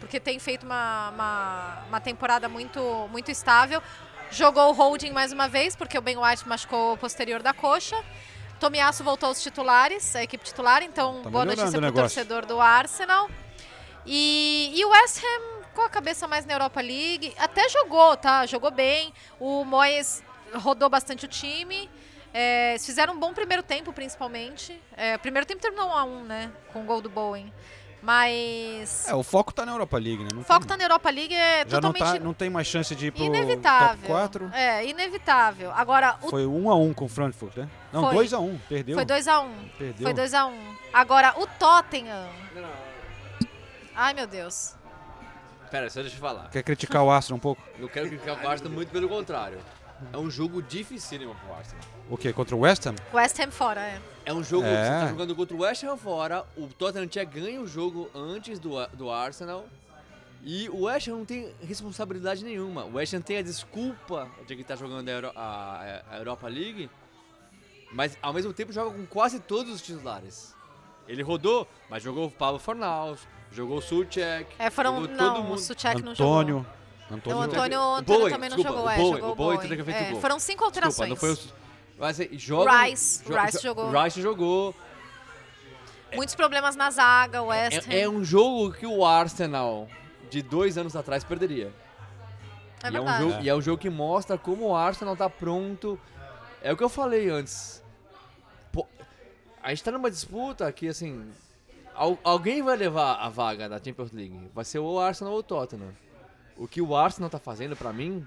porque 0.00 0.18
tem 0.18 0.38
feito 0.38 0.64
uma, 0.64 1.10
uma, 1.10 1.84
uma, 1.88 2.00
temporada 2.00 2.48
muito, 2.48 2.80
muito 3.12 3.30
estável. 3.30 3.82
Jogou 4.30 4.70
o 4.70 4.72
holding 4.72 5.10
mais 5.10 5.30
uma 5.30 5.46
vez, 5.46 5.76
porque 5.76 5.98
o 5.98 6.00
Ben 6.00 6.16
White 6.16 6.48
machucou 6.48 6.94
o 6.94 6.96
posterior 6.96 7.42
da 7.42 7.52
coxa. 7.52 8.02
Tomiasso 8.62 9.02
voltou 9.02 9.28
aos 9.28 9.42
titulares, 9.42 10.14
a 10.14 10.22
equipe 10.22 10.44
titular, 10.44 10.84
então 10.84 11.20
Tá 11.24 11.30
boa 11.30 11.44
notícia 11.44 11.80
para 11.80 11.88
o 11.88 11.92
torcedor 11.92 12.46
do 12.46 12.60
Arsenal. 12.60 13.28
E, 14.06 14.70
e 14.72 14.84
o 14.84 14.90
West 14.90 15.18
Ham 15.18 15.64
com 15.74 15.80
a 15.82 15.90
cabeça 15.90 16.28
mais 16.28 16.46
na 16.46 16.52
Europa 16.52 16.80
League, 16.80 17.34
até 17.38 17.68
jogou, 17.68 18.16
tá? 18.16 18.46
Jogou 18.46 18.70
bem. 18.70 19.12
O 19.40 19.64
Moyes 19.64 20.22
rodou 20.54 20.88
bastante 20.88 21.24
o 21.24 21.28
time. 21.28 21.90
É, 22.32 22.76
fizeram 22.78 23.14
um 23.14 23.18
bom 23.18 23.34
primeiro 23.34 23.64
tempo, 23.64 23.92
principalmente. 23.92 24.80
É, 24.96 25.16
o 25.16 25.18
primeiro 25.18 25.44
tempo 25.44 25.60
terminou 25.60 25.88
1 25.88 25.92
a 25.92 26.04
1 26.04 26.24
né? 26.24 26.52
Com 26.72 26.82
o 26.82 26.84
gol 26.84 27.00
do 27.00 27.10
Bowen. 27.10 27.52
Mas. 28.02 29.08
É, 29.08 29.14
o 29.14 29.22
foco 29.22 29.52
tá 29.52 29.64
na 29.64 29.72
Europa 29.72 29.96
League, 29.96 30.24
né? 30.24 30.30
Não 30.34 30.40
o 30.40 30.44
foco 30.44 30.60
tem- 30.60 30.68
tá 30.68 30.76
na 30.76 30.84
Europa 30.84 31.08
League 31.08 31.32
é 31.34 31.64
Já 31.68 31.80
não, 31.80 31.92
totalmente 31.92 32.18
tá, 32.18 32.24
não 32.24 32.34
tem 32.34 32.50
mais 32.50 32.66
chance 32.66 32.94
de 32.96 33.06
ir 33.06 33.10
pro 33.12 33.22
inevitável. 33.24 33.96
top 33.96 34.06
4. 34.08 34.50
É, 34.52 34.84
inevitável. 34.86 35.70
Agora, 35.72 36.16
o 36.20 36.28
Foi 36.28 36.44
1 36.44 36.68
a 36.70 36.74
1 36.74 36.92
com 36.92 37.04
o 37.04 37.08
Frankfurt, 37.08 37.56
né? 37.56 37.68
Não, 37.92 38.02
Foi. 38.04 38.14
2 38.14 38.32
a 38.32 38.40
1 38.40 38.58
perdeu. 38.68 38.96
Foi 38.96 39.04
2x1. 39.06 39.48
Perdeu. 39.78 40.02
Foi 40.02 40.14
2x1. 40.14 40.52
Agora, 40.92 41.34
o 41.38 41.46
Tottenham. 41.46 42.28
Ai, 43.94 44.14
meu 44.14 44.26
Deus. 44.26 44.74
Pera, 45.70 45.88
só 45.88 46.00
deixa 46.02 46.16
eu 46.16 46.20
falar. 46.20 46.50
Quer 46.50 46.62
criticar 46.62 47.02
o 47.02 47.10
Arsenal 47.10 47.36
um 47.36 47.40
pouco? 47.40 47.62
Eu 47.78 47.88
quero 47.88 48.08
criticar 48.08 48.42
o 48.42 48.48
Arsenal 48.48 48.72
muito 48.72 48.90
pelo 48.90 49.08
contrário. 49.08 49.58
É 50.12 50.16
um 50.18 50.30
jogo 50.30 50.62
dificílimo 50.62 51.34
pro 51.34 51.54
Arsenal. 51.54 51.84
O 52.08 52.16
quê? 52.16 52.32
Contra 52.32 52.54
o 52.56 52.60
West 52.60 52.86
Ham? 52.86 52.94
West 53.12 53.38
Ham 53.40 53.50
fora, 53.50 53.80
é. 53.80 54.00
É 54.24 54.32
um 54.32 54.42
jogo, 54.42 54.64
É. 54.66 54.84
você 54.84 54.90
tá 54.90 55.08
jogando 55.08 55.34
contra 55.34 55.56
o 55.56 55.60
West 55.60 55.82
Ham 55.84 55.96
fora, 55.96 56.44
o 56.56 56.66
Tottenham 56.68 57.06
tinha 57.08 57.24
ganho 57.24 57.62
o 57.62 57.66
jogo 57.66 58.10
antes 58.14 58.58
do, 58.58 58.84
do 58.88 59.10
Arsenal, 59.10 59.64
e 60.44 60.68
o 60.70 60.82
West 60.84 61.08
Ham 61.08 61.18
não 61.18 61.24
tem 61.24 61.52
responsabilidade 61.62 62.44
nenhuma. 62.44 62.84
O 62.84 62.94
West 62.94 63.14
Ham 63.14 63.20
tem 63.20 63.38
a 63.38 63.42
desculpa 63.42 64.28
de 64.46 64.56
que 64.56 64.64
tá 64.64 64.74
jogando 64.76 65.08
a, 65.08 65.12
Euro- 65.12 65.32
a- 65.34 66.02
a 66.10 66.16
Europa 66.18 66.48
League, 66.48 66.88
mas 67.92 68.16
ao 68.22 68.32
mesmo 68.32 68.52
tempo 68.52 68.72
joga 68.72 68.90
com 68.96 69.04
quase 69.06 69.38
todos 69.40 69.72
os 69.72 69.82
titulares. 69.82 70.54
Ele 71.08 71.22
rodou, 71.22 71.66
mas 71.90 72.02
jogou 72.02 72.26
o 72.26 72.30
Pablo 72.30 72.58
Fornaus, 72.60 73.20
jogou 73.50 73.78
o 73.78 73.82
Suchek, 73.82 74.46
É, 74.58 74.70
foram. 74.70 74.94
jogou 75.00 75.08
todo 75.08 75.16
Não, 75.18 75.40
o 75.40 75.44
mundo. 75.44 75.58
Suchek 75.58 76.00
não 76.02 76.14
jogou. 76.14 76.64
Antônio. 77.16 77.38
O 77.38 77.42
Antônio. 77.42 77.62
Antônio, 77.62 77.80
O 77.80 77.94
Antônio 77.94 78.20
Bowen, 78.20 78.32
também 78.34 78.50
não 78.50 78.56
desculpa, 78.56 78.78
jogou, 78.78 78.86
o 78.86 78.92
é, 78.92 78.96
Bowen, 78.98 79.20
jogou 79.20 79.54
o 79.54 79.58
teria 79.58 79.84
feito 79.84 79.96
É, 79.96 80.10
gol. 80.12 80.20
Foram 80.20 80.38
cinco 80.40 80.64
alterações. 80.64 81.10
Desculpa, 81.10 81.28
não 81.30 81.36
foi 81.36 81.44
os... 81.46 81.62
Mas, 81.98 82.20
assim, 82.20 82.38
joga, 82.38 82.82
Rice, 82.82 83.22
jo- 83.24 83.36
Rice 83.36 83.56
jo- 83.58 83.62
jogou. 83.62 84.02
Rice 84.02 84.22
jogou. 84.22 84.74
Muitos 86.14 86.34
problemas 86.34 86.76
na 86.76 86.90
zaga, 86.90 87.42
o 87.42 87.46
West 87.46 87.86
Ham. 87.88 87.92
É, 87.92 88.00
é 88.02 88.08
um 88.08 88.22
jogo 88.24 88.72
que 88.72 88.86
o 88.86 89.04
Arsenal 89.04 89.88
de 90.30 90.42
dois 90.42 90.76
anos 90.76 90.94
atrás 90.96 91.24
perderia. 91.24 91.72
É 92.82 92.90
e, 92.90 92.96
é 92.96 93.00
um 93.00 93.04
verdade. 93.04 93.22
jogo, 93.30 93.42
e 93.44 93.48
é 93.48 93.54
um 93.54 93.60
jogo 93.62 93.78
que 93.78 93.88
mostra 93.90 94.36
como 94.36 94.66
o 94.68 94.76
Arsenal 94.76 95.16
tá 95.16 95.30
pronto. 95.30 95.98
É 96.60 96.72
o 96.72 96.76
que 96.76 96.82
eu 96.84 96.88
falei 96.88 97.30
antes. 97.30 97.82
Pô, 98.72 98.86
a 99.62 99.70
gente 99.70 99.84
tá 99.84 99.90
numa 99.92 100.10
disputa 100.10 100.70
que, 100.72 100.88
assim. 100.88 101.30
al- 101.94 102.18
alguém 102.24 102.62
vai 102.62 102.76
levar 102.76 103.14
a 103.14 103.28
vaga 103.28 103.68
da 103.68 103.76
Champions 103.82 104.10
League. 104.12 104.50
Vai 104.54 104.64
ser 104.64 104.80
o 104.80 104.98
Arsenal 104.98 105.32
ou 105.32 105.38
o 105.38 105.42
Tottenham. 105.42 105.94
O 106.56 106.68
que 106.68 106.80
o 106.82 106.94
Arsenal 106.96 107.30
tá 107.30 107.38
fazendo, 107.38 107.74
pra 107.76 107.92
mim, 107.92 108.26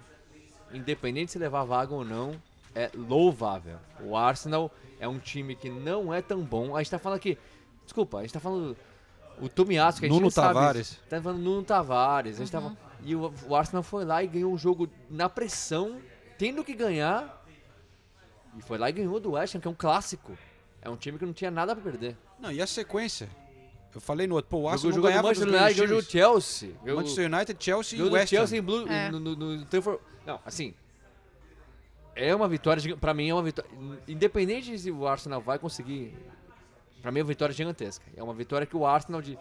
independente 0.74 1.32
se 1.32 1.40
levar 1.40 1.64
vaga 1.64 1.94
ou 1.94 2.04
não, 2.04 2.40
é 2.74 2.90
louvável. 2.94 3.78
O 4.02 4.16
Arsenal 4.18 4.72
é 5.00 5.08
um 5.08 5.20
time 5.20 5.56
que 5.56 5.70
não 5.70 6.14
é 6.14 6.22
tão 6.22 6.42
bom. 6.42 6.76
A 6.76 6.82
gente 6.82 6.92
tá 6.92 7.00
falando 7.00 7.18
aqui. 7.18 7.38
Desculpa, 7.84 8.18
a 8.18 8.22
gente 8.22 8.34
tá 8.34 8.40
falando. 8.40 8.76
O 9.40 9.50
Tomiasso, 9.50 10.00
que 10.00 10.06
a 10.06 10.10
gente 10.10 10.16
Nuno 10.16 10.26
não 10.28 10.32
sabe. 10.32 10.54
Tavares. 10.54 11.00
Tá 11.10 11.22
falando 11.22 11.42
Nuno 11.42 11.64
Tavares. 11.64 12.36
A 12.40 12.46
gente 12.46 12.56
Uhum. 12.56 12.62
tava, 12.64 12.78
e 13.04 13.16
o, 13.16 13.34
o 13.48 13.56
Arsenal 13.56 13.84
foi 13.84 14.06
lá 14.06 14.24
e 14.24 14.28
ganhou 14.28 14.52
um 14.54 14.58
jogo 14.58 14.90
na 15.10 15.28
pressão, 15.30 15.98
tendo 16.38 16.64
que 16.64 16.74
ganhar. 16.74 17.44
E 18.58 18.62
foi 18.62 18.78
lá 18.78 18.90
e 18.90 18.94
ganhou 18.94 19.20
do 19.20 19.32
West 19.32 19.56
Ham, 19.56 19.60
que 19.60 19.68
é 19.68 19.72
um 19.72 19.76
clássico. 19.76 20.38
É 20.82 20.90
um 20.90 20.96
time 20.96 21.18
que 21.20 21.26
não 21.26 21.34
tinha 21.34 21.52
nada 21.52 21.76
pra 21.76 21.84
perder. 21.84 22.16
Não, 22.40 22.52
e 22.52 22.62
a 22.62 22.68
sequência? 22.68 23.28
Eu 23.96 24.02
falei 24.02 24.28
no 24.28 24.36
outro, 24.36 24.50
pô, 24.50 24.58
o 24.58 24.60
Jogou, 24.62 24.72
Arsenal 24.74 24.90
não 24.92 24.96
jogou 24.98 25.10
ganhava 25.10 25.30
dos 25.30 25.40
Manchester 25.40 25.62
United, 25.64 25.88
jogou. 25.88 26.04
Chelsea. 26.04 26.70
Jogou- 26.86 26.96
Manchester 26.96 27.34
United, 27.34 27.64
Chelsea 27.64 27.96
e 27.96 28.00
jogou 28.00 28.14
West 28.14 28.24
Ham. 28.34 28.38
Chelsea 28.38 28.60
em 28.60 28.62
Blue, 28.62 28.88
É. 28.90 29.10
no, 29.12 29.20
no, 29.20 29.36
no 29.36 29.66
Trafford- 29.66 30.02
Não, 30.26 30.40
assim. 30.46 30.74
É 32.16 32.34
uma 32.36 32.48
vitória, 32.48 32.96
pra 32.98 33.14
mim 33.14 33.30
é 33.30 33.34
uma 33.34 33.44
vitória. 33.44 33.70
Independente 34.08 34.78
se 34.78 34.90
o 34.92 35.08
Arsenal 35.08 35.42
vai 35.42 35.60
conseguir. 35.60 36.14
Pra 37.02 37.12
mim 37.12 37.20
é 37.20 37.24
uma 37.24 37.28
vitória 37.28 37.54
gigantesca. 37.54 38.06
É 38.16 38.24
uma 38.24 38.34
vitória 38.34 38.66
que 38.66 38.76
o 38.76 38.86
Arsenal, 38.86 39.22
de, 39.22 39.38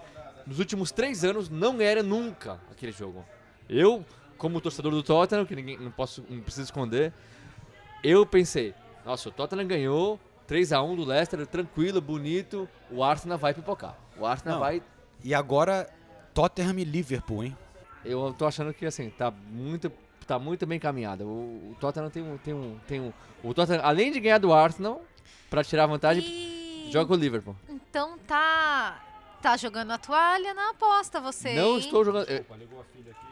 nos 0.46 0.58
últimos 0.58 0.90
três 0.92 1.24
anos, 1.24 1.48
não 1.48 1.80
era 1.80 2.02
nunca 2.02 2.60
aquele 2.70 2.92
jogo. 2.92 3.24
Eu, 3.68 4.04
como 4.36 4.60
torcedor 4.60 4.92
do 4.92 5.02
Tottenham, 5.02 5.46
que 5.46 5.54
ninguém 5.56 5.78
não 5.78 5.90
posso, 5.90 6.24
não 6.28 6.40
preciso 6.40 6.64
esconder, 6.64 7.12
eu 8.02 8.26
pensei, 8.26 8.74
nossa, 9.06 9.28
o 9.28 9.32
Tottenham 9.32 9.66
ganhou 9.66 10.20
3x1 10.48 10.96
do 10.96 11.04
Leicester, 11.04 11.46
tranquilo, 11.46 12.00
bonito, 12.00 12.68
o 12.90 13.02
Arsenal 13.02 13.38
vai 13.38 13.54
pipocar. 13.54 13.96
O 14.18 14.26
Arsenal 14.26 14.54
Não. 14.54 14.64
vai 14.64 14.82
E 15.22 15.34
agora, 15.34 15.88
Tottenham 16.32 16.78
e 16.78 16.84
Liverpool, 16.84 17.44
hein? 17.44 17.56
eu 18.04 18.34
tô 18.36 18.46
achando 18.46 18.72
que 18.74 18.84
assim, 18.84 19.08
tá 19.10 19.30
muito, 19.30 19.90
tá 20.26 20.38
muito 20.38 20.66
bem 20.66 20.78
caminhado. 20.78 21.24
O, 21.24 21.70
o 21.72 21.76
Tottenham 21.80 22.10
tem 22.10 22.22
um, 22.22 22.36
tem 22.36 22.54
um, 22.54 22.78
tem 22.86 23.00
um, 23.00 23.12
o 23.42 23.54
Tottenham 23.54 23.80
além 23.82 24.12
de 24.12 24.20
ganhar 24.20 24.38
do 24.38 24.52
Arsenal 24.52 25.02
pra 25.48 25.64
tirar 25.64 25.86
vantagem, 25.86 26.22
E... 26.22 26.90
joga 26.92 27.06
com 27.06 27.14
o 27.14 27.16
Liverpool. 27.16 27.56
Então 27.68 28.18
tá. 28.26 29.00
Tá 29.40 29.58
jogando 29.58 29.90
a 29.90 29.98
toalha 29.98 30.54
na 30.54 30.70
aposta, 30.70 31.20
você. 31.20 31.52
Não 31.52 31.72
hein? 31.72 31.78
estou 31.78 32.02
jogando. 32.02 32.26
Eu, 32.30 32.44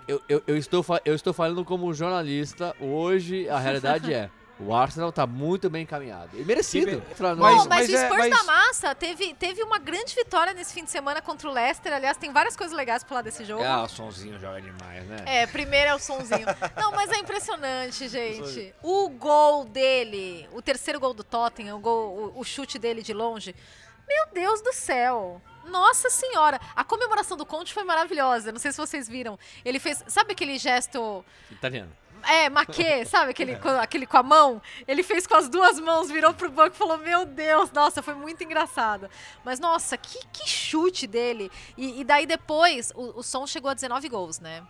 eu, 0.07 0.21
eu, 0.29 0.43
eu 0.47 0.57
estou, 0.59 0.85
eu 1.07 1.15
estou 1.15 1.33
falando 1.33 1.65
como 1.65 1.93
jornalista. 1.95 2.77
Hoje 2.79 3.49
a 3.49 3.59
realidade 3.59 4.13
é 4.13 4.31
O 4.61 4.75
Arsenal 4.75 5.11
tá 5.11 5.27
muito 5.27 5.69
bem 5.69 5.83
encaminhado. 5.83 6.39
E 6.39 6.45
merecido. 6.45 7.03
Pô, 7.17 7.23
não, 7.35 7.37
mas, 7.37 7.67
mas 7.67 7.91
o 7.91 7.97
é- 7.97 8.05
Spurs 8.07 8.29
mas- 8.29 8.31
da 8.31 8.45
Massa 8.45 8.95
teve, 8.95 9.35
teve 9.35 9.63
uma 9.63 9.79
grande 9.79 10.15
vitória 10.15 10.53
nesse 10.53 10.73
fim 10.73 10.85
de 10.85 10.91
semana 10.91 11.21
contra 11.21 11.49
o 11.49 11.53
Leicester. 11.53 11.93
Aliás, 11.93 12.17
tem 12.17 12.33
várias 12.33 12.57
coisas 12.57 12.77
legais 12.77 13.03
pra 13.03 13.09
falar 13.09 13.23
desse 13.23 13.45
jogo. 13.45 13.63
Ah, 13.65 13.83
o 13.83 13.89
sonzinho 13.89 14.39
joga 14.39 14.61
demais, 14.61 15.05
né? 15.07 15.17
É, 15.27 15.47
primeiro 15.47 15.91
é 15.91 15.95
o 15.95 15.99
sonzinho. 15.99 16.47
Não, 16.77 16.93
mas 16.93 17.11
é 17.11 17.17
impressionante, 17.17 18.09
gente. 18.09 18.75
O 18.83 19.09
gol 19.09 19.65
dele, 19.65 20.49
o 20.53 20.63
terceiro 20.63 21.01
gol 21.01 21.15
do 21.15 21.25
Tottenham, 21.25 21.77
o, 21.77 21.81
gol, 21.81 22.33
o, 22.37 22.41
o 22.41 22.45
chute 22.45 22.79
dele 22.79 23.03
de 23.03 23.13
longe. 23.13 23.55
Meu 24.07 24.27
Deus 24.33 24.61
do 24.61 24.73
céu. 24.73 25.41
Nossa 25.65 26.11
senhora. 26.11 26.61
A 26.75 26.85
comemoração 26.85 27.37
do 27.37 27.47
Conte 27.47 27.73
foi 27.73 27.85
maravilhosa. 27.85 28.53
Não 28.53 28.59
sei 28.59 28.73
se 28.73 28.79
vocês 28.79 29.09
viram. 29.09 29.39
Ele 29.65 29.79
fez, 29.79 30.05
sabe 30.09 30.33
aquele 30.33 30.59
gesto 30.59 31.25
Italiano. 31.51 31.91
É, 32.29 32.49
maquê, 32.51 33.05
sabe? 33.05 33.31
Aquele, 33.31 33.57
com, 33.57 33.69
aquele 33.69 34.07
com 34.07 34.17
a 34.17 34.23
mão. 34.23 34.61
Ele 34.87 35.03
fez 35.03 35.27
com 35.27 35.35
as 35.35 35.49
duas 35.49 35.79
mãos, 35.81 36.11
virou 36.11 36.33
pro 36.35 36.51
banco 36.51 36.75
e 36.75 36.79
falou: 36.79 36.99
Meu 36.99 37.25
Deus, 37.25 37.71
nossa, 37.73 38.03
foi 38.03 38.15
muito 38.15 38.43
engraçado. 38.45 39.09
Mas, 39.45 39.59
nossa, 39.61 39.97
que, 39.97 40.19
que 40.33 40.49
chute 40.49 41.07
dele. 41.07 41.51
E, 41.77 42.01
e 42.01 42.05
daí 42.05 42.27
depois, 42.27 42.93
o, 42.95 43.21
o 43.21 43.23
som 43.23 43.47
chegou 43.47 43.71
a 43.71 43.75
19 43.75 44.09
gols, 44.09 44.41
né? 44.41 44.63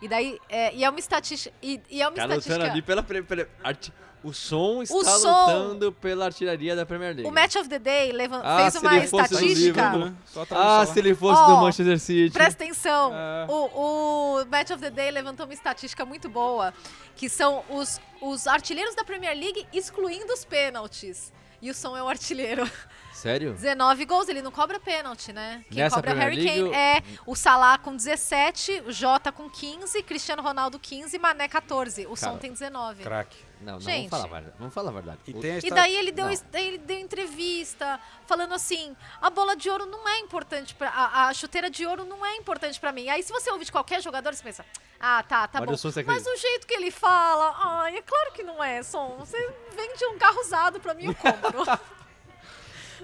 E 0.00 0.08
daí, 0.08 0.38
é, 0.48 0.74
e 0.74 0.82
é 0.84 0.90
uma 0.90 0.98
estatística. 0.98 1.54
E, 1.62 1.80
e 1.88 2.02
é 2.02 2.08
uma 2.08 2.14
Tá 2.16 2.22
lutando 2.24 2.40
estatística. 2.40 2.72
ali 2.72 2.82
pela, 2.82 3.02
pre- 3.02 3.22
pela 3.22 3.48
arti- 3.62 3.92
O 4.24 4.32
som 4.32 4.82
está 4.82 4.96
O 4.96 5.04
som- 5.04 5.28
lutando 5.28 5.92
pela 5.92 6.26
artilharia 6.26 6.76
da 6.76 6.86
Premier 6.86 7.12
League. 7.14 7.28
O 7.28 7.32
Match 7.32 7.56
of 7.56 7.68
the 7.68 7.78
Day 7.78 8.12
levan- 8.12 8.40
Ah, 8.44 8.58
fez 8.70 8.76
uma 8.76 8.96
estatística. 8.98 9.44
Liverpool, 9.48 9.98
né? 10.06 10.14
A 10.50 10.80
Ah, 10.80 10.86
se 10.86 10.98
ele 11.00 11.14
fosse 11.14 11.40
Ó, 11.42 11.46
do 11.46 11.56
Manchester 11.62 11.98
City. 11.98 12.30
Presta 12.32 12.62
atenção. 12.62 13.12
É. 13.12 13.46
O, 13.50 14.40
o 14.42 14.46
Match 14.46 14.70
of 14.70 14.80
the 14.80 14.90
Day 14.90 15.10
levantou 15.10 15.44
uma 15.46 15.54
estatística 15.54 16.04
muito 16.04 16.28
boa, 16.28 16.72
que 17.16 17.28
são 17.28 17.64
os, 17.68 18.00
os 18.20 18.46
artilheiros 18.46 18.94
da 18.94 19.02
Premier 19.04 19.36
League 19.36 19.66
excluindo 19.72 20.32
os 20.32 20.44
pênaltis. 20.44 21.32
E 21.60 21.70
o 21.70 21.74
som 21.74 21.96
é 21.96 22.02
o 22.02 22.08
artilheiro. 22.08 22.68
Sério? 23.22 23.52
19 23.52 24.04
gols, 24.04 24.28
ele 24.28 24.42
não 24.42 24.50
cobra 24.50 24.80
pênalti, 24.80 25.32
né? 25.32 25.64
Quem 25.70 25.78
Nessa 25.82 25.96
cobra 25.96 26.10
é 26.10 26.14
Harry 26.14 26.36
Kane. 26.44 26.62
League, 26.62 26.74
É 26.76 27.02
o 27.24 27.36
Salah 27.36 27.78
com 27.78 27.94
17, 27.94 28.82
o 28.86 28.92
Jota 28.92 29.30
com 29.30 29.48
15, 29.48 30.02
Cristiano 30.02 30.42
Ronaldo 30.42 30.76
15, 30.78 31.16
Mané 31.20 31.46
14. 31.46 32.04
O 32.06 32.14
Cara, 32.16 32.32
Som 32.32 32.38
tem 32.38 32.50
19. 32.52 33.04
Craque. 33.04 33.36
Não, 33.60 33.74
não, 33.74 33.80
Gente. 33.80 34.08
vamos 34.08 34.10
falar 34.10 34.24
a 34.24 34.26
verdade. 34.40 34.56
Vamos 34.58 34.74
falar 34.74 34.88
a 34.90 34.92
verdade. 34.92 35.18
E 35.24 35.30
O- 35.34 35.40
tem 35.40 35.52
a 35.52 35.58
E 35.58 35.70
daí 35.70 35.94
ele 35.96 36.10
deu, 36.10 36.26
daí 36.50 36.66
ele 36.66 36.78
deu 36.78 36.98
entrevista 36.98 38.00
falando 38.26 38.54
assim: 38.54 38.96
a 39.20 39.30
bola 39.30 39.54
de 39.54 39.70
ouro 39.70 39.86
não 39.86 40.08
é 40.08 40.18
importante 40.18 40.74
para 40.74 40.90
a, 40.90 41.28
a 41.28 41.32
chuteira 41.34 41.70
de 41.70 41.86
ouro 41.86 42.04
não 42.04 42.26
é 42.26 42.34
importante 42.36 42.80
pra 42.80 42.90
mim. 42.90 43.08
Aí 43.08 43.22
se 43.22 43.32
você 43.32 43.48
ouve 43.52 43.64
de 43.64 43.70
qualquer 43.70 44.02
jogador, 44.02 44.34
você 44.34 44.42
pensa: 44.42 44.66
"Ah, 44.98 45.22
tá, 45.22 45.46
tá 45.46 45.60
Mas 45.60 45.66
bom". 45.80 45.88
Mas 45.88 45.96
acredita? 45.96 46.30
o 46.32 46.36
jeito 46.36 46.66
que 46.66 46.74
ele 46.74 46.90
fala, 46.90 47.54
ai, 47.84 47.98
é 47.98 48.02
claro 48.02 48.32
que 48.32 48.42
não 48.42 48.62
é, 48.62 48.82
som. 48.82 49.14
Você 49.20 49.38
vende 49.76 50.04
um 50.06 50.18
carro 50.18 50.40
usado 50.40 50.80
pra 50.80 50.92
mim, 50.92 51.04
eu 51.06 51.14
compro. 51.14 51.62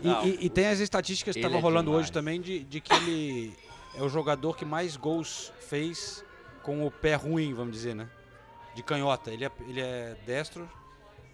E, 0.02 0.28
e- 0.28 0.46
e 0.46 0.50
tem 0.50 0.66
as 0.66 0.78
estatísticas 0.80 1.34
que 1.34 1.40
estavam 1.40 1.58
é 1.58 1.62
rolando 1.62 1.90
demais. 1.90 2.04
hoje 2.04 2.12
também 2.12 2.40
de, 2.40 2.60
de 2.64 2.80
que 2.80 2.92
ele 2.94 3.54
é 3.94 4.02
o 4.02 4.08
jogador 4.08 4.56
que 4.56 4.64
mais 4.64 4.96
gols 4.96 5.52
fez 5.60 6.24
com 6.62 6.86
o 6.86 6.90
pé 6.90 7.14
ruim, 7.14 7.52
vamos 7.54 7.72
dizer, 7.72 7.94
né? 7.94 8.08
De 8.74 8.82
canhota. 8.82 9.30
Ele 9.32 9.44
é, 9.44 9.50
ele 9.66 9.80
é 9.80 10.16
destro 10.26 10.68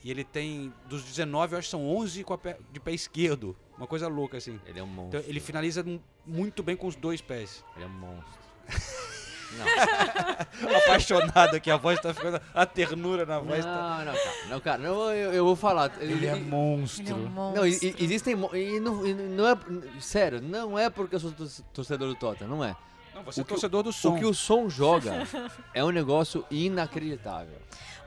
e 0.03 0.11
ele 0.11 0.25
tem, 0.25 0.73
dos 0.89 1.03
19, 1.03 1.55
eu 1.55 1.59
acho 1.59 1.67
que 1.67 1.71
são 1.71 1.87
11 1.97 2.25
com 2.25 2.33
a 2.35 2.39
pé- 2.39 2.59
de 2.73 2.81
pé 2.81 2.93
esquerdo. 2.93 3.57
Uma 3.77 3.87
coisa 3.87 4.07
louca, 4.09 4.37
assim. 4.39 4.61
Ele 4.67 4.79
é 4.79 4.83
um 4.83 4.87
monstro. 4.87 5.19
Então, 5.19 5.31
ele 5.31 5.41
finaliza 5.41 5.83
mu- 5.83 6.01
muito 6.25 6.63
bem 6.63 6.77
com 6.77 6.87
os 6.87 6.95
dois 6.95 7.21
pés. 7.21 7.65
Ele 7.75 7.85
é 7.85 7.89
um 7.89 7.91
monstro. 7.91 8.33
Apaixonado 10.85 11.57
aqui, 11.57 11.71
a 11.71 11.77
voz 11.77 12.01
tá 12.01 12.13
ficando. 12.15 12.41
A 12.55 12.67
ternura 12.67 13.25
na 13.27 13.39
voz 13.39 13.65
tá. 13.65 14.05
Não, 14.05 14.05
não, 14.05 14.15
cara. 14.15 14.49
Não, 14.49 14.61
cara. 14.61 14.79
Não, 14.83 15.11
eu, 15.13 15.33
eu 15.33 15.45
vou 15.45 15.57
falar. 15.57 15.91
Ele 16.01 16.13
é 16.13 16.17
Ele 16.17 16.27
é 16.27 16.35
monstro. 16.37 17.17
Não, 17.17 17.67
e- 17.67 17.71
monstro. 17.71 17.89
e- 17.89 17.97
existem. 18.05 18.35
E 18.55 18.81
não, 18.81 19.07
e 19.07 19.15
não 19.15 19.49
é. 19.49 19.57
Sério, 20.01 20.41
não 20.43 20.79
é 20.79 20.89
porque 20.91 21.15
eu 21.17 21.21
sou 21.21 21.33
tor- 21.33 21.49
torcedor 21.73 22.09
do 22.09 22.15
Tottenham, 22.15 22.49
não 22.51 22.65
é. 22.65 22.75
Não, 23.15 23.23
você 23.23 23.41
é 23.41 23.43
O 23.43 23.45
que 23.45 23.51
torcedor 23.53 23.83
do 23.83 23.93
som. 23.93 24.15
O 24.15 24.19
que 24.19 24.25
o 24.27 24.35
som 24.35 24.69
joga 24.69 25.27
é 25.73 25.85
um 25.85 25.91
negócio 25.91 26.45
inacreditável. 26.51 27.57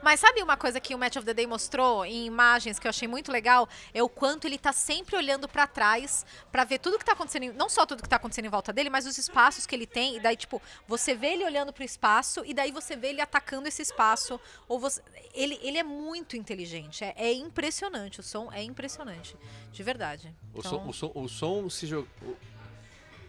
Mas 0.02 0.20
sabe 0.20 0.42
uma 0.42 0.56
coisa 0.56 0.80
que 0.80 0.94
o 0.94 0.98
Match 0.98 1.16
of 1.16 1.26
the 1.26 1.34
Day 1.34 1.46
mostrou 1.46 2.04
em 2.04 2.24
imagens 2.26 2.78
que 2.78 2.86
eu 2.86 2.90
achei 2.90 3.08
muito 3.08 3.32
legal? 3.32 3.68
É 3.92 4.02
o 4.02 4.08
quanto 4.08 4.46
ele 4.46 4.58
tá 4.58 4.72
sempre 4.72 5.16
olhando 5.16 5.48
pra 5.48 5.66
trás 5.66 6.24
pra 6.52 6.64
ver 6.64 6.78
tudo 6.78 6.98
que 6.98 7.04
tá 7.04 7.12
acontecendo, 7.12 7.52
não 7.54 7.68
só 7.68 7.84
tudo 7.84 8.02
que 8.02 8.08
tá 8.08 8.16
acontecendo 8.16 8.46
em 8.46 8.50
volta 8.50 8.72
dele, 8.72 8.90
mas 8.90 9.06
os 9.06 9.18
espaços 9.18 9.66
que 9.66 9.74
ele 9.74 9.86
tem. 9.86 10.16
E 10.16 10.20
daí, 10.20 10.36
tipo, 10.36 10.62
você 10.86 11.14
vê 11.14 11.28
ele 11.28 11.44
olhando 11.44 11.72
pro 11.72 11.82
espaço 11.82 12.42
e 12.44 12.54
daí 12.54 12.70
você 12.70 12.96
vê 12.96 13.08
ele 13.08 13.20
atacando 13.20 13.66
esse 13.68 13.82
espaço. 13.82 14.40
Ou 14.68 14.78
você. 14.78 15.02
Ele, 15.34 15.58
ele 15.62 15.78
é 15.78 15.82
muito 15.82 16.36
inteligente. 16.36 17.04
É, 17.04 17.14
é 17.16 17.32
impressionante. 17.32 18.20
O 18.20 18.22
som 18.22 18.52
é 18.52 18.62
impressionante. 18.62 19.36
De 19.72 19.82
verdade. 19.82 20.34
O, 20.54 20.60
Então, 20.60 20.70
som, 20.70 20.88
o, 20.88 20.92
som, 20.92 21.12
o 21.14 21.28
som 21.28 21.70
se 21.70 21.86
joga. 21.86 22.08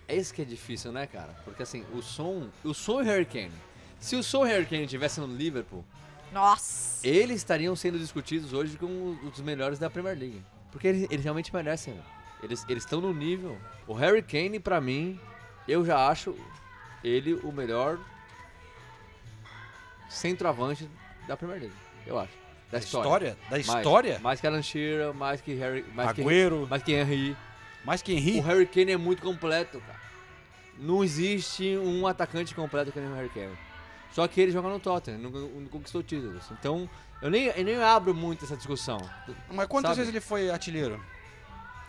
É 0.08 0.16
isso 0.16 0.34
que 0.34 0.42
é 0.42 0.46
difícil, 0.46 0.92
né, 0.92 1.06
cara? 1.06 1.36
Porque 1.44 1.64
assim, 1.64 1.86
o 1.94 2.02
som. 2.02 2.50
O 2.64 2.74
som 2.74 3.02
e 3.02 3.26
Kane. 3.26 3.52
Se 4.00 4.16
o 4.16 4.24
som 4.24 4.40
e 4.40 4.50
o 4.50 4.54
Harry 4.54 4.66
Kane 4.66 4.84
estivessem 4.84 5.26
no 5.26 5.36
Liverpool, 5.36 5.86
Nossa! 6.32 7.06
eles 7.08 7.38
estariam 7.38 7.76
sendo 7.76 7.98
discutidos 7.98 8.54
hoje 8.54 8.78
como 8.78 8.94
um 8.94 9.30
dos 9.30 9.42
melhores 9.42 9.80
da 9.80 9.90
Premier 9.90 10.18
League. 10.18 10.44
Porque 10.72 10.88
eles, 10.88 11.08
eles 11.10 11.24
realmente 11.24 11.54
merecem. 11.54 11.94
né? 11.94 12.02
Eles 12.44 12.66
eles 12.70 12.84
estão 12.84 13.02
no 13.02 13.14
nível. 13.14 13.58
O 13.88 13.94
Harry 13.94 14.22
Kane, 14.22 14.60
pra 14.60 14.80
mim, 14.80 15.20
eu 15.68 15.86
já 15.86 16.08
acho 16.08 16.36
ele 17.04 17.34
o 17.36 17.52
melhor 17.52 17.98
centroavante 20.10 20.90
da 21.28 21.36
Premier 21.38 21.60
League. 21.62 21.76
Eu 22.06 22.20
acho. 22.20 22.34
Da 22.72 22.78
Da 22.78 22.84
história. 22.84 23.06
história? 23.08 23.38
Da 23.44 23.50
Mais- 23.50 23.68
história? 23.68 24.20
Mais, 24.20 24.40
que 24.42 24.48
Alan 24.48 24.62
Shearer, 24.62 25.14
mais 25.14 25.42
que 25.42 25.54
Harry. 25.56 25.84
Mais 25.94 26.10
Agüero. 26.10 26.64
Que, 26.64 26.70
mais 26.70 26.84
que 26.84 26.92
Henry. 26.94 27.38
Mais 27.84 28.02
que 28.02 28.14
Henry. 28.14 28.40
O 28.40 28.44
Harry 28.44 28.66
Kane 28.68 28.92
é 28.92 28.98
muito 28.98 29.22
completo, 29.22 29.80
cara. 29.82 30.00
Não 30.78 31.04
existe 31.04 31.78
um 31.78 32.06
atacante 32.08 32.54
completo 32.56 32.92
que 32.92 33.00
nem 33.00 33.10
o 33.10 33.16
Harry 33.16 33.30
Kane. 33.30 33.58
Só 34.14 34.28
que 34.28 34.42
ele 34.42 34.52
joga 34.52 34.70
no 34.70 34.80
Tottenham, 34.80 35.20
não, 35.20 35.30
não 35.30 35.68
conquistou 35.68 36.02
títulos. 36.04 36.44
Então, 36.52 36.90
eu 37.22 37.30
nem, 37.30 37.46
eu 37.48 37.64
nem 37.64 37.76
abro 37.82 38.14
muito 38.14 38.44
essa 38.46 38.58
discussão. 38.58 38.98
Mas 39.52 39.68
quantas 39.68 39.90
Sabe? 39.92 39.98
vezes 40.02 40.10
ele 40.14 40.22
foi 40.22 40.50
artilheiro? 40.50 41.04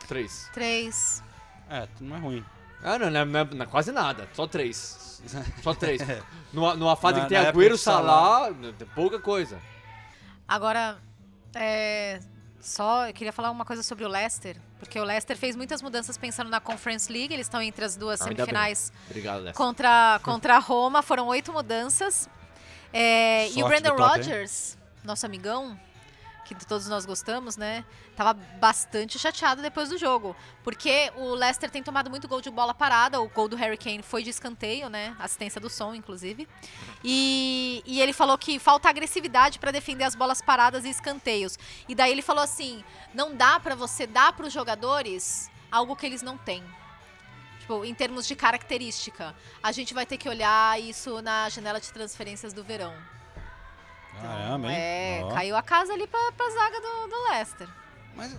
Três. 0.06 0.50
Três. 0.52 1.22
É, 1.68 1.88
não 2.00 2.16
é 2.16 2.18
ruim. 2.18 2.44
Ah, 2.82 2.98
não, 2.98 3.10
não, 3.10 3.20
é- 3.20 3.24
não 3.24 3.40
é- 3.40 3.44
não 3.44 3.62
é 3.62 3.66
quase 3.66 3.92
nada. 3.92 4.28
Só 4.32 4.46
três. 4.46 5.22
Só 5.62 5.74
três. 5.74 6.00
Numa, 6.52 6.74
numa 6.74 6.96
fase 6.96 7.16
Na- 7.18 7.22
que 7.24 7.28
tem 7.28 7.38
Agüero, 7.38 7.76
Salah. 7.78 8.50
Pouca 8.94 9.18
coisa. 9.20 9.58
Agora, 10.48 10.98
é, 11.54 12.20
só 12.60 13.08
eu 13.08 13.14
queria 13.14 13.32
falar 13.32 13.50
uma 13.50 13.64
coisa 13.64 13.82
sobre 13.82 14.04
o 14.04 14.08
Leicester, 14.08 14.56
porque 14.78 14.98
o 14.98 15.04
Leicester 15.04 15.36
fez 15.36 15.56
muitas 15.56 15.80
mudanças 15.82 16.18
pensando 16.18 16.50
na 16.50 16.60
Conference 16.60 17.10
League, 17.10 17.32
eles 17.32 17.46
estão 17.46 17.60
entre 17.62 17.84
as 17.84 17.96
duas 17.96 18.20
bem. 18.20 18.36
semifinais 18.36 18.92
Obrigado, 19.08 19.52
contra, 19.54 20.20
contra 20.24 20.56
a 20.56 20.58
Roma, 20.58 21.02
foram 21.02 21.26
oito 21.28 21.52
mudanças. 21.52 22.28
É, 22.92 23.48
e 23.50 23.62
o 23.62 23.68
Brandon. 23.68 23.94
Rodgers, 23.96 24.76
nosso 25.04 25.24
amigão, 25.24 25.78
que 26.54 26.66
todos 26.66 26.88
nós 26.88 27.06
gostamos, 27.06 27.56
né? 27.56 27.84
Tava 28.16 28.34
bastante 28.34 29.18
chateado 29.18 29.62
depois 29.62 29.88
do 29.88 29.98
jogo. 29.98 30.36
Porque 30.62 31.12
o 31.16 31.34
Leicester 31.34 31.70
tem 31.70 31.82
tomado 31.82 32.10
muito 32.10 32.28
gol 32.28 32.40
de 32.40 32.50
bola 32.50 32.74
parada. 32.74 33.20
O 33.20 33.28
gol 33.28 33.48
do 33.48 33.56
Harry 33.56 33.76
Kane 33.76 34.02
foi 34.02 34.22
de 34.22 34.30
escanteio, 34.30 34.88
né? 34.88 35.14
Assistência 35.18 35.60
do 35.60 35.70
som, 35.70 35.94
inclusive. 35.94 36.48
E, 37.04 37.82
e 37.86 38.00
ele 38.00 38.12
falou 38.12 38.36
que 38.36 38.58
falta 38.58 38.88
agressividade 38.88 39.58
para 39.58 39.70
defender 39.70 40.04
as 40.04 40.14
bolas 40.14 40.42
paradas 40.42 40.84
e 40.84 40.88
escanteios. 40.90 41.58
E 41.88 41.94
daí 41.94 42.10
ele 42.10 42.22
falou 42.22 42.42
assim: 42.42 42.84
não 43.14 43.34
dá 43.34 43.58
para 43.58 43.74
você 43.74 44.06
dar 44.06 44.32
para 44.32 44.46
os 44.46 44.52
jogadores 44.52 45.50
algo 45.70 45.96
que 45.96 46.06
eles 46.06 46.22
não 46.22 46.36
têm. 46.36 46.62
Tipo, 47.60 47.84
em 47.84 47.94
termos 47.94 48.26
de 48.26 48.34
característica. 48.34 49.34
A 49.62 49.70
gente 49.70 49.94
vai 49.94 50.04
ter 50.04 50.16
que 50.16 50.28
olhar 50.28 50.80
isso 50.80 51.22
na 51.22 51.48
janela 51.48 51.80
de 51.80 51.92
transferências 51.92 52.52
do 52.52 52.64
verão. 52.64 52.92
Caramba, 54.20 54.68
hein? 54.70 54.76
É, 54.78 55.20
Ó. 55.24 55.32
caiu 55.34 55.56
a 55.56 55.62
casa 55.62 55.92
ali 55.92 56.06
pra, 56.06 56.32
pra 56.32 56.50
zaga 56.50 56.80
do, 56.80 57.06
do 57.08 57.22
Leicester. 57.30 57.68
Mas 58.14 58.36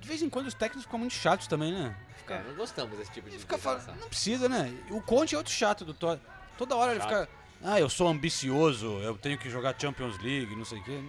de 0.00 0.08
vez 0.08 0.22
em 0.22 0.28
quando 0.28 0.46
os 0.46 0.54
técnicos 0.54 0.84
ficam 0.84 0.98
muito 0.98 1.14
chatos 1.14 1.46
também, 1.46 1.72
né? 1.72 1.96
É, 2.28 2.42
não 2.42 2.54
gostamos 2.56 2.98
desse 2.98 3.12
tipo 3.12 3.30
de 3.30 3.38
Fica 3.38 3.56
falando, 3.56 3.86
não 4.00 4.08
precisa, 4.08 4.48
né? 4.48 4.74
O 4.90 5.00
Conte 5.00 5.34
é 5.34 5.38
outro 5.38 5.52
chato 5.52 5.84
do 5.84 5.94
Tottenham. 5.94 6.20
Toda 6.58 6.74
hora 6.74 6.90
ele 6.92 7.00
fica, 7.00 7.28
ah, 7.62 7.78
eu 7.78 7.88
sou 7.88 8.08
ambicioso, 8.08 8.98
eu 9.00 9.16
tenho 9.16 9.38
que 9.38 9.48
jogar 9.48 9.74
Champions 9.78 10.18
League, 10.18 10.54
não 10.56 10.64
sei 10.64 10.78
o 10.80 10.84
quê. 10.84 11.00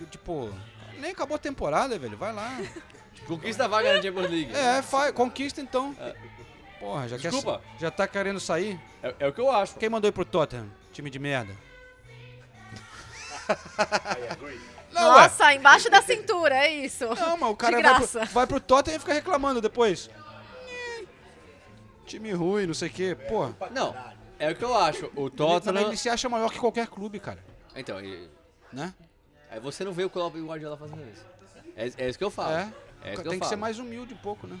E, 0.00 0.04
Tipo, 0.06 0.52
nem 0.98 1.10
acabou 1.12 1.36
a 1.36 1.38
temporada, 1.38 1.98
velho, 1.98 2.16
vai 2.18 2.32
lá. 2.32 2.50
Conquista 3.26 3.64
a 3.64 3.68
vaga 3.68 3.94
na 3.96 4.02
Champions 4.02 4.30
League. 4.30 4.54
É, 4.54 4.82
fa- 4.82 5.12
conquista 5.12 5.60
então. 5.60 5.96
Porra, 6.78 7.08
já 7.08 7.18
quer- 7.18 7.30
Desculpa. 7.30 7.62
já 7.80 7.90
tá 7.90 8.06
querendo 8.06 8.38
sair? 8.38 8.78
É, 9.02 9.14
é 9.20 9.26
o 9.28 9.32
que 9.32 9.40
eu 9.40 9.50
acho. 9.50 9.74
Quem 9.76 9.88
mandou 9.88 10.08
ir 10.08 10.12
pro 10.12 10.24
Tottenham? 10.24 10.70
Time 10.92 11.10
de 11.10 11.18
merda. 11.18 11.52
Não, 14.92 15.10
ué. 15.14 15.22
Nossa, 15.22 15.54
embaixo 15.54 15.90
da 15.90 16.00
cintura, 16.02 16.54
é 16.56 16.70
isso. 16.70 17.04
Não, 17.14 17.36
mas 17.36 17.50
o 17.50 17.56
cara 17.56 17.72
vai 17.72 17.82
graça. 17.82 18.20
pro, 18.20 18.28
vai 18.30 18.46
pro 18.46 18.60
Tottenham 18.60 18.96
e 18.96 19.00
fica 19.00 19.12
reclamando 19.12 19.60
depois. 19.60 20.08
Time 22.06 22.32
ruim, 22.32 22.66
não 22.66 22.74
sei 22.74 22.88
o 22.88 22.92
quê. 22.92 23.14
Pô, 23.28 23.50
Não, 23.70 23.94
é 24.38 24.50
o 24.50 24.56
que 24.56 24.64
eu 24.64 24.74
acho. 24.76 25.10
O 25.14 25.26
ele, 25.26 25.30
Tottenham. 25.36 25.86
ele 25.88 25.96
se 25.96 26.08
acha 26.08 26.28
maior 26.28 26.50
que 26.50 26.58
qualquer 26.58 26.86
clube, 26.86 27.20
cara. 27.20 27.38
Então, 27.76 28.00
e- 28.00 28.28
Né? 28.72 28.92
Aí 29.50 29.60
você 29.60 29.84
não 29.84 29.92
vê 29.92 30.04
o 30.04 30.10
Klopp 30.10 30.36
e 30.36 30.40
o 30.40 30.46
Guardiola 30.46 30.76
fazendo 30.76 31.02
isso. 31.12 31.24
É, 31.76 32.04
é 32.04 32.08
isso 32.08 32.18
que 32.18 32.24
eu 32.24 32.30
falo. 32.30 32.52
É. 32.52 32.72
É 33.04 33.12
isso 33.12 33.22
que 33.22 33.28
Tem 33.28 33.36
eu 33.36 33.40
que 33.40 33.46
ser 33.46 33.50
falo. 33.50 33.60
mais 33.60 33.78
humilde 33.78 34.12
um 34.14 34.18
pouco, 34.18 34.46
né? 34.46 34.58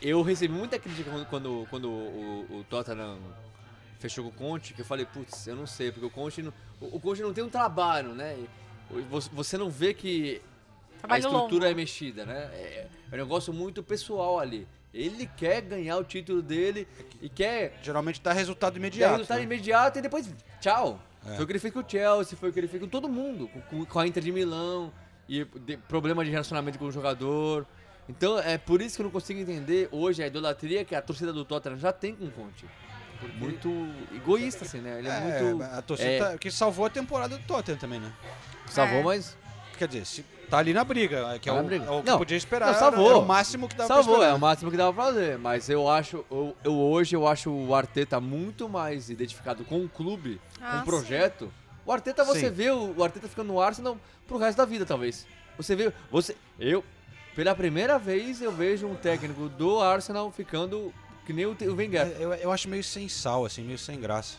Eu 0.00 0.22
recebi 0.22 0.52
muita 0.52 0.78
crítica 0.78 1.10
quando, 1.10 1.26
quando, 1.26 1.66
quando 1.70 1.88
o, 1.90 2.58
o 2.60 2.64
Tottenham 2.64 3.18
fechou 3.98 4.24
com 4.24 4.30
o 4.30 4.32
Conte, 4.32 4.74
que 4.74 4.80
eu 4.80 4.84
falei, 4.86 5.04
putz, 5.06 5.46
eu 5.46 5.56
não 5.56 5.66
sei, 5.66 5.90
porque 5.90 6.06
o 6.06 6.10
Conte 6.10 6.42
não, 6.42 6.52
o, 6.80 6.96
o 6.96 7.00
Conte 7.00 7.20
não 7.22 7.32
tem 7.32 7.42
um 7.44 7.48
trabalho, 7.48 8.14
né? 8.14 8.36
Você, 9.10 9.58
não 9.58 9.68
vê 9.68 9.92
que 9.92 10.40
a 10.96 11.00
Trabalho 11.00 11.20
estrutura 11.20 11.64
longo. 11.66 11.72
é 11.72 11.74
mexida, 11.74 12.24
né? 12.24 12.50
É, 12.54 12.86
é 13.10 13.14
um 13.14 13.18
negócio 13.18 13.52
muito 13.52 13.82
pessoal 13.82 14.38
ali. 14.40 14.66
Ele 14.94 15.28
quer 15.36 15.60
ganhar 15.60 15.98
o 15.98 16.04
título 16.04 16.40
dele 16.40 16.88
e 17.20 17.28
quer 17.28 17.78
Geralmente 17.82 18.20
dá 18.22 18.32
resultado 18.32 18.76
imediato. 18.78 19.12
resultado 19.12 19.38
né? 19.38 19.44
imediato 19.44 19.98
e 19.98 20.02
depois 20.02 20.30
tchau. 20.60 20.98
É. 21.26 21.34
Foi 21.34 21.44
o 21.44 21.46
que 21.46 21.52
ele 21.52 21.58
fez 21.58 21.74
com 21.74 21.80
o 21.80 21.84
Chelsea, 21.86 22.38
foi 22.38 22.48
o 22.48 22.52
que 22.52 22.58
ele 22.58 22.68
fez 22.68 22.82
com 22.82 22.88
todo 22.88 23.08
mundo, 23.08 23.48
com- 23.48 23.60
com, 23.60 23.84
com 23.84 23.98
a 23.98 24.06
Inter 24.06 24.22
de 24.22 24.32
Milão, 24.32 24.90
e 25.28 25.44
de- 25.44 25.76
problema 25.76 26.24
de 26.24 26.30
relacionamento 26.30 26.78
com 26.78 26.86
o 26.86 26.90
jogador. 26.92 27.66
Então 28.08 28.38
é 28.38 28.56
por 28.56 28.80
isso 28.80 28.96
que 28.96 29.02
eu 29.02 29.04
não 29.04 29.10
consigo 29.10 29.38
entender 29.38 29.88
hoje 29.92 30.22
a 30.22 30.26
idolatria 30.26 30.82
que 30.86 30.94
a 30.94 31.02
torcida 31.02 31.30
do 31.34 31.44
Tottenham 31.44 31.76
já 31.78 31.92
tem 31.92 32.14
com 32.14 32.24
o 32.24 32.30
Conte. 32.30 32.64
Muito 33.38 33.68
egoísta, 34.14 34.64
assim, 34.64 34.80
né? 34.80 34.98
Ele 34.98 35.08
é, 35.08 35.10
É, 35.10 35.42
muito. 35.42 35.62
a 35.64 35.82
torcida 35.82 36.10
é, 36.10 36.18
tá- 36.18 36.38
que 36.38 36.50
salvou 36.50 36.86
a 36.86 36.90
temporada 36.90 37.36
do 37.36 37.42
Tottenham 37.44 37.78
também, 37.78 38.00
né? 38.00 38.12
Salvou, 38.68 39.00
É. 39.00 39.02
mas. 39.02 39.36
Quer 39.76 39.86
dizer, 39.88 40.04
se 40.06 40.22
tá 40.50 40.58
ali 40.58 40.72
na 40.72 40.82
briga, 40.82 41.38
que 41.38 41.48
é, 41.48 41.52
Tá 41.52 41.58
o, 41.58 41.62
na 41.62 41.68
briga. 41.68 41.84
é 41.84 41.90
o 41.90 42.02
que 42.02 42.10
Não, 42.10 42.18
podia 42.18 42.36
esperar. 42.36 42.66
não, 42.66 42.72
era- 42.72 42.80
salvou. 42.80 43.08
Era 43.10 43.18
o 43.18 43.26
máximo 43.26 43.68
que 43.68 43.76
dava 43.76 43.88
Salvou, 43.94 44.18
pra 44.18 44.26
é 44.26 44.34
o 44.34 44.38
máximo 44.40 44.70
que 44.70 44.76
dava 44.76 44.92
pra 44.92 45.04
fazer. 45.04 45.38
Mas 45.38 45.68
eu 45.68 45.88
acho, 45.88 46.24
eu, 46.30 46.56
eu 46.64 46.74
hoje 46.74 47.14
eu 47.14 47.26
acho 47.28 47.50
o 47.50 47.74
Arteta 47.74 48.18
muito 48.20 48.68
mais 48.68 49.08
identificado 49.08 49.64
com 49.64 49.84
o 49.84 49.88
clube, 49.88 50.40
com 50.58 50.64
Ah, 50.64 50.80
o 50.82 50.84
projeto. 50.84 51.52
O 51.86 51.92
Arteta, 51.92 52.24
você 52.24 52.48
Sim. 52.48 52.50
vê 52.50 52.70
o, 52.70 52.92
o 52.96 53.04
Arteta 53.04 53.28
ficando 53.28 53.48
no 53.52 53.60
Arsenal 53.60 53.96
pro 54.26 54.36
resto 54.36 54.58
da 54.58 54.64
vida, 54.64 54.84
talvez. 54.84 55.26
Você 55.56 55.76
vê, 55.76 55.92
você, 56.10 56.36
eu, 56.58 56.84
pela 57.36 57.54
primeira 57.54 57.98
vez 58.00 58.42
eu 58.42 58.50
vejo 58.50 58.86
um 58.88 58.94
técnico 58.96 59.48
do 59.48 59.80
Arsenal 59.80 60.30
ficando 60.32 60.92
que 61.28 61.32
nem 61.34 61.44
o, 61.44 61.50
o 61.50 61.74
Wenger. 61.74 62.00
É, 62.00 62.16
Eu, 62.18 62.32
eu 62.32 62.50
acho 62.50 62.66
meio 62.70 62.82
sem 62.82 63.06
sal, 63.06 63.44
assim, 63.44 63.62
meio 63.62 63.78
sem 63.78 64.00
graça. 64.00 64.38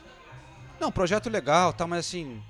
Não, 0.80 0.91
projeto 0.91 1.30
legal, 1.30 1.72
tá, 1.72 1.86
mas 1.86 1.99
assim, 1.99 2.41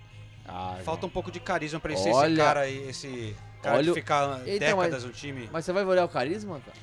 Ah, 0.48 0.78
falta 0.86 1.06
um 1.06 1.10
pouco 1.10 1.30
de 1.30 1.42
carisma 1.42 1.78
pra 1.78 1.92
ele 1.92 2.00
ser 2.02 2.10
esse 2.10 2.18
Olha- 2.18 2.44
cara 2.46 2.60
aí, 2.62 2.88
esse 2.90 3.36
cara 3.62 3.76
Olha 3.78 3.94
ficar 3.94 4.24
Então, 4.48 4.78
mas- 4.78 4.86
décadas 4.88 5.04
no 5.04 5.12
time. 5.12 5.50
Mas 5.52 5.66
você 5.66 5.74
vai 5.74 5.84
olhar 5.84 6.06
o 6.06 6.10
carisma, 6.10 6.62
cara? 6.62 6.78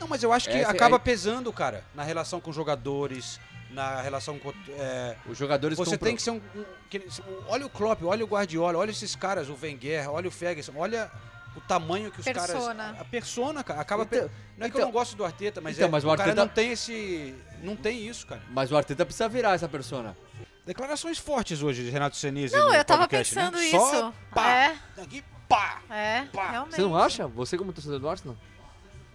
Não, 0.00 0.08
mas 0.08 0.22
eu 0.22 0.32
acho 0.32 0.48
que 0.48 0.56
Essa- 0.56 0.70
acaba 0.70 0.96
é- 0.96 0.98
pesando, 0.98 1.52
cara, 1.52 1.84
na 1.94 2.02
relação 2.02 2.40
com 2.40 2.48
os 2.48 2.56
jogadores, 2.56 3.38
na 3.70 4.00
relação 4.00 4.38
com. 4.38 4.54
é, 4.70 5.16
Os 5.28 5.36
jogadores 5.36 5.76
você 5.76 5.90
compram- 5.92 6.06
tem 6.06 6.16
que 6.16 6.22
ser 6.22 6.30
um, 6.30 6.40
um- 6.56 6.64
que- 6.88 7.06
Olha 7.46 7.66
o 7.66 7.68
Klopp, 7.68 8.02
olha 8.04 8.24
o 8.24 8.28
Guardiola, 8.28 8.78
olha 8.78 8.90
esses 8.90 9.14
caras, 9.14 9.48
o 9.50 9.56
Wenger, 9.62 10.10
olha 10.10 10.28
o 10.28 10.30
Ferguson, 10.32 10.72
olha 10.76 11.10
o 11.56 11.60
tamanho 11.60 12.10
que 12.10 12.20
os 12.20 12.24
Persona. 12.24 12.74
caras. 12.84 13.00
A 13.00 13.04
persona, 13.04 13.64
cara. 13.64 13.80
Acaba. 13.80 14.02
Então- 14.04 14.28
pe- 14.28 14.34
não 14.58 14.66
é 14.66 14.70
que 14.70 14.76
eu 14.76 14.78
então- 14.78 14.80
não 14.86 14.92
gosto 14.92 15.16
do 15.16 15.24
Arteta, 15.24 15.60
mas, 15.60 15.76
então, 15.76 15.88
é, 15.88 15.90
mas 15.90 16.04
o 16.04 16.08
o 16.08 16.10
cara 16.16 16.22
Arteta- 16.30 16.40
não 16.46 16.48
tem 16.52 16.72
esse. 16.72 17.34
Não 17.62 17.76
tem 17.76 18.06
isso, 18.06 18.26
cara. 18.26 18.42
Mas 18.50 18.70
o 18.72 18.76
Arteta 18.76 19.04
precisa 19.04 19.28
virar 19.28 19.54
essa 19.54 19.68
persona. 19.68 20.16
Declarações 20.64 21.18
fortes 21.18 21.62
hoje 21.62 21.82
de 21.84 21.90
Renato 21.90 22.16
Senise. 22.16 22.56
Não, 22.56 22.68
no 22.68 22.74
eu 22.74 22.84
tava 22.84 23.02
podcast, 23.02 23.34
né? 23.34 23.50
pensando 23.50 23.70
Só 23.70 23.92
isso. 23.94 24.14
pá, 24.32 24.48
É, 24.50 24.76
Aqui, 25.02 25.24
pá. 25.48 25.80
é, 25.90 26.22
Pá. 26.32 26.50
realmente. 26.50 26.76
Você 26.76 26.82
não 26.82 26.96
acha? 26.96 27.26
Você 27.26 27.58
como 27.58 27.72
torcedor 27.72 27.98
do 27.98 28.08
Arsenal? 28.08 28.36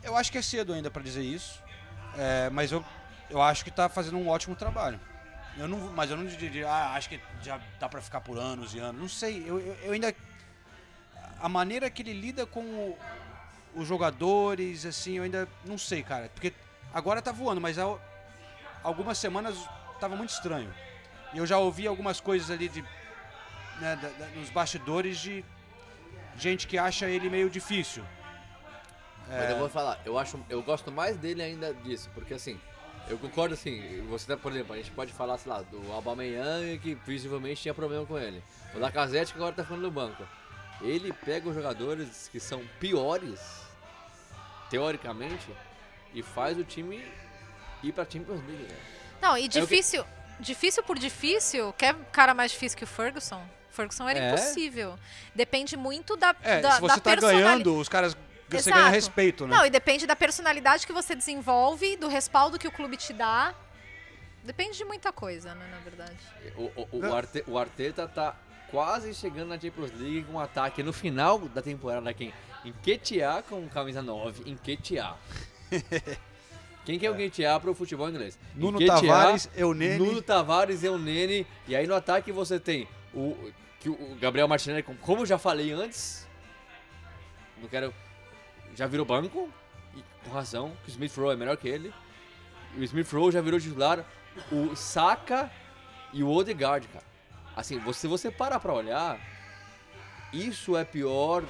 Eu 0.04 0.16
acho 0.18 0.32
que 0.32 0.38
é 0.38 0.42
cedo 0.42 0.74
ainda 0.74 0.92
pra 0.92 1.02
dizer 1.02 1.22
isso, 1.24 1.62
é, 2.18 2.50
mas 2.50 2.72
eu, 2.72 2.84
eu 3.30 3.42
acho 3.42 3.64
que 3.64 3.72
tá 3.72 3.88
fazendo 3.90 4.18
um 4.18 4.28
ótimo 4.28 4.56
trabalho. 4.56 5.00
Eu 5.58 5.68
não, 5.68 5.78
mas 5.94 6.12
eu 6.12 6.18
não 6.18 6.26
diria, 6.26 6.70
ah, 6.70 6.94
acho 6.94 7.10
que 7.10 7.20
já 7.42 7.60
dá 7.80 7.90
pra 7.90 8.00
ficar 8.02 8.22
por 8.22 8.38
anos 8.38 8.76
e 8.76 8.80
anos. 8.80 9.02
Não 9.02 9.10
sei, 9.10 9.44
eu, 9.48 9.60
eu, 9.60 9.76
eu 9.84 9.92
ainda. 9.94 10.14
A 11.40 11.48
maneira 11.50 11.90
que 11.90 12.02
ele 12.02 12.14
lida 12.14 12.46
com 12.46 12.62
o- 12.62 12.98
os 13.76 13.88
jogadores, 13.88 14.86
assim, 14.86 15.14
eu 15.18 15.24
ainda 15.24 15.48
não 15.66 15.78
sei, 15.78 16.02
cara. 16.04 16.30
Porque 16.34 16.52
agora 16.94 17.22
tá 17.22 17.32
voando, 17.32 17.62
mas 17.62 17.78
há 17.78 17.84
algumas 18.84 19.18
semanas 19.18 19.56
tava 20.00 20.16
muito 20.16 20.32
estranho. 20.32 20.74
E 21.34 21.38
eu 21.38 21.46
já 21.46 21.58
ouvi 21.60 21.86
algumas 21.86 22.20
coisas 22.20 22.50
ali 22.50 22.68
de. 22.68 22.82
Né, 23.80 23.96
da- 24.02 24.10
da- 24.10 24.28
nos 24.36 24.50
bastidores 24.50 25.20
de 25.20 25.46
gente 26.36 26.66
que 26.66 26.78
acha 26.80 27.06
ele 27.08 27.30
meio 27.30 27.48
difícil. 27.50 28.04
Mas 29.28 29.50
eu 29.52 29.58
vou 29.60 29.70
falar, 29.70 30.00
eu 30.06 30.18
acho, 30.18 30.40
eu 30.50 30.64
gosto 30.64 30.92
mais 30.92 31.18
dele 31.18 31.44
ainda 31.44 31.74
disso, 31.74 32.10
porque 32.16 32.34
assim, 32.34 32.60
eu 33.10 33.18
concordo 33.20 33.54
assim, 33.54 34.02
você 34.10 34.26
tá, 34.26 34.38
por 34.38 34.52
exemplo, 34.52 34.74
a 34.74 34.78
gente 34.78 34.90
pode 34.92 35.12
falar, 35.14 35.38
sei 35.38 35.52
lá, 35.52 35.62
do 35.62 35.92
Aubameyang 35.92 36.80
que 36.80 36.96
visivelmente 37.06 37.62
tinha 37.62 37.74
problema 37.74 38.04
com 38.06 38.18
ele. 38.18 38.42
O 38.74 38.80
Lacazette 38.80 39.34
que 39.34 39.38
agora 39.38 39.54
tá 39.54 39.64
ficando 39.64 39.82
no 39.82 39.92
banco. 39.92 40.24
Ele 40.82 41.12
pega 41.12 41.50
os 41.50 41.56
jogadores 41.56 42.30
que 42.32 42.40
são 42.40 42.64
piores, 42.80 43.40
teoricamente, 44.70 45.48
e 46.14 46.22
faz 46.22 46.58
o 46.58 46.64
time 46.64 47.04
ir 47.84 47.92
pra 47.92 48.04
Champions 48.10 48.42
League. 48.46 48.64
né? 48.64 48.78
Não, 49.22 49.38
e 49.38 49.44
que- 49.44 49.60
difícil, 49.60 50.06
difícil 50.40 50.84
por 50.84 50.98
difícil, 51.00 51.74
quer 51.74 51.96
cara 52.12 52.34
mais 52.34 52.52
difícil 52.52 52.78
que 52.78 52.84
o 52.84 52.88
Ferguson? 52.88 53.44
Ferguson 53.72 54.08
era 54.10 54.20
É? 54.20 54.28
impossível. 54.30 54.98
Depende 55.36 55.78
muito 55.78 56.16
da, 56.16 56.36
É, 56.42 56.62
da, 56.62 56.72
se 56.74 56.82
você 56.82 56.96
da 56.96 57.02
tá 57.02 57.12
personali- 57.12 57.44
ganhando, 57.44 57.76
os 57.78 57.88
caras. 57.90 58.16
Você 58.50 58.70
Exato. 58.70 58.78
ganha 58.78 58.90
respeito, 58.90 59.46
né? 59.46 59.58
Não, 59.58 59.66
e 59.66 59.70
depende 59.70 60.08
da 60.08 60.16
personalidade 60.16 60.88
que 60.88 60.94
você 60.94 61.14
desenvolve, 61.14 61.98
do 61.98 62.08
respaldo 62.08 62.58
que 62.58 62.68
o 62.68 62.72
clube 62.72 62.96
te 62.96 63.12
dá. 63.12 63.54
Depende 64.42 64.78
de 64.78 64.86
muita 64.86 65.12
coisa, 65.12 65.54
né, 65.54 65.68
na 65.70 65.78
verdade. 65.80 66.16
O, 66.56 66.72
o, 66.82 66.88
o, 67.08 67.14
Arte- 67.14 67.44
o 67.46 67.58
Arteta 67.58 68.08
tá 68.08 68.34
quase 68.72 69.14
chegando 69.14 69.50
na 69.50 69.60
Champions 69.60 69.92
League 69.92 70.24
com 70.24 70.34
um 70.34 70.40
ataque 70.40 70.84
no 70.84 70.94
final 70.94 71.40
da 71.40 71.62
temporada 71.62 72.14
quem? 72.14 72.34
Enquetear 72.66 73.44
com 73.44 73.68
camisa 73.70 74.02
9, 74.02 74.50
Enquetear. 74.50 75.18
Quem 76.86 76.98
que 76.98 77.06
é 77.06 77.12
o 77.12 77.14
Enquetear 77.16 77.60
pro 77.60 77.74
futebol 77.74 78.10
inglês? 78.10 78.40
Nuno 78.56 78.82
Enquetear, 78.82 79.02
Tavares, 79.02 79.50
Eunene. 79.58 79.98
Nuno 79.98 80.22
Tavares, 80.22 80.84
Eunene. 80.86 81.46
E 81.68 81.76
aí 81.76 81.86
no 81.86 81.94
ataque 81.94 82.32
você 82.32 82.60
tem 82.62 82.88
o, 83.14 83.36
que 83.80 83.90
o 83.90 84.16
Gabriel 84.22 84.48
Martinelli, 84.48 84.84
como- 84.84 85.22
eu 85.22 85.26
já 85.26 85.38
falei 85.38 85.72
antes, 85.72 86.26
não 87.62 87.68
quero... 87.68 87.94
Já 88.74 88.88
virou 88.88 89.06
banco, 89.06 89.50
e 89.96 90.04
com 90.24 90.32
razão, 90.32 90.72
que 90.84 90.90
o 90.90 90.92
Smith 90.92 91.14
Rowe 91.18 91.34
é 91.34 91.36
melhor 91.36 91.58
que 91.58 91.68
ele. 91.68 91.94
O 92.78 92.84
Smith 92.84 93.12
Rowe 93.12 93.32
já 93.32 93.42
virou 93.42 93.60
titular. 93.60 94.06
O 94.52 94.76
Saka 94.76 95.52
e 96.14 96.24
o 96.24 96.30
Odegaard, 96.30 96.88
cara. 96.88 97.07
Assim, 97.58 97.80
você- 97.80 98.02
se 98.02 98.08
você 98.08 98.30
parar 98.30 98.60
pra 98.60 98.72
olhar, 98.72 99.20
isso 100.32 100.78
é 100.78 100.86
pior. 100.86 101.44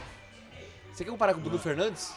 Você 0.94 1.04
quer 1.04 1.12
comparar 1.12 1.34
com 1.34 1.40
o 1.42 1.44
Bruno 1.44 1.60
Fernandes? 1.60 2.14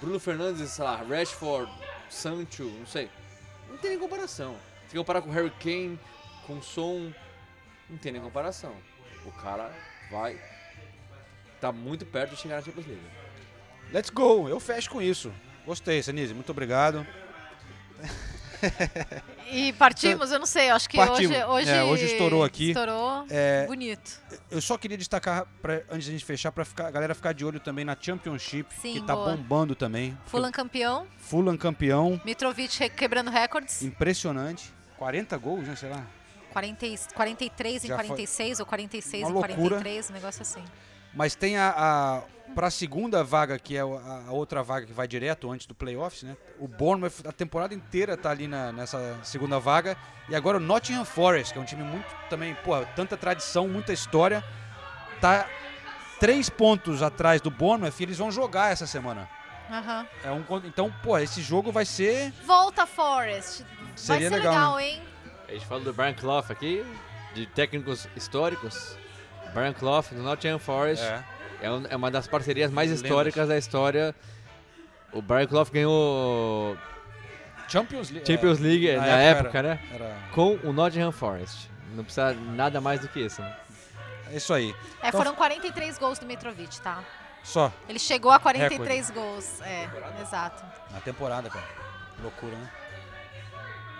Bruno 0.00 0.20
Fernandes, 0.20 0.70
sei 0.70 0.84
lá, 0.84 0.96
Rashford, 0.96 1.70
Sancho, 2.08 2.64
não 2.64 2.86
sei. 2.86 3.10
Não 3.68 3.76
tem 3.78 3.90
nem 3.90 3.98
comparação. 3.98 4.56
Se 4.84 4.92
quer 4.92 4.98
comparar 4.98 5.20
com 5.22 5.28
o 5.28 5.32
Harry 5.32 5.50
Kane, 5.58 5.98
com 6.46 6.58
o 6.58 6.62
Son, 6.62 7.12
não 7.90 7.98
tem 7.98 8.12
nem 8.12 8.22
comparação. 8.22 8.74
O 9.24 9.32
cara 9.32 9.74
vai. 10.08 10.40
Tá 11.60 11.72
muito 11.72 12.06
perto 12.06 12.36
de 12.36 12.40
chegar 12.40 12.56
na 12.56 12.62
Champions 12.62 12.86
League. 12.86 13.02
Let's 13.92 14.10
go, 14.10 14.48
eu 14.48 14.60
fecho 14.60 14.88
com 14.88 15.02
isso. 15.02 15.32
Gostei, 15.64 16.00
Senise, 16.00 16.32
muito 16.32 16.50
obrigado. 16.52 17.04
E 19.50 19.72
partimos, 19.74 20.32
eu 20.32 20.38
não 20.38 20.46
sei, 20.46 20.70
acho 20.70 20.88
que 20.88 20.96
Partimos. 20.96 21.30
hoje, 21.36 21.44
hoje. 21.44 21.70
É, 21.70 21.82
hoje 21.84 22.04
estourou 22.06 22.42
aqui. 22.42 22.68
Estourou. 22.70 23.24
É, 23.30 23.64
Bonito. 23.66 24.20
Eu 24.50 24.60
só 24.60 24.76
queria 24.76 24.96
destacar, 24.98 25.46
pra, 25.62 25.82
antes 25.90 26.06
da 26.06 26.12
gente 26.12 26.24
fechar, 26.24 26.50
pra 26.50 26.64
ficar, 26.64 26.88
a 26.88 26.90
galera 26.90 27.14
ficar 27.14 27.32
de 27.32 27.44
olho 27.44 27.60
também 27.60 27.84
na 27.84 27.96
Championship, 27.98 28.68
Sim, 28.80 28.94
que 28.94 29.00
tá 29.02 29.14
boa. 29.14 29.36
bombando 29.36 29.74
também. 29.74 30.18
Fulham 30.26 30.50
campeão, 30.50 31.06
Fulham 31.18 31.56
campeão, 31.56 32.20
Mitrovic 32.24 32.88
quebrando 32.90 33.30
recordes. 33.30 33.82
impressionante. 33.82 34.72
40 34.98 35.36
gols, 35.38 35.66
né, 35.68 35.76
sei 35.76 35.90
lá. 35.90 36.04
40, 36.52 36.86
e- 36.86 36.98
43 37.14 37.84
em 37.84 37.88
Já 37.88 37.96
foi 37.96 38.04
46 38.06 38.60
ou 38.60 38.66
46 38.66 39.22
uma 39.22 39.30
em 39.30 39.32
loucura. 39.32 39.54
43, 39.56 40.10
um 40.10 40.12
negócio 40.14 40.42
assim. 40.42 40.64
Mas 41.14 41.34
tem 41.34 41.56
a, 41.56 41.70
a 41.76 42.22
para 42.54 42.68
a 42.68 42.70
segunda 42.70 43.22
vaga, 43.22 43.58
que 43.58 43.76
é 43.76 43.80
a, 43.80 44.30
outra 44.30 44.62
vaga 44.62 44.86
que 44.86 44.92
vai 44.92 45.06
direto 45.06 45.50
antes 45.50 45.66
do 45.66 45.74
playoffs, 45.74 46.22
né? 46.22 46.36
O 46.58 46.66
Bournemouth 46.66 47.12
a 47.26 47.32
temporada 47.32 47.74
inteira 47.74 48.16
tá 48.16 48.30
ali 48.30 48.46
na- 48.48 48.72
nessa 48.72 49.18
segunda 49.22 49.58
vaga 49.60 49.96
e 50.28 50.34
agora 50.34 50.56
o 50.56 50.60
Nottingham 50.60 51.04
Forest, 51.04 51.52
que 51.52 51.58
é 51.58 51.62
um 51.62 51.66
time 51.66 51.82
muito 51.82 52.06
também, 52.30 52.54
pô, 52.64 52.72
tanta 52.96 53.16
tradição, 53.16 53.68
muita 53.68 53.92
história, 53.92 54.42
tá 55.20 55.46
três 56.18 56.48
pontos 56.48 57.02
atrás 57.02 57.40
do 57.42 57.50
Bournemouth 57.50 57.92
e 58.00 58.02
eles 58.02 58.16
vão 58.18 58.30
jogar 58.30 58.72
essa 58.72 58.86
semana. 58.86 59.28
Aham. 59.70 60.06
É 60.24 60.30
um, 60.30 60.44
então, 60.64 60.92
pô, 61.02 61.18
esse 61.18 61.42
jogo 61.42 61.70
vai 61.72 61.84
ser 61.84 62.32
Volta, 62.46 62.86
Forest. 62.86 63.66
Seria 63.96 64.30
Vai 64.30 64.38
ser 64.38 64.44
legal, 64.46 64.54
legal, 64.54 64.76
né? 64.76 64.88
hein? 64.88 65.02
A 65.48 65.52
gente 65.52 65.66
fala 65.66 65.80
do 65.80 65.92
Brian 65.92 66.14
Clough 66.14 66.44
aqui, 66.50 66.84
de 67.34 67.46
técnicos 67.46 68.08
históricos. 68.16 68.96
Brian 69.52 69.72
Clough 69.72 70.04
do 70.12 70.22
Nottingham 70.22 70.58
Forest. 70.58 71.04
É. 71.04 71.24
É, 71.60 71.70
um- 71.70 71.86
é 71.88 71.96
uma 71.96 72.10
das 72.10 72.26
parcerias 72.26 72.70
mais 72.70 72.90
Lendas. 72.90 73.04
históricas 73.04 73.48
da 73.48 73.56
história. 73.58 74.14
O 75.12 75.22
Brian 75.22 75.46
Clough 75.46 75.70
ganhou 75.72 76.76
Champions 77.68 78.10
League. 78.10 78.26
Champions 78.26 78.58
é, 78.58 78.62
League 78.62 78.96
na, 78.96 79.06
época, 79.06 79.58
era- 79.58 79.68
né? 79.74 79.80
era- 79.92 80.16
Com 80.32 80.54
o 80.62 80.72
Nottingham 80.72 81.12
Forest. 81.12 81.70
Não 81.94 82.04
precisa 82.04 82.32
nada 82.34 82.80
mais 82.80 83.00
do 83.00 83.08
que 83.08 83.20
isso. 83.20 83.40
Né? 83.40 83.56
É 84.32 84.36
isso 84.36 84.52
aí. 84.52 84.74
É, 85.02 85.08
Então, 85.08 85.20
foram 85.20 85.34
43 85.34 85.96
gols 85.98 86.18
do 86.18 86.26
Mitrovic, 86.26 86.80
tá? 86.80 87.02
Só 87.42 87.72
Ele 87.88 87.98
chegou 87.98 88.30
a 88.32 88.38
43 88.40 89.10
gols. 89.10 89.60
É, 89.62 89.88
exato. 90.20 90.64
na 90.92 91.00
temporada, 91.00 91.48
cara. 91.48 91.64
Loucura, 92.22 92.56
né? 92.56 92.70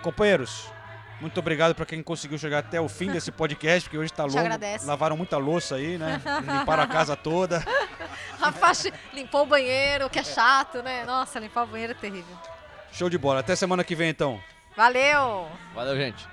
Companheiros, 0.01 0.69
muito 1.19 1.39
obrigado 1.39 1.73
pra 1.73 1.85
quem 1.85 2.01
conseguiu 2.03 2.37
chegar 2.37 2.59
até 2.59 2.79
o 2.79 2.87
fim 2.87 3.11
desse 3.11 3.31
podcast, 3.31 3.83
porque 3.83 3.97
hoje 3.97 4.11
tá 4.13 4.23
Te 4.23 4.29
longo. 4.29 4.39
agradece. 4.39 4.85
Lavaram 4.85 5.17
muita 5.17 5.37
louça 5.37 5.75
aí, 5.75 5.97
né? 5.97 6.21
Limparam 6.41 6.83
a 6.83 6.87
casa 6.87 7.15
toda. 7.15 7.63
A 8.41 8.51
faixa 8.51 8.91
limpou 9.13 9.43
o 9.43 9.45
banheiro, 9.47 10.09
que 10.09 10.19
é 10.19 10.23
chato, 10.23 10.83
né? 10.83 11.03
Nossa, 11.05 11.39
limpar 11.39 11.63
o 11.63 11.67
banheiro 11.67 11.93
é 11.93 11.95
terrível. 11.95 12.37
Show 12.91 13.09
de 13.09 13.17
bola. 13.17 13.39
Até 13.39 13.55
semana 13.55 13.83
que 13.83 13.95
vem, 13.95 14.09
então. 14.09 14.39
Valeu! 14.75 15.49
Valeu, 15.73 15.95
gente. 15.97 16.27